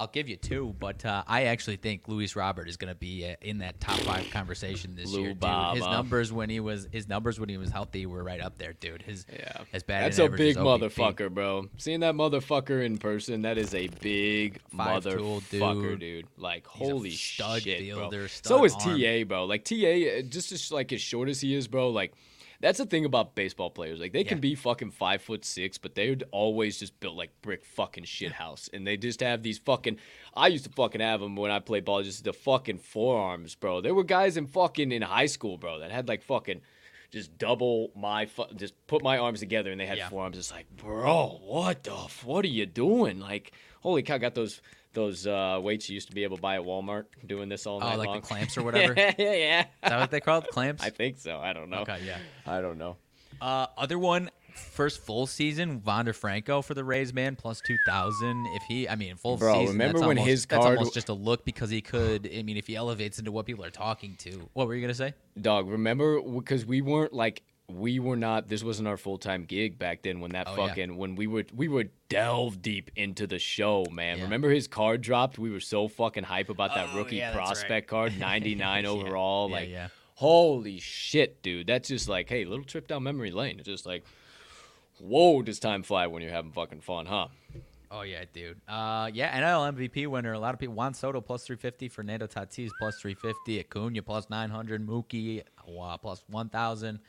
I'll 0.00 0.06
give 0.06 0.30
you 0.30 0.36
two, 0.36 0.74
but 0.80 1.04
uh, 1.04 1.24
I 1.26 1.44
actually 1.44 1.76
think 1.76 2.08
Luis 2.08 2.34
Robert 2.34 2.70
is 2.70 2.78
going 2.78 2.90
to 2.90 2.98
be 2.98 3.26
uh, 3.26 3.34
in 3.42 3.58
that 3.58 3.80
top 3.80 3.98
five 3.98 4.30
conversation 4.30 4.94
this 4.96 5.12
Lou 5.12 5.20
year, 5.20 5.34
dude. 5.34 5.74
His 5.74 5.82
numbers 5.82 6.32
when 6.32 6.48
he 6.48 6.58
was 6.58 6.88
his 6.90 7.06
numbers 7.06 7.38
when 7.38 7.50
he 7.50 7.58
was 7.58 7.70
healthy 7.70 8.06
were 8.06 8.24
right 8.24 8.40
up 8.40 8.56
there, 8.56 8.72
dude. 8.72 9.02
His 9.02 9.26
Yeah, 9.30 9.58
his 9.70 9.82
batting 9.82 10.06
That's 10.06 10.18
a 10.18 10.30
big 10.30 10.56
motherfucker, 10.56 11.28
bro. 11.28 11.68
Seeing 11.76 12.00
that 12.00 12.14
motherfucker 12.14 12.82
in 12.82 12.96
person, 12.96 13.42
that 13.42 13.58
is 13.58 13.74
a 13.74 13.88
big 14.00 14.58
Five-tool 14.74 15.42
motherfucker, 15.42 15.90
dude. 15.90 16.00
dude. 16.00 16.26
Like, 16.38 16.66
holy 16.66 17.10
stud 17.10 17.60
shit, 17.60 17.80
fielder, 17.80 18.20
bro. 18.20 18.26
So 18.26 18.64
is 18.64 18.74
arm. 18.76 18.98
TA, 18.98 19.24
bro. 19.24 19.44
Like 19.44 19.66
TA, 19.66 19.74
uh, 19.74 20.22
just 20.22 20.50
as 20.50 20.72
like 20.72 20.94
as 20.94 21.02
short 21.02 21.28
as 21.28 21.42
he 21.42 21.54
is, 21.54 21.68
bro. 21.68 21.90
Like. 21.90 22.14
That's 22.60 22.76
the 22.78 22.84
thing 22.86 23.06
about 23.06 23.34
baseball 23.34 23.70
players. 23.70 24.00
Like 24.00 24.12
they 24.12 24.22
can 24.24 24.38
be 24.38 24.54
fucking 24.54 24.90
five 24.90 25.22
foot 25.22 25.44
six, 25.46 25.78
but 25.78 25.94
they're 25.94 26.16
always 26.30 26.78
just 26.78 26.98
built 27.00 27.16
like 27.16 27.30
brick 27.40 27.64
fucking 27.64 28.04
shit 28.04 28.32
house, 28.32 28.68
and 28.72 28.86
they 28.86 28.96
just 28.98 29.20
have 29.20 29.42
these 29.42 29.58
fucking. 29.58 29.96
I 30.34 30.48
used 30.48 30.64
to 30.64 30.70
fucking 30.70 31.00
have 31.00 31.20
them 31.20 31.36
when 31.36 31.50
I 31.50 31.58
played 31.60 31.86
ball, 31.86 32.02
just 32.02 32.22
the 32.24 32.34
fucking 32.34 32.78
forearms, 32.78 33.54
bro. 33.54 33.80
There 33.80 33.94
were 33.94 34.04
guys 34.04 34.36
in 34.36 34.46
fucking 34.46 34.92
in 34.92 35.00
high 35.02 35.26
school, 35.26 35.56
bro, 35.56 35.78
that 35.78 35.90
had 35.90 36.06
like 36.06 36.22
fucking 36.22 36.60
just 37.10 37.36
double 37.38 37.90
my 37.96 38.26
fu- 38.26 38.52
just 38.54 38.74
put 38.86 39.02
my 39.02 39.16
arms 39.18 39.40
together 39.40 39.72
and 39.72 39.80
they 39.80 39.86
had 39.86 39.98
Yeah. 39.98 40.08
forearms. 40.10 40.36
It's 40.38 40.52
like, 40.52 40.66
bro, 40.76 41.40
what 41.42 41.82
the 41.84 41.92
f- 41.94 42.24
what 42.24 42.44
are 42.44 42.48
you 42.48 42.66
doing? 42.66 43.18
Like, 43.20 43.52
holy 43.80 44.02
cow, 44.02 44.18
got 44.18 44.34
those 44.34 44.60
those 44.92 45.26
uh, 45.26 45.58
weights 45.62 45.88
you 45.88 45.94
used 45.94 46.08
to 46.08 46.14
be 46.14 46.24
able 46.24 46.36
to 46.36 46.42
buy 46.42 46.56
at 46.56 46.62
Walmart. 46.62 47.04
Doing 47.26 47.48
this 47.48 47.66
all 47.66 47.80
night. 47.80 47.86
Oh, 47.86 47.88
night 47.90 47.98
like 47.98 48.06
the 48.08 48.12
long. 48.12 48.20
clamps 48.22 48.58
or 48.58 48.62
whatever? 48.64 48.94
yeah, 48.96 49.14
yeah, 49.18 49.32
yeah. 49.34 49.60
Is 49.60 49.66
that 49.82 50.00
what 50.00 50.10
they 50.10 50.20
call 50.20 50.38
it? 50.40 50.48
Clamps? 50.48 50.82
I 50.84 50.90
think 50.90 51.18
so. 51.18 51.38
I 51.38 51.52
don't 51.52 51.70
know. 51.70 51.78
Okay, 51.78 51.98
yeah. 52.04 52.18
I 52.46 52.60
don't 52.60 52.78
know. 52.78 52.96
Uh, 53.40 53.66
other 53.78 53.98
one, 53.98 54.30
first 54.54 55.00
full 55.00 55.26
season, 55.26 55.82
Wander 55.84 56.12
Franco 56.12 56.60
for 56.60 56.74
the 56.74 56.84
Rays, 56.84 57.14
man, 57.14 57.36
plus 57.36 57.60
2,000. 57.66 58.46
If 58.54 58.62
he, 58.64 58.88
I 58.88 58.96
mean, 58.96 59.16
full 59.16 59.36
Bro, 59.36 59.54
season. 59.54 59.74
remember 59.74 60.00
when 60.00 60.18
almost, 60.18 60.26
his 60.28 60.46
That's 60.46 60.62
card- 60.64 60.76
almost 60.78 60.94
just 60.94 61.08
a 61.08 61.14
look 61.14 61.44
because 61.44 61.70
he 61.70 61.80
could, 61.80 62.28
I 62.36 62.42
mean, 62.42 62.56
if 62.56 62.66
he 62.66 62.76
elevates 62.76 63.18
into 63.18 63.32
what 63.32 63.46
people 63.46 63.64
are 63.64 63.70
talking 63.70 64.16
to. 64.20 64.48
What 64.52 64.66
were 64.66 64.74
you 64.74 64.80
going 64.80 64.92
to 64.92 64.94
say? 64.98 65.14
Dog, 65.40 65.68
remember 65.68 66.20
because 66.20 66.66
we 66.66 66.82
weren't 66.82 67.12
like 67.12 67.42
we 67.74 67.98
were 67.98 68.16
not. 68.16 68.48
This 68.48 68.62
wasn't 68.64 68.88
our 68.88 68.96
full 68.96 69.18
time 69.18 69.44
gig 69.44 69.78
back 69.78 70.02
then. 70.02 70.20
When 70.20 70.32
that 70.32 70.46
Oh, 70.48 70.56
yeah. 70.56 70.66
fucking 70.68 70.96
when 70.96 71.14
we 71.16 71.26
would 71.26 71.56
we 71.56 71.68
would 71.68 71.90
delve 72.08 72.60
deep 72.62 72.90
into 72.96 73.26
the 73.26 73.38
show, 73.38 73.84
man. 73.90 74.18
Yeah. 74.18 74.24
Remember 74.24 74.50
his 74.50 74.66
card 74.68 75.00
dropped? 75.00 75.38
We 75.38 75.50
were 75.50 75.60
so 75.60 75.88
fucking 75.88 76.24
hype 76.24 76.48
about 76.50 76.74
that 76.74 76.88
Oh, 76.92 76.98
rookie 76.98 77.16
yeah, 77.16 77.28
that's 77.32 77.36
right. 77.38 77.46
prospect 77.46 77.88
card, 77.88 78.18
ninety 78.18 78.54
nine 78.54 78.84
Yeah. 78.84 78.90
overall. 78.90 79.48
Yeah, 79.50 79.56
like, 79.56 79.68
yeah. 79.68 79.88
holy 80.14 80.78
shit, 80.80 81.42
dude. 81.42 81.66
That's 81.66 81.88
just 81.88 82.08
like, 82.08 82.28
hey, 82.28 82.44
little 82.44 82.64
trip 82.64 82.86
down 82.88 83.02
memory 83.02 83.30
lane. 83.30 83.58
It's 83.58 83.68
just 83.68 83.86
like, 83.86 84.04
whoa, 84.98 85.42
does 85.42 85.58
time 85.58 85.82
fly 85.82 86.06
when 86.06 86.22
you're 86.22 86.32
having 86.32 86.52
fucking 86.52 86.80
fun, 86.80 87.06
huh? 87.06 87.28
Oh, 87.92 88.02
yeah, 88.02 88.22
dude. 88.32 88.60
Uh, 88.68 89.10
yeah, 89.12 89.36
NL 89.40 89.74
MVP 89.74 90.06
winner. 90.06 90.32
A 90.32 90.38
lot 90.38 90.54
of 90.54 90.60
people. 90.60 90.76
Juan 90.76 90.94
Soto 90.94 91.20
plus 91.20 91.44
350. 91.44 91.88
Fernando 91.88 92.28
Tatis 92.28 92.70
plus 92.78 93.00
350. 93.00 93.58
Acuna 93.58 94.00
plus 94.00 94.30
900. 94.30 94.86
Mookie 94.86 95.42
uh, 95.80 95.96
plus 95.96 96.22
1,000. 96.28 97.00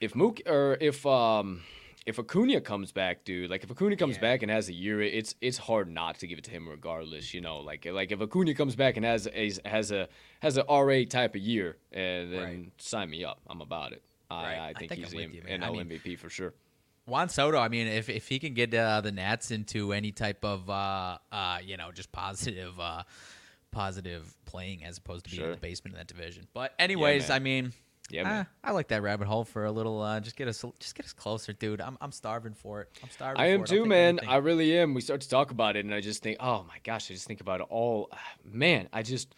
If 0.00 0.14
Mook 0.14 0.40
or 0.46 0.76
if 0.80 1.04
um 1.06 1.62
if 2.06 2.18
Acuna 2.18 2.60
comes 2.60 2.92
back, 2.92 3.24
dude, 3.24 3.48
like 3.50 3.64
if 3.64 3.70
Acuna 3.70 3.96
comes 3.96 4.16
Yeah. 4.16 4.20
back 4.22 4.42
and 4.42 4.50
has 4.50 4.68
a 4.68 4.72
year, 4.74 5.00
it's 5.00 5.34
it's 5.40 5.56
hard 5.58 5.90
not 5.90 6.18
to 6.18 6.26
give 6.26 6.38
it 6.38 6.44
to 6.44 6.50
him 6.50 6.68
regardless. 6.68 7.32
You 7.32 7.40
know, 7.40 7.58
like 7.60 7.86
like 7.86 8.12
if 8.12 8.20
Acuna 8.20 8.54
comes 8.54 8.76
back 8.76 8.96
and 8.96 9.06
has 9.06 9.26
a, 9.26 9.52
has 9.64 9.90
a 9.90 10.08
has 10.40 10.56
a 10.58 10.64
RA 10.68 11.04
type 11.08 11.34
of 11.34 11.40
year, 11.40 11.76
and 11.92 12.32
then 12.32 12.42
Right. 12.42 12.72
sign 12.76 13.08
me 13.10 13.24
up. 13.24 13.40
I'm 13.46 13.60
about 13.60 13.92
it. 13.92 14.02
I, 14.30 14.34
Right. 14.42 14.58
I 14.58 14.68
I 14.68 14.72
think, 14.74 14.88
think 14.90 15.04
he's 15.04 15.12
I'm 15.14 15.16
with 15.20 15.34
you. 15.34 15.42
I 15.48 15.70
mean- 15.70 15.88
MVP 15.88 16.18
for 16.18 16.28
sure. 16.28 16.52
Juan 17.06 17.28
Soto, 17.28 17.58
I 17.58 17.68
mean, 17.68 17.86
if, 17.86 18.08
if 18.08 18.28
he 18.28 18.38
can 18.38 18.54
get 18.54 18.72
uh, 18.72 19.02
the 19.02 19.12
Nats 19.12 19.50
into 19.50 19.92
any 19.92 20.10
type 20.10 20.42
of, 20.42 20.70
uh, 20.70 21.18
uh, 21.30 21.58
you 21.62 21.76
know, 21.76 21.92
just 21.92 22.10
positive, 22.12 22.80
uh, 22.80 23.02
positive 23.70 24.34
playing 24.46 24.84
as 24.84 24.98
opposed 24.98 25.26
to 25.26 25.30
being 25.30 25.42
in 25.44 25.50
the 25.50 25.56
basement 25.58 25.94
of 25.94 25.98
that 25.98 26.06
division. 26.06 26.46
But 26.54 26.72
anyways, 26.78 27.28
man. 27.28 27.36
I 27.36 27.38
mean, 27.40 27.72
Yeah, 28.10 28.22
ah, 28.22 28.28
man. 28.28 28.46
I 28.62 28.70
like 28.72 28.88
that 28.88 29.02
rabbit 29.02 29.26
hole 29.26 29.44
for 29.44 29.64
a 29.64 29.72
little. 29.72 30.00
Uh, 30.00 30.20
just 30.20 30.36
get 30.36 30.46
us, 30.46 30.64
just 30.78 30.94
get 30.94 31.06
us 31.06 31.12
closer, 31.12 31.52
dude. 31.52 31.80
I'm, 31.80 31.96
I'm 32.00 32.12
starving 32.12 32.52
for 32.52 32.82
it. 32.82 32.90
I'm 33.02 33.10
starving. 33.10 33.40
I 33.40 33.48
for 33.48 33.54
am 33.54 33.64
too, 33.64 33.86
man. 33.86 34.18
anything. 34.18 34.28
I 34.28 34.36
really 34.36 34.76
am. 34.76 34.92
We 34.92 35.00
start 35.00 35.22
to 35.22 35.28
talk 35.28 35.50
about 35.50 35.76
it, 35.76 35.84
and 35.84 35.94
I 35.94 36.00
just 36.00 36.22
think, 36.22 36.36
oh 36.40 36.64
my 36.68 36.78
gosh, 36.84 37.10
I 37.10 37.14
just 37.14 37.26
think 37.26 37.40
about 37.40 37.60
it 37.60 37.66
all. 37.70 38.10
Man, 38.44 38.88
I 38.92 39.02
just, 39.02 39.34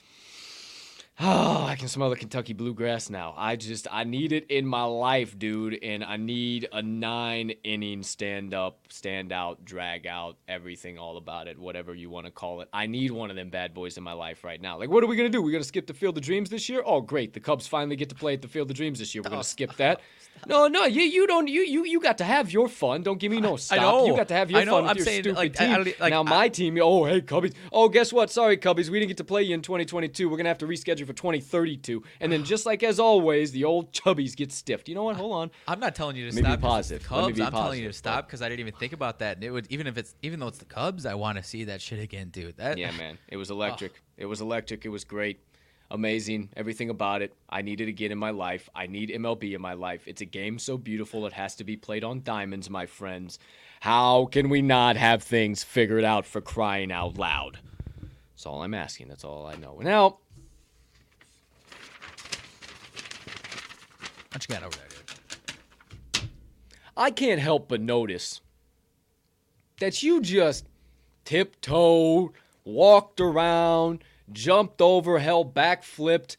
oh, 1.20 1.64
I 1.68 1.76
can 1.76 1.88
smell 1.88 2.10
the 2.10 2.16
Kentucky 2.16 2.52
bluegrass 2.52 3.10
now. 3.10 3.34
I 3.36 3.56
just, 3.56 3.86
I 3.90 4.04
need 4.04 4.32
it 4.32 4.46
in 4.50 4.66
my 4.66 4.84
life, 4.84 5.38
dude, 5.38 5.78
and 5.82 6.04
I 6.04 6.16
need 6.16 6.68
a 6.72 6.82
nine 6.82 7.50
inning 7.64 8.02
stand 8.02 8.54
up, 8.54 8.78
stand 8.88 9.32
out, 9.32 9.64
drag 9.64 10.06
out, 10.06 10.36
everything, 10.48 10.98
all 10.98 11.16
about 11.16 11.48
it, 11.48 11.58
whatever 11.58 11.94
you 11.94 12.10
want 12.10 12.26
to 12.26 12.32
call 12.32 12.60
it. 12.60 12.68
I 12.72 12.86
need 12.86 13.10
one 13.10 13.30
of 13.30 13.36
them 13.36 13.50
bad 13.50 13.74
boys 13.74 13.96
in 13.96 14.02
my 14.02 14.12
life 14.12 14.44
right 14.44 14.60
now. 14.60 14.78
Like, 14.78 14.90
what 14.90 15.02
are 15.02 15.06
we 15.06 15.16
gonna 15.16 15.28
do? 15.28 15.42
We're 15.42 15.52
gonna 15.52 15.64
skip 15.64 15.86
the 15.86 15.94
Field 15.94 16.16
of 16.16 16.22
Dreams 16.24 16.50
this 16.50 16.68
year? 16.68 16.82
Oh, 16.84 17.00
great, 17.00 17.32
the 17.32 17.40
Cubs 17.40 17.66
finally 17.66 17.96
get 17.96 18.08
to 18.10 18.14
play 18.14 18.34
at 18.34 18.42
the 18.42 18.48
Field 18.48 18.70
of 18.70 18.76
Dreams 18.76 18.98
this 18.98 19.14
year. 19.14 19.22
We're 19.22 19.30
gonna 19.30 19.44
skip 19.44 19.76
that. 19.76 20.00
No, 20.46 20.68
no, 20.68 20.84
you 20.84 21.00
you 21.00 21.26
don't 21.26 21.48
you 21.48 21.62
you 21.62 21.86
you 21.86 21.98
got 21.98 22.18
to 22.18 22.24
have 22.24 22.52
your 22.52 22.68
fun. 22.68 23.02
Don't 23.02 23.18
give 23.18 23.32
me 23.32 23.40
no 23.40 23.56
stop. 23.56 23.80
know. 23.80 24.06
You 24.06 24.14
got 24.14 24.28
to 24.28 24.34
have 24.34 24.50
your 24.50 24.60
I 24.60 24.64
know. 24.64 24.72
fun 24.72 24.82
with 24.82 24.90
I'm 24.90 24.96
your 24.98 25.06
saying, 25.06 25.22
stupid 25.22 25.36
like, 25.38 25.54
team. 25.56 25.70
I 25.70 25.74
don't- 25.78 25.98
like, 26.00 26.10
now 26.10 26.20
I- 26.20 26.28
my 26.28 26.48
team. 26.50 26.78
Oh, 26.78 27.06
hey 27.06 27.22
Cubbies. 27.22 27.54
Oh, 27.72 27.88
guess 27.88 28.12
what? 28.12 28.30
Sorry, 28.30 28.58
Cubbies. 28.58 28.90
We 28.90 28.98
didn't 29.00 29.08
get 29.08 29.16
to 29.16 29.24
play 29.24 29.44
you 29.44 29.54
in 29.54 29.62
2022. 29.62 30.28
We're 30.28 30.36
gonna 30.36 30.50
have 30.50 30.58
to 30.58 30.66
reschedule 30.66 31.05
for 31.06 31.12
2032. 31.12 32.02
And 32.20 32.30
then 32.30 32.44
just 32.44 32.66
like 32.66 32.82
as 32.82 32.98
always, 33.00 33.52
the 33.52 33.64
old 33.64 33.92
Chubbies 33.92 34.36
get 34.36 34.52
stiffed. 34.52 34.88
You 34.88 34.94
know 34.94 35.04
what? 35.04 35.16
Hold 35.16 35.32
on. 35.34 35.50
I'm 35.66 35.80
not 35.80 35.94
telling 35.94 36.16
you 36.16 36.28
to 36.30 36.36
Let 36.36 36.44
stop. 36.44 36.60
'cause 36.60 36.90
it's 36.90 37.00
the 37.00 37.08
positive. 37.08 37.10
Let 37.10 37.16
me 37.18 37.22
Cubs. 37.26 37.38
be 37.38 37.42
I'm 37.44 37.52
telling 37.52 37.78
you 37.78 37.84
to 37.84 37.88
positive, 37.90 37.94
stop 37.96 38.26
because 38.26 38.42
I 38.42 38.48
didn't 38.48 38.60
even 38.60 38.74
think 38.74 38.92
about 38.92 39.20
that. 39.20 39.36
And 39.36 39.44
it 39.44 39.50
would 39.50 39.66
even 39.70 39.86
if 39.86 39.96
it's 39.96 40.14
even 40.22 40.40
though 40.40 40.48
it's 40.48 40.58
the 40.58 40.64
Cubs, 40.64 41.06
I 41.06 41.14
want 41.14 41.38
to 41.38 41.44
see 41.44 41.64
that 41.64 41.80
shit 41.80 42.00
again, 42.00 42.28
dude. 42.28 42.56
That 42.58 42.76
Yeah, 42.78 42.90
man. 42.92 43.18
It 43.28 43.36
was 43.36 43.50
electric. 43.56 44.02
It 44.16 44.26
was 44.26 44.40
electric. 44.40 44.84
It 44.84 44.88
was 44.90 45.04
great. 45.04 45.40
Amazing. 45.88 46.48
Everything 46.56 46.90
about 46.90 47.22
it. 47.22 47.32
I 47.48 47.62
need 47.62 47.80
it 47.80 47.86
again 47.88 48.10
in 48.10 48.18
my 48.18 48.30
life. 48.30 48.68
I 48.74 48.88
need 48.88 49.08
MLB 49.10 49.54
in 49.54 49.60
my 49.62 49.74
life. 49.74 50.02
It's 50.08 50.20
a 50.20 50.24
game 50.24 50.58
so 50.58 50.76
beautiful 50.76 51.26
it 51.26 51.32
has 51.34 51.54
to 51.56 51.64
be 51.64 51.76
played 51.76 52.02
on 52.02 52.22
diamonds, 52.24 52.68
my 52.68 52.86
friends. 52.86 53.38
How 53.80 54.26
can 54.26 54.48
we 54.48 54.62
not 54.62 54.96
have 54.96 55.22
things 55.22 55.62
figured 55.62 56.02
out 56.02 56.26
for 56.26 56.40
crying 56.40 56.90
out 56.90 57.18
loud? 57.18 57.60
That's 58.34 58.46
all 58.46 58.62
I'm 58.62 58.74
asking. 58.74 59.06
That's 59.08 59.22
all 59.22 59.46
I 59.46 59.54
know. 59.54 59.78
Now, 59.80 60.18
What 64.36 64.46
you 64.50 64.54
got 64.54 64.64
over 64.64 64.76
there, 64.76 66.20
dude? 66.20 66.28
I 66.94 67.10
can't 67.10 67.40
help 67.40 67.70
but 67.70 67.80
notice 67.80 68.42
that 69.80 70.02
you 70.02 70.20
just 70.20 70.66
tiptoed, 71.24 72.32
walked 72.62 73.18
around, 73.18 74.04
jumped 74.30 74.82
over, 74.82 75.18
held 75.20 75.54
back, 75.54 75.82
flipped, 75.82 76.36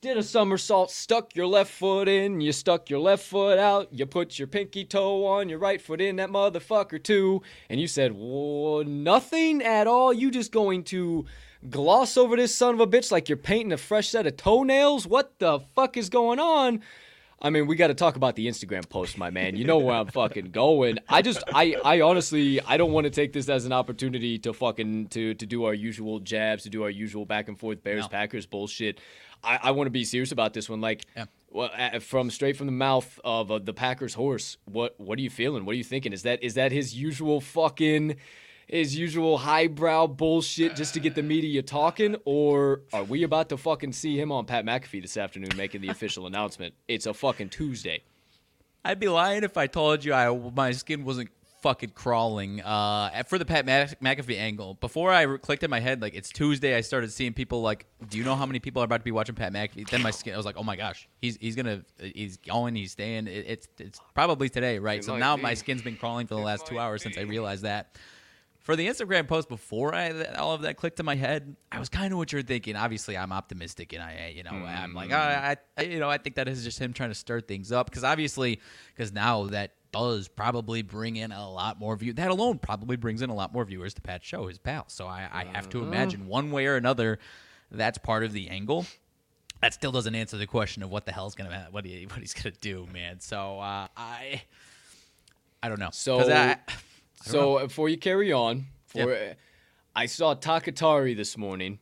did 0.00 0.16
a 0.16 0.24
somersault, 0.24 0.90
stuck 0.90 1.36
your 1.36 1.46
left 1.46 1.70
foot 1.70 2.08
in, 2.08 2.40
you 2.40 2.50
stuck 2.50 2.90
your 2.90 2.98
left 2.98 3.24
foot 3.24 3.60
out, 3.60 3.86
you 3.92 4.04
put 4.04 4.36
your 4.36 4.48
pinky 4.48 4.84
toe 4.84 5.24
on 5.24 5.48
your 5.48 5.60
right 5.60 5.80
foot 5.80 6.00
in 6.00 6.16
that 6.16 6.30
motherfucker 6.30 7.00
too, 7.00 7.42
and 7.70 7.80
you 7.80 7.86
said, 7.86 8.12
nothing 8.16 9.62
at 9.62 9.86
all. 9.86 10.12
You 10.12 10.32
just 10.32 10.50
going 10.50 10.82
to 10.84 11.26
gloss 11.68 12.16
over 12.16 12.36
this 12.36 12.54
son 12.54 12.74
of 12.74 12.80
a 12.80 12.86
bitch 12.86 13.10
like 13.10 13.28
you're 13.28 13.38
painting 13.38 13.72
a 13.72 13.76
fresh 13.76 14.08
set 14.08 14.26
of 14.26 14.36
toenails? 14.36 15.06
What 15.06 15.38
the 15.38 15.60
fuck 15.74 15.96
is 15.96 16.08
going 16.08 16.38
on? 16.38 16.82
I 17.40 17.50
mean, 17.50 17.68
we 17.68 17.76
got 17.76 17.86
to 17.86 17.94
talk 17.94 18.16
about 18.16 18.34
the 18.34 18.48
Instagram 18.48 18.88
post, 18.88 19.16
my 19.16 19.30
man. 19.30 19.54
You 19.54 19.64
know 19.64 19.78
where 19.78 19.94
I'm 19.94 20.08
fucking 20.08 20.50
going. 20.50 20.98
I 21.08 21.22
just, 21.22 21.40
I, 21.54 21.76
I 21.84 22.00
honestly, 22.00 22.60
I 22.60 22.76
don't 22.76 22.90
want 22.90 23.04
to 23.04 23.10
take 23.10 23.32
this 23.32 23.48
as 23.48 23.64
an 23.64 23.72
opportunity 23.72 24.40
to 24.40 24.52
fucking 24.52 25.06
to 25.08 25.34
to 25.34 25.46
do 25.46 25.64
our 25.64 25.74
usual 25.74 26.18
jabs, 26.18 26.64
to 26.64 26.68
do 26.70 26.82
our 26.82 26.90
usual 26.90 27.24
back 27.26 27.46
and 27.46 27.56
forth 27.56 27.84
Bears 27.84 28.02
No. 28.02 28.08
Packers 28.08 28.44
bullshit. 28.46 29.00
I, 29.44 29.60
I 29.62 29.70
want 29.70 29.86
to 29.86 29.92
be 29.92 30.04
serious 30.04 30.32
about 30.32 30.52
this 30.52 30.68
one. 30.68 30.80
Like, 30.80 31.06
Yeah. 31.16 31.26
well, 31.52 31.70
uh, 31.78 32.00
from 32.00 32.28
straight 32.30 32.56
from 32.56 32.66
the 32.66 32.72
mouth 32.72 33.20
of 33.22 33.52
uh, 33.52 33.60
the 33.60 33.72
Packers 33.72 34.14
horse. 34.14 34.56
What, 34.64 34.98
what 34.98 35.16
are 35.16 35.22
you 35.22 35.30
feeling? 35.30 35.64
What 35.64 35.74
are 35.74 35.78
you 35.78 35.84
thinking? 35.84 36.12
Is 36.12 36.22
that 36.22 36.42
is 36.42 36.54
that 36.54 36.72
his 36.72 36.96
usual 36.96 37.40
fucking? 37.40 38.16
His 38.68 38.94
usual 38.94 39.38
highbrow 39.38 40.08
bullshit 40.08 40.76
just 40.76 40.92
to 40.92 41.00
get 41.00 41.14
the 41.14 41.22
media 41.22 41.62
talking, 41.62 42.16
or 42.26 42.82
are 42.92 43.02
we 43.02 43.22
about 43.22 43.48
to 43.48 43.56
fucking 43.56 43.94
see 43.94 44.20
him 44.20 44.30
on 44.30 44.44
Pat 44.44 44.66
McAfee 44.66 45.00
this 45.00 45.16
afternoon 45.16 45.52
making 45.56 45.80
the 45.80 45.88
official 45.88 46.26
announcement? 46.26 46.74
It's 46.86 47.06
a 47.06 47.14
fucking 47.14 47.48
Tuesday. 47.48 48.02
I'd 48.84 49.00
be 49.00 49.08
lying 49.08 49.42
if 49.42 49.56
I 49.56 49.68
told 49.68 50.04
you 50.04 50.12
I 50.12 50.30
my 50.54 50.72
skin 50.72 51.06
wasn't 51.06 51.30
fucking 51.62 51.90
crawling 51.90 52.60
uh, 52.60 53.22
for 53.26 53.38
the 53.38 53.44
Pat 53.46 53.66
McAfee 53.66 54.38
angle. 54.38 54.74
Before 54.74 55.12
I 55.12 55.38
clicked 55.38 55.62
in 55.62 55.70
my 55.70 55.80
head, 55.80 56.02
like 56.02 56.14
it's 56.14 56.30
Tuesday, 56.30 56.76
I 56.76 56.82
started 56.82 57.10
seeing 57.10 57.32
people 57.32 57.62
like, 57.62 57.86
"Do 58.08 58.18
you 58.18 58.24
know 58.24 58.36
how 58.36 58.44
many 58.44 58.60
people 58.60 58.82
are 58.82 58.84
about 58.84 58.98
to 58.98 59.04
be 59.04 59.12
watching 59.12 59.34
Pat 59.34 59.50
McAfee?" 59.50 59.88
Then 59.88 60.02
my 60.02 60.10
skin, 60.10 60.34
I 60.34 60.36
was 60.36 60.46
like, 60.46 60.58
"Oh 60.58 60.62
my 60.62 60.76
gosh, 60.76 61.08
he's 61.22 61.38
he's 61.40 61.56
gonna 61.56 61.84
he's 61.98 62.36
going, 62.36 62.74
he's 62.74 62.92
staying. 62.92 63.28
It, 63.28 63.46
it's 63.48 63.68
it's 63.78 64.00
probably 64.14 64.50
today, 64.50 64.78
right?" 64.78 64.98
It 64.98 65.04
so 65.04 65.16
now 65.16 65.36
be. 65.36 65.42
my 65.42 65.54
skin's 65.54 65.80
been 65.80 65.96
crawling 65.96 66.26
for 66.26 66.34
the 66.34 66.42
last 66.42 66.66
two 66.66 66.78
hours 66.78 67.02
since 67.02 67.16
I 67.16 67.22
realized 67.22 67.62
that. 67.62 67.96
For 68.68 68.76
the 68.76 68.86
Instagram 68.86 69.26
post 69.26 69.48
before 69.48 69.94
I 69.94 70.24
all 70.34 70.52
of 70.52 70.60
that 70.60 70.76
clicked 70.76 71.00
in 71.00 71.06
my 71.06 71.14
head, 71.14 71.56
I 71.72 71.78
was 71.78 71.88
kind 71.88 72.12
of 72.12 72.18
what 72.18 72.32
you're 72.32 72.42
thinking. 72.42 72.76
Obviously, 72.76 73.16
I'm 73.16 73.32
optimistic, 73.32 73.94
and 73.94 74.02
I, 74.02 74.12
eh, 74.12 74.28
you 74.36 74.42
know, 74.42 74.50
I'm 74.50 74.92
like, 74.92 75.10
ah, 75.10 75.16
mm. 75.16 75.42
I, 75.42 75.56
I, 75.78 75.82
you 75.84 75.98
know, 75.98 76.10
I 76.10 76.18
think 76.18 76.36
that 76.36 76.48
is 76.48 76.64
just 76.64 76.78
him 76.78 76.92
trying 76.92 77.08
to 77.08 77.14
stir 77.14 77.40
things 77.40 77.72
up 77.72 77.88
because 77.88 78.04
obviously, 78.04 78.60
because 78.94 79.10
now 79.10 79.44
that 79.44 79.72
does 79.90 80.28
probably 80.28 80.82
bring 80.82 81.16
in 81.16 81.32
a 81.32 81.50
lot 81.50 81.80
more 81.80 81.96
view. 81.96 82.12
That 82.12 82.30
alone 82.30 82.58
probably 82.58 82.96
brings 82.96 83.22
in 83.22 83.30
a 83.30 83.34
lot 83.34 83.54
more 83.54 83.64
viewers 83.64 83.94
to 83.94 84.02
Pat's 84.02 84.26
show, 84.26 84.48
his 84.48 84.58
pal. 84.58 84.84
So 84.88 85.06
I, 85.06 85.26
I 85.32 85.44
have 85.44 85.70
to 85.70 85.78
uh-huh. 85.78 85.88
imagine 85.88 86.26
one 86.26 86.50
way 86.50 86.66
or 86.66 86.76
another, 86.76 87.20
that's 87.70 87.96
part 87.96 88.22
of 88.22 88.34
the 88.34 88.50
angle. 88.50 88.84
That 89.62 89.72
still 89.72 89.92
doesn't 89.92 90.14
answer 90.14 90.36
the 90.36 90.46
question 90.46 90.82
of 90.82 90.90
what 90.90 91.06
the 91.06 91.12
hell's 91.12 91.34
gonna 91.34 91.68
what 91.70 91.86
he 91.86 92.04
what 92.04 92.18
he's 92.18 92.34
gonna 92.34 92.54
do, 92.60 92.86
man. 92.92 93.20
So 93.20 93.60
uh, 93.60 93.88
I, 93.96 94.42
I 95.62 95.70
don't 95.70 95.80
know. 95.80 95.88
So, 95.90 96.20
I- 96.20 96.58
so 97.22 97.58
before 97.60 97.88
you 97.88 97.98
carry 97.98 98.32
on, 98.32 98.66
for 98.86 99.12
Yep. 99.12 99.38
I 99.96 100.06
saw 100.06 100.34
Bakhtiari 100.34 101.14
this 101.14 101.36
morning, 101.36 101.78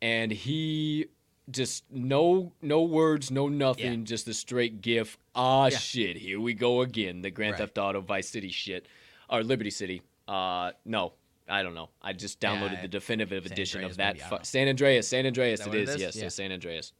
and 0.00 0.30
he 0.32 1.06
just 1.50 1.84
no 1.90 2.52
no 2.62 2.82
words, 2.82 3.30
no 3.30 3.48
nothing, 3.48 4.00
Yeah. 4.00 4.04
just 4.04 4.26
a 4.28 4.34
straight 4.34 4.80
gif. 4.80 5.18
Ah 5.34 5.66
Yeah. 5.68 5.78
shit, 5.78 6.16
here 6.16 6.40
we 6.40 6.54
go 6.54 6.80
again. 6.82 7.22
The 7.22 7.30
Grand 7.30 7.52
Right. 7.52 7.60
Theft 7.60 7.78
Auto 7.78 8.00
Vice 8.00 8.28
City 8.28 8.50
shit, 8.50 8.86
or 9.30 9.42
Liberty 9.42 9.70
City. 9.70 10.02
Uh, 10.28 10.72
no. 10.84 11.12
I 11.48 11.62
don't 11.62 11.74
know. 11.74 11.90
I 12.02 12.12
just 12.12 12.40
downloaded 12.40 12.72
Yeah, 12.72 12.82
the 12.82 12.88
definitive 12.88 13.44
San 13.44 13.52
edition 13.52 13.78
Andreas, 13.78 13.92
of 13.92 13.96
that. 13.98 14.16
maybe, 14.16 14.28
fu- 14.28 14.44
San 14.44 14.66
Andreas, 14.66 15.06
San 15.06 15.26
Andreas, 15.26 15.60
that 15.60 15.66
it 15.66 15.70
what 15.70 15.78
it 15.78 15.82
is. 15.84 15.94
is? 15.94 16.00
Yes, 16.00 16.16
yes, 16.16 16.34
San 16.34 16.50
Andreas. 16.50 16.92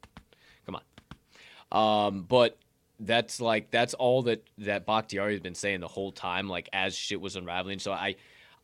Come 0.65 0.77
on. 0.77 2.07
Um, 2.07 2.23
but 2.23 2.57
that's 2.99 3.39
like 3.39 3.71
that's 3.71 3.93
all 3.93 4.23
that 4.23 4.43
that 4.59 4.85
Bakhtiari 4.85 5.33
has 5.33 5.41
been 5.41 5.55
saying 5.55 5.81
the 5.81 5.87
whole 5.87 6.11
time, 6.11 6.49
like 6.49 6.69
as 6.73 6.95
shit 6.95 7.21
was 7.21 7.35
unraveling. 7.35 7.79
So 7.79 7.91
I, 7.91 8.15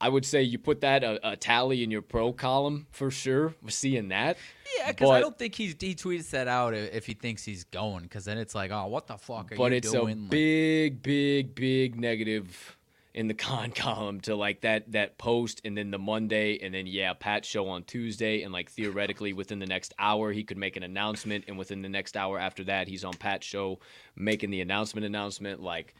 I 0.01 0.09
would 0.09 0.25
say 0.25 0.41
you 0.41 0.57
put 0.57 0.81
that 0.81 1.03
a, 1.03 1.31
a 1.31 1.36
tally 1.36 1.84
in 1.84 1.91
your 1.91 2.01
pro 2.01 2.34
column 2.34 2.88
for 2.91 3.11
sure. 3.11 3.53
Seeing 3.67 4.09
that, 4.09 4.38
Yeah, 4.77 4.91
because 4.91 5.09
I 5.09 5.19
don't 5.19 5.38
think 5.38 5.55
he's 5.55 5.75
he 5.79 5.95
tweets 5.95 6.31
that 6.31 6.47
out 6.47 6.73
if 6.73 7.05
he 7.05 7.13
thinks 7.13 7.43
he's 7.43 7.63
going, 7.65 8.03
because 8.03 8.25
then 8.25 8.38
it's 8.38 8.55
like, 8.55 8.71
oh, 8.71 8.88
what 8.88 9.07
the 9.07 9.17
fuck 9.17 9.51
are 9.51 9.55
but 9.55 9.71
you 9.71 9.77
it's 9.77 9.93
a 9.93 10.01
Like, 10.01 10.29
big, 10.29 11.01
big, 11.01 11.55
big 11.55 11.99
negative 11.99 12.77
in 13.14 13.28
the 13.28 13.34
con 13.47 13.72
column 13.72 14.20
to 14.22 14.36
like 14.36 14.61
that 14.61 14.91
that 14.91 15.18
post, 15.18 15.61
and 15.66 15.78
then 15.78 15.91
the 15.91 15.99
Monday, 15.99 16.57
and 16.61 16.74
then 16.74 16.88
yeah, 16.88 17.14
Pat 17.14 17.45
show 17.45 17.68
on 17.70 17.84
Tuesday, 17.84 18.41
and 18.43 18.51
like 18.53 18.70
theoretically 18.72 19.34
within 19.34 19.59
the 19.59 19.66
next 19.66 19.93
hour 19.99 20.32
he 20.32 20.43
could 20.43 20.57
make 20.57 20.76
an 20.78 20.84
announcement, 20.84 21.45
and 21.47 21.57
within 21.57 21.82
the 21.82 21.89
next 21.89 22.18
hour 22.18 22.39
after 22.39 22.64
that 22.66 22.88
he's 22.88 23.03
on 23.03 23.14
Pat 23.14 23.43
show 23.43 23.80
making 24.16 24.49
the 24.51 24.61
announcement 24.61 25.05
announcement 25.05 25.61
like. 25.61 25.93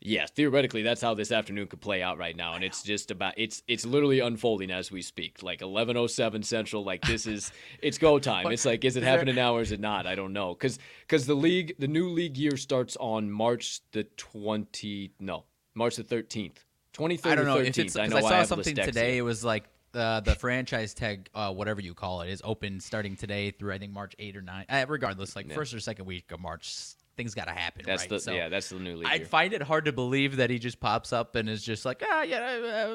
yeah, 0.00 0.26
theoretically, 0.26 0.82
that's 0.82 1.00
how 1.00 1.14
this 1.14 1.32
afternoon 1.32 1.66
could 1.68 1.80
play 1.80 2.02
out 2.02 2.18
right 2.18 2.36
now, 2.36 2.52
and 2.54 2.62
it's 2.62 2.82
just 2.82 3.10
about 3.10 3.32
it's 3.38 3.62
it's 3.66 3.86
literally 3.86 4.20
unfolding 4.20 4.70
as 4.70 4.90
we 4.92 5.00
speak. 5.02 5.42
Like 5.42 5.62
eleven 5.62 5.96
oh 5.96 6.06
seven 6.06 6.42
central, 6.42 6.84
like 6.84 7.02
this 7.06 7.26
is 7.26 7.50
it's 7.80 7.96
go 7.98 8.18
time. 8.18 8.46
It's 8.52 8.66
like 8.66 8.84
is 8.84 8.96
it 8.96 9.02
happening 9.02 9.36
now 9.36 9.54
or 9.56 9.62
is 9.62 9.72
it 9.72 9.80
not? 9.80 10.06
I 10.06 10.14
don't 10.14 10.32
know, 10.34 10.54
cuz 10.54 10.78
because 11.00 11.26
the 11.26 11.34
league 11.34 11.74
the 11.78 11.88
new 11.88 12.10
league 12.10 12.36
year 12.36 12.56
starts 12.58 12.96
on 13.00 13.30
March 13.30 13.80
the 13.92 14.04
twenty 14.04 15.12
no 15.18 15.44
March 15.76 15.96
the 15.96 16.02
thirteenth, 16.02 16.64
twenty 16.92 17.16
third 17.16 17.32
I 17.32 17.34
don't 17.36 17.44
or 17.44 17.48
know 17.48 17.56
if 17.58 17.66
thirteenth. 17.66 17.86
it's 17.88 17.96
I 17.96 18.06
know 18.06 18.16
I, 18.16 18.20
saw 18.22 18.28
have 18.30 18.46
something 18.48 18.74
today. 18.74 19.18
It 19.18 19.22
was 19.22 19.44
like 19.44 19.64
uh, 19.94 20.20
the 20.20 20.34
franchise 20.34 20.92
tag, 20.94 21.28
uh, 21.34 21.52
whatever 21.52 21.80
you 21.80 21.94
call 21.94 22.22
it, 22.22 22.30
is 22.30 22.42
open 22.44 22.80
starting 22.80 23.14
today 23.16 23.50
through 23.50 23.72
I 23.72 23.78
think 23.78 23.92
March 23.92 24.14
eight 24.18 24.36
or 24.36 24.42
nine. 24.42 24.64
Uh, 24.68 24.84
regardless, 24.88 25.36
like 25.36 25.48
Yeah. 25.48 25.54
first 25.54 25.72
or 25.72 25.80
second 25.80 26.06
week 26.06 26.32
of 26.32 26.40
March, 26.40 26.74
things 27.16 27.34
got 27.34 27.46
to 27.46 27.52
happen. 27.52 27.82
That's 27.86 28.02
right? 28.02 28.10
the 28.10 28.20
So 28.20 28.32
yeah 28.32 28.48
that's 28.48 28.68
the 28.68 28.78
new 28.78 28.96
league 28.96 29.08
I 29.08 29.20
find 29.20 29.52
it 29.52 29.62
hard 29.62 29.86
to 29.86 29.92
believe 29.92 30.36
that 30.36 30.50
he 30.50 30.58
just 30.58 30.80
pops 30.80 31.12
up 31.12 31.34
and 31.34 31.48
is 31.48 31.62
just 31.62 31.84
like, 31.84 32.02
ah, 32.06 32.22
yeah, 32.22 32.38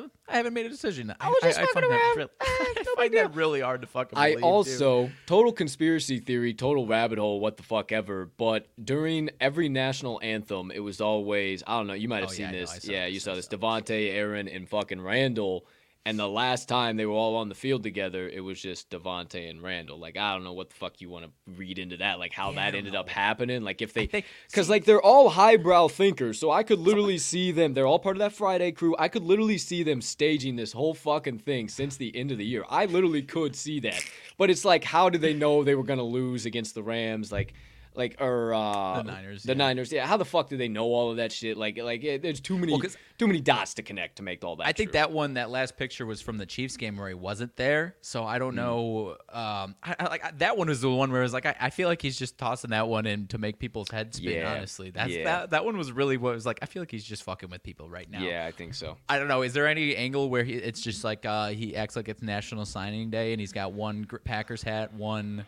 uh, 0.04 0.08
I 0.30 0.38
haven't 0.38 0.54
made 0.54 0.66
a 0.66 0.70
decision. 0.70 1.14
I 1.20 1.28
was 1.30 1.38
just 1.42 1.58
I, 1.60 1.66
fucking 1.66 1.82
find 1.82 1.92
that 1.92 2.02
around. 2.02 2.18
real- 2.18 2.30
Ah, 2.40 2.46
I 2.46 2.84
find 2.98 3.14
that 3.16 3.36
really 3.36 3.62
hard 3.62 3.82
to 3.82 3.88
fucking 3.88 4.18
I 4.18 4.30
believe. 4.36 4.40
too. 4.42 4.46
also 4.46 5.12
total 5.26 5.52
conspiracy 5.52 6.20
theory, 6.20 6.54
total 6.54 6.86
rabbit 6.86 7.18
hole, 7.20 7.40
what 7.40 7.58
the 7.58 7.64
fuck 7.64 7.92
ever. 7.92 8.30
But 8.38 8.68
during 8.84 9.30
every 9.40 9.70
national 9.70 10.20
anthem, 10.22 10.72
it 10.72 10.80
was 10.82 11.02
always 11.02 11.64
I 11.66 11.78
don't 11.78 11.88
know. 11.88 11.94
You 11.94 12.08
might 12.08 12.22
have 12.22 12.30
Oh, 12.30 12.34
seen 12.34 12.46
yeah, 12.46 12.52
this. 12.52 12.72
I 12.72 12.78
saw 12.80 12.92
yeah, 12.92 13.06
this, 13.06 13.14
you 13.16 13.20
saw 13.20 13.36
this. 13.36 13.48
Devonte, 13.48 14.14
Aaron, 14.14 14.48
and 14.48 14.70
fucking 14.70 15.02
Randall. 15.02 15.66
And 16.04 16.18
the 16.18 16.28
last 16.28 16.68
time 16.68 16.98
they 16.98 17.06
were 17.06 17.14
all 17.14 17.36
on 17.36 17.48
the 17.48 17.54
field 17.54 17.84
together, 17.84 18.28
it 18.28 18.40
was 18.40 18.60
just 18.60 18.90
Devonte 18.90 19.50
and 19.50 19.62
Randall. 19.62 20.00
Like 20.00 20.18
I 20.18 20.34
don't 20.34 20.44
know 20.44 20.54
what 20.54 20.70
the 20.70 20.76
fuck 20.76 21.00
you 21.00 21.10
want 21.10 21.26
to 21.26 21.32
read 21.56 21.78
into 21.78 21.98
that. 21.98 22.18
Like 22.18 22.34
how 22.34 22.50
Yeah, 22.50 22.72
that 22.72 22.78
ended 22.78 22.96
up 22.96 23.08
happening. 23.08 23.62
Like 23.62 23.84
if 23.84 23.94
they, 23.94 24.08
because 24.48 24.68
like 24.68 24.86
they're 24.86 25.02
all 25.02 25.30
highbrow 25.30 25.90
thinkers, 25.90 26.40
so 26.40 26.50
I 26.50 26.64
could 26.64 26.80
literally 26.80 27.20
see 27.20 27.52
them. 27.52 27.76
They're 27.76 27.86
all 27.86 28.00
part 28.00 28.16
of 28.16 28.20
that 28.20 28.34
Friday 28.34 28.72
crew. 28.72 28.96
I 28.98 29.10
could 29.10 29.24
literally 29.24 29.60
see 29.60 29.84
them 29.84 30.02
staging 30.02 30.56
this 30.56 30.72
whole 30.72 30.96
fucking 30.96 31.40
thing 31.40 31.68
since 31.68 31.98
the 31.98 32.16
end 32.16 32.32
of 32.32 32.40
the 32.40 32.46
year. 32.46 32.66
I 32.68 32.86
literally 32.86 33.22
could 33.22 33.56
see 33.56 33.80
that. 33.82 34.04
But 34.40 34.50
it's 34.50 34.66
like, 34.66 34.84
how 34.84 35.10
did 35.10 35.22
they 35.22 35.36
know 35.36 35.64
they 35.64 35.76
were 35.76 35.84
gonna 35.84 36.02
lose 36.02 36.48
against 36.48 36.74
the 36.74 36.82
Rams? 36.82 37.32
Like, 37.32 37.54
like 37.94 38.18
or 38.22 38.54
uh, 38.54 38.98
The 38.98 39.12
Niners, 39.12 39.44
The 39.44 39.52
yeah. 39.52 39.58
Niners. 39.58 39.92
Yeah. 39.92 40.08
How 40.08 40.18
the 40.18 40.26
fuck 40.26 40.50
do 40.50 40.58
they 40.58 40.68
know 40.68 40.86
all 40.86 41.12
of 41.12 41.18
that 41.18 41.32
shit? 41.32 41.58
Like, 41.58 41.78
like 41.78 42.04
it, 42.04 42.22
there's 42.22 42.40
too 42.40 42.58
many, 42.58 42.72
Well, 42.72 42.82
too 43.18 43.28
many 43.28 43.42
dots 43.42 43.74
to 43.76 43.84
connect 43.84 44.16
to 44.18 44.24
make 44.24 44.44
all 44.44 44.56
that. 44.58 44.68
I 44.68 44.72
think 44.72 44.90
true. 44.92 45.00
that 45.00 45.12
one, 45.12 45.34
that 45.36 45.50
last 45.50 45.78
picture 45.78 46.06
was 46.06 46.22
from 46.22 46.38
the 46.38 46.46
Chiefs 46.46 46.78
game 46.78 46.98
where 46.98 47.08
he 47.10 47.14
wasn't 47.14 47.56
there. 47.58 47.96
So 48.02 48.24
I 48.24 48.40
don't 48.40 48.56
know. 48.56 49.18
Um, 49.30 49.76
I, 49.84 49.96
I, 50.00 50.04
like 50.06 50.26
I- 50.26 50.32
that 50.38 50.58
one 50.58 50.68
was 50.68 50.82
the 50.82 50.90
one 50.90 51.12
where 51.12 51.22
it 51.22 51.26
was 51.26 51.34
like 51.34 51.46
I, 51.46 51.56
I 51.60 51.70
feel 51.70 51.88
like 51.88 52.02
he's 52.02 52.18
just 52.18 52.38
tossing 52.38 52.70
that 52.72 52.88
one 52.88 53.06
in 53.06 53.28
to 53.28 53.38
make 53.38 53.60
people's 53.60 53.90
heads 53.90 54.18
spin. 54.18 54.32
Yeah, 54.32 54.54
Honestly, 54.54 54.90
that's 54.92 55.12
yeah. 55.12 55.24
that. 55.26 55.50
That 55.52 55.66
one 55.66 55.78
was 55.78 55.92
really 55.92 56.18
what 56.18 56.32
it 56.32 56.36
was 56.36 56.46
like. 56.46 56.60
I 56.62 56.66
feel 56.66 56.82
like 56.82 56.92
he's 56.92 57.04
just 57.04 57.24
fucking 57.24 57.50
with 57.50 57.64
people 57.64 57.90
right 57.90 58.10
now. 58.10 58.22
Yeah, 58.22 58.46
I 58.46 58.52
think 58.52 58.74
so. 58.74 58.98
I 59.10 59.20
don't 59.20 59.28
know. 59.28 59.42
Is 59.42 59.54
there 59.54 59.68
any 59.68 59.96
angle 59.96 60.30
where 60.30 60.44
he, 60.44 60.54
it's 60.54 60.82
just 60.82 61.04
like 61.04 61.26
uh, 61.26 61.50
he 61.50 61.76
acts 61.76 61.96
like 61.96 62.08
it's 62.08 62.22
National 62.22 62.66
Signing 62.66 63.10
Day 63.10 63.34
and 63.34 63.40
he's 63.40 63.52
got 63.52 63.74
one 63.74 64.08
Packers 64.24 64.64
hat, 64.64 64.94
one 64.94 65.46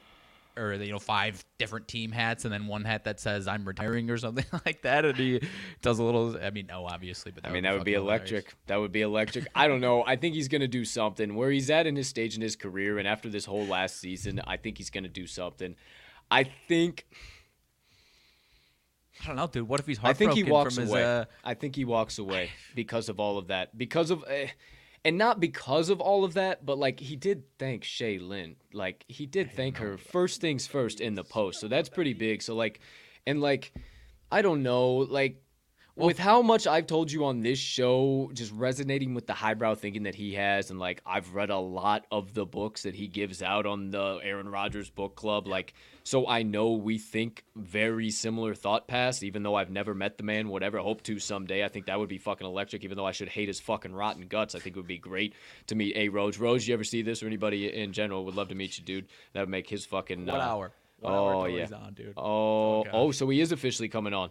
or 0.57 0.73
you 0.73 0.91
know 0.91 0.99
five 0.99 1.43
different 1.57 1.87
team 1.87 2.11
hats, 2.11 2.45
and 2.45 2.53
then 2.53 2.67
one 2.67 2.83
hat 2.83 3.05
that 3.05 3.19
says 3.19 3.47
"I'm 3.47 3.65
retiring" 3.65 4.09
or 4.09 4.17
something 4.17 4.45
like 4.65 4.81
that, 4.83 5.05
and 5.05 5.17
he 5.17 5.41
does 5.81 5.99
a 5.99 6.03
little. 6.03 6.37
I 6.41 6.49
mean, 6.49 6.67
no, 6.67 6.85
obviously, 6.85 7.31
but 7.31 7.45
I 7.45 7.51
mean, 7.51 7.63
that 7.63 7.73
would 7.73 7.83
be 7.83 7.93
fucking 7.93 8.05
hilarious. 8.05 8.31
electric. 8.31 8.55
That 8.67 8.77
would 8.77 8.91
be 8.91 9.01
electric. 9.01 9.47
I 9.55 9.67
don't 9.67 9.81
know. 9.81 10.03
I 10.05 10.15
think 10.15 10.35
he's 10.35 10.47
going 10.47 10.61
to 10.61 10.67
do 10.67 10.85
something 10.85 11.35
where 11.35 11.51
he's 11.51 11.69
at 11.69 11.87
in 11.87 11.95
his 11.95 12.07
stage 12.07 12.35
in 12.35 12.41
his 12.41 12.55
career. 12.55 12.97
And 12.99 13.07
after 13.07 13.29
this 13.29 13.45
whole 13.45 13.65
last 13.65 13.99
season, 13.99 14.41
I 14.45 14.57
think 14.57 14.77
he's 14.77 14.89
going 14.89 15.03
to 15.03 15.09
do 15.09 15.27
something. 15.27 15.75
I 16.31 16.45
think 16.67 17.05
I 19.21 19.27
don't 19.27 19.35
know, 19.35 19.47
dude. 19.47 19.67
What 19.67 19.79
if 19.79 19.87
he's 19.87 19.99
I 19.99 20.03
heartbroken 20.03 20.35
think 20.35 20.45
he 20.45 20.51
walks 20.51 20.75
from 20.75 20.83
his? 20.83 20.91
away. 20.91 21.03
Uh, 21.03 21.25
I 21.43 21.53
think 21.53 21.75
he 21.75 21.85
walks 21.85 22.17
away 22.17 22.49
because 22.75 23.09
of 23.09 23.19
all 23.19 23.37
of 23.37 23.47
that. 23.47 23.77
Because 23.77 24.11
of, 24.11 24.23
uh, 24.23 24.47
and 25.05 25.17
not 25.17 25.39
because 25.39 25.89
of 25.89 25.99
all 25.99 26.23
of 26.23 26.33
that, 26.35 26.65
but 26.65 26.77
like 26.77 26.99
he 26.99 27.15
did 27.15 27.43
thank 27.59 27.83
Shailene. 27.83 28.55
Like 28.71 29.03
he 29.07 29.25
did 29.25 29.51
thank 29.51 29.77
her 29.77 29.97
first 29.97 30.39
things 30.39 30.65
first 30.65 31.01
in 31.01 31.15
the 31.15 31.23
post. 31.23 31.59
So 31.59 31.67
that's 31.67 31.89
pretty 31.89 32.13
big. 32.13 32.41
So 32.41 32.55
like, 32.55 32.79
and 33.27 33.41
like, 33.41 33.73
I 34.31 34.41
don't 34.41 34.63
know, 34.63 34.95
like. 34.95 35.42
With 35.95 36.17
how 36.17 36.41
much 36.41 36.65
I've 36.65 36.87
told 36.87 37.11
you 37.11 37.25
on 37.25 37.41
this 37.41 37.59
show, 37.59 38.31
just 38.33 38.51
resonating 38.53 39.13
with 39.13 39.27
the 39.27 39.33
highbrow 39.33 39.75
thinking 39.75 40.03
that 40.03 40.15
he 40.15 40.33
has, 40.33 40.71
and 40.71 40.79
like 40.79 41.01
I've 41.05 41.33
read 41.35 41.49
a 41.51 41.57
lot 41.59 42.05
of 42.11 42.33
the 42.33 42.45
books 42.45 42.83
that 42.83 42.95
he 42.95 43.07
gives 43.07 43.43
out 43.43 43.65
on 43.65 43.91
the 43.91 44.19
Aaron 44.23 44.49
Rodgers 44.49 44.89
book 44.89 45.15
club, 45.15 45.47
like 45.47 45.73
so 46.03 46.27
I 46.27 46.43
know 46.43 46.72
we 46.72 46.97
think 46.97 47.43
very 47.55 48.09
similar 48.09 48.55
thought 48.55 48.88
paths, 48.88 49.23
even 49.23 49.43
though 49.43 49.55
I've 49.55 49.69
never 49.69 49.93
met 49.93 50.18
the 50.18 50.23
man, 50.23 50.49
whatever. 50.49 50.80
Hope 50.80 51.03
to 51.03 51.19
someday. 51.19 51.63
I 51.63 51.69
think 51.69 51.85
that 51.85 51.99
would 51.99 52.09
be 52.09 52.18
fucking 52.18 52.45
electric, 52.47 52.84
even 52.84 52.97
though 52.97 53.05
I 53.05 53.11
should 53.11 53.30
hate 53.30 53.47
his 53.47 53.59
fucking 53.59 53.93
rotten 53.93 54.27
guts. 54.27 54.55
I 54.55 54.59
think 54.59 54.76
it 54.76 54.80
would 54.80 54.88
be 54.88 54.97
great 54.97 55.34
to 55.68 55.76
meet 55.76 55.95
A 55.95 56.09
Rose. 56.09 56.39
Rose, 56.39 56.68
you 56.68 56.73
ever 56.73 56.84
see 56.84 57.03
this 57.03 57.22
or 57.23 57.27
anybody 57.27 57.73
in 57.73 57.93
general 57.93 58.26
would 58.26 58.35
love 58.35 58.49
to 58.49 58.55
meet 58.55 58.77
you, 58.77 58.84
dude. 58.84 59.07
That 59.34 59.41
would 59.41 59.49
make 59.49 59.69
his 59.69 59.85
fucking 59.85 60.26
What 60.26 60.35
uh, 60.41 60.43
hour? 60.43 60.72
One 60.99 61.13
hour 61.13 61.34
Oh, 61.35 61.45
till 61.45 61.55
yeah. 61.55 61.61
he's 61.61 61.72
on, 61.73 61.93
dude. 61.93 62.13
Oh, 62.18 62.84
gosh. 62.84 62.91
oh, 62.93 63.11
so 63.11 63.30
he 63.30 63.39
is 63.41 63.51
officially 63.51 63.89
coming 63.89 64.13
on. 64.13 64.30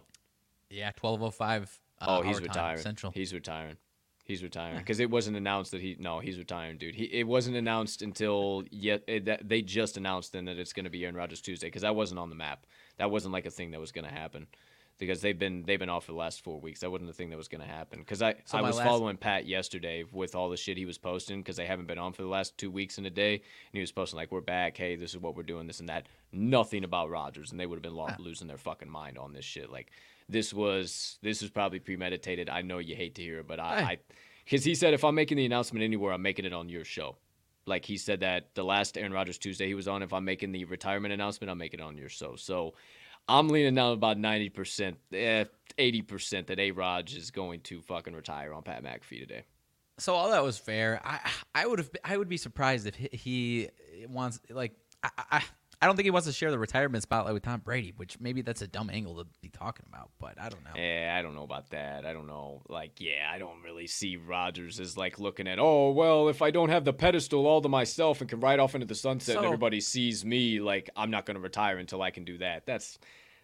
Yeah, 0.73 0.91
twelve 0.95 1.21
oh 1.21 1.29
five. 1.29 1.79
Uh, 2.01 2.19
oh, 2.19 2.21
he's 2.21 2.41
retiring. 2.41 2.79
Central. 2.81 3.11
He's 3.11 3.33
retiring. 3.33 3.77
He's 4.25 4.41
retiring 4.41 4.77
because 4.77 4.99
it 4.99 5.09
wasn't 5.09 5.35
announced 5.35 5.71
that 5.71 5.81
he. 5.81 5.97
No, 5.99 6.19
he's 6.19 6.37
retiring, 6.37 6.77
dude. 6.77 6.95
He 6.95 7.03
it 7.05 7.27
wasn't 7.27 7.57
announced 7.57 8.01
until 8.01 8.63
yet. 8.71 9.03
It, 9.07 9.25
that, 9.25 9.47
they 9.47 9.61
just 9.61 9.97
announced 9.97 10.31
then 10.31 10.45
that 10.45 10.57
it's 10.57 10.73
going 10.73 10.85
to 10.85 10.89
be 10.89 11.03
Aaron 11.03 11.15
Rodgers 11.15 11.41
Tuesday 11.41 11.67
because 11.67 11.81
that 11.81 11.95
wasn't 11.95 12.19
on 12.19 12.29
the 12.29 12.35
map. 12.35 12.65
That 12.97 13.11
wasn't 13.11 13.33
like 13.33 13.45
a 13.45 13.51
thing 13.51 13.71
that 13.71 13.79
was 13.81 13.91
going 13.91 14.05
to 14.05 14.13
happen 14.13 14.47
because 14.97 15.21
they've 15.21 15.37
been 15.37 15.63
they've 15.65 15.79
been 15.79 15.89
off 15.89 16.05
for 16.05 16.13
the 16.13 16.17
last 16.17 16.41
four 16.41 16.59
weeks. 16.61 16.79
That 16.79 16.89
wasn't 16.89 17.09
a 17.09 17.13
thing 17.13 17.31
that 17.31 17.37
was 17.37 17.49
going 17.49 17.61
to 17.61 17.67
happen 17.67 17.99
because 17.99 18.21
I 18.21 18.35
So 18.45 18.57
I 18.57 18.61
was 18.61 18.77
last- 18.77 18.87
following 18.87 19.17
Pat 19.17 19.45
yesterday 19.45 20.05
with 20.09 20.35
all 20.35 20.49
the 20.49 20.55
shit 20.57 20.77
he 20.77 20.85
was 20.85 20.97
posting 20.97 21.41
because 21.41 21.57
they 21.57 21.65
haven't 21.65 21.87
been 21.87 21.99
on 21.99 22.13
for 22.13 22.21
the 22.21 22.29
last 22.29 22.57
two 22.57 22.71
weeks 22.71 22.97
in 22.97 23.05
a 23.05 23.09
day, 23.09 23.33
and 23.33 23.41
he 23.73 23.81
was 23.81 23.91
posting 23.91 24.17
like 24.17 24.31
we're 24.31 24.41
back. 24.41 24.77
Hey, 24.77 24.95
this 24.95 25.11
is 25.11 25.19
what 25.19 25.35
we're 25.35 25.43
doing. 25.43 25.67
This 25.67 25.81
and 25.81 25.89
that. 25.89 26.07
Nothing 26.31 26.85
about 26.85 27.09
Rodgers, 27.09 27.51
and 27.51 27.59
they 27.59 27.65
would 27.65 27.75
have 27.75 27.83
been 27.83 27.95
lo- 27.95 28.07
ah. 28.09 28.15
losing 28.19 28.47
their 28.47 28.57
fucking 28.57 28.89
mind 28.89 29.17
on 29.17 29.33
this 29.33 29.45
shit. 29.45 29.69
Like 29.69 29.91
this 30.29 30.53
was 30.53 31.17
this 31.21 31.41
was 31.41 31.51
probably 31.51 31.79
premeditated. 31.79 32.49
I 32.49 32.61
know 32.61 32.79
you 32.79 32.95
hate 32.95 33.15
to 33.15 33.21
hear 33.21 33.39
it, 33.39 33.47
but 33.47 33.59
I. 33.59 33.99
Because 34.45 34.63
he 34.65 34.75
said 34.75 34.93
if 34.93 35.03
I'm 35.05 35.15
making 35.15 35.37
the 35.37 35.45
announcement 35.45 35.83
anywhere, 35.83 36.11
I'm 36.11 36.21
making 36.21 36.45
it 36.45 36.53
on 36.53 36.67
your 36.67 36.83
show. 36.83 37.15
Like 37.65 37.85
he 37.85 37.95
said 37.97 38.19
that 38.19 38.53
the 38.55 38.63
last 38.63 38.97
Aaron 38.97 39.13
Rodgers 39.13 39.37
Tuesday 39.37 39.67
he 39.67 39.73
was 39.73 39.87
on, 39.87 40.03
if 40.03 40.11
I'm 40.11 40.25
making 40.25 40.51
the 40.51 40.65
retirement 40.65 41.13
announcement, 41.13 41.49
I'm 41.49 41.57
making 41.57 41.79
it 41.79 41.83
on 41.83 41.97
your 41.97 42.09
show. 42.09 42.35
So 42.35 42.73
I'm 43.29 43.47
leaning 43.47 43.75
down 43.75 43.93
about 43.93 44.17
90%, 44.17 44.95
eh, 45.13 45.45
80% 45.77 46.47
that 46.47 46.59
A 46.59 46.71
Raj 46.71 47.15
is 47.15 47.31
going 47.31 47.61
to 47.61 47.81
fucking 47.81 48.13
retire 48.13 48.53
on 48.53 48.63
Pat 48.63 48.83
McAfee 48.83 49.19
today. 49.19 49.43
So 49.97 50.13
all 50.13 50.31
that 50.31 50.43
was 50.43 50.57
fair. 50.57 50.99
I 51.05 51.19
I 51.53 51.67
would 51.67 51.79
have 51.79 51.89
I 52.03 52.17
would 52.17 52.27
be 52.27 52.37
surprised 52.37 52.87
if 52.87 52.95
he, 52.95 53.09
he 53.11 53.69
wants 54.07 54.39
like 54.49 54.73
I, 55.03 55.09
I 55.31 55.43
I 55.83 55.85
don't 55.85 55.97
think 55.97 56.05
he 56.05 56.11
wants 56.11 56.27
to 56.27 56.31
share 56.31 56.49
the 56.49 56.57
retirement 56.57 57.03
spotlight 57.03 57.33
with 57.33 57.43
Tom 57.43 57.59
Brady, 57.59 57.91
which 57.97 58.17
maybe 58.17 58.41
that's 58.41 58.61
a 58.61 58.67
dumb 58.67 58.89
angle 58.89 59.15
to 59.17 59.25
be 59.41 59.49
talking 59.49 59.85
about, 59.89 60.11
but 60.17 60.39
I 60.39 60.47
don't 60.47 60.63
know. 60.63 60.81
Eh, 60.81 61.13
I 61.13 61.21
don't 61.21 61.35
know 61.35 61.43
about 61.43 61.71
that. 61.71 62.05
I 62.05 62.13
don't 62.13 62.25
know. 62.25 62.61
Like, 62.69 63.01
yeah, 63.01 63.29
I 63.29 63.37
don't 63.37 63.61
really 63.63 63.87
see 63.87 64.15
Rodgers 64.15 64.79
as 64.79 64.95
like 64.95 65.19
looking 65.19 65.45
at, 65.45 65.59
oh, 65.59 65.91
well, 65.91 66.29
if 66.29 66.41
I 66.41 66.51
don't 66.51 66.69
have 66.69 66.85
the 66.85 66.93
pedestal 66.93 67.45
all 67.45 67.59
to 67.59 67.67
myself 67.67 68.21
and 68.21 68.29
can 68.29 68.39
ride 68.39 68.61
off 68.61 68.75
into 68.75 68.87
the 68.87 68.95
sunset 68.95 69.35
and 69.35 69.45
everybody 69.45 69.81
sees 69.81 70.23
me, 70.23 70.61
like, 70.61 70.89
I'm 70.95 71.11
not 71.11 71.25
going 71.25 71.35
to 71.35 71.41
retire 71.41 71.77
until 71.77 72.01
I 72.01 72.11
can 72.11 72.23
do 72.23 72.37
that. 72.37 72.65
That's, 72.65 72.97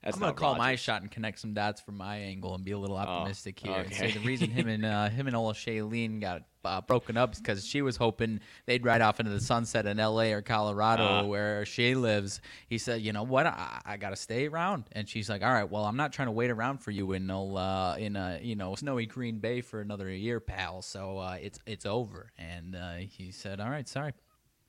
that's 0.04 0.16
I'm 0.16 0.22
gonna 0.22 0.34
call 0.34 0.56
my 0.56 0.76
shot 0.76 1.02
and 1.02 1.12
connect 1.12 1.40
some 1.40 1.54
dots 1.54 1.82
from 1.82 1.98
my 1.98 2.18
angle 2.18 2.56
and 2.56 2.64
be 2.64 2.72
a 2.72 2.78
little 2.78 2.98
optimistic 2.98 3.60
here 3.60 3.74
and 3.74 3.92
Oh, 3.92 3.96
say 3.96 4.12
the 4.12 4.20
reason 4.20 4.50
him 4.50 4.68
and 4.68 4.86
uh, 4.86 5.10
him 5.10 5.28
and 5.28 5.36
Ola 5.36 5.54
Shailene 5.54 6.22
got 6.22 6.44
uh, 6.66 6.82
broken 6.82 7.16
up 7.18 7.34
is 7.34 7.40
because 7.40 7.66
she 7.66 7.82
was 7.82 7.96
hoping 7.98 8.40
they'd 8.66 8.84
ride 8.86 9.02
off 9.02 9.20
into 9.20 9.32
the 9.32 9.40
sunset 9.40 9.86
in 9.86 10.00
L.A. 10.00 10.34
or 10.34 10.42
Colorado 10.42 11.04
Ah. 11.04 11.24
where 11.24 11.66
she 11.66 11.96
lives. 11.96 12.42
He 12.68 12.78
said, 12.78 13.02
"You 13.02 13.14
know 13.14 13.24
what? 13.24 13.46
I, 13.46 13.82
I 13.86 13.98
gotta 13.98 14.18
stay 14.18 14.48
around." 14.48 14.84
And 14.92 15.08
she's 15.08 15.30
like, 15.30 15.42
"All 15.42 15.52
right, 15.54 15.70
well, 15.70 15.86
I'm 15.86 15.96
not 15.96 16.12
trying 16.12 16.28
to 16.28 16.34
wait 16.34 16.52
around 16.52 16.80
for 16.80 16.92
you 16.92 17.14
in 17.14 17.28
no 17.28 17.56
uh, 17.56 17.96
in 17.98 18.16
a 18.18 18.40
you 18.42 18.56
know 18.58 18.76
snowy 18.76 19.06
Green 19.06 19.40
Bay 19.40 19.62
for 19.62 19.80
another 19.80 20.10
year, 20.10 20.40
pal. 20.42 20.82
So 20.82 21.18
uh, 21.20 21.38
it's 21.42 21.60
it's 21.66 21.86
over." 21.86 22.32
And 22.38 22.76
uh, 22.76 22.96
he 22.98 23.32
said, 23.32 23.60
"All 23.62 23.70
right, 23.70 23.88
sorry, 23.88 24.14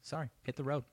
sorry, 0.01 0.31
hit 0.45 0.55
the 0.57 0.65
road." 0.65 0.85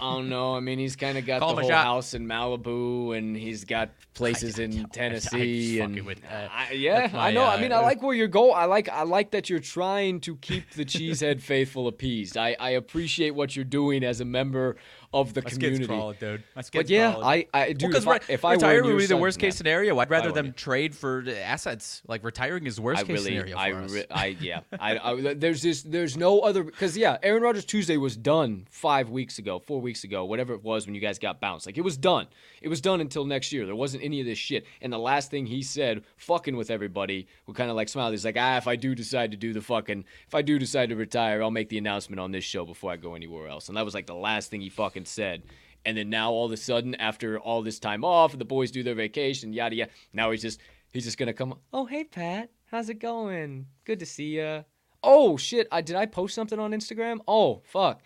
I 0.00 0.12
don't 0.14 0.28
know. 0.28 0.54
I 0.56 0.60
mean, 0.60 0.78
he's 0.78 0.96
kind 0.96 1.16
of 1.18 1.26
got 1.26 1.40
Call 1.40 1.54
the 1.54 1.62
whole 1.62 1.70
shot. 1.70 1.84
house 1.84 2.14
in 2.14 2.26
Malibu, 2.26 3.16
and 3.16 3.36
he's 3.36 3.64
got 3.64 3.90
places 4.14 4.58
I- 4.58 4.62
I- 4.62 4.64
in 4.66 4.80
I- 4.80 4.88
Tennessee, 4.92 5.80
I 5.80 5.84
and 5.84 6.02
with. 6.06 6.20
I, 6.28 6.72
yeah, 6.72 7.00
That's 7.02 7.14
I 7.14 7.16
my, 7.16 7.30
know. 7.32 7.44
I 7.44 7.54
uh, 7.56 7.60
mean, 7.60 7.72
I 7.72 7.80
like 7.80 8.02
where 8.02 8.14
you're 8.14 8.28
going. 8.28 8.54
I 8.56 8.64
like, 8.66 8.88
I 8.88 9.02
like 9.02 9.30
that 9.32 9.48
you're 9.50 9.58
trying 9.58 10.20
to 10.20 10.36
keep 10.36 10.70
the 10.70 10.84
cheesehead 10.84 11.40
faithful 11.40 11.88
appeased. 11.88 12.36
I, 12.36 12.56
I 12.58 12.70
appreciate 12.70 13.30
what 13.34 13.54
you're 13.56 13.64
doing 13.64 14.04
as 14.04 14.20
a 14.20 14.24
member 14.24 14.76
of 15.14 15.32
the 15.32 15.42
My 15.42 15.50
community. 15.50 15.86
crawling, 15.86 16.16
dude. 16.18 16.42
My 16.56 16.62
But 16.72 16.90
yeah. 16.90 17.14
I, 17.16 17.46
I 17.54 17.72
do. 17.72 17.86
Because 17.86 18.02
if 18.02 18.08
I, 18.08 18.20
if 18.28 18.44
I 18.44 18.48
were 18.48 18.54
retire 18.56 18.78
in 18.80 18.86
would 18.86 18.98
be 18.98 19.06
the 19.06 19.16
worst 19.16 19.38
case 19.38 19.56
scenario. 19.56 19.98
I'd 19.98 20.10
rather 20.10 20.32
them 20.32 20.52
trade 20.52 20.94
for 20.94 21.24
assets. 21.42 22.02
Like 22.08 22.24
retiring 22.24 22.66
is 22.66 22.80
worst 22.80 23.02
I 23.02 23.04
case 23.04 23.24
really, 23.24 23.30
scenario 23.30 23.56
I, 23.56 23.72
us. 23.72 23.92
re- 23.92 24.06
I, 24.10 24.26
yeah, 24.40 24.60
I, 24.78 24.98
I, 24.98 25.34
there's 25.34 25.62
this, 25.62 25.82
there's 25.82 26.16
no 26.16 26.40
other, 26.40 26.64
because 26.64 26.96
yeah, 26.96 27.16
Aaron 27.22 27.42
Rodgers 27.42 27.64
Tuesday 27.64 27.96
was 27.96 28.16
done 28.16 28.66
five 28.70 29.08
weeks 29.10 29.38
ago, 29.38 29.60
four 29.60 29.80
weeks 29.80 30.02
ago, 30.04 30.24
whatever 30.24 30.52
it 30.52 30.64
was 30.64 30.86
when 30.86 30.94
you 30.94 31.00
guys 31.00 31.18
got 31.18 31.40
bounced. 31.40 31.66
Like 31.66 31.78
it 31.78 31.82
was 31.82 31.96
done. 31.96 32.26
It 32.60 32.68
was 32.68 32.80
done 32.80 33.00
until 33.00 33.24
next 33.24 33.52
year. 33.52 33.66
There 33.66 33.76
wasn't 33.76 34.02
any 34.02 34.20
of 34.20 34.26
this 34.26 34.38
shit. 34.38 34.66
And 34.82 34.92
the 34.92 34.98
last 34.98 35.30
thing 35.30 35.46
he 35.46 35.62
said, 35.62 36.02
fucking 36.16 36.56
with 36.56 36.70
everybody, 36.70 37.28
who 37.46 37.52
kind 37.52 37.70
of 37.70 37.76
like 37.76 37.88
smiled. 37.88 38.12
He's 38.12 38.24
like, 38.24 38.36
ah, 38.38 38.56
if 38.56 38.66
I 38.66 38.74
do 38.74 38.94
decide 38.94 39.30
to 39.30 39.36
do 39.36 39.52
the 39.52 39.60
fucking, 39.60 40.04
if 40.26 40.34
I 40.34 40.42
do 40.42 40.58
decide 40.58 40.88
to 40.88 40.96
retire, 40.96 41.42
I'll 41.42 41.50
make 41.50 41.68
the 41.68 41.78
announcement 41.78 42.20
on 42.20 42.32
this 42.32 42.44
show 42.44 42.64
before 42.64 42.90
I 42.90 42.96
go 42.96 43.14
anywhere 43.14 43.48
else. 43.48 43.68
And 43.68 43.76
that 43.76 43.84
was 43.84 43.94
like 43.94 44.06
the 44.06 44.14
last 44.14 44.50
thing 44.50 44.60
he 44.60 44.70
fucking 44.70 45.03
said. 45.06 45.42
And 45.86 45.96
then 45.96 46.08
now 46.08 46.30
all 46.30 46.46
of 46.46 46.52
a 46.52 46.56
sudden, 46.56 46.94
after 46.94 47.38
all 47.38 47.62
this 47.62 47.78
time 47.78 48.04
off, 48.04 48.38
the 48.38 48.44
boys 48.44 48.70
do 48.70 48.82
their 48.82 48.94
vacation, 48.94 49.52
yada 49.52 49.76
yada. 49.76 49.90
Now 50.12 50.30
he's 50.30 50.42
just 50.42 50.60
he's 50.92 51.04
just 51.04 51.18
gonna 51.18 51.34
come. 51.34 51.58
Oh 51.72 51.84
hey 51.84 52.04
Pat, 52.04 52.50
how's 52.70 52.88
it 52.88 52.98
going? 53.00 53.66
Good 53.84 53.98
to 54.00 54.06
see 54.06 54.38
ya. 54.38 54.62
Oh 55.02 55.36
shit, 55.36 55.68
I 55.70 55.82
did 55.82 55.96
I 55.96 56.06
post 56.06 56.34
something 56.34 56.58
on 56.58 56.72
Instagram? 56.72 57.18
Oh 57.28 57.60
fuck, 57.66 58.00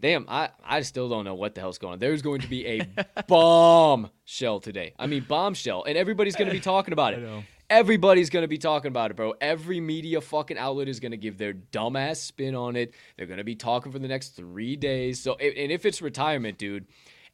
damn, 0.00 0.26
I 0.28 0.50
I 0.64 0.80
still 0.82 1.08
don't 1.08 1.24
know 1.24 1.34
what 1.34 1.54
the 1.54 1.60
hell's 1.60 1.78
going 1.78 1.92
on. 1.94 1.98
There's 2.00 2.22
going 2.22 2.40
to 2.40 2.48
be 2.48 2.66
a 2.66 2.86
bomb 3.28 4.10
shell 4.24 4.58
today. 4.58 4.94
I 4.98 5.06
mean 5.06 5.24
bombshell, 5.28 5.84
and 5.84 5.96
everybody's 5.96 6.34
gonna 6.34 6.50
be 6.50 6.60
talking 6.60 6.92
about 6.92 7.14
it. 7.14 7.44
Everybody's 7.72 8.28
gonna 8.28 8.48
be 8.48 8.58
talking 8.58 8.88
about 8.88 9.10
it, 9.10 9.16
bro. 9.16 9.32
Every 9.40 9.80
media 9.80 10.20
fucking 10.20 10.58
outlet 10.58 10.88
is 10.88 11.00
gonna 11.00 11.16
give 11.16 11.38
their 11.38 11.54
dumbass 11.54 12.16
spin 12.16 12.54
on 12.54 12.76
it. 12.76 12.92
They're 13.16 13.26
gonna 13.26 13.44
be 13.44 13.54
talking 13.56 13.90
for 13.90 13.98
the 13.98 14.08
next 14.08 14.36
three 14.36 14.76
days. 14.76 15.22
So, 15.22 15.36
and 15.36 15.72
if 15.72 15.86
it's 15.86 16.02
retirement, 16.02 16.58
dude, 16.58 16.86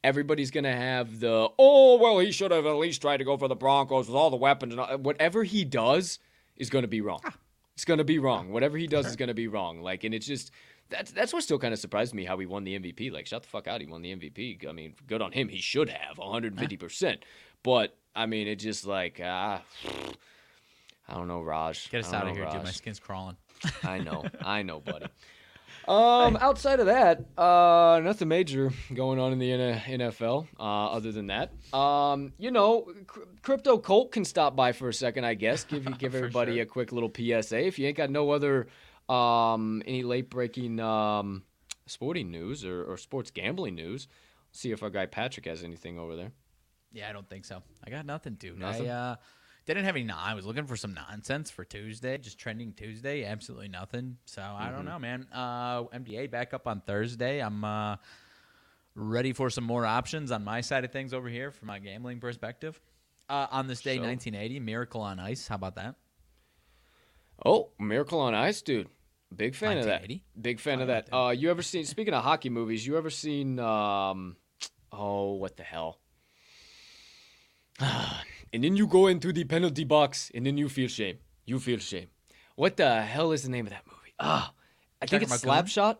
everybody's 0.04 0.52
gonna 0.52 0.76
have 0.76 1.18
the 1.18 1.48
oh 1.58 1.98
well, 1.98 2.20
he 2.20 2.30
should 2.30 2.52
have 2.52 2.66
at 2.66 2.76
least 2.76 3.00
tried 3.00 3.16
to 3.16 3.24
go 3.24 3.36
for 3.36 3.48
the 3.48 3.56
Broncos 3.56 4.06
with 4.06 4.14
all 4.14 4.30
the 4.30 4.36
weapons 4.36 4.74
and 4.74 4.80
all. 4.80 4.96
whatever 4.98 5.42
he 5.42 5.64
does 5.64 6.20
is 6.56 6.70
gonna 6.70 6.86
be 6.86 7.00
wrong. 7.00 7.18
Ah. 7.24 7.34
It's 7.74 7.84
gonna 7.84 8.04
be 8.04 8.20
wrong. 8.20 8.52
Whatever 8.52 8.78
he 8.78 8.86
does 8.86 9.06
is 9.06 9.16
gonna 9.16 9.34
be 9.34 9.48
wrong. 9.48 9.82
Like, 9.82 10.04
and 10.04 10.14
it's 10.14 10.26
just 10.26 10.52
that's 10.88 11.10
that's 11.10 11.32
what 11.32 11.42
still 11.42 11.58
kind 11.58 11.74
of 11.74 11.80
surprised 11.80 12.14
me 12.14 12.24
how 12.24 12.38
he 12.38 12.46
won 12.46 12.62
the 12.62 12.78
MVP. 12.78 13.10
Like, 13.10 13.26
shut 13.26 13.42
the 13.42 13.48
fuck 13.48 13.66
out, 13.66 13.80
he 13.80 13.88
won 13.88 14.02
the 14.02 14.14
MVP. 14.14 14.68
I 14.68 14.72
mean, 14.72 14.94
good 15.08 15.20
on 15.20 15.32
him. 15.32 15.48
He 15.48 15.58
should 15.58 15.88
have 15.88 16.18
150. 16.18 16.76
percent 16.76 17.24
But 17.64 17.96
I 18.18 18.26
mean, 18.26 18.48
it 18.48 18.56
just 18.56 18.84
like 18.84 19.20
ah. 19.24 19.62
I 21.08 21.14
don't 21.14 21.28
know, 21.28 21.40
Raj. 21.40 21.88
Get 21.88 22.04
us 22.04 22.12
out 22.12 22.24
of 22.26 22.28
know, 22.30 22.34
here, 22.34 22.50
dude. 22.50 22.64
My 22.64 22.72
skin's 22.72 22.98
crawling. 22.98 23.36
I 23.82 23.98
know, 23.98 24.24
I 24.42 24.62
know, 24.62 24.80
buddy. 24.80 25.06
Um, 25.86 26.36
outside 26.42 26.80
of 26.80 26.86
that, 26.86 27.24
uh, 27.38 27.98
nothing 28.04 28.28
major 28.28 28.70
going 28.92 29.18
on 29.18 29.32
in 29.32 29.38
the 29.38 29.48
NFL. 29.48 30.46
Uh, 30.60 30.88
other 30.88 31.12
than 31.12 31.28
that, 31.28 31.50
um, 31.72 32.34
you 32.36 32.50
know, 32.50 32.92
cr- 33.06 33.20
crypto 33.40 33.78
Colt 33.78 34.12
can 34.12 34.26
stop 34.26 34.54
by 34.54 34.72
for 34.72 34.90
a 34.90 34.92
second, 34.92 35.24
I 35.24 35.32
guess. 35.32 35.64
Give 35.64 35.98
give 35.98 36.14
everybody 36.14 36.56
sure. 36.56 36.62
a 36.62 36.66
quick 36.66 36.92
little 36.92 37.10
PSA. 37.10 37.66
If 37.66 37.78
you 37.78 37.86
ain't 37.86 37.96
got 37.96 38.10
no 38.10 38.32
other, 38.32 38.66
um, 39.08 39.82
any 39.86 40.02
late 40.02 40.28
breaking 40.28 40.78
um, 40.78 41.44
sporting 41.86 42.30
news 42.30 42.66
or, 42.66 42.84
or 42.84 42.98
sports 42.98 43.30
gambling 43.30 43.74
news, 43.74 44.08
see 44.52 44.72
if 44.72 44.82
our 44.82 44.90
guy 44.90 45.06
Patrick 45.06 45.46
has 45.46 45.64
anything 45.64 45.98
over 45.98 46.16
there. 46.16 46.32
Yeah, 46.92 47.08
I 47.08 47.12
don't 47.12 47.28
think 47.28 47.44
so. 47.44 47.62
I 47.86 47.90
got 47.90 48.06
nothing, 48.06 48.34
dude. 48.34 48.58
Nothing? 48.58 48.88
I 48.90 49.12
uh, 49.12 49.16
didn't 49.66 49.84
have 49.84 49.94
any. 49.96 50.04
No, 50.04 50.16
I 50.18 50.34
was 50.34 50.46
looking 50.46 50.66
for 50.66 50.76
some 50.76 50.94
nonsense 50.94 51.50
for 51.50 51.64
Tuesday, 51.64 52.16
just 52.18 52.38
trending 52.38 52.72
Tuesday. 52.72 53.24
Absolutely 53.24 53.68
nothing. 53.68 54.16
So 54.24 54.40
I 54.42 54.66
Mm-hmm. 54.66 54.74
don't 54.76 54.84
know, 54.86 54.98
man. 54.98 55.26
Uh, 55.32 55.82
NBA 55.84 56.30
back 56.30 56.54
up 56.54 56.66
on 56.66 56.80
Thursday. 56.80 57.40
I'm 57.40 57.62
uh, 57.64 57.96
ready 58.94 59.32
for 59.32 59.50
some 59.50 59.64
more 59.64 59.84
options 59.84 60.32
on 60.32 60.44
my 60.44 60.60
side 60.62 60.84
of 60.84 60.92
things 60.92 61.12
over 61.12 61.28
here 61.28 61.50
from 61.50 61.66
my 61.68 61.78
gambling 61.78 62.20
perspective. 62.20 62.80
Uh, 63.28 63.46
on 63.50 63.66
this 63.66 63.82
day, 63.82 63.96
So- 63.96 64.02
1980, 64.04 64.58
Miracle 64.60 65.02
on 65.02 65.20
Ice. 65.20 65.46
How 65.48 65.56
about 65.56 65.74
that? 65.76 65.96
Oh, 67.44 67.70
Miracle 67.78 68.20
on 68.20 68.34
Ice, 68.34 68.62
dude. 68.62 68.88
Big 69.34 69.54
fan 69.54 69.76
of 69.78 69.84
that. 69.84 70.08
Big 70.40 70.58
fan 70.58 70.78
I 70.78 70.82
of 70.82 70.88
that. 70.88 71.08
Uh, 71.12 71.28
you 71.30 71.50
ever 71.50 71.60
seen? 71.62 71.84
Speaking 71.84 72.14
of 72.14 72.24
hockey 72.24 72.48
movies, 72.48 72.86
you 72.86 72.96
ever 72.96 73.10
seen? 73.10 73.58
Um, 73.58 74.36
oh, 74.90 75.34
what 75.34 75.56
the 75.58 75.62
hell? 75.62 75.98
and 78.52 78.64
then 78.64 78.76
you 78.76 78.86
go 78.86 79.06
into 79.06 79.32
the 79.32 79.44
penalty 79.44 79.84
box, 79.84 80.30
and 80.34 80.44
then 80.46 80.56
you 80.56 80.68
feel 80.68 80.88
shame. 80.88 81.18
You 81.46 81.58
feel 81.60 81.78
shame. 81.78 82.08
What 82.56 82.76
the 82.76 83.02
hell 83.02 83.32
is 83.32 83.42
the 83.42 83.50
name 83.50 83.66
of 83.66 83.70
that 83.72 83.84
movie? 83.86 84.14
Ah, 84.18 84.52
I 85.00 85.06
think 85.06 85.22
it's? 85.22 85.42
Slapshot. 85.44 85.96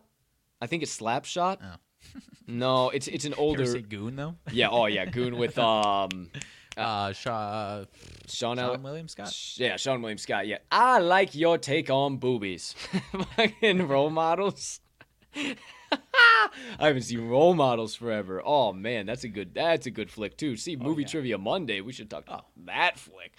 I 0.61 0.67
think 0.67 0.83
it's 0.83 0.97
Slapshot. 0.99 1.57
Oh. 1.63 1.75
no, 2.47 2.89
it's 2.89 3.07
it's 3.07 3.25
an 3.25 3.31
You 3.31 3.37
older. 3.37 3.63
ever 3.63 3.71
see 3.71 3.81
Goon 3.81 4.15
though? 4.15 4.35
yeah. 4.51 4.69
Oh 4.69 4.85
yeah, 4.87 5.05
Goon 5.05 5.37
with 5.37 5.57
um 5.69 6.29
Uh, 6.77 7.11
Shaw, 7.11 7.83
Sean, 8.27 8.57
Al- 8.59 8.75
Seann 8.77 8.81
William 8.83 9.07
Scott. 9.09 9.33
Yeah, 9.57 9.73
Seann 9.75 10.01
William 10.01 10.17
Scott. 10.17 10.47
Yeah, 10.47 10.59
I 10.71 10.99
like 10.99 11.35
your 11.35 11.57
take 11.57 11.89
on 11.89 12.17
boobies. 12.17 12.73
Fucking 13.35 13.87
role 13.87 14.09
models. 14.09 14.79
I 16.79 16.87
haven't 16.87 17.03
seen 17.03 17.27
role 17.27 17.53
models 17.53 17.95
forever. 17.95 18.41
Oh 18.45 18.73
man, 18.73 19.05
that's 19.05 19.23
a 19.23 19.27
good. 19.29 19.53
That's 19.53 19.85
a 19.85 19.91
good 19.91 20.09
flick 20.09 20.37
too. 20.37 20.55
See, 20.57 20.75
movie 20.75 21.03
yeah. 21.03 21.07
trivia 21.07 21.37
Monday. 21.37 21.81
We 21.81 21.91
should 21.93 22.09
talk 22.09 22.23
about 22.27 22.45
that 22.65 22.97
flick. 22.99 23.33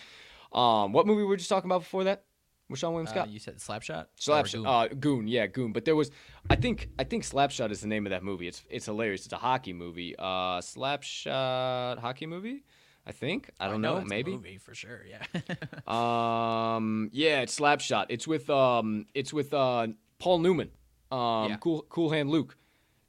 Um, 0.53 0.93
what 0.93 1.07
movie 1.07 1.23
were 1.23 1.29
we 1.31 1.37
just 1.37 1.49
talking 1.49 1.71
about 1.71 1.81
before 1.83 2.05
that? 2.05 2.25
with 2.69 2.79
Seann 2.81 2.93
William 2.93 3.09
Uh, 3.09 3.11
Scott? 3.11 3.29
you 3.31 3.41
said 3.41 3.57
Slapshot. 3.59 4.07
Slapshot, 4.17 4.53
Goon? 4.53 4.67
uh, 4.67 4.87
Goon, 5.01 5.27
yeah, 5.27 5.47
Goon. 5.49 5.73
But 5.73 5.85
there 5.85 5.97
was, 5.97 6.13
I 6.49 6.55
think, 6.55 6.89
I 7.01 7.05
think 7.05 7.25
Slapshot 7.25 7.73
is 7.73 7.81
the 7.81 7.89
name 7.89 8.07
of 8.07 8.11
that 8.11 8.23
movie. 8.23 8.47
It's 8.47 8.63
it's 8.71 8.87
hilarious. 8.87 9.25
It's 9.25 9.33
a 9.33 9.39
hockey 9.39 9.73
movie. 9.73 10.15
Uh, 10.17 10.61
Slapshot 10.61 11.99
hockey 11.99 12.27
movie. 12.27 12.63
I 13.07 13.13
think. 13.13 13.51
I 13.59 13.67
don't 13.69 13.81
know. 13.81 13.97
it's 13.97 14.07
a 14.07 14.09
Maybe. 14.09 14.31
movie 14.33 14.59
for 14.59 14.75
sure. 14.75 15.05
Yeah. 15.09 15.25
Um, 15.91 17.11
yeah, 17.13 17.41
it's 17.41 17.59
Slapshot. 17.59 18.07
It's 18.09 18.27
with 18.29 18.49
um, 18.51 19.07
it's 19.15 19.33
with 19.33 19.53
uh, 19.53 19.89
Paul 20.19 20.39
Newman. 20.39 20.71
Um, 21.11 21.51
Yeah. 21.51 21.57
cool, 21.57 21.87
cool 21.89 22.11
hand 22.11 22.31
Luke. 22.31 22.57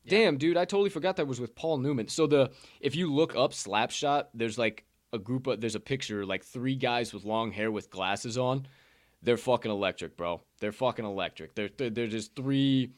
Damn, 0.07 0.38
dude, 0.38 0.57
I 0.57 0.65
totally 0.65 0.90
forgot 0.90 1.18
that 1.18 1.28
was 1.28 1.40
with 1.40 1.53
Paul 1.56 1.78
Newman. 1.78 2.07
So 2.07 2.26
the 2.26 2.52
if 2.80 2.95
you 2.95 3.14
look 3.14 3.36
up 3.36 3.52
Slapshot, 3.52 4.28
there's 4.34 4.57
like 4.57 4.86
a 5.14 5.19
group 5.19 5.45
of 5.48 5.61
there's 5.61 5.76
a 5.76 5.80
picture 5.80 6.26
like 6.26 6.44
three 6.44 6.76
guys 6.76 7.14
with 7.14 7.23
long 7.23 7.52
hair 7.52 7.72
with 7.72 7.91
glasses 7.91 8.38
on. 8.38 8.65
They're 9.22 9.38
fucking 9.38 9.69
electric, 9.69 10.18
bro. 10.18 10.41
They're 10.60 10.72
fucking 10.72 11.06
electric. 11.06 11.53
They're 11.53 11.69
they're, 11.78 11.91
they're 11.91 12.07
just 12.07 12.36
three 12.36 12.91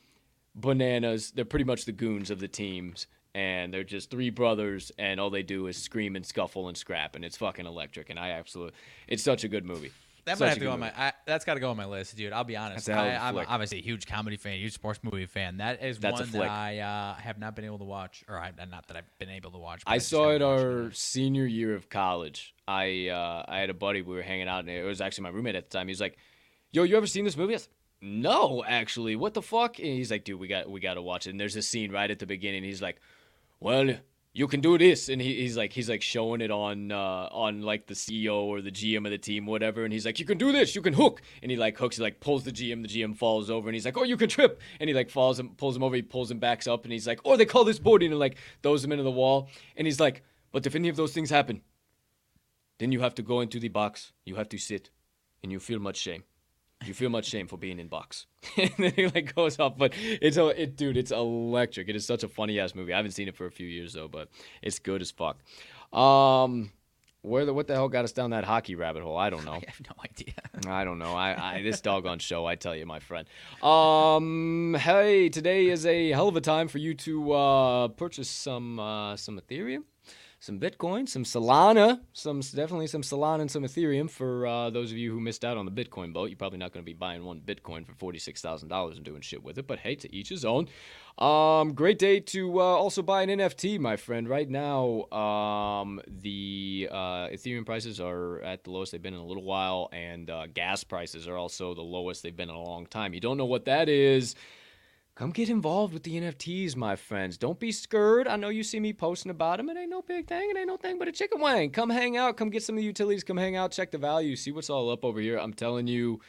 bananas. 0.56 1.32
They're 1.32 1.44
pretty 1.46 1.66
much 1.66 1.84
the 1.86 1.92
goons 1.92 2.32
of 2.32 2.40
the 2.40 2.48
teams, 2.48 3.08
and 3.36 3.74
they're 3.74 3.84
just 3.84 4.10
three 4.10 4.30
brothers, 4.30 4.92
and 4.98 5.20
all 5.20 5.30
they 5.30 5.44
do 5.44 5.68
is 5.68 5.76
scream 5.78 6.16
and 6.16 6.26
scuffle 6.26 6.70
and 6.70 6.78
scrap, 6.78 7.16
and 7.16 7.26
it's 7.26 7.36
fucking 7.36 7.66
electric. 7.66 8.10
And 8.10 8.18
I 8.20 8.30
absolutely, 8.30 8.76
it's 9.08 9.24
such 9.24 9.44
a 9.44 9.50
good 9.50 9.66
movie. 9.66 9.92
That 10.26 10.40
might 10.40 10.50
have 10.50 10.58
to 10.58 10.64
go 10.64 10.72
on 10.72 10.80
movie. 10.80 10.92
my. 10.96 11.08
I, 11.08 11.14
that's 11.26 11.44
got 11.44 11.56
to 11.56 11.60
go 11.60 11.70
on 11.70 11.78
my 11.78 11.86
list, 11.86 12.16
dude. 12.16 12.32
I'll 12.32 12.44
be 12.44 12.56
honest. 12.56 12.86
That's 12.86 12.90
a 12.90 12.94
hell 12.94 13.04
of 13.04 13.12
I, 13.12 13.16
a 13.16 13.20
I'm 13.20 13.34
flick. 13.34 13.52
obviously 13.52 13.80
a 13.80 13.82
huge 13.82 14.06
comedy 14.06 14.38
fan, 14.38 14.58
huge 14.58 14.74
sports 14.74 15.00
movie 15.04 15.26
fan. 15.26 15.58
That 15.58 15.84
is 15.84 16.00
That's 16.00 16.20
one 16.20 16.32
that 16.32 16.50
I 16.50 16.80
uh, 16.80 17.16
have 17.16 17.40
not 17.40 17.56
been 17.56 17.66
able 17.66 17.80
to 17.80 17.84
watch, 17.84 18.24
or 18.30 18.38
I, 18.38 18.52
not 18.70 18.88
that 18.88 18.98
I've 18.98 19.20
been 19.20 19.30
able 19.30 19.52
to 19.52 19.58
watch. 19.58 19.84
but 19.86 19.92
I 19.92 19.98
just 19.98 20.10
saw 20.10 20.30
it 20.30 20.42
our 20.42 20.92
senior 20.92 21.46
year 21.46 21.76
of 21.76 21.90
college. 21.90 22.54
I 22.68 23.10
uh, 23.10 23.44
I 23.48 23.60
had 23.60 23.70
a 23.70 23.74
buddy. 23.74 24.02
We 24.02 24.16
were 24.16 24.22
hanging 24.22 24.48
out, 24.48 24.60
and 24.62 24.70
it 24.70 24.84
was 24.84 25.02
actually 25.02 25.24
my 25.24 25.30
roommate 25.30 25.56
at 25.56 25.70
the 25.70 25.78
time. 25.78 25.88
He 25.88 25.92
was 25.92 26.02
like, 26.02 26.18
"Yo, 26.72 26.84
you 26.84 26.96
ever 26.96 27.08
seen 27.08 27.26
this 27.26 27.36
movie?" 27.36 27.54
I 27.54 27.58
was 27.58 27.70
"No, 28.02 28.64
actually. 28.66 29.16
What 29.16 29.34
the 29.34 29.42
fuck?" 29.42 29.78
And 29.80 29.88
he's 29.88 30.12
like, 30.12 30.24
"Dude, 30.24 30.40
we 30.40 30.48
got 30.48 30.70
we 30.70 30.80
got 30.80 30.94
to 30.94 31.02
watch 31.02 31.28
it." 31.28 31.32
And 31.32 31.40
there's 31.40 31.56
a 31.58 31.62
scene 31.62 31.92
right 31.92 32.10
at 32.10 32.20
the 32.20 32.26
beginning. 32.26 32.64
He's 32.64 32.82
like, 32.82 33.02
"Well." 33.60 33.96
You 34.36 34.48
can 34.48 34.62
do 34.62 34.80
this, 34.80 35.10
and 35.10 35.22
he, 35.22 35.42
he's 35.42 35.56
like 35.56 35.74
he's 35.74 35.90
like 35.90 36.02
showing 36.02 36.42
it 36.42 36.50
on 36.50 36.92
uh, 36.92 37.30
on 37.32 37.62
like 37.62 37.86
the 37.86 37.94
CEO 37.94 38.42
or 38.42 38.62
the 38.62 38.72
GM 38.72 39.06
of 39.06 39.12
the 39.12 39.18
team, 39.20 39.46
whatever. 39.46 39.84
And 39.84 39.94
he's 39.94 40.08
like, 40.08 40.20
you 40.20 40.26
can 40.26 40.40
do 40.40 40.52
this, 40.52 40.76
you 40.76 40.82
can 40.82 40.94
hook, 40.94 41.22
and 41.44 41.52
he 41.52 41.58
like 41.58 41.78
hooks, 41.78 41.98
he 41.98 42.04
like 42.04 42.20
pulls 42.20 42.44
the 42.44 42.52
GM, 42.52 42.82
the 42.82 42.88
GM 42.88 43.16
falls 43.16 43.52
over, 43.52 43.70
and 43.70 43.76
he's 43.76 43.86
like, 43.86 43.96
oh, 43.96 44.04
you 44.04 44.18
can 44.18 44.30
trip, 44.30 44.60
and 44.80 44.88
he 44.88 44.94
like 44.96 45.12
falls 45.12 45.38
and 45.38 45.56
pulls 45.58 45.76
him 45.76 45.84
over, 45.84 45.96
he 45.96 46.02
pulls 46.02 46.32
him 46.32 46.40
backs 46.40 46.66
up, 46.66 46.84
and 46.84 46.92
he's 46.92 47.06
like, 47.06 47.20
oh, 47.26 47.38
they 47.38 47.46
call 47.46 47.64
this 47.64 47.78
boarding, 47.78 48.10
and 48.10 48.20
like 48.20 48.38
throws 48.64 48.84
him 48.84 48.92
into 48.92 49.04
the 49.04 49.12
wall, 49.12 49.50
and 49.78 49.86
he's 49.86 50.00
like, 50.00 50.24
but 50.52 50.66
if 50.66 50.74
any 50.74 50.90
of 50.90 50.96
those 50.96 51.14
things 51.14 51.30
happen, 51.30 51.62
then 52.80 52.92
you 52.92 53.02
have 53.02 53.14
to 53.16 53.22
go 53.22 53.40
into 53.40 53.60
the 53.60 53.70
box, 53.70 54.14
you 54.26 54.36
have 54.36 54.50
to 54.50 54.58
sit, 54.58 54.90
and 55.44 55.52
you 55.52 55.60
feel 55.60 55.80
much 55.80 55.98
shame. 55.98 56.24
You 56.86 56.94
feel 56.94 57.10
much 57.10 57.26
shame 57.26 57.48
for 57.48 57.58
being 57.58 57.80
in 57.80 57.88
box. 57.88 58.26
and 58.58 58.72
then 58.78 58.94
he 58.96 59.08
like 59.08 59.34
goes 59.36 59.60
off, 59.60 59.78
but 59.78 59.94
it's 59.96 60.38
a 60.38 60.48
it, 60.62 60.76
dude, 60.76 60.98
it's 60.98 61.12
electric. 61.12 61.90
It 61.90 61.96
is 61.96 62.06
such 62.06 62.24
a 62.24 62.28
funny 62.28 62.60
ass 62.60 62.76
movie. 62.76 62.94
I 62.94 62.98
haven't 62.98 63.12
seen 63.12 63.28
it 63.28 63.36
for 63.36 63.46
a 63.46 63.52
few 63.52 63.68
years 63.68 63.94
though, 63.94 64.08
but 64.08 64.30
it's 64.62 64.80
good 64.80 65.02
as 65.02 65.12
fuck. 65.12 65.38
Um, 65.98 66.72
where 67.24 67.46
the 67.46 67.54
what 67.54 67.68
the 67.68 67.74
hell 67.74 67.88
got 67.88 68.04
us 68.04 68.12
down 68.12 68.32
that 68.32 68.44
hockey 68.44 68.76
rabbit 68.76 69.02
hole? 69.02 69.18
I 69.18 69.30
don't 69.30 69.46
know. 69.46 69.54
I 69.54 69.64
have 69.66 69.82
no 69.82 69.96
idea. 70.04 70.34
I 70.68 70.84
don't 70.84 71.00
know. 71.00 71.16
I, 71.16 71.56
I 71.58 71.62
this 71.64 71.82
doggone 71.82 72.20
show, 72.20 72.46
I 72.46 72.56
tell 72.56 72.76
you, 72.76 72.86
my 72.86 73.00
friend. 73.00 73.28
Um, 73.64 74.76
hey, 74.78 75.30
today 75.30 75.68
is 75.68 75.86
a 75.86 76.12
hell 76.12 76.28
of 76.28 76.36
a 76.36 76.42
time 76.42 76.68
for 76.68 76.80
you 76.80 76.94
to 76.96 77.32
uh, 77.32 77.88
purchase 77.90 78.30
some 78.30 78.80
uh, 78.80 79.16
some 79.16 79.40
Ethereum, 79.40 79.84
some 80.44 80.60
Bitcoin, 80.60 81.08
some 81.08 81.24
Solana, 81.24 82.02
some 82.12 82.42
definitely 82.42 82.88
some 82.88 83.02
Solana 83.02 83.40
and 83.40 83.50
some 83.50 83.64
Ethereum. 83.64 84.10
For 84.10 84.46
uh, 84.46 84.70
those 84.72 84.92
of 84.92 84.98
you 84.98 85.10
who 85.10 85.22
missed 85.22 85.46
out 85.46 85.56
on 85.56 85.66
the 85.66 85.72
Bitcoin 85.72 86.12
boat, 86.12 86.30
you're 86.30 86.36
probably 86.36 86.58
not 86.58 86.74
going 86.74 86.84
to 86.84 86.86
be 86.86 86.92
buying 86.92 87.24
one 87.24 87.40
Bitcoin 87.40 87.86
for 87.86 87.94
forty 87.94 88.20
six 88.20 88.42
thousand 88.42 88.68
dollars 88.68 88.98
and 88.98 89.06
doing 89.06 89.22
shit 89.22 89.42
with 89.42 89.58
it. 89.58 89.68
But 89.68 89.80
hey, 89.80 89.96
to 89.96 90.14
each 90.14 90.28
his 90.28 90.44
own. 90.44 90.68
Um, 91.18 91.74
great 91.74 91.98
day 91.98 92.20
to 92.20 92.60
uh, 92.60 92.64
also 92.64 93.02
buy 93.02 93.22
an 93.22 93.30
NFT, 93.30 93.80
my 93.80 93.96
friend. 93.96 94.28
Right 94.28 94.50
now, 94.50 95.04
um, 95.14 96.02
the 96.08 96.90
uh, 96.92 97.30
Ethereum 97.30 97.66
prices 97.66 98.02
are 98.02 98.42
at 98.42 98.66
the 98.66 98.72
lowest 98.72 98.92
they've 98.92 99.02
been 99.02 99.14
in 99.14 99.22
a 99.22 99.26
little 99.26 99.46
while, 99.46 99.88
and 99.94 100.30
uh, 100.30 100.48
gas 100.48 100.84
prices 100.84 101.26
are 101.26 101.38
also 101.38 101.74
the 101.74 101.82
lowest 101.82 102.22
they've 102.22 102.36
been 102.36 102.50
in 102.50 102.56
a 102.56 102.62
long 102.62 102.86
time. 102.86 103.14
You 103.14 103.22
don't 103.22 103.38
know 103.38 103.46
what 103.46 103.64
that 103.64 103.88
is? 103.88 104.36
Come 105.16 105.30
get 105.30 105.48
involved 105.48 105.94
with 105.94 106.02
the 106.02 106.20
NFTs, 106.20 106.76
my 106.76 106.96
friends. 106.96 107.38
Don't 107.38 107.60
be 107.60 107.72
scared. 107.72 108.28
I 108.28 108.36
know 108.36 108.50
you 108.50 108.64
see 108.64 108.80
me 108.80 108.94
posting 108.94 109.30
about 109.30 109.58
them. 109.58 109.70
It 109.70 109.78
ain't 109.78 109.92
no 109.92 110.02
big 110.02 110.26
thing. 110.26 110.50
It 110.50 110.58
ain't 110.58 110.68
no 110.68 110.76
thing 110.76 110.98
but 110.98 111.08
a 111.08 111.12
chicken 111.12 111.40
wing. 111.40 111.70
Come 111.70 111.92
hang 111.92 112.18
out. 112.18 112.36
Come 112.36 112.50
get 112.50 112.64
some 112.64 112.76
of 112.76 112.78
the 112.80 112.86
utilities. 112.86 113.24
Come 113.24 113.38
hang 113.38 113.56
out. 113.56 113.72
Check 113.72 113.92
the 113.92 114.00
value. 114.00 114.36
See 114.36 114.52
what's 114.52 114.72
all 114.72 114.90
up 114.90 115.06
over 115.06 115.20
here. 115.20 115.38
I'm 115.38 115.54
telling 115.54 115.86
you, 115.86 116.20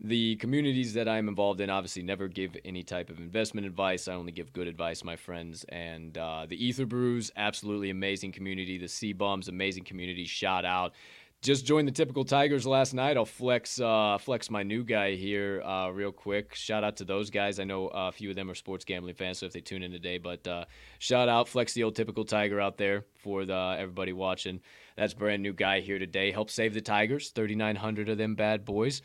the 0.00 0.36
communities 0.36 0.94
that 0.94 1.08
I'm 1.08 1.26
involved 1.26 1.60
in 1.60 1.68
obviously 1.68 2.04
never 2.04 2.28
give 2.28 2.56
any 2.64 2.84
type 2.84 3.10
of 3.10 3.18
investment 3.18 3.66
advice. 3.66 4.06
I 4.06 4.12
only 4.12 4.30
give 4.30 4.52
good 4.52 4.68
advice, 4.68 5.02
my 5.02 5.16
friends. 5.16 5.64
And 5.70 6.16
uh, 6.16 6.46
the 6.48 6.64
Ether 6.64 6.86
Brews, 6.86 7.32
absolutely 7.36 7.90
amazing 7.90 8.30
community. 8.30 8.78
The 8.78 8.86
Sea 8.86 9.14
Bums, 9.14 9.48
amazing 9.48 9.82
community. 9.82 10.24
Shout 10.24 10.64
out. 10.64 10.94
Just 11.40 11.64
joined 11.64 11.86
the 11.86 11.92
typical 11.92 12.24
Tigers 12.24 12.66
last 12.66 12.94
night. 12.94 13.16
I'll 13.16 13.24
flex 13.24 13.80
uh, 13.80 14.18
flex 14.18 14.50
my 14.50 14.64
new 14.64 14.82
guy 14.82 15.14
here 15.14 15.62
uh, 15.62 15.88
real 15.88 16.10
quick. 16.10 16.52
Shout 16.52 16.82
out 16.82 16.96
to 16.96 17.04
those 17.04 17.30
guys. 17.30 17.60
I 17.60 17.64
know 17.64 17.86
uh, 17.88 18.08
a 18.08 18.12
few 18.12 18.30
of 18.30 18.34
them 18.34 18.50
are 18.50 18.56
sports 18.56 18.84
gambling 18.84 19.14
fans, 19.14 19.38
so 19.38 19.46
if 19.46 19.52
they 19.52 19.60
tune 19.60 19.84
in 19.84 19.92
today, 19.92 20.18
but 20.18 20.44
uh, 20.48 20.64
shout 20.98 21.28
out 21.28 21.48
flex 21.48 21.74
the 21.74 21.84
old 21.84 21.94
typical 21.94 22.24
Tiger 22.24 22.60
out 22.60 22.76
there 22.76 23.04
for 23.14 23.44
the 23.44 23.76
everybody 23.78 24.12
watching. 24.12 24.60
That's 24.96 25.14
brand 25.14 25.40
new 25.44 25.52
guy 25.52 25.78
here 25.78 26.00
today. 26.00 26.32
Help 26.32 26.50
save 26.50 26.74
the 26.74 26.80
Tigers. 26.80 27.30
Thirty 27.30 27.54
nine 27.54 27.76
hundred 27.76 28.08
of 28.08 28.18
them 28.18 28.34
bad 28.34 28.64
boys 28.64 29.00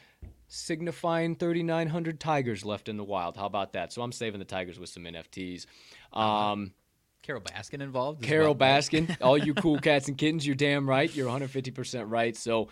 signifying 0.47 1.35
3,900 1.35 2.19
tigers 2.19 2.63
left 2.63 2.87
in 2.87 2.95
the 2.95 3.03
wild. 3.03 3.35
How 3.35 3.47
about 3.47 3.73
that? 3.73 3.91
So 3.91 4.03
I'm 4.03 4.11
saving 4.11 4.37
the 4.37 4.45
tigers 4.45 4.79
with 4.79 4.89
some 4.89 5.03
NFTs. 5.03 5.65
Um, 6.11 6.73
Carole 7.23 7.41
Baskin 7.41 7.81
involved. 7.81 8.21
Carole 8.21 8.53
well. 8.53 8.79
Baskin, 8.79 9.17
all 9.21 9.37
you 9.37 9.53
cool 9.53 9.79
cats 9.79 10.09
and 10.09 10.17
kittens, 10.17 10.45
you're 10.45 10.55
damn 10.55 10.87
right. 10.87 11.13
You're 11.15 11.29
150% 11.29 12.11
right. 12.11 12.35
So 12.35 12.67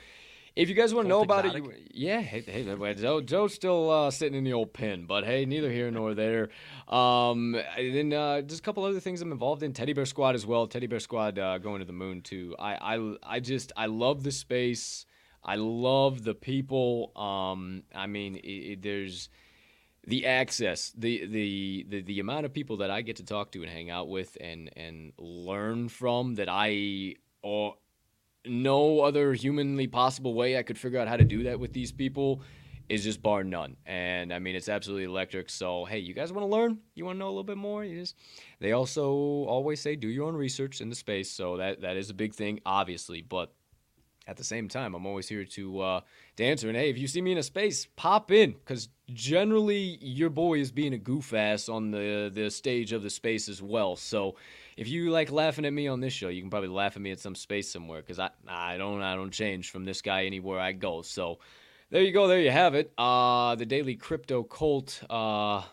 if 0.57 0.67
you 0.67 0.75
guys 0.75 0.93
want 0.93 1.05
to 1.05 1.09
know 1.09 1.21
about 1.21 1.45
it, 1.45 1.55
you, 1.55 1.73
yeah, 1.91 2.19
hey, 2.19 2.41
hey, 2.41 2.93
Joe, 2.95 3.21
Joe's 3.21 3.53
still 3.53 3.89
uh, 3.89 4.11
sitting 4.11 4.37
in 4.37 4.43
the 4.43 4.51
old 4.51 4.73
pen, 4.73 5.05
but 5.05 5.23
hey, 5.23 5.45
neither 5.45 5.71
here 5.71 5.89
nor 5.89 6.13
there. 6.13 6.49
Um, 6.89 7.55
and 7.77 7.95
then 7.95 8.13
uh, 8.13 8.41
just 8.41 8.59
a 8.59 8.63
couple 8.63 8.83
other 8.83 8.99
things 8.99 9.21
I'm 9.21 9.31
involved 9.31 9.63
in. 9.63 9.71
Teddy 9.71 9.93
Bear 9.93 10.05
Squad 10.05 10.35
as 10.35 10.45
well. 10.45 10.67
Teddy 10.67 10.87
Bear 10.87 10.99
Squad 10.99 11.39
uh, 11.39 11.57
going 11.57 11.79
to 11.79 11.85
the 11.85 11.93
moon 11.93 12.21
too. 12.21 12.53
I, 12.59 12.97
I, 12.97 13.15
I 13.23 13.39
just 13.39 13.71
I 13.77 13.85
love 13.85 14.23
the 14.23 14.31
space. 14.31 15.05
I 15.43 15.55
love 15.55 16.25
the 16.25 16.35
people. 16.35 17.13
Um, 17.15 17.83
I 17.95 18.07
mean, 18.07 18.35
it, 18.35 18.47
it, 18.47 18.81
there's 18.81 19.29
the 20.05 20.25
access, 20.25 20.91
the, 20.97 21.25
the 21.27 21.85
the 21.87 22.01
the 22.01 22.19
amount 22.19 22.45
of 22.45 22.53
people 22.53 22.77
that 22.77 22.89
I 22.89 23.01
get 23.01 23.17
to 23.17 23.25
talk 23.25 23.51
to 23.51 23.61
and 23.61 23.69
hang 23.69 23.89
out 23.89 24.09
with 24.09 24.35
and 24.41 24.69
and 24.75 25.13
learn 25.17 25.89
from 25.89 26.35
that 26.35 26.47
I 26.49 27.15
or 27.43 27.75
no 28.45 29.01
other 29.01 29.33
humanly 29.33 29.85
possible 29.85 30.33
way 30.33 30.57
I 30.57 30.63
could 30.63 30.77
figure 30.77 30.99
out 30.99 31.07
how 31.07 31.17
to 31.17 31.23
do 31.23 31.43
that 31.43 31.59
with 31.59 31.73
these 31.73 31.91
people 31.91 32.41
is 32.89 33.03
just 33.03 33.21
bar 33.21 33.43
none. 33.43 33.77
And 33.85 34.33
I 34.33 34.39
mean, 34.39 34.55
it's 34.55 34.67
absolutely 34.67 35.05
electric. 35.05 35.49
So 35.51 35.85
hey, 35.85 35.99
you 35.99 36.15
guys 36.15 36.33
want 36.33 36.47
to 36.47 36.51
learn? 36.51 36.79
You 36.95 37.05
want 37.05 37.17
to 37.17 37.19
know 37.19 37.27
a 37.27 37.29
little 37.29 37.43
bit 37.43 37.57
more? 37.57 37.85
You 37.85 37.99
just 37.99 38.15
they 38.59 38.71
also 38.71 39.11
always 39.11 39.79
say 39.79 39.95
do 39.95 40.07
your 40.07 40.27
own 40.27 40.35
research 40.35 40.81
in 40.81 40.89
the 40.89 40.95
space. 40.95 41.29
So 41.29 41.57
that 41.57 41.81
that 41.81 41.95
is 41.95 42.09
a 42.09 42.15
big 42.15 42.33
thing, 42.33 42.59
obviously, 42.65 43.21
but 43.21 43.53
at 44.27 44.37
the 44.37 44.43
same 44.43 44.67
time, 44.67 44.93
I'm 44.93 45.05
always 45.05 45.27
here 45.27 45.45
to 45.45 45.81
uh, 45.81 46.01
to 46.37 46.43
answer. 46.43 46.67
And 46.67 46.77
hey, 46.77 46.89
if 46.89 46.97
you 46.97 47.07
see 47.07 47.21
me 47.21 47.31
in 47.31 47.37
a 47.37 47.43
space, 47.43 47.87
pop 47.95 48.31
in 48.31 48.51
because 48.51 48.89
generally 49.13 49.97
your 49.99 50.29
boy 50.29 50.59
is 50.59 50.71
being 50.71 50.93
a 50.93 50.97
goof 50.97 51.33
ass 51.33 51.67
on 51.69 51.91
the 51.91 52.31
the 52.33 52.51
stage 52.51 52.91
of 52.93 53.03
the 53.03 53.09
space 53.09 53.49
as 53.49 53.61
well. 53.61 53.95
So 53.95 54.35
if 54.77 54.87
you 54.87 55.09
like 55.11 55.31
laughing 55.31 55.65
at 55.65 55.73
me 55.73 55.87
on 55.87 55.99
this 55.99 56.13
show, 56.13 56.29
you 56.29 56.41
can 56.41 56.49
probably 56.49 56.69
laugh 56.69 56.95
at 56.95 57.01
me 57.01 57.11
at 57.11 57.19
some 57.19 57.35
space 57.35 57.69
somewhere 57.71 58.01
because 58.01 58.19
I 58.19 58.29
I 58.47 58.77
don't 58.77 59.01
I 59.01 59.15
don't 59.15 59.31
change 59.31 59.71
from 59.71 59.85
this 59.85 60.01
guy 60.01 60.25
anywhere 60.25 60.59
I 60.59 60.73
go. 60.73 61.01
So 61.01 61.39
there 61.89 62.01
you 62.01 62.11
go, 62.11 62.27
there 62.27 62.39
you 62.39 62.51
have 62.51 62.75
it. 62.75 62.93
Uh, 62.97 63.55
the 63.55 63.65
daily 63.65 63.95
crypto 63.95 64.43
cult. 64.43 65.03
Uh, 65.09 65.63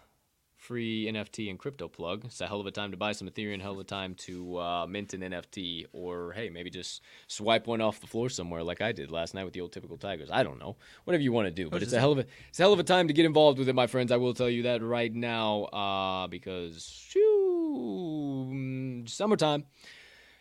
free 0.69 1.07
NFT 1.11 1.49
and 1.49 1.59
crypto 1.59 1.89
plug. 1.89 2.27
It's 2.27 2.43
a 2.43 2.47
hell 2.47 2.61
of 2.61 2.67
a 2.67 2.71
time 2.71 2.91
to 2.91 2.99
buy 2.99 3.13
some 3.13 3.27
Ethereum, 3.27 3.63
hell 3.63 3.73
of 3.73 3.79
a 3.79 3.85
time 3.85 4.15
to 4.17 4.59
uh, 4.59 4.87
mint 4.87 5.15
an 5.15 5.23
NFT, 5.23 5.87
or 5.95 6.33
hey, 6.33 6.51
maybe 6.51 6.69
just 6.69 7.01
swipe 7.27 7.67
one 7.67 7.81
off 7.81 8.03
the 8.03 8.07
floor 8.07 8.29
somewhere 8.29 8.63
like 8.63 8.83
I 8.83 8.93
did 8.93 9.11
last 9.11 9.33
night 9.33 9.45
with 9.45 9.55
the 9.55 9.63
old 9.63 9.73
typical 9.73 9.97
Tigers. 9.97 10.29
I 10.31 10.43
don't 10.43 10.59
know, 10.59 10.77
whatever 11.05 11.23
you 11.23 11.33
want 11.33 11.47
to 11.47 11.51
do, 11.51 11.71
but 11.71 11.83
it's 11.83 11.95
a 11.95 11.99
hell 11.99 12.13
of 12.13 12.19
a 12.19 12.27
it's 12.51 12.61
a 12.61 12.65
hell 12.65 12.75
of 12.75 12.79
a 12.79 12.85
time 12.85 13.09
to 13.09 13.15
get 13.15 13.25
involved 13.25 13.59
with 13.59 13.71
it, 13.71 13.75
my 13.75 13.87
friends. 13.87 14.13
I 14.13 14.19
will 14.19 14.35
tell 14.35 14.51
you 14.51 14.65
that 14.65 14.83
right 14.83 15.13
now, 15.13 15.65
uh, 15.65 16.27
because 16.27 16.85
shoo, 16.87 18.51
mm, 18.53 19.09
summertime. 19.09 19.65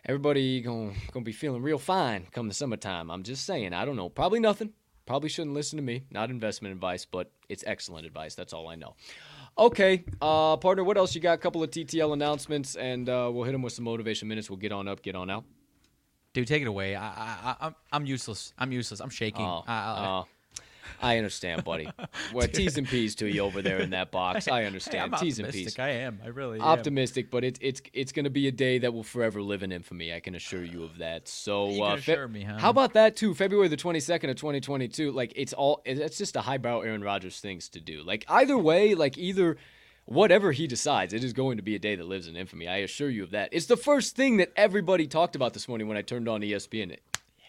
Everybody 0.05 0.59
gonna 0.59 0.91
gonna 1.13 1.23
be 1.23 1.31
feeling 1.31 1.61
real 1.61 1.79
fine 1.79 2.27
come 2.33 2.49
the 2.49 2.53
summertime. 2.53 3.09
I'm 3.09 3.23
just 3.23 3.45
saying. 3.45 3.71
I 3.73 3.85
don't 3.85 3.95
know. 3.95 4.09
Probably 4.09 4.41
nothing. 4.41 4.73
Probably 5.05 5.29
shouldn't 5.29 5.55
listen 5.55 5.77
to 5.77 5.83
me. 5.83 6.03
Not 6.11 6.29
investment 6.29 6.73
advice, 6.73 7.05
but 7.05 7.31
it's 7.47 7.63
excellent 7.65 8.05
advice. 8.05 8.35
That's 8.35 8.51
all 8.51 8.67
I 8.67 8.75
know. 8.75 8.95
Okay, 9.59 10.05
uh, 10.21 10.55
partner, 10.57 10.83
what 10.83 10.97
else 10.97 11.15
you 11.15 11.21
got? 11.21 11.33
A 11.33 11.37
couple 11.37 11.63
of 11.63 11.71
TTL 11.71 12.13
announcements, 12.13 12.75
and 12.75 13.09
uh, 13.09 13.29
we'll 13.33 13.43
hit 13.43 13.53
them 13.53 13.63
with 13.63 13.73
some 13.73 13.85
motivation 13.85 14.27
minutes. 14.27 14.49
We'll 14.49 14.57
get 14.57 14.71
on 14.71 14.87
up, 14.87 15.01
get 15.01 15.15
on 15.15 15.31
out. 15.31 15.45
Dude, 16.33 16.47
take 16.47 16.61
it 16.61 16.67
away. 16.67 16.95
I, 16.95 17.07
I, 17.07 17.37
I, 17.43 17.55
I'm, 17.61 17.75
I'm 17.91 18.05
useless. 18.05 18.53
I'm 18.59 18.71
useless. 18.71 18.99
I'm 18.99 19.09
shaking. 19.09 19.45
Oh, 19.45 19.63
I, 19.67 19.73
I, 19.73 20.19
uh, 20.19 20.23
I 21.01 21.17
understand, 21.17 21.63
buddy. 21.63 21.89
Well, 22.33 22.47
T's 22.47 22.77
and 22.77 22.87
P's 22.87 23.15
to 23.15 23.27
you 23.27 23.41
over 23.41 23.61
there 23.61 23.79
in 23.79 23.91
that 23.91 24.11
box. 24.11 24.47
I 24.51 24.65
understand. 24.65 25.13
I'm 25.15 25.19
T's 25.19 25.39
and. 25.39 25.51
P's. 25.51 25.77
I 25.79 25.89
am. 25.89 26.19
I 26.23 26.27
really 26.27 26.59
am. 26.59 26.65
Optimistic, 26.65 27.31
but 27.31 27.43
it's 27.43 27.59
it's 27.61 27.81
it's 27.93 28.11
going 28.11 28.25
to 28.25 28.29
be 28.29 28.47
a 28.47 28.51
day 28.51 28.79
that 28.79 28.93
will 28.93 29.03
forever 29.03 29.41
live 29.41 29.63
in 29.63 29.71
infamy. 29.71 30.13
I 30.13 30.19
can 30.19 30.35
assure 30.35 30.63
you 30.63 30.83
of 30.83 30.97
that. 30.97 31.27
So, 31.27 31.83
uh, 31.83 31.95
assure 31.95 32.27
me, 32.27 32.43
huh? 32.43 32.57
how 32.57 32.69
about 32.69 32.93
that 32.93 33.15
too? 33.15 33.33
February 33.33 33.67
the 33.67 33.77
twenty 33.77 33.99
second 33.99 34.29
of 34.29 34.35
twenty 34.35 34.59
twenty 34.59 34.87
two. 34.87 35.11
Like 35.11 35.33
it's 35.35 35.53
all 35.53 35.81
it's 35.85 36.17
just 36.17 36.35
a 36.35 36.41
highbrow 36.41 36.81
Aaron 36.81 37.03
Rodgers 37.03 37.39
things 37.39 37.69
to 37.69 37.79
do. 37.79 38.03
Like 38.03 38.25
either 38.27 38.57
way, 38.57 38.95
like 38.95 39.17
either 39.17 39.57
whatever 40.05 40.51
he 40.51 40.67
decides, 40.67 41.13
it 41.13 41.23
is 41.23 41.33
going 41.33 41.57
to 41.57 41.63
be 41.63 41.75
a 41.75 41.79
day 41.79 41.95
that 41.95 42.07
lives 42.07 42.27
in 42.27 42.35
infamy. 42.35 42.67
I 42.67 42.77
assure 42.77 43.09
you 43.09 43.23
of 43.23 43.31
that. 43.31 43.49
It's 43.51 43.67
the 43.67 43.77
first 43.77 44.15
thing 44.15 44.37
that 44.37 44.51
everybody 44.55 45.05
talked 45.07 45.35
about 45.35 45.53
this 45.53 45.67
morning 45.67 45.87
when 45.87 45.97
I 45.97 46.01
turned 46.01 46.27
on 46.27 46.41
ESPN. 46.41 46.97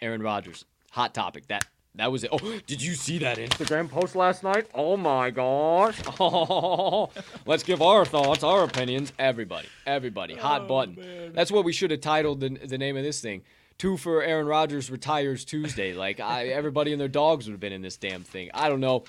Aaron 0.01 0.23
Rodgers, 0.23 0.65
hot 0.93 1.15
topic. 1.15 1.48
That 1.48 1.66
that 1.98 2.10
was 2.10 2.24
it. 2.24 2.30
Oh, 2.32 2.38
did 2.66 2.82
you 2.82 2.94
see 2.94 3.18
that 3.18 3.36
Instagram 3.38 3.88
post 3.90 4.16
last 4.16 4.42
night? 4.42 4.66
Oh 4.74 4.96
my 4.96 5.30
gosh. 5.30 5.98
Let's 7.46 7.62
give 7.62 7.82
our 7.82 8.04
thoughts, 8.04 8.42
our 8.42 8.64
opinions. 8.64 9.12
Everybody, 9.18 9.68
everybody, 9.86 10.34
hot 10.34 10.66
button. 10.68 11.32
That's 11.34 11.50
what 11.52 11.64
we 11.64 11.72
should 11.72 11.90
have 11.90 12.00
titled 12.00 12.40
the, 12.40 12.48
the 12.50 12.78
name 12.78 12.96
of 12.96 13.02
this 13.04 13.20
thing. 13.20 13.42
Two 13.78 13.96
for 13.96 14.22
Aaron 14.22 14.46
Rodgers 14.46 14.90
retires 14.90 15.44
Tuesday. 15.44 15.92
Like 15.98 16.20
I, 16.20 16.48
everybody 16.48 16.92
and 16.92 17.00
their 17.00 17.08
dogs 17.08 17.46
would 17.46 17.52
have 17.52 17.60
been 17.60 17.72
in 17.72 17.82
this 17.82 17.96
damn 17.96 18.22
thing. 18.22 18.50
I 18.54 18.68
don't 18.68 18.80
know. 18.80 19.04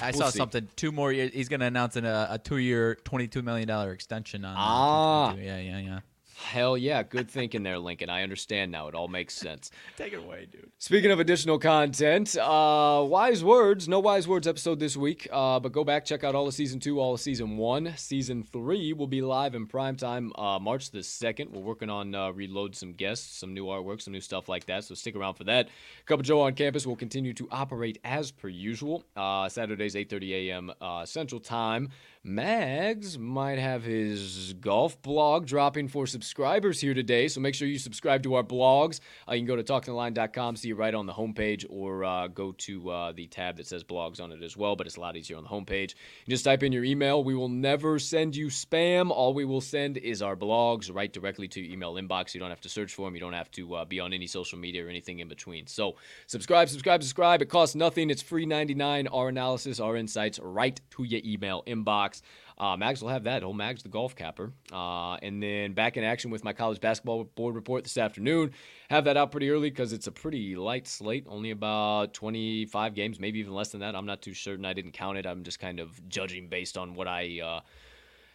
I 0.00 0.10
We'll 0.10 0.20
saw 0.20 0.30
see. 0.30 0.38
something. 0.38 0.68
Two 0.76 0.92
more 0.92 1.10
years. 1.12 1.32
He's 1.32 1.48
going 1.48 1.60
to 1.60 1.66
announce 1.66 1.96
an, 1.96 2.04
uh, 2.04 2.26
a 2.30 2.38
two-year, 2.38 2.96
twenty-two 3.04 3.40
million 3.42 3.66
dollar 3.66 3.92
extension 3.92 4.44
on. 4.44 4.54
uh, 4.54 4.58
Ah. 4.58 5.30
2022. 5.32 5.46
Yeah, 5.46 5.78
yeah, 5.80 5.86
yeah. 5.94 6.00
Hell 6.38 6.76
yeah, 6.76 7.02
good 7.02 7.30
thinking 7.30 7.62
there, 7.62 7.78
Lincoln. 7.78 8.10
I 8.10 8.22
understand 8.22 8.70
now. 8.70 8.88
It 8.88 8.94
all 8.94 9.08
makes 9.08 9.32
sense. 9.32 9.70
Take 9.96 10.12
it 10.12 10.18
away, 10.18 10.46
dude. 10.52 10.70
Speaking 10.78 11.10
of 11.10 11.18
additional 11.18 11.58
content, 11.58 12.36
uh, 12.36 13.02
wise 13.08 13.42
words, 13.42 13.88
no 13.88 14.00
wise 14.00 14.28
words 14.28 14.46
episode 14.46 14.78
this 14.78 14.98
week. 14.98 15.26
Uh, 15.32 15.58
but 15.58 15.72
go 15.72 15.82
back, 15.82 16.04
check 16.04 16.24
out 16.24 16.34
all 16.34 16.46
of 16.46 16.52
season 16.52 16.78
two, 16.78 17.00
all 17.00 17.14
of 17.14 17.20
season 17.20 17.56
one. 17.56 17.94
Season 17.96 18.42
three 18.42 18.92
will 18.92 19.06
be 19.06 19.22
live 19.22 19.54
in 19.54 19.66
prime 19.66 19.96
time 19.96 20.30
uh, 20.36 20.58
March 20.58 20.90
the 20.90 21.02
second. 21.02 21.52
We're 21.52 21.62
working 21.62 21.88
on 21.88 22.14
uh, 22.14 22.30
reload 22.32 22.76
some 22.76 22.92
guests, 22.92 23.38
some 23.38 23.54
new 23.54 23.64
artwork, 23.64 24.02
some 24.02 24.12
new 24.12 24.20
stuff 24.20 24.46
like 24.46 24.66
that. 24.66 24.84
So 24.84 24.94
stick 24.94 25.16
around 25.16 25.34
for 25.34 25.44
that. 25.44 25.68
Couple 26.04 26.22
Joe 26.22 26.42
on 26.42 26.52
campus 26.52 26.86
will 26.86 26.96
continue 26.96 27.32
to 27.32 27.48
operate 27.50 27.98
as 28.04 28.30
per 28.30 28.48
usual. 28.48 29.04
Uh, 29.16 29.48
Saturdays 29.48 29.94
8:30 29.94 30.48
a.m. 30.48 30.72
Uh, 30.82 31.06
Central 31.06 31.40
Time. 31.40 31.88
Mags 32.28 33.20
might 33.20 33.60
have 33.60 33.84
his 33.84 34.52
golf 34.54 35.00
blog 35.00 35.46
dropping 35.46 35.86
for 35.86 36.08
subscribers 36.08 36.80
here 36.80 36.92
today, 36.92 37.28
so 37.28 37.40
make 37.40 37.54
sure 37.54 37.68
you 37.68 37.78
subscribe 37.78 38.24
to 38.24 38.34
our 38.34 38.42
blogs. 38.42 38.98
Uh, 39.28 39.34
you 39.34 39.42
can 39.42 39.46
go 39.46 39.54
to 39.54 39.62
talkingtheline.com, 39.62 40.56
see 40.56 40.70
it 40.70 40.76
right 40.76 40.92
on 40.92 41.06
the 41.06 41.12
homepage, 41.12 41.64
or 41.70 42.02
uh, 42.02 42.26
go 42.26 42.50
to 42.50 42.90
uh, 42.90 43.12
the 43.12 43.28
tab 43.28 43.58
that 43.58 43.68
says 43.68 43.84
blogs 43.84 44.20
on 44.20 44.32
it 44.32 44.42
as 44.42 44.56
well, 44.56 44.74
but 44.74 44.88
it's 44.88 44.96
a 44.96 45.00
lot 45.00 45.16
easier 45.16 45.36
on 45.36 45.44
the 45.44 45.48
homepage. 45.48 45.94
You 46.24 46.30
just 46.30 46.44
type 46.44 46.64
in 46.64 46.72
your 46.72 46.82
email. 46.82 47.22
We 47.22 47.36
will 47.36 47.48
never 47.48 48.00
send 48.00 48.34
you 48.34 48.48
spam. 48.48 49.12
All 49.12 49.32
we 49.32 49.44
will 49.44 49.60
send 49.60 49.96
is 49.96 50.20
our 50.20 50.34
blogs 50.34 50.92
right 50.92 51.12
directly 51.12 51.46
to 51.46 51.60
your 51.60 51.72
email 51.72 51.94
inbox. 51.94 52.34
You 52.34 52.40
don't 52.40 52.50
have 52.50 52.60
to 52.62 52.68
search 52.68 52.92
for 52.92 53.06
them. 53.06 53.14
You 53.14 53.20
don't 53.20 53.34
have 53.34 53.52
to 53.52 53.72
uh, 53.76 53.84
be 53.84 54.00
on 54.00 54.12
any 54.12 54.26
social 54.26 54.58
media 54.58 54.84
or 54.84 54.88
anything 54.88 55.20
in 55.20 55.28
between. 55.28 55.68
So 55.68 55.94
subscribe, 56.26 56.70
subscribe, 56.70 57.04
subscribe. 57.04 57.40
It 57.40 57.50
costs 57.50 57.76
nothing. 57.76 58.10
It's 58.10 58.22
free 58.22 58.46
99. 58.46 59.06
Our 59.06 59.28
analysis, 59.28 59.78
our 59.78 59.94
insights 59.94 60.40
right 60.42 60.80
to 60.90 61.04
your 61.04 61.20
email 61.24 61.62
inbox. 61.68 62.15
Uh, 62.58 62.76
Mags 62.76 63.02
will 63.02 63.10
have 63.10 63.24
that. 63.24 63.44
Oh, 63.44 63.52
Mags, 63.52 63.82
the 63.82 63.88
golf 63.88 64.16
capper. 64.16 64.52
Uh, 64.72 65.14
and 65.16 65.42
then 65.42 65.74
back 65.74 65.96
in 65.96 66.04
action 66.04 66.30
with 66.30 66.42
my 66.42 66.52
college 66.52 66.80
basketball 66.80 67.24
board 67.24 67.54
report 67.54 67.84
this 67.84 67.98
afternoon. 67.98 68.52
Have 68.88 69.04
that 69.04 69.16
out 69.16 69.30
pretty 69.30 69.50
early 69.50 69.70
because 69.70 69.92
it's 69.92 70.06
a 70.06 70.12
pretty 70.12 70.56
light 70.56 70.88
slate. 70.88 71.26
Only 71.28 71.50
about 71.50 72.14
25 72.14 72.94
games, 72.94 73.20
maybe 73.20 73.38
even 73.40 73.54
less 73.54 73.70
than 73.70 73.80
that. 73.80 73.94
I'm 73.94 74.06
not 74.06 74.22
too 74.22 74.34
certain. 74.34 74.64
I 74.64 74.72
didn't 74.72 74.92
count 74.92 75.18
it. 75.18 75.26
I'm 75.26 75.42
just 75.44 75.60
kind 75.60 75.80
of 75.80 76.08
judging 76.08 76.48
based 76.48 76.78
on 76.78 76.94
what 76.94 77.08
I. 77.08 77.40
Uh, 77.40 77.60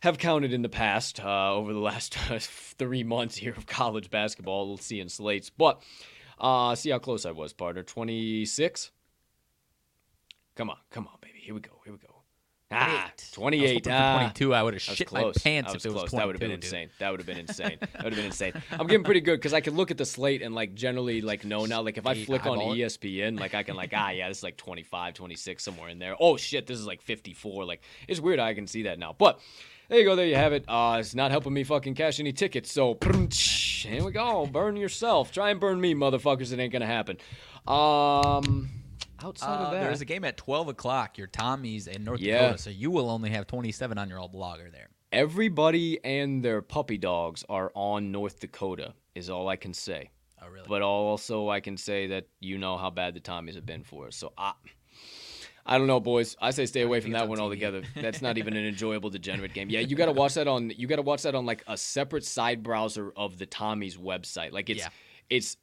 have 0.02 0.18
counted 0.18 0.52
in 0.52 0.64
the 0.64 0.70
past 0.70 1.24
uh, 1.24 1.54
over 1.54 1.74
the 1.74 1.80
last 1.80 2.16
three 2.78 3.04
months 3.04 3.38
here 3.38 3.54
of 3.56 3.68
college 3.68 4.10
basketball. 4.10 4.68
We'll 4.68 4.78
see 4.78 5.00
in 5.00 5.10
slates, 5.10 5.50
but 5.50 5.82
uh, 6.40 6.76
see 6.76 6.90
how 6.90 7.00
close 7.00 7.26
I 7.26 7.32
was, 7.32 7.54
partner. 7.54 7.84
Twenty 7.84 8.46
six. 8.46 8.92
Come 10.56 10.70
on, 10.70 10.78
come 10.90 11.08
on, 11.08 11.14
baby. 11.22 11.40
Here 11.40 11.54
we 11.54 11.62
go. 11.62 11.72
Here 11.86 11.94
we 11.94 12.00
go. 12.00 12.11
Ah, 12.72 13.12
28. 13.34 13.62
I 13.62 13.64
was 13.64 13.72
hoping 13.72 13.84
for 13.84 13.92
ah. 13.92 14.18
22. 14.18 14.54
I 14.54 14.64
would 14.64 14.74
have 14.74 14.82
shit 14.82 15.08
close. 15.08 15.36
my 15.36 15.42
pants 15.42 15.74
if 15.74 15.86
it 15.86 15.94
was 15.94 16.10
close. 16.10 16.12
22. 16.12 16.18
That 16.18 16.26
would 16.28 16.36
have 16.36 16.40
been 16.40 16.50
dude. 16.50 16.64
insane. 16.64 16.90
That 17.00 17.12
would 17.12 17.20
have 17.20 17.28
been 17.28 17.38
insane. 17.38 17.78
that 17.80 18.04
would 18.04 18.14
have 18.14 18.16
been 18.16 18.26
insane. 18.26 18.54
I'm 18.72 18.88
getting 18.88 19.04
pretty 19.04 19.22
good 19.22 19.38
because 19.38 19.54
I 19.54 19.62
can 19.62 19.76
look 19.76 19.92
at 19.92 19.98
the 19.98 20.06
slate 20.06 20.42
and 20.42 20.56
like 20.56 20.74
generally 20.74 21.22
like 21.22 21.44
know 21.44 21.66
now. 21.66 21.82
Like 21.82 21.98
if 21.98 22.08
I 22.08 22.24
flick 22.24 22.46
on. 22.46 22.60
ESPN, 22.62 23.40
like 23.40 23.54
I 23.54 23.64
can 23.64 23.76
like 23.76 23.92
ah 23.96 24.12
yeah, 24.12 24.28
this 24.30 24.38
is 24.38 24.44
like 24.44 24.56
25, 24.58 25.14
26 25.14 25.64
somewhere 25.64 25.90
in 25.90 26.00
there. 26.00 26.16
Oh 26.20 26.38
shit, 26.38 26.68
this 26.68 26.80
is 26.80 26.86
like 26.86 27.02
54. 27.02 27.66
Like 27.66 27.82
it's 28.08 28.20
weird. 28.20 28.40
I 28.40 28.54
can 28.54 28.68
see 28.68 28.84
that 28.84 29.00
now, 29.00 29.16
but. 29.18 29.40
There 29.90 30.00
you 30.00 30.06
go. 30.06 30.16
There 30.16 30.26
you 30.26 30.38
have 30.38 30.54
it. 30.54 30.64
Uh, 30.70 31.00
it's 31.02 31.14
not 31.16 31.32
helping 31.32 31.52
me 31.52 31.66
fucking 31.66 31.96
cash 31.96 32.22
any 32.22 32.32
tickets. 32.32 32.72
So 32.72 32.98
here 33.34 34.06
we 34.06 34.12
go. 34.14 34.46
Burn 34.46 34.78
yourself. 34.78 35.34
Try 35.34 35.50
and 35.50 35.60
burn 35.60 35.82
me, 35.82 35.94
motherfuckers. 35.94 36.54
It 36.54 36.60
ain't 36.60 36.72
gonna 36.72 36.86
happen. 36.86 37.18
Um, 37.68 38.70
outside 39.24 39.62
Uh, 39.62 39.66
of 39.66 39.72
that, 39.72 39.84
There's 39.84 40.02
a 40.02 40.06
game 40.06 40.24
at 40.24 40.38
12 40.38 40.68
o'clock. 40.70 41.18
Your 41.18 41.28
Tommies 41.28 41.88
in 41.88 42.04
North 42.04 42.20
Yeah. 42.20 42.42
Dakota, 42.44 42.58
so 42.64 42.70
you 42.70 42.92
will 42.92 43.10
only 43.10 43.30
have 43.32 43.48
27 43.48 43.98
on 43.98 44.10
your 44.10 44.20
old 44.20 44.34
blogger 44.34 44.72
there. 44.72 44.90
everybody 45.12 46.00
and 46.06 46.44
their 46.44 46.62
puppy 46.62 46.98
dogs 46.98 47.44
are 47.50 47.72
on 47.76 48.12
North 48.12 48.40
Dakota. 48.40 48.94
Is 49.16 49.30
all 49.30 49.48
I 49.50 49.56
can 49.58 49.74
say. 49.74 50.10
Oh, 50.42 50.48
really? 50.48 50.66
But 50.68 50.82
also, 50.82 51.50
I 51.50 51.60
can 51.60 51.76
say 51.78 52.08
that 52.08 52.28
you 52.40 52.58
know 52.58 52.78
how 52.78 52.90
bad 52.90 53.14
the 53.14 53.20
Tommies 53.20 53.56
have 53.56 53.66
been 53.66 53.84
for 53.84 54.08
us. 54.08 54.16
So 54.16 54.32
I, 54.38 54.54
I 55.66 55.78
don't 55.78 55.88
know, 55.88 56.00
boys. 56.00 56.36
I 56.42 56.52
say 56.52 56.66
stay 56.66 56.82
away 56.82 57.02
from 57.02 57.12
that 57.12 57.24
on 57.24 57.30
one 57.30 57.38
TV. 57.38 57.42
altogether. 57.42 57.84
That's 57.96 58.22
not 58.22 58.38
even 58.38 58.56
an 58.56 58.66
enjoyable 58.66 59.10
degenerate 59.10 59.54
game. 59.54 59.70
Yeah, 59.70 59.82
you 59.82 59.96
got 59.96 60.06
to 60.08 60.12
watch 60.14 60.34
that 60.36 60.48
on. 60.48 60.72
You 60.72 60.88
got 60.88 60.96
to 60.96 61.02
watch 61.04 61.24
that 61.24 61.36
on 61.36 61.46
like 61.46 61.64
a 61.68 61.78
separate 61.78 62.26
side 62.26 62.64
browser 62.64 63.12
of 63.16 63.38
the 63.38 63.46
Tommies 63.46 63.98
website. 63.98 64.52
Like 64.54 64.70
it's, 64.70 64.80
Yeah. 64.80 64.90
it's. 65.30 65.58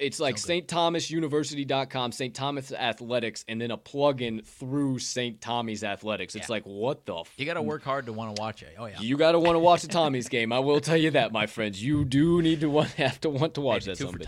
It's 0.00 0.18
like 0.18 0.38
So 0.38 0.48
stthomasuniversity.com, 0.48 2.12
St. 2.12 2.34
Thomas 2.34 2.72
Athletics, 2.72 3.44
and 3.48 3.60
then 3.60 3.70
a 3.70 3.78
plugin 3.78 4.44
through 4.44 4.98
St. 4.98 5.40
Tommy's 5.40 5.84
Athletics. 5.84 6.34
It's 6.34 6.48
Yeah. 6.48 6.52
like, 6.54 6.62
what 6.64 7.04
the 7.06 7.22
you 7.36 7.46
got 7.46 7.54
to 7.54 7.62
work 7.62 7.82
hard 7.82 8.06
to 8.06 8.12
want 8.12 8.34
to 8.34 8.40
watch 8.40 8.62
it. 8.62 8.74
Oh, 8.78 8.86
yeah. 8.86 9.00
you 9.00 9.16
got 9.16 9.32
to 9.32 9.38
want 9.38 9.54
to 9.56 9.60
watch 9.60 9.82
the 9.82 9.88
Tommy's 9.88 10.28
game. 10.28 10.52
I 10.52 10.58
will 10.58 10.80
tell 10.80 10.96
you 10.96 11.10
that, 11.12 11.32
my 11.32 11.46
friends. 11.46 11.82
You 11.82 12.04
do 12.04 12.40
need 12.42 12.60
to 12.60 12.70
want, 12.70 12.90
have 12.96 13.20
to 13.20 13.30
want 13.30 13.54
to 13.54 13.60
watch 13.60 13.86
Maybe 13.86 13.96
that. 13.98 14.04
two 14.04 14.10
for 14.12 14.18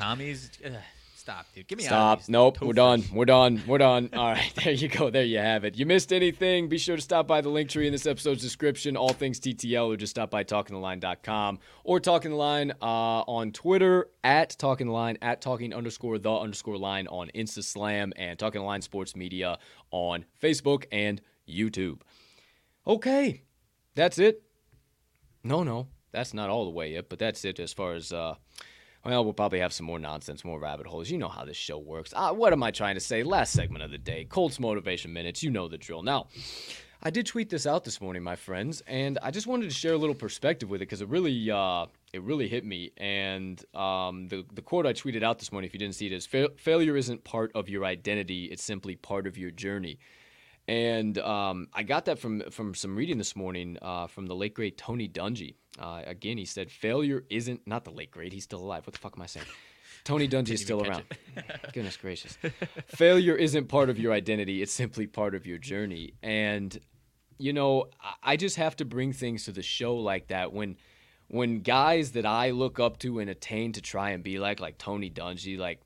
Ugh, 0.64 0.72
stop, 1.22 1.46
dude. 1.54 1.68
Give 1.68 1.78
me 1.78 1.84
out 1.84 2.20
Stop. 2.20 2.28
Nope. 2.28 2.60
We're 2.60 2.72
done. 2.72 3.04
We're 3.12 3.24
done. 3.26 3.62
We're 3.64 3.78
done. 3.78 4.10
All 4.12 4.32
right. 4.32 4.52
There 4.62 4.72
you 4.72 4.88
go. 4.88 5.08
There 5.08 5.22
you 5.22 5.38
have 5.38 5.64
it. 5.64 5.76
You 5.76 5.86
missed 5.86 6.12
anything? 6.12 6.68
Be 6.68 6.78
sure 6.78 6.96
to 6.96 7.02
stop 7.02 7.28
by 7.28 7.40
the 7.40 7.48
link 7.48 7.70
tree 7.70 7.86
in 7.86 7.92
this 7.92 8.06
episode's 8.06 8.42
description, 8.42 8.96
all 8.96 9.12
things 9.12 9.38
TTL, 9.38 9.86
or 9.86 9.96
just 9.96 10.10
stop 10.10 10.30
by 10.30 10.42
talkingtheline.com 10.42 11.60
or 11.84 12.00
Talking 12.00 12.32
the 12.32 12.36
Line 12.36 12.72
uh, 12.82 13.22
on 13.22 13.52
Twitter 13.52 14.08
at 14.24 14.56
Talking 14.58 14.88
the 14.88 14.92
Line, 14.92 15.16
at 15.22 15.40
Talking 15.40 15.72
underscore 15.72 16.18
the 16.18 16.32
underscore 16.36 16.76
line 16.76 17.06
on 17.06 17.30
Insta 17.34 17.62
Slam 17.62 18.12
and 18.16 18.36
Talking 18.36 18.60
the 18.60 18.66
Line 18.66 18.82
Sports 18.82 19.14
Media 19.14 19.58
on 19.92 20.24
Facebook 20.42 20.86
and 20.90 21.20
YouTube. 21.48 22.00
Okay. 22.84 23.42
That's 23.94 24.18
it. 24.18 24.42
No, 25.44 25.62
no. 25.62 25.86
That's 26.10 26.34
not 26.34 26.50
all 26.50 26.64
the 26.64 26.70
way 26.70 26.92
yet, 26.92 27.08
but 27.08 27.20
that's 27.20 27.44
it 27.44 27.60
as 27.60 27.72
far 27.72 27.94
as 27.94 28.12
uh 28.12 28.34
well, 29.04 29.24
we'll 29.24 29.32
probably 29.32 29.60
have 29.60 29.72
some 29.72 29.86
more 29.86 29.98
nonsense, 29.98 30.44
more 30.44 30.60
rabbit 30.60 30.86
holes. 30.86 31.10
You 31.10 31.18
know 31.18 31.28
how 31.28 31.44
this 31.44 31.56
show 31.56 31.78
works. 31.78 32.12
Uh, 32.14 32.32
what 32.32 32.52
am 32.52 32.62
I 32.62 32.70
trying 32.70 32.94
to 32.94 33.00
say? 33.00 33.22
Last 33.22 33.52
segment 33.52 33.82
of 33.82 33.90
the 33.90 33.98
day, 33.98 34.24
Colts 34.24 34.60
Motivation 34.60 35.12
Minutes. 35.12 35.42
You 35.42 35.50
know 35.50 35.68
the 35.68 35.78
drill. 35.78 36.02
Now, 36.02 36.28
I 37.02 37.10
did 37.10 37.26
tweet 37.26 37.50
this 37.50 37.66
out 37.66 37.82
this 37.82 38.00
morning, 38.00 38.22
my 38.22 38.36
friends, 38.36 38.80
and 38.86 39.18
I 39.20 39.32
just 39.32 39.48
wanted 39.48 39.68
to 39.68 39.74
share 39.74 39.92
a 39.92 39.98
little 39.98 40.14
perspective 40.14 40.70
with 40.70 40.82
it 40.82 40.86
because 40.86 41.00
it 41.00 41.08
really, 41.08 41.50
uh, 41.50 41.86
it 42.12 42.22
really 42.22 42.46
hit 42.46 42.64
me. 42.64 42.92
And 42.96 43.60
um, 43.74 44.28
the 44.28 44.44
the 44.52 44.62
quote 44.62 44.86
I 44.86 44.92
tweeted 44.92 45.24
out 45.24 45.40
this 45.40 45.50
morning, 45.50 45.66
if 45.66 45.74
you 45.74 45.80
didn't 45.80 45.96
see 45.96 46.06
it, 46.06 46.12
is 46.12 46.26
"Fail- 46.26 46.50
"Failure 46.56 46.96
isn't 46.96 47.24
part 47.24 47.50
of 47.56 47.68
your 47.68 47.84
identity; 47.84 48.44
it's 48.44 48.62
simply 48.62 48.94
part 48.94 49.26
of 49.26 49.36
your 49.36 49.50
journey." 49.50 49.98
And 50.68 51.18
um, 51.18 51.66
I 51.74 51.82
got 51.82 52.04
that 52.04 52.20
from 52.20 52.42
from 52.50 52.74
some 52.76 52.94
reading 52.94 53.18
this 53.18 53.34
morning 53.34 53.78
uh, 53.82 54.06
from 54.06 54.26
the 54.26 54.36
late 54.36 54.54
great 54.54 54.78
Tony 54.78 55.08
Dungy. 55.08 55.56
Uh, 55.78 56.02
again, 56.06 56.36
he 56.38 56.44
said 56.44 56.70
failure 56.70 57.24
isn't 57.30 57.66
not 57.66 57.84
the 57.84 57.90
late 57.90 58.10
great. 58.10 58.32
He's 58.32 58.44
still 58.44 58.60
alive. 58.60 58.86
What 58.86 58.92
the 58.92 58.98
fuck 58.98 59.14
am 59.16 59.22
I 59.22 59.26
saying? 59.26 59.46
Tony 60.04 60.26
Dungy 60.28 60.50
is 60.50 60.60
still 60.62 60.82
around. 60.86 61.04
Goodness 61.72 61.96
gracious. 61.96 62.36
failure 62.88 63.36
isn't 63.36 63.68
part 63.68 63.88
of 63.88 63.98
your 63.98 64.12
identity. 64.12 64.60
It's 64.60 64.72
simply 64.72 65.06
part 65.06 65.34
of 65.34 65.46
your 65.46 65.58
journey. 65.58 66.14
And 66.22 66.78
you 67.38 67.52
know, 67.52 67.86
I- 68.00 68.32
I 68.32 68.36
just 68.36 68.56
have 68.56 68.76
to 68.76 68.84
bring 68.84 69.12
things 69.12 69.44
to 69.44 69.52
the 69.52 69.62
show 69.62 69.96
like 69.96 70.28
that 70.28 70.52
when 70.52 70.76
when 71.28 71.60
guys 71.60 72.12
that 72.12 72.26
I 72.26 72.50
look 72.50 72.78
up 72.78 72.98
to 72.98 73.18
and 73.20 73.30
attain 73.30 73.72
to 73.72 73.80
try 73.80 74.10
and 74.10 74.22
be 74.22 74.38
like, 74.38 74.60
like 74.60 74.76
Tony 74.76 75.08
Dungy, 75.08 75.56
like 75.58 75.80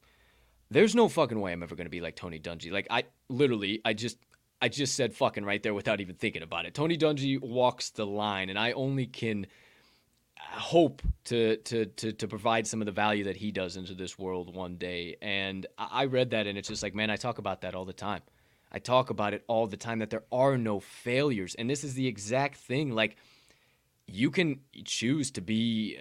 there's 0.71 0.95
no 0.97 1.09
fucking 1.09 1.39
way 1.41 1.53
I'm 1.53 1.63
ever 1.63 1.77
gonna 1.77 1.89
be 1.91 2.01
like 2.01 2.17
Tony 2.17 2.41
Dungy. 2.41 2.73
Like 2.73 2.89
I 2.91 3.05
literally, 3.29 3.81
I 3.85 3.93
just, 3.93 4.19
I 4.61 4.69
just 4.69 4.95
said 4.97 5.15
fucking 5.15 5.45
right 5.45 5.63
there 5.63 5.75
without 5.75 6.01
even 6.01 6.17
thinking 6.17 6.43
about 6.43 6.65
it. 6.67 6.75
Tony 6.75 6.97
Dungy 6.99 7.41
walks 7.41 7.91
the 7.91 8.07
line, 8.07 8.49
and 8.51 8.59
I 8.59 8.73
only 8.73 9.07
can 9.07 9.47
hope 10.53 11.03
to 11.25 11.57
to 11.57 11.87
to 11.87 12.13
to 12.13 12.29
provide 12.29 12.67
some 12.67 12.81
of 12.81 12.87
the 12.87 12.93
value 12.93 13.25
that 13.25 13.37
he 13.37 13.53
does 13.53 13.77
into 13.77 13.95
this 13.95 14.19
world 14.19 14.55
one 14.55 14.77
day. 14.77 15.17
And 15.21 15.67
I 15.77 16.07
read 16.07 16.31
that, 16.31 16.47
and 16.47 16.57
it's 16.57 16.69
just 16.69 16.83
like, 16.83 16.95
man, 16.95 17.11
I 17.11 17.17
talk 17.17 17.39
about 17.39 17.61
that 17.63 17.75
all 17.75 17.85
the 17.85 17.93
time. 17.93 18.23
I 18.73 18.79
talk 18.79 19.11
about 19.11 19.33
it 19.33 19.45
all 19.47 19.67
the 19.67 19.77
time 19.77 20.01
that 20.01 20.11
there 20.11 20.25
are 20.33 20.59
no 20.59 20.81
failures. 20.81 21.55
And 21.55 21.71
this 21.71 21.85
is 21.85 21.95
the 21.95 22.07
exact 22.07 22.57
thing. 22.57 22.91
Like, 22.91 23.17
you 24.07 24.31
can 24.31 24.61
choose 24.85 25.31
to 25.33 25.41
be 25.41 25.99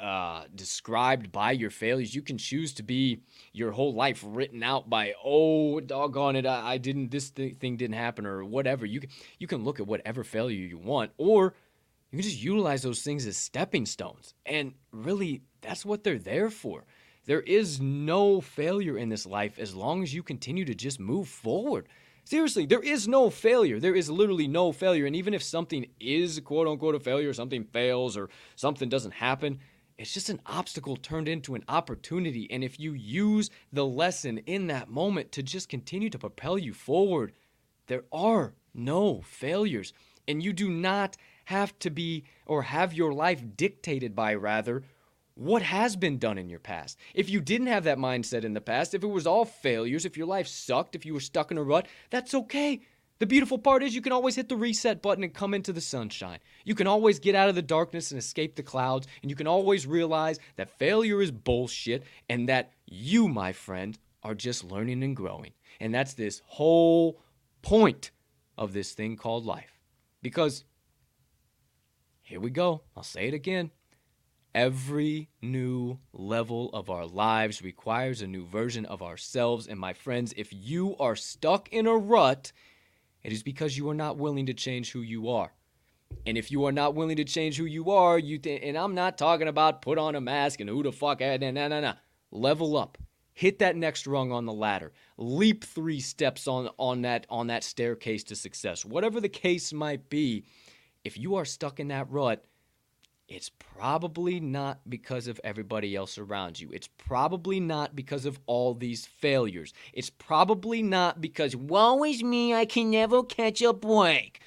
uh, 0.00 0.44
described 0.54 1.32
by 1.32 1.52
your 1.52 1.70
failures. 1.70 2.14
You 2.14 2.20
can 2.20 2.36
choose 2.36 2.74
to 2.74 2.82
be 2.82 3.22
your 3.52 3.72
whole 3.72 3.94
life 3.94 4.22
written 4.26 4.62
out 4.62 4.90
by, 4.90 5.14
oh, 5.24 5.80
doggone 5.80 6.36
it, 6.36 6.46
I, 6.46 6.74
I 6.74 6.78
didn't, 6.78 7.10
this 7.10 7.30
th- 7.30 7.56
thing 7.56 7.78
didn't 7.78 7.96
happen, 7.96 8.26
or 8.26 8.44
whatever. 8.44 8.84
You 8.84 9.00
can, 9.00 9.10
you 9.38 9.46
can 9.46 9.64
look 9.64 9.80
at 9.80 9.86
whatever 9.86 10.24
failure 10.24 10.66
you 10.66 10.78
want, 10.78 11.10
or 11.16 11.54
you 12.14 12.22
can 12.22 12.30
just 12.30 12.44
utilize 12.44 12.82
those 12.82 13.02
things 13.02 13.26
as 13.26 13.36
stepping 13.36 13.84
stones. 13.86 14.34
And 14.46 14.74
really, 14.92 15.42
that's 15.60 15.84
what 15.84 16.04
they're 16.04 16.16
there 16.16 16.48
for. 16.48 16.84
There 17.26 17.40
is 17.40 17.80
no 17.80 18.40
failure 18.40 18.96
in 18.96 19.08
this 19.08 19.26
life 19.26 19.58
as 19.58 19.74
long 19.74 20.04
as 20.04 20.14
you 20.14 20.22
continue 20.22 20.64
to 20.64 20.76
just 20.76 21.00
move 21.00 21.26
forward. 21.26 21.88
Seriously, 22.22 22.66
there 22.66 22.84
is 22.84 23.08
no 23.08 23.30
failure. 23.30 23.80
There 23.80 23.96
is 23.96 24.08
literally 24.08 24.46
no 24.46 24.70
failure. 24.70 25.06
And 25.06 25.16
even 25.16 25.34
if 25.34 25.42
something 25.42 25.86
is 25.98 26.38
quote 26.38 26.68
unquote 26.68 26.94
a 26.94 27.00
failure, 27.00 27.32
something 27.32 27.64
fails, 27.64 28.16
or 28.16 28.30
something 28.54 28.88
doesn't 28.88 29.14
happen, 29.14 29.58
it's 29.98 30.14
just 30.14 30.28
an 30.28 30.40
obstacle 30.46 30.94
turned 30.94 31.26
into 31.26 31.56
an 31.56 31.64
opportunity. 31.66 32.48
And 32.48 32.62
if 32.62 32.78
you 32.78 32.92
use 32.92 33.50
the 33.72 33.84
lesson 33.84 34.38
in 34.46 34.68
that 34.68 34.88
moment 34.88 35.32
to 35.32 35.42
just 35.42 35.68
continue 35.68 36.10
to 36.10 36.18
propel 36.20 36.58
you 36.58 36.74
forward, 36.74 37.32
there 37.88 38.04
are 38.12 38.54
no 38.72 39.20
failures. 39.22 39.92
And 40.28 40.40
you 40.44 40.52
do 40.52 40.70
not 40.70 41.16
have 41.44 41.78
to 41.80 41.90
be 41.90 42.24
or 42.46 42.62
have 42.62 42.94
your 42.94 43.12
life 43.12 43.42
dictated 43.56 44.14
by, 44.14 44.34
rather, 44.34 44.82
what 45.34 45.62
has 45.62 45.96
been 45.96 46.18
done 46.18 46.38
in 46.38 46.48
your 46.48 46.60
past. 46.60 46.98
If 47.12 47.28
you 47.28 47.40
didn't 47.40 47.66
have 47.66 47.84
that 47.84 47.98
mindset 47.98 48.44
in 48.44 48.54
the 48.54 48.60
past, 48.60 48.94
if 48.94 49.02
it 49.02 49.08
was 49.08 49.26
all 49.26 49.44
failures, 49.44 50.04
if 50.04 50.16
your 50.16 50.26
life 50.26 50.46
sucked, 50.46 50.94
if 50.94 51.04
you 51.04 51.14
were 51.14 51.20
stuck 51.20 51.50
in 51.50 51.58
a 51.58 51.62
rut, 51.62 51.86
that's 52.10 52.34
okay. 52.34 52.80
The 53.18 53.26
beautiful 53.26 53.58
part 53.58 53.82
is 53.82 53.94
you 53.94 54.02
can 54.02 54.12
always 54.12 54.36
hit 54.36 54.48
the 54.48 54.56
reset 54.56 55.00
button 55.00 55.24
and 55.24 55.32
come 55.32 55.54
into 55.54 55.72
the 55.72 55.80
sunshine. 55.80 56.40
You 56.64 56.74
can 56.74 56.86
always 56.86 57.18
get 57.18 57.34
out 57.34 57.48
of 57.48 57.54
the 57.54 57.62
darkness 57.62 58.10
and 58.10 58.18
escape 58.18 58.56
the 58.56 58.62
clouds, 58.62 59.06
and 59.22 59.30
you 59.30 59.36
can 59.36 59.46
always 59.46 59.86
realize 59.86 60.38
that 60.56 60.78
failure 60.78 61.22
is 61.22 61.30
bullshit 61.30 62.04
and 62.28 62.48
that 62.48 62.72
you, 62.86 63.28
my 63.28 63.52
friend, 63.52 63.98
are 64.22 64.34
just 64.34 64.64
learning 64.64 65.02
and 65.02 65.16
growing. 65.16 65.52
And 65.80 65.94
that's 65.94 66.14
this 66.14 66.42
whole 66.46 67.20
point 67.62 68.10
of 68.58 68.72
this 68.72 68.92
thing 68.92 69.16
called 69.16 69.44
life. 69.44 69.78
Because 70.22 70.64
here 72.34 72.40
we 72.40 72.50
go, 72.50 72.82
I'll 72.96 73.04
say 73.04 73.28
it 73.28 73.34
again. 73.34 73.70
Every 74.56 75.28
new 75.40 76.00
level 76.12 76.68
of 76.72 76.90
our 76.90 77.06
lives 77.06 77.62
requires 77.62 78.22
a 78.22 78.26
new 78.26 78.44
version 78.44 78.84
of 78.86 79.04
ourselves. 79.04 79.68
And 79.68 79.78
my 79.78 79.92
friends, 79.92 80.34
if 80.36 80.52
you 80.52 80.96
are 80.98 81.14
stuck 81.14 81.68
in 81.68 81.86
a 81.86 81.96
rut, 81.96 82.50
it 83.22 83.32
is 83.32 83.44
because 83.44 83.78
you 83.78 83.88
are 83.88 83.94
not 83.94 84.16
willing 84.16 84.46
to 84.46 84.52
change 84.52 84.90
who 84.90 85.00
you 85.00 85.28
are. 85.28 85.52
And 86.26 86.36
if 86.36 86.50
you 86.50 86.64
are 86.64 86.72
not 86.72 86.96
willing 86.96 87.18
to 87.18 87.24
change 87.24 87.56
who 87.56 87.66
you 87.66 87.92
are, 87.92 88.18
you 88.18 88.38
th- 88.38 88.62
and 88.64 88.76
I'm 88.76 88.96
not 88.96 89.16
talking 89.16 89.46
about 89.46 89.80
put 89.80 89.96
on 89.96 90.16
a 90.16 90.20
mask 90.20 90.58
and 90.58 90.68
who 90.68 90.82
the 90.82 90.90
fuck, 90.90 91.20
no, 91.20 91.36
no, 91.36 91.68
no, 91.68 91.80
no. 91.80 91.92
Level 92.32 92.76
up. 92.76 92.98
Hit 93.32 93.60
that 93.60 93.76
next 93.76 94.08
rung 94.08 94.32
on 94.32 94.44
the 94.44 94.52
ladder. 94.52 94.92
Leap 95.18 95.62
three 95.62 96.00
steps 96.00 96.48
on, 96.48 96.68
on 96.80 97.02
that 97.02 97.28
on 97.30 97.46
that 97.46 97.62
staircase 97.62 98.24
to 98.24 98.34
success. 98.34 98.84
Whatever 98.84 99.20
the 99.20 99.28
case 99.28 99.72
might 99.72 100.10
be, 100.10 100.46
if 101.04 101.18
you 101.18 101.36
are 101.36 101.44
stuck 101.44 101.78
in 101.78 101.88
that 101.88 102.10
rut, 102.10 102.44
it's 103.28 103.50
probably 103.50 104.38
not 104.40 104.80
because 104.88 105.28
of 105.28 105.40
everybody 105.44 105.96
else 105.96 106.18
around 106.18 106.60
you. 106.60 106.70
It's 106.72 106.88
probably 106.88 107.58
not 107.58 107.96
because 107.96 108.26
of 108.26 108.38
all 108.46 108.74
these 108.74 109.06
failures. 109.06 109.72
It's 109.92 110.10
probably 110.10 110.82
not 110.82 111.20
because, 111.20 111.56
woe 111.56 112.04
is 112.04 112.22
me, 112.22 112.54
I 112.54 112.66
can 112.66 112.90
never 112.90 113.22
catch 113.22 113.62
a 113.62 113.72
break. 113.72 114.40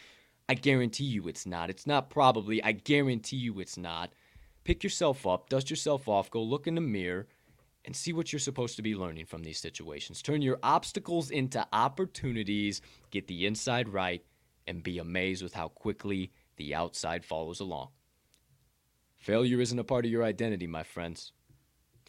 I 0.50 0.54
guarantee 0.54 1.06
you 1.06 1.28
it's 1.28 1.46
not. 1.46 1.70
It's 1.70 1.88
not 1.88 2.10
probably. 2.10 2.64
I 2.64 2.72
guarantee 2.72 3.38
you 3.38 3.60
it's 3.60 3.78
not. 3.78 4.12
Pick 4.64 4.84
yourself 4.84 5.26
up, 5.26 5.50
dust 5.50 5.70
yourself 5.70 6.08
off, 6.08 6.30
go 6.30 6.42
look 6.44 6.68
in 6.68 6.76
the 6.76 6.82
mirror, 6.82 7.28
and 7.84 7.96
see 7.96 8.14
what 8.14 8.32
you're 8.32 8.40
supposed 8.40 8.76
to 8.76 8.82
be 8.82 8.96
learning 8.96 9.26
from 9.26 9.44
these 9.44 9.60
situations. 9.60 10.22
Turn 10.22 10.42
your 10.42 10.60
obstacles 10.62 11.32
into 11.32 11.66
opportunities, 11.74 12.82
get 13.12 13.28
the 13.28 13.46
inside 13.46 13.90
right, 13.90 14.24
and 14.68 14.84
be 14.84 15.00
amazed 15.00 15.42
with 15.42 15.54
how 15.54 15.70
quickly 15.70 16.32
the 16.58 16.76
outside 16.76 17.24
follows 17.26 17.60
along. 17.60 17.90
Failure 19.18 19.62
isn't 19.62 19.80
a 19.80 19.84
part 19.84 20.06
of 20.06 20.12
your 20.12 20.24
identity, 20.24 20.68
my 20.68 20.84
friends. 20.84 21.32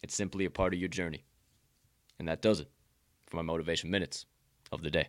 It's 0.03 0.15
simply 0.15 0.45
a 0.45 0.51
part 0.51 0.73
of 0.73 0.79
your 0.79 0.89
journey. 0.89 1.25
And 2.19 2.27
that 2.27 2.41
does 2.41 2.59
it 2.59 2.69
for 3.27 3.37
my 3.37 3.41
motivation 3.41 3.89
minutes 3.89 4.25
of 4.71 4.81
the 4.81 4.91
day. 4.91 5.07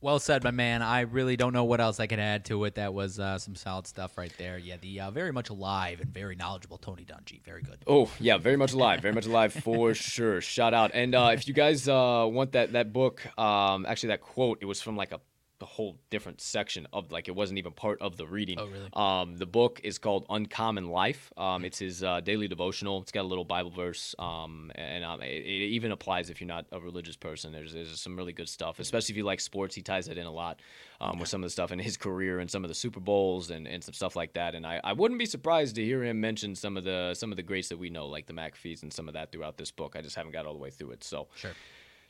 Well 0.00 0.18
said, 0.18 0.44
my 0.44 0.50
man. 0.50 0.82
I 0.82 1.00
really 1.00 1.34
don't 1.34 1.54
know 1.54 1.64
what 1.64 1.80
else 1.80 1.98
I 1.98 2.06
can 2.06 2.20
add 2.20 2.44
to 2.46 2.62
it. 2.64 2.74
That 2.74 2.92
was 2.92 3.18
uh, 3.18 3.38
some 3.38 3.54
solid 3.54 3.86
stuff 3.86 4.18
right 4.18 4.32
there. 4.36 4.58
Yeah, 4.58 4.76
the 4.78 5.00
uh, 5.00 5.10
very 5.10 5.32
much 5.32 5.48
alive 5.48 6.00
and 6.02 6.12
very 6.12 6.36
knowledgeable 6.36 6.76
Tony 6.76 7.06
Dungy. 7.06 7.42
Very 7.42 7.62
good. 7.62 7.78
Oh 7.86 8.10
yeah, 8.20 8.36
very 8.36 8.58
much 8.58 8.74
alive, 8.74 9.00
very 9.00 9.14
much 9.14 9.24
alive 9.24 9.54
for 9.54 9.94
sure. 9.94 10.42
Shout 10.42 10.74
out! 10.74 10.90
And 10.92 11.14
uh, 11.14 11.30
if 11.32 11.48
you 11.48 11.54
guys 11.54 11.88
uh, 11.88 12.28
want 12.30 12.52
that 12.52 12.74
that 12.74 12.92
book, 12.92 13.22
um, 13.38 13.86
actually 13.86 14.08
that 14.08 14.20
quote, 14.20 14.58
it 14.60 14.66
was 14.66 14.82
from 14.82 14.94
like 14.94 15.10
a 15.10 15.22
a 15.64 15.66
whole 15.66 15.96
different 16.10 16.42
section 16.42 16.86
of 16.92 17.10
like 17.10 17.26
it 17.26 17.34
wasn't 17.34 17.58
even 17.58 17.72
part 17.72 18.00
of 18.02 18.18
the 18.18 18.26
reading. 18.26 18.58
Oh, 18.60 18.66
really? 18.66 18.90
Um, 18.92 19.36
the 19.38 19.46
book 19.46 19.80
is 19.82 19.96
called 19.96 20.26
Uncommon 20.28 20.90
Life. 20.90 21.32
Um, 21.38 21.64
it's 21.64 21.78
his 21.78 22.04
uh, 22.04 22.20
daily 22.20 22.48
devotional. 22.48 23.00
It's 23.00 23.10
got 23.10 23.22
a 23.22 23.26
little 23.32 23.46
Bible 23.46 23.70
verse, 23.70 24.14
um, 24.18 24.70
and 24.74 25.02
um, 25.02 25.22
it, 25.22 25.26
it, 25.26 25.70
even 25.74 25.90
applies 25.90 26.28
if 26.28 26.38
you're 26.38 26.48
not 26.48 26.66
a 26.70 26.78
religious 26.78 27.16
person. 27.16 27.50
There's, 27.50 27.72
there's 27.72 27.98
some 27.98 28.14
really 28.14 28.34
good 28.34 28.48
stuff, 28.48 28.78
especially 28.78 29.14
if 29.14 29.16
you 29.16 29.24
like 29.24 29.40
sports. 29.40 29.74
He 29.74 29.80
ties 29.80 30.06
it 30.08 30.18
in 30.18 30.26
a 30.26 30.30
lot 30.30 30.60
um, 31.00 31.18
with 31.18 31.30
some 31.30 31.42
of 31.42 31.46
the 31.46 31.52
stuff 31.52 31.72
in 31.72 31.78
his 31.78 31.96
career 31.96 32.40
and 32.40 32.50
some 32.50 32.62
of 32.62 32.68
the 32.68 32.74
Super 32.74 33.00
Bowls 33.00 33.50
and, 33.50 33.66
and 33.66 33.82
some 33.82 33.94
stuff 33.94 34.16
like 34.16 34.34
that. 34.34 34.54
And 34.54 34.66
I, 34.66 34.82
I 34.84 34.92
wouldn't 34.92 35.18
be 35.18 35.26
surprised 35.26 35.76
to 35.76 35.84
hear 35.84 36.04
him 36.04 36.20
mention 36.20 36.54
some 36.54 36.76
of 36.76 36.84
the 36.84 37.14
some 37.14 37.32
of 37.32 37.36
the 37.36 37.42
greats 37.42 37.68
that 37.70 37.78
we 37.78 37.88
know, 37.88 38.06
like 38.06 38.26
the 38.26 38.34
McAfees 38.34 38.82
and 38.82 38.92
some 38.92 39.08
of 39.08 39.14
that 39.14 39.32
throughout 39.32 39.56
this 39.56 39.70
book. 39.70 39.96
I 39.96 40.02
just 40.02 40.14
haven't 40.14 40.32
got 40.32 40.44
all 40.44 40.52
the 40.52 40.58
way 40.58 40.70
through 40.70 40.90
it. 40.90 41.02
So 41.04 41.28
Sure. 41.36 41.52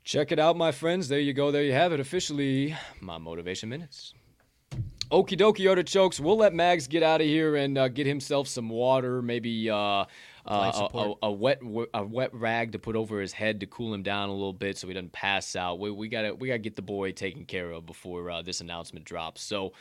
Check 0.04 0.32
it 0.32 0.38
out, 0.38 0.56
my 0.56 0.70
friends. 0.70 1.08
There 1.08 1.18
you 1.18 1.32
go. 1.32 1.50
There 1.50 1.62
you 1.62 1.72
have 1.72 1.92
it. 1.92 1.98
Officially, 1.98 2.76
my 3.00 3.16
motivation 3.16 3.70
minutes. 3.70 4.12
Okie 5.10 5.38
dokie, 5.38 5.68
artichokes. 5.68 6.20
We'll 6.20 6.36
let 6.36 6.52
Mags 6.52 6.86
get 6.88 7.02
out 7.02 7.22
of 7.22 7.26
here 7.26 7.56
and 7.56 7.78
uh, 7.78 7.88
get 7.88 8.06
himself 8.06 8.46
some 8.46 8.68
water, 8.68 9.22
maybe 9.22 9.70
uh, 9.70 9.76
uh, 9.76 10.06
a, 10.46 10.98
a, 10.98 11.14
a 11.22 11.32
wet 11.32 11.60
a 11.94 12.04
wet 12.04 12.34
rag 12.34 12.72
to 12.72 12.78
put 12.78 12.96
over 12.96 13.18
his 13.18 13.32
head 13.32 13.60
to 13.60 13.66
cool 13.66 13.94
him 13.94 14.02
down 14.02 14.28
a 14.28 14.32
little 14.32 14.52
bit 14.52 14.76
so 14.76 14.88
he 14.88 14.92
doesn't 14.94 15.12
pass 15.12 15.56
out. 15.56 15.78
We, 15.78 15.90
we 15.90 16.08
gotta 16.08 16.34
we 16.34 16.48
gotta 16.48 16.58
get 16.58 16.76
the 16.76 16.82
boy 16.82 17.12
taken 17.12 17.46
care 17.46 17.70
of 17.70 17.86
before 17.86 18.30
uh, 18.30 18.42
this 18.42 18.60
announcement 18.60 19.06
drops. 19.06 19.42
So, 19.42 19.72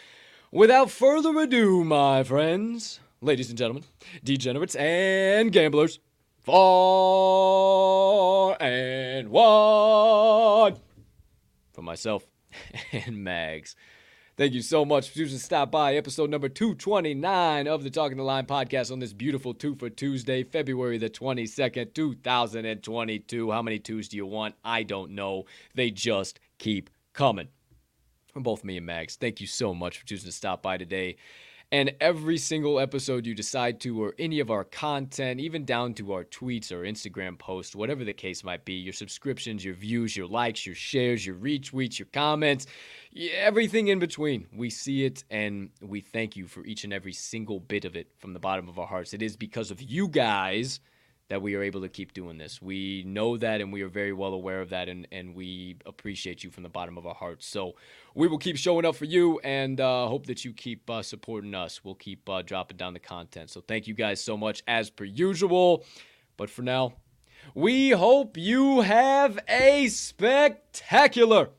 without 0.52 0.90
further 0.90 1.38
ado, 1.40 1.84
my 1.84 2.24
friends, 2.24 3.02
ladies 3.20 3.50
and 3.50 3.58
gentlemen, 3.58 3.84
degenerates 4.24 4.76
and 4.76 5.52
gamblers, 5.52 6.00
far 6.44 6.62
and 8.62 9.30
wide. 9.30 10.76
For 11.72 11.82
myself 11.82 12.26
and 12.92 13.24
Mags. 13.24 13.76
Thank 14.36 14.54
you 14.54 14.62
so 14.64 14.84
much 14.84 15.10
for 15.10 15.16
choosing 15.16 15.38
to 15.38 15.44
stop 15.44 15.70
by 15.72 15.96
episode 15.96 16.30
number 16.32 16.50
229 16.50 17.68
of 17.68 17.84
the 17.84 17.90
Talking 17.92 18.18
the 18.18 18.24
Line 18.24 18.46
podcast 18.48 18.92
on 18.92 18.98
this 19.00 19.14
beautiful 19.14 19.54
two 19.54 19.76
for 19.76 19.90
Tuesday, 19.90 20.44
February 20.44 20.98
the 20.98 21.10
22nd, 21.10 21.94
2022. 21.94 23.52
How 23.52 23.62
many 23.62 23.78
twos 23.80 24.10
do 24.10 24.18
you 24.18 24.26
want? 24.26 24.56
I 24.66 24.82
don't 24.84 25.12
know. 25.12 25.46
They 25.76 25.92
just 25.92 26.40
keep 26.58 26.90
coming. 27.14 27.48
From 28.34 28.42
both 28.42 28.64
me 28.64 28.78
and 28.78 28.86
Mags, 28.88 29.16
thank 29.16 29.40
you 29.40 29.46
so 29.46 29.74
much 29.76 30.00
for 30.00 30.06
choosing 30.08 30.26
to 30.26 30.36
stop 30.36 30.64
by 30.64 30.78
today. 30.78 31.18
And 31.74 31.92
every 32.00 32.38
single 32.38 32.80
episode 32.80 33.26
you 33.26 33.34
decide 33.34 33.80
to, 33.80 34.00
or 34.00 34.14
any 34.20 34.40
of 34.40 34.52
our 34.52 34.64
content, 34.64 35.40
even 35.40 35.66
down 35.66 35.96
to 35.96 36.14
our 36.14 36.24
tweets 36.24 36.72
or 36.72 36.84
Instagram 36.84 37.36
posts, 37.40 37.76
whatever 37.76 38.04
the 38.04 38.14
case 38.14 38.44
might 38.44 38.64
be, 38.64 38.74
your 38.74 38.94
subscriptions, 38.94 39.66
your 39.66 39.74
views, 39.74 40.16
your 40.16 40.28
likes, 40.28 40.68
your 40.68 40.76
shares, 40.76 41.26
your 41.26 41.36
retweets, 41.36 41.98
your 41.98 42.06
comments, 42.14 42.68
everything 43.36 43.88
in 43.88 43.98
between. 43.98 44.46
We 44.56 44.70
see 44.70 45.04
it 45.06 45.24
and 45.32 45.72
we 45.82 46.02
thank 46.02 46.38
you 46.38 46.46
for 46.46 46.64
each 46.64 46.84
and 46.84 46.94
every 46.94 47.12
single 47.12 47.60
bit 47.60 47.86
of 47.86 47.96
it 47.96 48.08
from 48.20 48.34
the 48.34 48.40
bottom 48.40 48.70
of 48.70 48.78
our 48.78 48.86
hearts. 48.86 49.16
It 49.16 49.24
is 49.24 49.36
because 49.36 49.72
of 49.72 49.82
you 49.82 50.08
guys 50.08 50.80
that 51.30 51.42
we 51.42 51.56
are 51.56 51.64
able 51.64 51.82
to 51.82 51.90
keep 51.90 52.14
doing 52.14 52.38
this. 52.38 52.62
We 52.62 53.04
know 53.06 53.38
that 53.38 53.62
and 53.62 53.72
we 53.72 53.82
are 53.82 53.88
very 53.88 54.14
well 54.14 54.34
aware 54.34 54.62
of 54.62 54.70
that 54.70 54.90
and, 54.90 55.08
and 55.12 55.34
we 55.34 55.78
appreciate 55.86 56.44
you 56.44 56.50
from 56.50 56.64
the 56.64 56.70
bottom 56.70 56.98
of 56.98 57.08
our 57.08 57.16
hearts. 57.16 57.48
So 57.48 57.76
we 58.14 58.28
will 58.28 58.38
keep 58.38 58.58
showing 58.58 58.86
up 58.86 58.96
for 58.96 59.06
you 59.06 59.40
and 59.40 59.80
uh, 59.80 60.08
hope 60.08 60.28
that 60.28 60.44
you 60.44 60.54
keep 60.54 60.90
uh, 60.90 61.02
supporting 61.02 61.56
us. 61.56 61.84
We'll 61.84 61.96
keep 61.96 62.28
uh, 62.30 62.42
dropping 62.42 62.78
down 62.78 62.94
the 62.94 63.00
content. 63.00 63.50
So 63.50 63.62
thank 63.62 63.88
you 63.88 63.94
guys 63.94 64.20
so 64.22 64.36
much 64.36 64.64
as 64.68 64.90
per 64.90 65.06
usual. 65.06 65.86
But 66.36 66.50
for 66.50 66.62
now, 66.62 66.94
we 67.56 67.92
hope 67.92 68.38
you 68.38 68.82
have 68.82 69.40
a 69.48 69.88
spectacular 69.88 71.50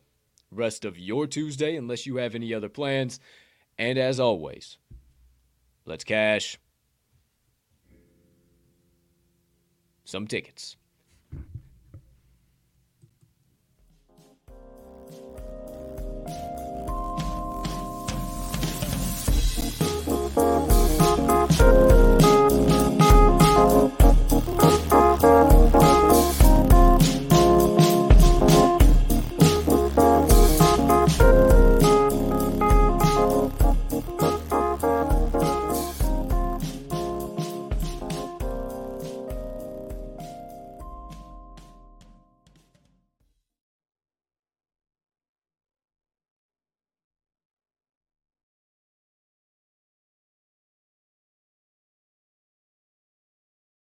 rest 0.50 0.84
of 0.84 0.98
your 0.98 1.26
Tuesday 1.26 1.76
unless 1.76 2.06
you 2.06 2.16
have 2.16 2.34
any 2.34 2.52
other 2.54 2.68
plans. 2.68 3.18
And 3.78 3.98
as 3.98 4.20
always, 4.20 4.78
let's 5.84 6.04
cash 6.04 6.58
some 10.04 10.26
tickets. 10.26 10.76